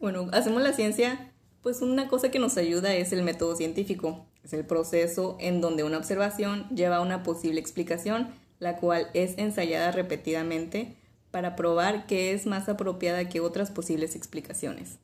Bueno, 0.00 0.26
hacemos 0.32 0.62
la 0.62 0.72
ciencia, 0.72 1.32
pues 1.62 1.82
una 1.82 2.08
cosa 2.08 2.32
que 2.32 2.40
nos 2.40 2.56
ayuda 2.56 2.92
es 2.94 3.12
el 3.12 3.22
método 3.22 3.54
científico, 3.54 4.26
es 4.42 4.52
el 4.54 4.66
proceso 4.66 5.36
en 5.38 5.60
donde 5.60 5.84
una 5.84 5.98
observación 5.98 6.68
lleva 6.70 6.96
a 6.96 7.00
una 7.00 7.22
posible 7.22 7.60
explicación, 7.60 8.28
la 8.58 8.76
cual 8.76 9.06
es 9.14 9.38
ensayada 9.38 9.92
repetidamente 9.92 10.96
para 11.30 11.56
probar 11.56 12.06
que 12.06 12.32
es 12.32 12.46
más 12.46 12.68
apropiada 12.68 13.28
que 13.28 13.40
otras 13.40 13.70
posibles 13.70 14.16
explicaciones. 14.16 14.98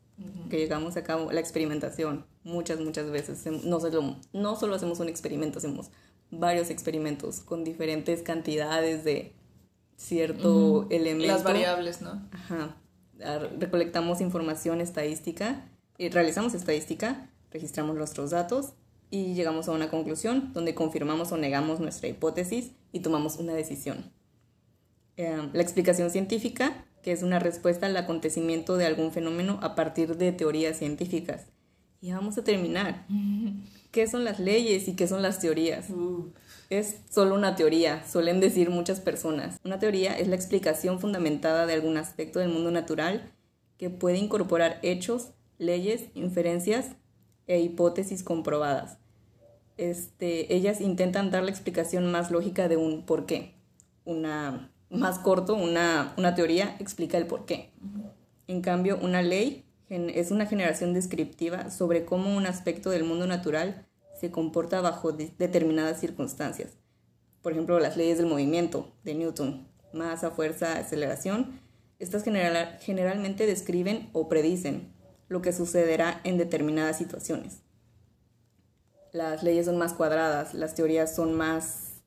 que 0.48 0.56
llegamos 0.58 0.96
a 0.96 1.04
cabo, 1.04 1.30
la 1.30 1.40
experimentación, 1.40 2.24
muchas, 2.42 2.80
muchas 2.80 3.10
veces. 3.10 3.44
No 3.64 3.80
solo, 3.80 4.16
no 4.32 4.56
solo 4.56 4.74
hacemos 4.74 4.98
un 5.00 5.08
experimento, 5.08 5.58
hacemos 5.58 5.90
varios 6.30 6.70
experimentos 6.70 7.40
con 7.40 7.64
diferentes 7.64 8.22
cantidades 8.22 9.04
de 9.04 9.34
cierto 9.96 10.86
elemento. 10.90 11.34
Las 11.34 11.44
variables, 11.44 12.00
¿no? 12.00 12.26
Ajá. 12.32 12.76
Recolectamos 13.58 14.20
información 14.20 14.80
estadística, 14.80 15.68
y 15.98 16.08
realizamos 16.10 16.54
estadística, 16.54 17.30
registramos 17.50 17.96
nuestros 17.96 18.30
datos 18.30 18.72
y 19.10 19.34
llegamos 19.34 19.68
a 19.68 19.72
una 19.72 19.88
conclusión 19.88 20.52
donde 20.52 20.74
confirmamos 20.74 21.32
o 21.32 21.36
negamos 21.36 21.80
nuestra 21.80 22.08
hipótesis 22.08 22.72
y 22.92 23.00
tomamos 23.00 23.36
una 23.36 23.54
decisión. 23.54 24.12
Em, 25.16 25.50
la 25.54 25.62
explicación 25.62 26.10
científica, 26.10 26.84
que 27.02 27.12
es 27.12 27.22
una 27.22 27.38
respuesta 27.38 27.86
al 27.86 27.96
acontecimiento 27.96 28.76
de 28.76 28.84
algún 28.84 29.12
fenómeno 29.12 29.58
a 29.62 29.74
partir 29.74 30.16
de 30.16 30.32
teorías 30.32 30.78
científicas. 30.78 31.46
Y 32.02 32.12
vamos 32.12 32.36
a 32.36 32.44
terminar. 32.44 33.06
¿Qué 33.92 34.06
son 34.06 34.24
las 34.24 34.38
leyes 34.38 34.88
y 34.88 34.94
qué 34.94 35.08
son 35.08 35.22
las 35.22 35.40
teorías? 35.40 35.88
Uh. 35.88 36.32
Es 36.68 36.96
solo 37.10 37.34
una 37.34 37.54
teoría, 37.54 38.04
suelen 38.06 38.40
decir 38.40 38.70
muchas 38.70 39.00
personas. 39.00 39.58
Una 39.64 39.78
teoría 39.78 40.18
es 40.18 40.26
la 40.26 40.34
explicación 40.34 41.00
fundamentada 41.00 41.64
de 41.64 41.72
algún 41.72 41.96
aspecto 41.96 42.40
del 42.40 42.48
mundo 42.48 42.70
natural 42.70 43.32
que 43.78 43.88
puede 43.88 44.18
incorporar 44.18 44.80
hechos, 44.82 45.30
leyes, 45.58 46.06
inferencias 46.14 46.96
e 47.46 47.60
hipótesis 47.60 48.24
comprobadas. 48.24 48.98
Este, 49.76 50.54
ellas 50.54 50.80
intentan 50.80 51.30
dar 51.30 51.44
la 51.44 51.50
explicación 51.50 52.10
más 52.10 52.30
lógica 52.30 52.68
de 52.68 52.76
un 52.76 53.06
por 53.06 53.26
qué. 53.26 53.54
Una 54.04 54.72
más 54.90 55.18
corto, 55.18 55.54
una, 55.54 56.14
una 56.16 56.34
teoría 56.34 56.76
explica 56.78 57.18
el 57.18 57.26
por 57.26 57.44
qué. 57.44 57.72
En 58.46 58.62
cambio, 58.62 58.98
una 59.02 59.22
ley 59.22 59.64
es 59.88 60.30
una 60.30 60.46
generación 60.46 60.94
descriptiva 60.94 61.70
sobre 61.70 62.04
cómo 62.04 62.36
un 62.36 62.46
aspecto 62.46 62.90
del 62.90 63.04
mundo 63.04 63.26
natural 63.26 63.86
se 64.20 64.30
comporta 64.30 64.80
bajo 64.80 65.12
determinadas 65.12 66.00
circunstancias. 66.00 66.72
Por 67.42 67.52
ejemplo, 67.52 67.78
las 67.78 67.96
leyes 67.96 68.18
del 68.18 68.26
movimiento 68.26 68.92
de 69.04 69.14
Newton, 69.14 69.68
masa, 69.92 70.30
fuerza, 70.30 70.78
aceleración. 70.78 71.60
Estas 71.98 72.24
generalmente 72.24 73.46
describen 73.46 74.10
o 74.12 74.28
predicen 74.28 74.92
lo 75.28 75.42
que 75.42 75.52
sucederá 75.52 76.20
en 76.24 76.38
determinadas 76.38 76.98
situaciones. 76.98 77.62
Las 79.12 79.42
leyes 79.42 79.66
son 79.66 79.78
más 79.78 79.94
cuadradas, 79.94 80.54
las 80.54 80.74
teorías 80.74 81.14
son 81.14 81.34
más... 81.34 82.02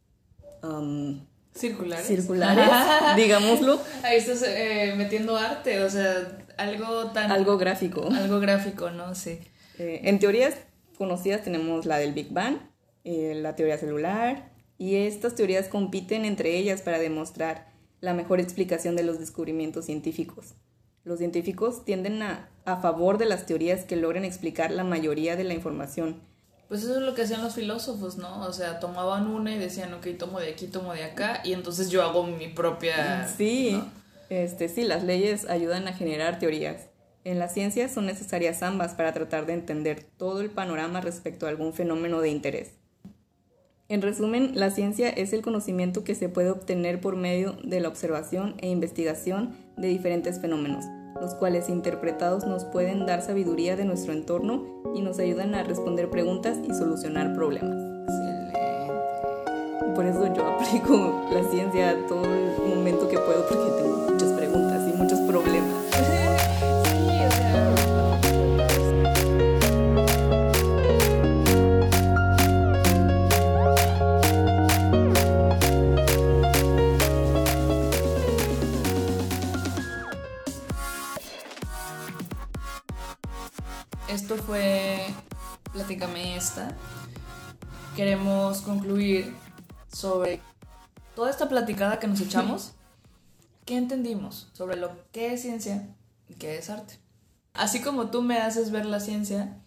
Um, 0.62 1.26
circulares. 1.54 2.06
Circulares, 2.06 2.66
digámoslo. 3.16 3.80
Ahí 4.04 4.18
estás 4.18 4.44
eh, 4.46 4.94
metiendo 4.98 5.38
arte, 5.38 5.84
o 5.84 5.90
sea, 5.90 6.38
algo 6.58 7.12
tan... 7.12 7.32
Algo 7.32 7.58
gráfico. 7.58 8.08
Algo 8.12 8.40
gráfico, 8.40 8.92
¿no? 8.92 9.16
Sí. 9.16 9.40
Eh, 9.78 10.02
en 10.04 10.20
teorías 10.20 10.56
conocidas 10.98 11.44
tenemos 11.44 11.86
la 11.86 11.98
del 11.98 12.14
Big 12.14 12.32
Bang, 12.32 12.58
eh, 13.04 13.34
la 13.36 13.56
teoría 13.56 13.78
celular, 13.78 14.52
y 14.78 14.96
estas 14.96 15.36
teorías 15.36 15.68
compiten 15.68 16.26
entre 16.26 16.58
ellas 16.58 16.82
para 16.82 17.00
demostrar 17.00 17.70
la 18.02 18.14
mejor 18.14 18.40
explicación 18.40 18.96
de 18.96 19.04
los 19.04 19.20
descubrimientos 19.20 19.86
científicos. 19.86 20.56
Los 21.04 21.20
científicos 21.20 21.86
tienden 21.86 22.22
a, 22.22 22.50
a 22.66 22.78
favor 22.78 23.18
de 23.18 23.26
las 23.26 23.46
teorías 23.46 23.84
que 23.84 23.96
logren 23.96 24.26
explicar 24.26 24.72
la 24.72 24.84
mayoría 24.84 25.36
de 25.36 25.44
la 25.44 25.54
información. 25.54 26.22
Pues 26.70 26.84
eso 26.84 26.98
es 26.98 27.02
lo 27.02 27.16
que 27.16 27.24
hacían 27.24 27.44
los 27.44 27.56
filósofos, 27.56 28.18
¿no? 28.18 28.42
O 28.46 28.54
sea, 28.54 28.80
tomaban 28.80 29.26
una 29.26 29.54
y 29.54 29.58
decían, 29.58 29.92
ok, 29.96 30.06
tomo 30.20 30.40
de 30.40 30.52
aquí, 30.52 30.68
tomo 30.68 30.94
de 30.94 31.04
acá, 31.04 31.42
y 31.44 31.54
entonces 31.54 31.90
yo 31.90 32.04
hago 32.04 32.24
mi 32.24 32.48
propia... 32.48 33.28
Sí, 33.28 33.82
este, 34.30 34.70
sí, 34.70 34.84
las 34.84 35.04
leyes 35.04 35.50
ayudan 35.50 35.88
a 35.88 35.94
generar 35.94 36.38
teorías. 36.38 36.86
En 37.24 37.40
la 37.40 37.50
ciencia 37.50 37.90
son 37.90 38.06
necesarias 38.06 38.62
ambas 38.62 38.94
para 38.94 39.14
tratar 39.14 39.48
de 39.48 39.54
entender 39.54 40.06
todo 40.18 40.42
el 40.42 40.52
panorama 40.52 41.02
respecto 41.02 41.48
a 41.48 41.50
algún 41.50 41.74
fenómeno 41.74 42.22
de 42.22 42.30
interés. 42.30 42.70
En 43.88 44.04
resumen, 44.04 44.52
la 44.54 44.70
ciencia 44.70 45.10
es 45.10 45.34
el 45.34 45.42
conocimiento 45.42 46.04
que 46.04 46.14
se 46.14 46.30
puede 46.30 46.52
obtener 46.52 47.02
por 47.02 47.16
medio 47.16 47.54
de 47.64 47.80
la 47.80 47.88
observación 47.88 48.54
e 48.60 48.70
investigación 48.70 49.56
de 49.76 49.88
diferentes 49.88 50.40
fenómenos, 50.40 50.86
los 51.22 51.36
cuales 51.36 51.70
interpretados 51.70 52.46
nos 52.46 52.66
pueden 52.66 53.06
dar 53.06 53.22
sabiduría 53.22 53.76
de 53.76 53.86
nuestro 53.86 54.14
entorno 54.14 54.66
y 54.96 55.02
nos 55.02 55.20
ayudan 55.20 55.56
a 55.56 55.64
responder 55.64 56.10
preguntas 56.10 56.58
y 56.68 56.74
solucionar 56.74 57.34
problemas. 57.36 57.76
Excelente. 58.08 58.60
Por 59.96 60.06
eso 60.06 60.34
yo 60.34 60.48
aplico 60.48 61.28
la 61.32 61.44
ciencia 61.50 61.90
a 61.92 62.08
todo 62.08 62.26
el 62.26 62.76
momento 62.76 63.08
que 63.10 63.18
puedo 63.18 63.48
porque 63.48 63.82
tengo 63.82 63.98
muchas 64.10 64.32
preguntas 64.34 64.88
y 64.88 64.98
muchos 64.98 65.20
problemas. 65.22 66.19
Esta, 86.36 86.76
queremos 87.96 88.62
concluir 88.62 89.34
sobre 89.92 90.40
toda 91.16 91.30
esta 91.30 91.50
platicada 91.50 92.00
que 92.00 92.08
nos 92.08 92.22
echamos. 92.22 92.74
¿Qué 93.66 93.78
entendimos 93.78 94.50
sobre 94.54 94.78
lo 94.78 94.92
que 95.12 95.34
es 95.34 95.42
ciencia 95.42 95.96
y 96.28 96.36
qué 96.36 96.58
es 96.58 96.70
arte? 96.70 96.96
Así 97.54 97.82
como 97.82 98.10
tú 98.10 98.22
me 98.22 98.38
haces 98.38 98.72
ver 98.72 98.86
la 98.86 99.00
ciencia, 99.00 99.58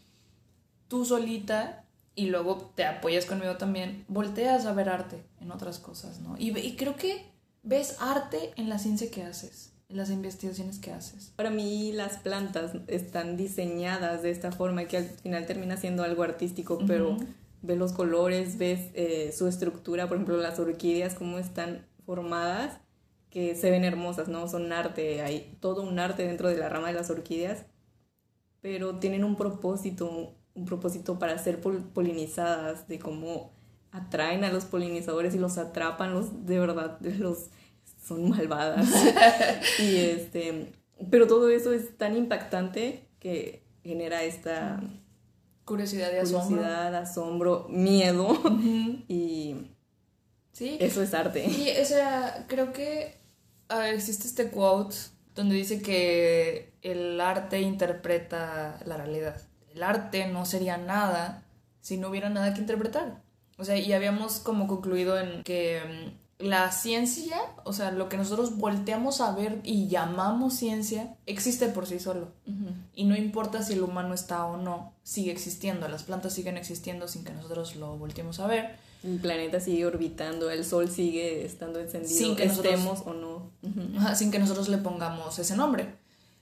tú 0.88 1.04
solita 1.04 1.84
y 2.14 2.26
luego 2.26 2.72
te 2.74 2.84
apoyas 2.84 3.26
conmigo 3.26 3.56
también, 3.56 4.04
volteas 4.08 4.66
a 4.66 4.72
ver 4.72 4.88
arte 4.88 5.24
en 5.40 5.50
otras 5.50 5.78
cosas, 5.78 6.20
¿no? 6.20 6.36
Y, 6.38 6.56
y 6.56 6.76
creo 6.76 6.96
que 6.96 7.30
ves 7.62 7.96
arte 8.00 8.52
en 8.56 8.68
la 8.68 8.78
ciencia 8.78 9.10
que 9.10 9.24
haces 9.24 9.71
las 9.94 10.10
investigaciones 10.10 10.78
que 10.78 10.92
haces? 10.92 11.32
Para 11.36 11.50
mí 11.50 11.92
las 11.92 12.18
plantas 12.18 12.72
están 12.86 13.36
diseñadas 13.36 14.22
de 14.22 14.30
esta 14.30 14.52
forma 14.52 14.84
que 14.84 14.96
al 14.96 15.04
final 15.04 15.46
termina 15.46 15.76
siendo 15.76 16.02
algo 16.02 16.22
artístico, 16.22 16.78
pero 16.86 17.16
ves 17.62 17.78
los 17.78 17.92
colores, 17.92 18.58
ves 18.58 18.90
eh, 18.94 19.32
su 19.36 19.46
estructura, 19.46 20.08
por 20.08 20.16
ejemplo 20.16 20.36
las 20.36 20.58
orquídeas, 20.58 21.14
cómo 21.14 21.38
están 21.38 21.86
formadas, 22.04 22.80
que 23.30 23.54
se 23.54 23.70
ven 23.70 23.84
hermosas, 23.84 24.28
¿no? 24.28 24.46
Son 24.48 24.72
arte, 24.72 25.22
hay 25.22 25.56
todo 25.60 25.82
un 25.82 25.98
arte 25.98 26.26
dentro 26.26 26.48
de 26.48 26.56
la 26.56 26.68
rama 26.68 26.88
de 26.88 26.94
las 26.94 27.08
orquídeas, 27.08 27.64
pero 28.60 28.98
tienen 28.98 29.24
un 29.24 29.36
propósito, 29.36 30.34
un 30.54 30.64
propósito 30.66 31.18
para 31.18 31.38
ser 31.38 31.60
polinizadas, 31.60 32.88
de 32.88 32.98
cómo 32.98 33.52
atraen 33.90 34.44
a 34.44 34.52
los 34.52 34.64
polinizadores 34.64 35.34
y 35.34 35.38
los 35.38 35.58
atrapan, 35.58 36.14
los 36.14 36.46
de 36.46 36.58
verdad, 36.58 36.98
los 37.18 37.50
son 38.02 38.28
malvadas. 38.28 38.88
y 39.78 39.96
este, 39.96 40.72
pero 41.10 41.26
todo 41.26 41.48
eso 41.50 41.72
es 41.72 41.96
tan 41.96 42.16
impactante 42.16 43.06
que 43.18 43.62
genera 43.82 44.22
esta 44.22 44.80
curiosidad 45.64 46.10
y 46.12 46.18
asombro. 46.18 46.64
asombro, 46.64 47.66
miedo 47.68 48.36
y 49.08 49.56
sí. 50.52 50.76
eso 50.80 51.02
es 51.02 51.14
arte. 51.14 51.44
Y 51.44 51.80
o 51.80 51.84
sea, 51.84 52.46
creo 52.48 52.72
que 52.72 53.16
existe 53.92 54.26
este 54.26 54.50
quote 54.50 54.96
donde 55.34 55.54
dice 55.54 55.80
que 55.80 56.74
el 56.82 57.20
arte 57.20 57.60
interpreta 57.60 58.78
la 58.84 58.96
realidad. 58.96 59.40
El 59.74 59.82
arte 59.82 60.26
no 60.26 60.44
sería 60.44 60.76
nada 60.76 61.44
si 61.80 61.96
no 61.96 62.08
hubiera 62.08 62.28
nada 62.28 62.52
que 62.52 62.60
interpretar. 62.60 63.22
O 63.56 63.64
sea, 63.64 63.76
y 63.76 63.92
habíamos 63.92 64.40
como 64.40 64.66
concluido 64.66 65.18
en 65.18 65.42
que 65.42 65.80
mm, 65.80 66.21
la 66.42 66.72
ciencia, 66.72 67.40
o 67.62 67.72
sea, 67.72 67.92
lo 67.92 68.08
que 68.08 68.16
nosotros 68.16 68.56
volteamos 68.56 69.20
a 69.20 69.32
ver 69.32 69.60
y 69.62 69.86
llamamos 69.86 70.54
ciencia, 70.54 71.16
existe 71.24 71.68
por 71.68 71.86
sí 71.86 72.00
solo. 72.00 72.32
Y 72.94 73.04
no 73.04 73.16
importa 73.16 73.62
si 73.62 73.74
el 73.74 73.82
humano 73.82 74.12
está 74.12 74.44
o 74.46 74.56
no, 74.56 74.92
sigue 75.04 75.30
existiendo. 75.30 75.86
Las 75.86 76.02
plantas 76.02 76.32
siguen 76.32 76.56
existiendo 76.56 77.06
sin 77.06 77.24
que 77.24 77.32
nosotros 77.32 77.76
lo 77.76 77.96
volteemos 77.96 78.40
a 78.40 78.48
ver. 78.48 78.76
El 79.04 79.20
planeta 79.20 79.60
sigue 79.60 79.86
orbitando, 79.86 80.50
el 80.50 80.64
sol 80.64 80.90
sigue 80.90 81.44
estando 81.44 81.78
encendido, 81.78 82.18
sin 82.18 82.34
que 82.34 82.44
estemos 82.44 83.02
o 83.06 83.14
no. 83.14 83.52
sin 84.16 84.32
que 84.32 84.40
nosotros 84.40 84.68
le 84.68 84.78
pongamos 84.78 85.38
ese 85.38 85.56
nombre. 85.56 85.94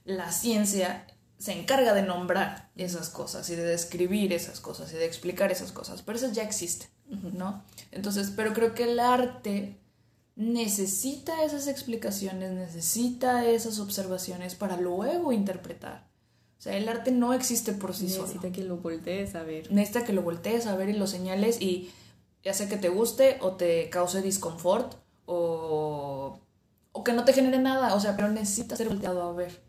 La 0.03 0.31
ciencia 0.31 1.05
se 1.37 1.53
encarga 1.53 1.93
de 1.93 2.01
nombrar 2.01 2.69
esas 2.75 3.09
cosas 3.09 3.47
y 3.51 3.55
de 3.55 3.63
describir 3.63 4.33
esas 4.33 4.59
cosas 4.59 4.91
y 4.93 4.95
de 4.95 5.05
explicar 5.05 5.51
esas 5.51 5.71
cosas, 5.71 6.01
pero 6.03 6.17
eso 6.17 6.31
ya 6.31 6.43
existe, 6.43 6.87
¿no? 7.33 7.63
Entonces, 7.91 8.31
pero 8.35 8.53
creo 8.53 8.75
que 8.75 8.83
el 8.83 8.99
arte 8.99 9.80
necesita 10.41 11.43
esas 11.43 11.67
explicaciones, 11.67 12.51
necesita 12.51 13.45
esas 13.45 13.79
observaciones 13.79 14.55
para 14.55 14.75
luego 14.75 15.31
interpretar. 15.31 16.09
O 16.57 16.61
sea, 16.61 16.75
el 16.75 16.89
arte 16.89 17.11
no 17.11 17.33
existe 17.33 17.73
por 17.73 17.95
sí 17.95 18.09
solo. 18.09 18.23
Necesita 18.23 18.51
que 18.51 18.63
lo 18.63 18.77
voltees 18.77 19.35
a 19.35 19.43
ver. 19.43 19.71
Necesita 19.71 20.03
que 20.03 20.13
lo 20.13 20.23
voltees 20.23 20.65
a 20.65 20.75
ver 20.75 20.89
y 20.89 20.93
lo 20.93 21.07
señales 21.07 21.61
y 21.61 21.91
ya 22.43 22.53
sea 22.53 22.67
que 22.67 22.77
te 22.77 22.89
guste 22.89 23.37
o 23.41 23.51
te 23.51 23.89
cause 23.89 24.21
disconfort 24.21 24.95
o, 25.25 26.39
o 26.91 27.03
que 27.03 27.13
no 27.13 27.23
te 27.23 27.33
genere 27.33 27.59
nada. 27.59 27.93
O 27.95 27.99
sea, 27.99 28.15
pero 28.15 28.29
necesitas 28.29 28.79
ser 28.79 28.89
volteado 28.89 29.21
a 29.21 29.33
ver. 29.33 29.61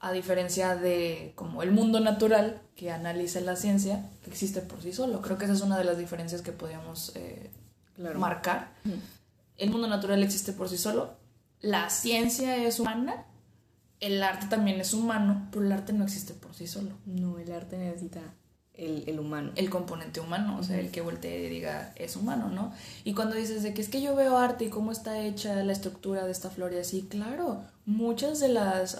a 0.00 0.12
diferencia 0.12 0.76
de 0.76 1.32
como 1.34 1.62
el 1.62 1.72
mundo 1.72 2.00
natural 2.00 2.62
que 2.74 2.90
analiza 2.90 3.40
la 3.40 3.56
ciencia, 3.56 4.08
que 4.24 4.30
existe 4.30 4.60
por 4.62 4.82
sí 4.82 4.92
solo. 4.92 5.20
Creo 5.20 5.36
que 5.36 5.44
esa 5.44 5.54
es 5.54 5.60
una 5.60 5.78
de 5.78 5.84
las 5.84 5.98
diferencias 5.98 6.40
que 6.40 6.52
podríamos 6.52 7.12
eh, 7.16 7.50
marcar. 8.16 8.72
El 9.60 9.70
mundo 9.70 9.86
natural 9.86 10.22
existe 10.22 10.52
por 10.52 10.68
sí 10.68 10.78
solo, 10.78 11.10
la 11.60 11.90
ciencia 11.90 12.56
es 12.56 12.80
humana, 12.80 13.26
el 14.00 14.22
arte 14.22 14.46
también 14.46 14.80
es 14.80 14.94
humano, 14.94 15.48
pero 15.52 15.66
el 15.66 15.72
arte 15.72 15.92
no 15.92 16.04
existe 16.04 16.32
por 16.32 16.54
sí 16.54 16.66
solo. 16.66 16.92
No, 17.04 17.38
el 17.38 17.52
arte 17.52 17.76
necesita 17.76 18.22
el, 18.72 19.20
humano. 19.20 19.52
El 19.56 19.68
componente 19.68 20.20
humano, 20.20 20.56
o 20.58 20.62
sea, 20.62 20.80
el 20.80 20.90
que 20.90 21.02
voltee 21.02 21.46
y 21.46 21.50
diga 21.50 21.92
es 21.96 22.16
humano, 22.16 22.48
¿no? 22.48 22.72
Y 23.04 23.12
cuando 23.12 23.36
dices 23.36 23.62
de 23.62 23.74
que 23.74 23.82
es 23.82 23.90
que 23.90 24.00
yo 24.00 24.16
veo 24.16 24.38
arte 24.38 24.64
y 24.64 24.70
cómo 24.70 24.92
está 24.92 25.18
hecha 25.18 25.62
la 25.62 25.72
estructura 25.72 26.24
de 26.24 26.32
esta 26.32 26.48
flor 26.48 26.72
y 26.72 26.78
así, 26.78 27.02
claro, 27.02 27.62
muchas 27.84 28.40
de 28.40 28.48
las 28.48 28.96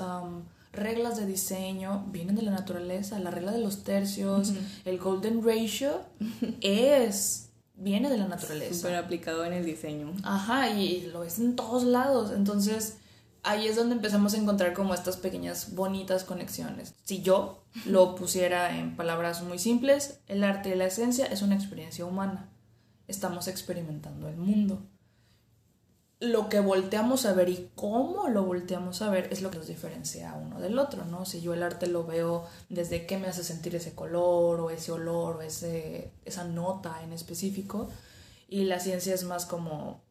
reglas 0.73 1.17
de 1.17 1.25
diseño 1.25 2.05
vienen 2.13 2.37
de 2.37 2.43
la 2.43 2.51
naturaleza, 2.51 3.19
la 3.19 3.31
regla 3.31 3.53
de 3.53 3.61
los 3.61 3.83
tercios, 3.83 4.53
el 4.85 4.99
golden 4.99 5.43
ratio 5.43 6.03
es 6.61 7.50
viene 7.81 8.11
de 8.11 8.19
la 8.19 8.29
naturaleza. 8.29 8.75
Súper 8.75 8.95
aplicado 8.95 9.45
en 9.45 9.53
el 9.53 9.65
diseño. 9.65 10.13
Ajá, 10.23 10.71
y 10.71 11.09
lo 11.13 11.21
ves 11.21 11.39
en 11.39 11.57
todos 11.57 11.83
lados. 11.83 12.31
Entonces, 12.31 12.99
ahí 13.43 13.67
es 13.67 13.75
donde 13.75 13.97
empezamos 13.97 14.35
a 14.35 14.37
encontrar 14.37 14.75
como 14.75 14.95
estas 14.95 15.17
pequeñas 15.17 15.75
bonitas 15.75 16.25
conexiones. 16.25 16.95
Si 17.05 17.23
yo 17.23 17.65
lo 17.87 18.15
pusiera 18.17 18.79
en 18.79 18.97
palabras 18.97 19.43
muy 19.43 19.59
simples, 19.59 20.21
el 20.29 20.45
arte 20.45 20.71
y 20.71 20.75
la 20.77 20.87
esencia 20.87 21.27
es 21.27 21.43
una 21.43 21.57
experiencia 21.57 22.05
humana. 22.05 22.49
Estamos 23.09 23.49
experimentando 23.49 24.29
el 24.29 24.37
mundo. 24.37 24.83
Lo 26.21 26.49
que 26.51 26.61
volteamos 26.61 27.25
a 27.25 27.33
ver 27.33 27.49
y 27.49 27.71
cómo 27.75 28.29
lo 28.29 28.45
volteamos 28.45 29.01
a 29.01 29.11
ver 29.11 29.29
es 29.33 29.41
lo 29.41 29.51
que 29.51 29.57
nos 29.57 29.67
diferencia 29.67 30.31
a 30.31 30.37
uno 30.37 30.61
del 30.61 30.79
otro, 30.79 31.07
¿no? 31.07 31.25
Si 31.25 31.41
yo 31.41 31.55
el 31.55 31.63
arte 31.63 31.87
lo 31.87 32.05
veo 32.05 32.47
desde 32.69 33.07
qué 33.07 33.17
me 33.17 33.27
hace 33.27 33.43
sentir 33.43 33.75
ese 33.75 33.95
color 33.95 34.61
o 34.61 34.71
ese 34.71 34.93
olor 34.93 35.37
o 35.37 35.43
ese, 35.43 36.13
esa 36.27 36.45
nota 36.45 37.03
en 37.03 37.15
específico, 37.15 37.89
y 38.51 38.65
la 38.65 38.81
ciencia 38.81 39.15
es 39.15 39.25
más 39.25 39.47
como 39.47 40.03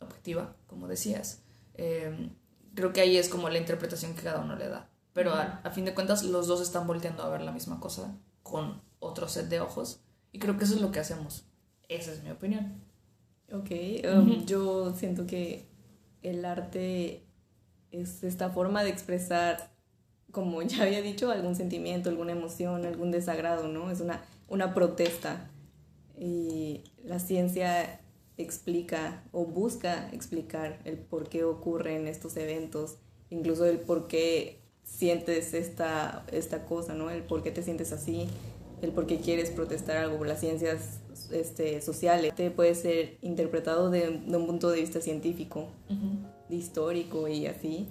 objetiva, 0.00 0.54
como 0.68 0.88
decías. 0.88 1.40
Eh, 1.74 2.30
creo 2.74 2.92
que 2.92 3.00
ahí 3.00 3.16
es 3.16 3.28
como 3.28 3.48
la 3.48 3.58
interpretación 3.58 4.14
que 4.14 4.22
cada 4.22 4.40
uno 4.40 4.56
le 4.56 4.68
da. 4.68 4.88
Pero 5.12 5.34
a, 5.34 5.70
fin 5.72 5.84
de 5.84 5.94
cuentas 5.94 6.22
los 6.22 6.46
dos 6.46 6.62
están 6.62 6.86
volteando 6.86 7.22
a 7.22 7.28
ver 7.28 7.42
la 7.42 7.52
misma 7.52 7.80
cosa 7.80 8.16
con 8.42 8.80
otro 8.98 9.28
set 9.28 9.48
de 9.48 9.60
ojos 9.60 10.00
y 10.30 10.38
creo 10.38 10.56
que 10.56 10.64
eso 10.64 10.76
es 10.76 10.80
lo 10.80 10.90
que 10.90 11.00
hacemos. 11.00 11.44
Esa 11.88 12.12
es 12.12 12.22
mi 12.22 12.30
opinión. 12.30 12.82
Ok, 13.52 13.70
um, 14.10 14.46
yo 14.46 14.94
siento 14.94 15.26
que 15.26 15.66
el 16.22 16.44
arte 16.46 17.22
es 17.90 18.24
esta 18.24 18.48
forma 18.48 18.82
de 18.82 18.90
expresar, 18.90 19.70
como 20.30 20.62
ya 20.62 20.84
había 20.84 21.02
dicho, 21.02 21.30
algún 21.30 21.54
sentimiento, 21.54 22.08
alguna 22.08 22.32
emoción, 22.32 22.86
algún 22.86 23.10
desagrado, 23.10 23.68
¿no? 23.68 23.90
Es 23.90 24.00
una, 24.00 24.24
una 24.48 24.72
protesta. 24.72 25.50
Y 26.18 26.84
la 27.04 27.18
ciencia 27.18 28.00
explica 28.38 29.24
o 29.32 29.44
busca 29.44 30.08
explicar 30.12 30.80
el 30.84 30.96
por 30.96 31.28
qué 31.28 31.44
ocurren 31.44 32.06
estos 32.06 32.36
eventos, 32.38 32.96
incluso 33.28 33.66
el 33.66 33.80
por 33.80 34.08
qué 34.08 34.62
sientes 34.82 35.52
esta, 35.52 36.24
esta 36.32 36.64
cosa, 36.64 36.94
¿no? 36.94 37.10
El 37.10 37.22
por 37.22 37.42
qué 37.42 37.50
te 37.50 37.62
sientes 37.62 37.92
así, 37.92 38.28
el 38.82 38.90
por 38.90 39.06
qué 39.06 39.18
quieres 39.18 39.50
protestar 39.50 39.96
algo. 39.96 40.24
Las 40.24 40.40
ciencias 40.40 41.00
este, 41.30 41.80
sociales 41.80 42.32
puede 42.54 42.74
ser 42.74 43.16
interpretado 43.22 43.90
de, 43.90 44.22
un 44.26 44.46
punto 44.46 44.70
de 44.70 44.80
vista 44.80 45.00
científico, 45.00 45.68
histórico 46.50 47.28
y 47.28 47.46
así. 47.46 47.88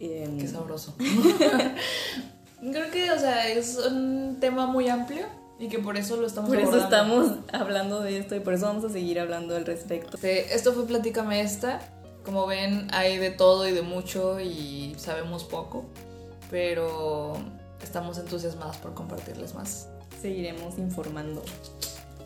Em, 0.00 0.38
qué 0.38 0.48
sabroso. 0.48 0.94
Creo 2.60 2.90
que, 2.90 3.10
o 3.10 3.18
sea, 3.18 3.48
es 3.48 3.78
un 3.78 4.38
tema 4.40 4.66
muy 4.66 4.88
amplio 4.88 5.26
y 5.60 5.68
que 5.68 5.78
por 5.78 5.96
eso 5.96 6.16
lo 6.16 6.26
estamos 6.26 6.50
Por 6.50 6.58
eso 6.58 6.76
estamos 6.78 7.32
hablando 7.52 8.00
de 8.00 8.18
esto 8.18 8.34
y 8.34 8.40
por 8.40 8.54
eso 8.54 8.66
vamos 8.66 8.84
a 8.84 8.88
seguir 8.88 9.20
hablando 9.20 9.56
al 9.56 9.66
respecto. 9.66 10.18
esto 10.22 10.72
fue 10.72 10.86
Platícame 10.86 11.40
esta. 11.40 11.80
Como 12.24 12.46
ven, 12.46 12.88
hay 12.92 13.18
de 13.18 13.30
todo 13.30 13.66
y 13.66 13.72
de 13.72 13.82
mucho 13.82 14.38
y 14.38 14.94
sabemos 14.98 15.44
poco, 15.44 15.86
pero 16.50 17.34
estamos 17.82 18.18
entusiasmados 18.18 18.76
por 18.78 18.92
compartirles 18.92 19.54
más. 19.54 19.88
Seguiremos 20.20 20.78
informando. 20.78 21.44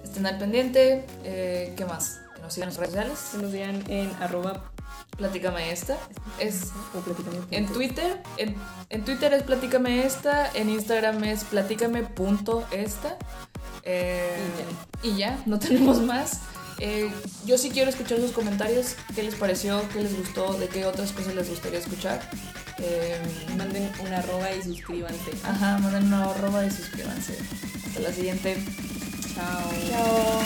Estén 0.03 0.27
al 0.27 0.39
pendiente. 0.39 1.05
Eh, 1.25 1.75
¿Qué 1.77 1.85
más? 1.85 2.21
Que 2.35 2.43
nos 2.43 2.55
sigan 2.55 2.71
en 2.71 2.77
redes 2.77 2.91
sociales. 2.91 3.19
Que 3.33 3.39
nos 3.39 3.53
sigan 3.53 3.91
en 3.91 4.11
arroba 4.21 4.73
Platícame 5.17 5.71
esta. 5.71 5.99
Es 6.39 6.71
en 7.51 7.67
Twitter. 7.67 8.23
En, 8.39 9.05
Twitter 9.05 9.35
es 9.35 9.43
Platícame 9.43 10.07
esta. 10.07 10.51
En 10.55 10.71
Instagram 10.71 11.23
es 11.25 11.45
platícame.esta. 11.45 13.19
Eh, 13.85 14.37
y, 15.03 15.17
ya. 15.17 15.39
no 15.47 15.59
tenemos 15.59 16.01
más. 16.01 16.41
Eh, 16.79 17.11
yo 17.47 17.59
sí 17.59 17.71
quiero 17.71 17.91
escuchar 17.91 18.19
sus 18.19 18.33
comentarios. 18.33 18.97
¿Qué 19.15 19.23
les 19.23 19.35
pareció? 19.35 19.83
¿Qué 19.93 20.03
les 20.03 20.17
gustó? 20.17 20.55
¿De 20.55 20.69
qué 20.69 20.87
otras 20.87 21.13
cosas 21.13 21.35
les 21.35 21.49
gustaría 21.49 21.79
escuchar? 21.79 22.21
Eh, 22.79 23.17
manden 23.57 23.93
una 24.01 24.19
arroba 24.19 24.51
y 24.53 24.63
suscríbanse. 24.63 25.31
Ajá, 25.45 25.79
manden 25.79 26.07
una 26.07 26.25
arroba 26.25 26.65
y 26.65 26.71
suscríbanse. 26.71 27.37
Hasta 27.93 28.09
la 28.09 28.13
siguiente. 28.15 28.57
Chao. 29.35 29.71
Chao. 29.91 30.43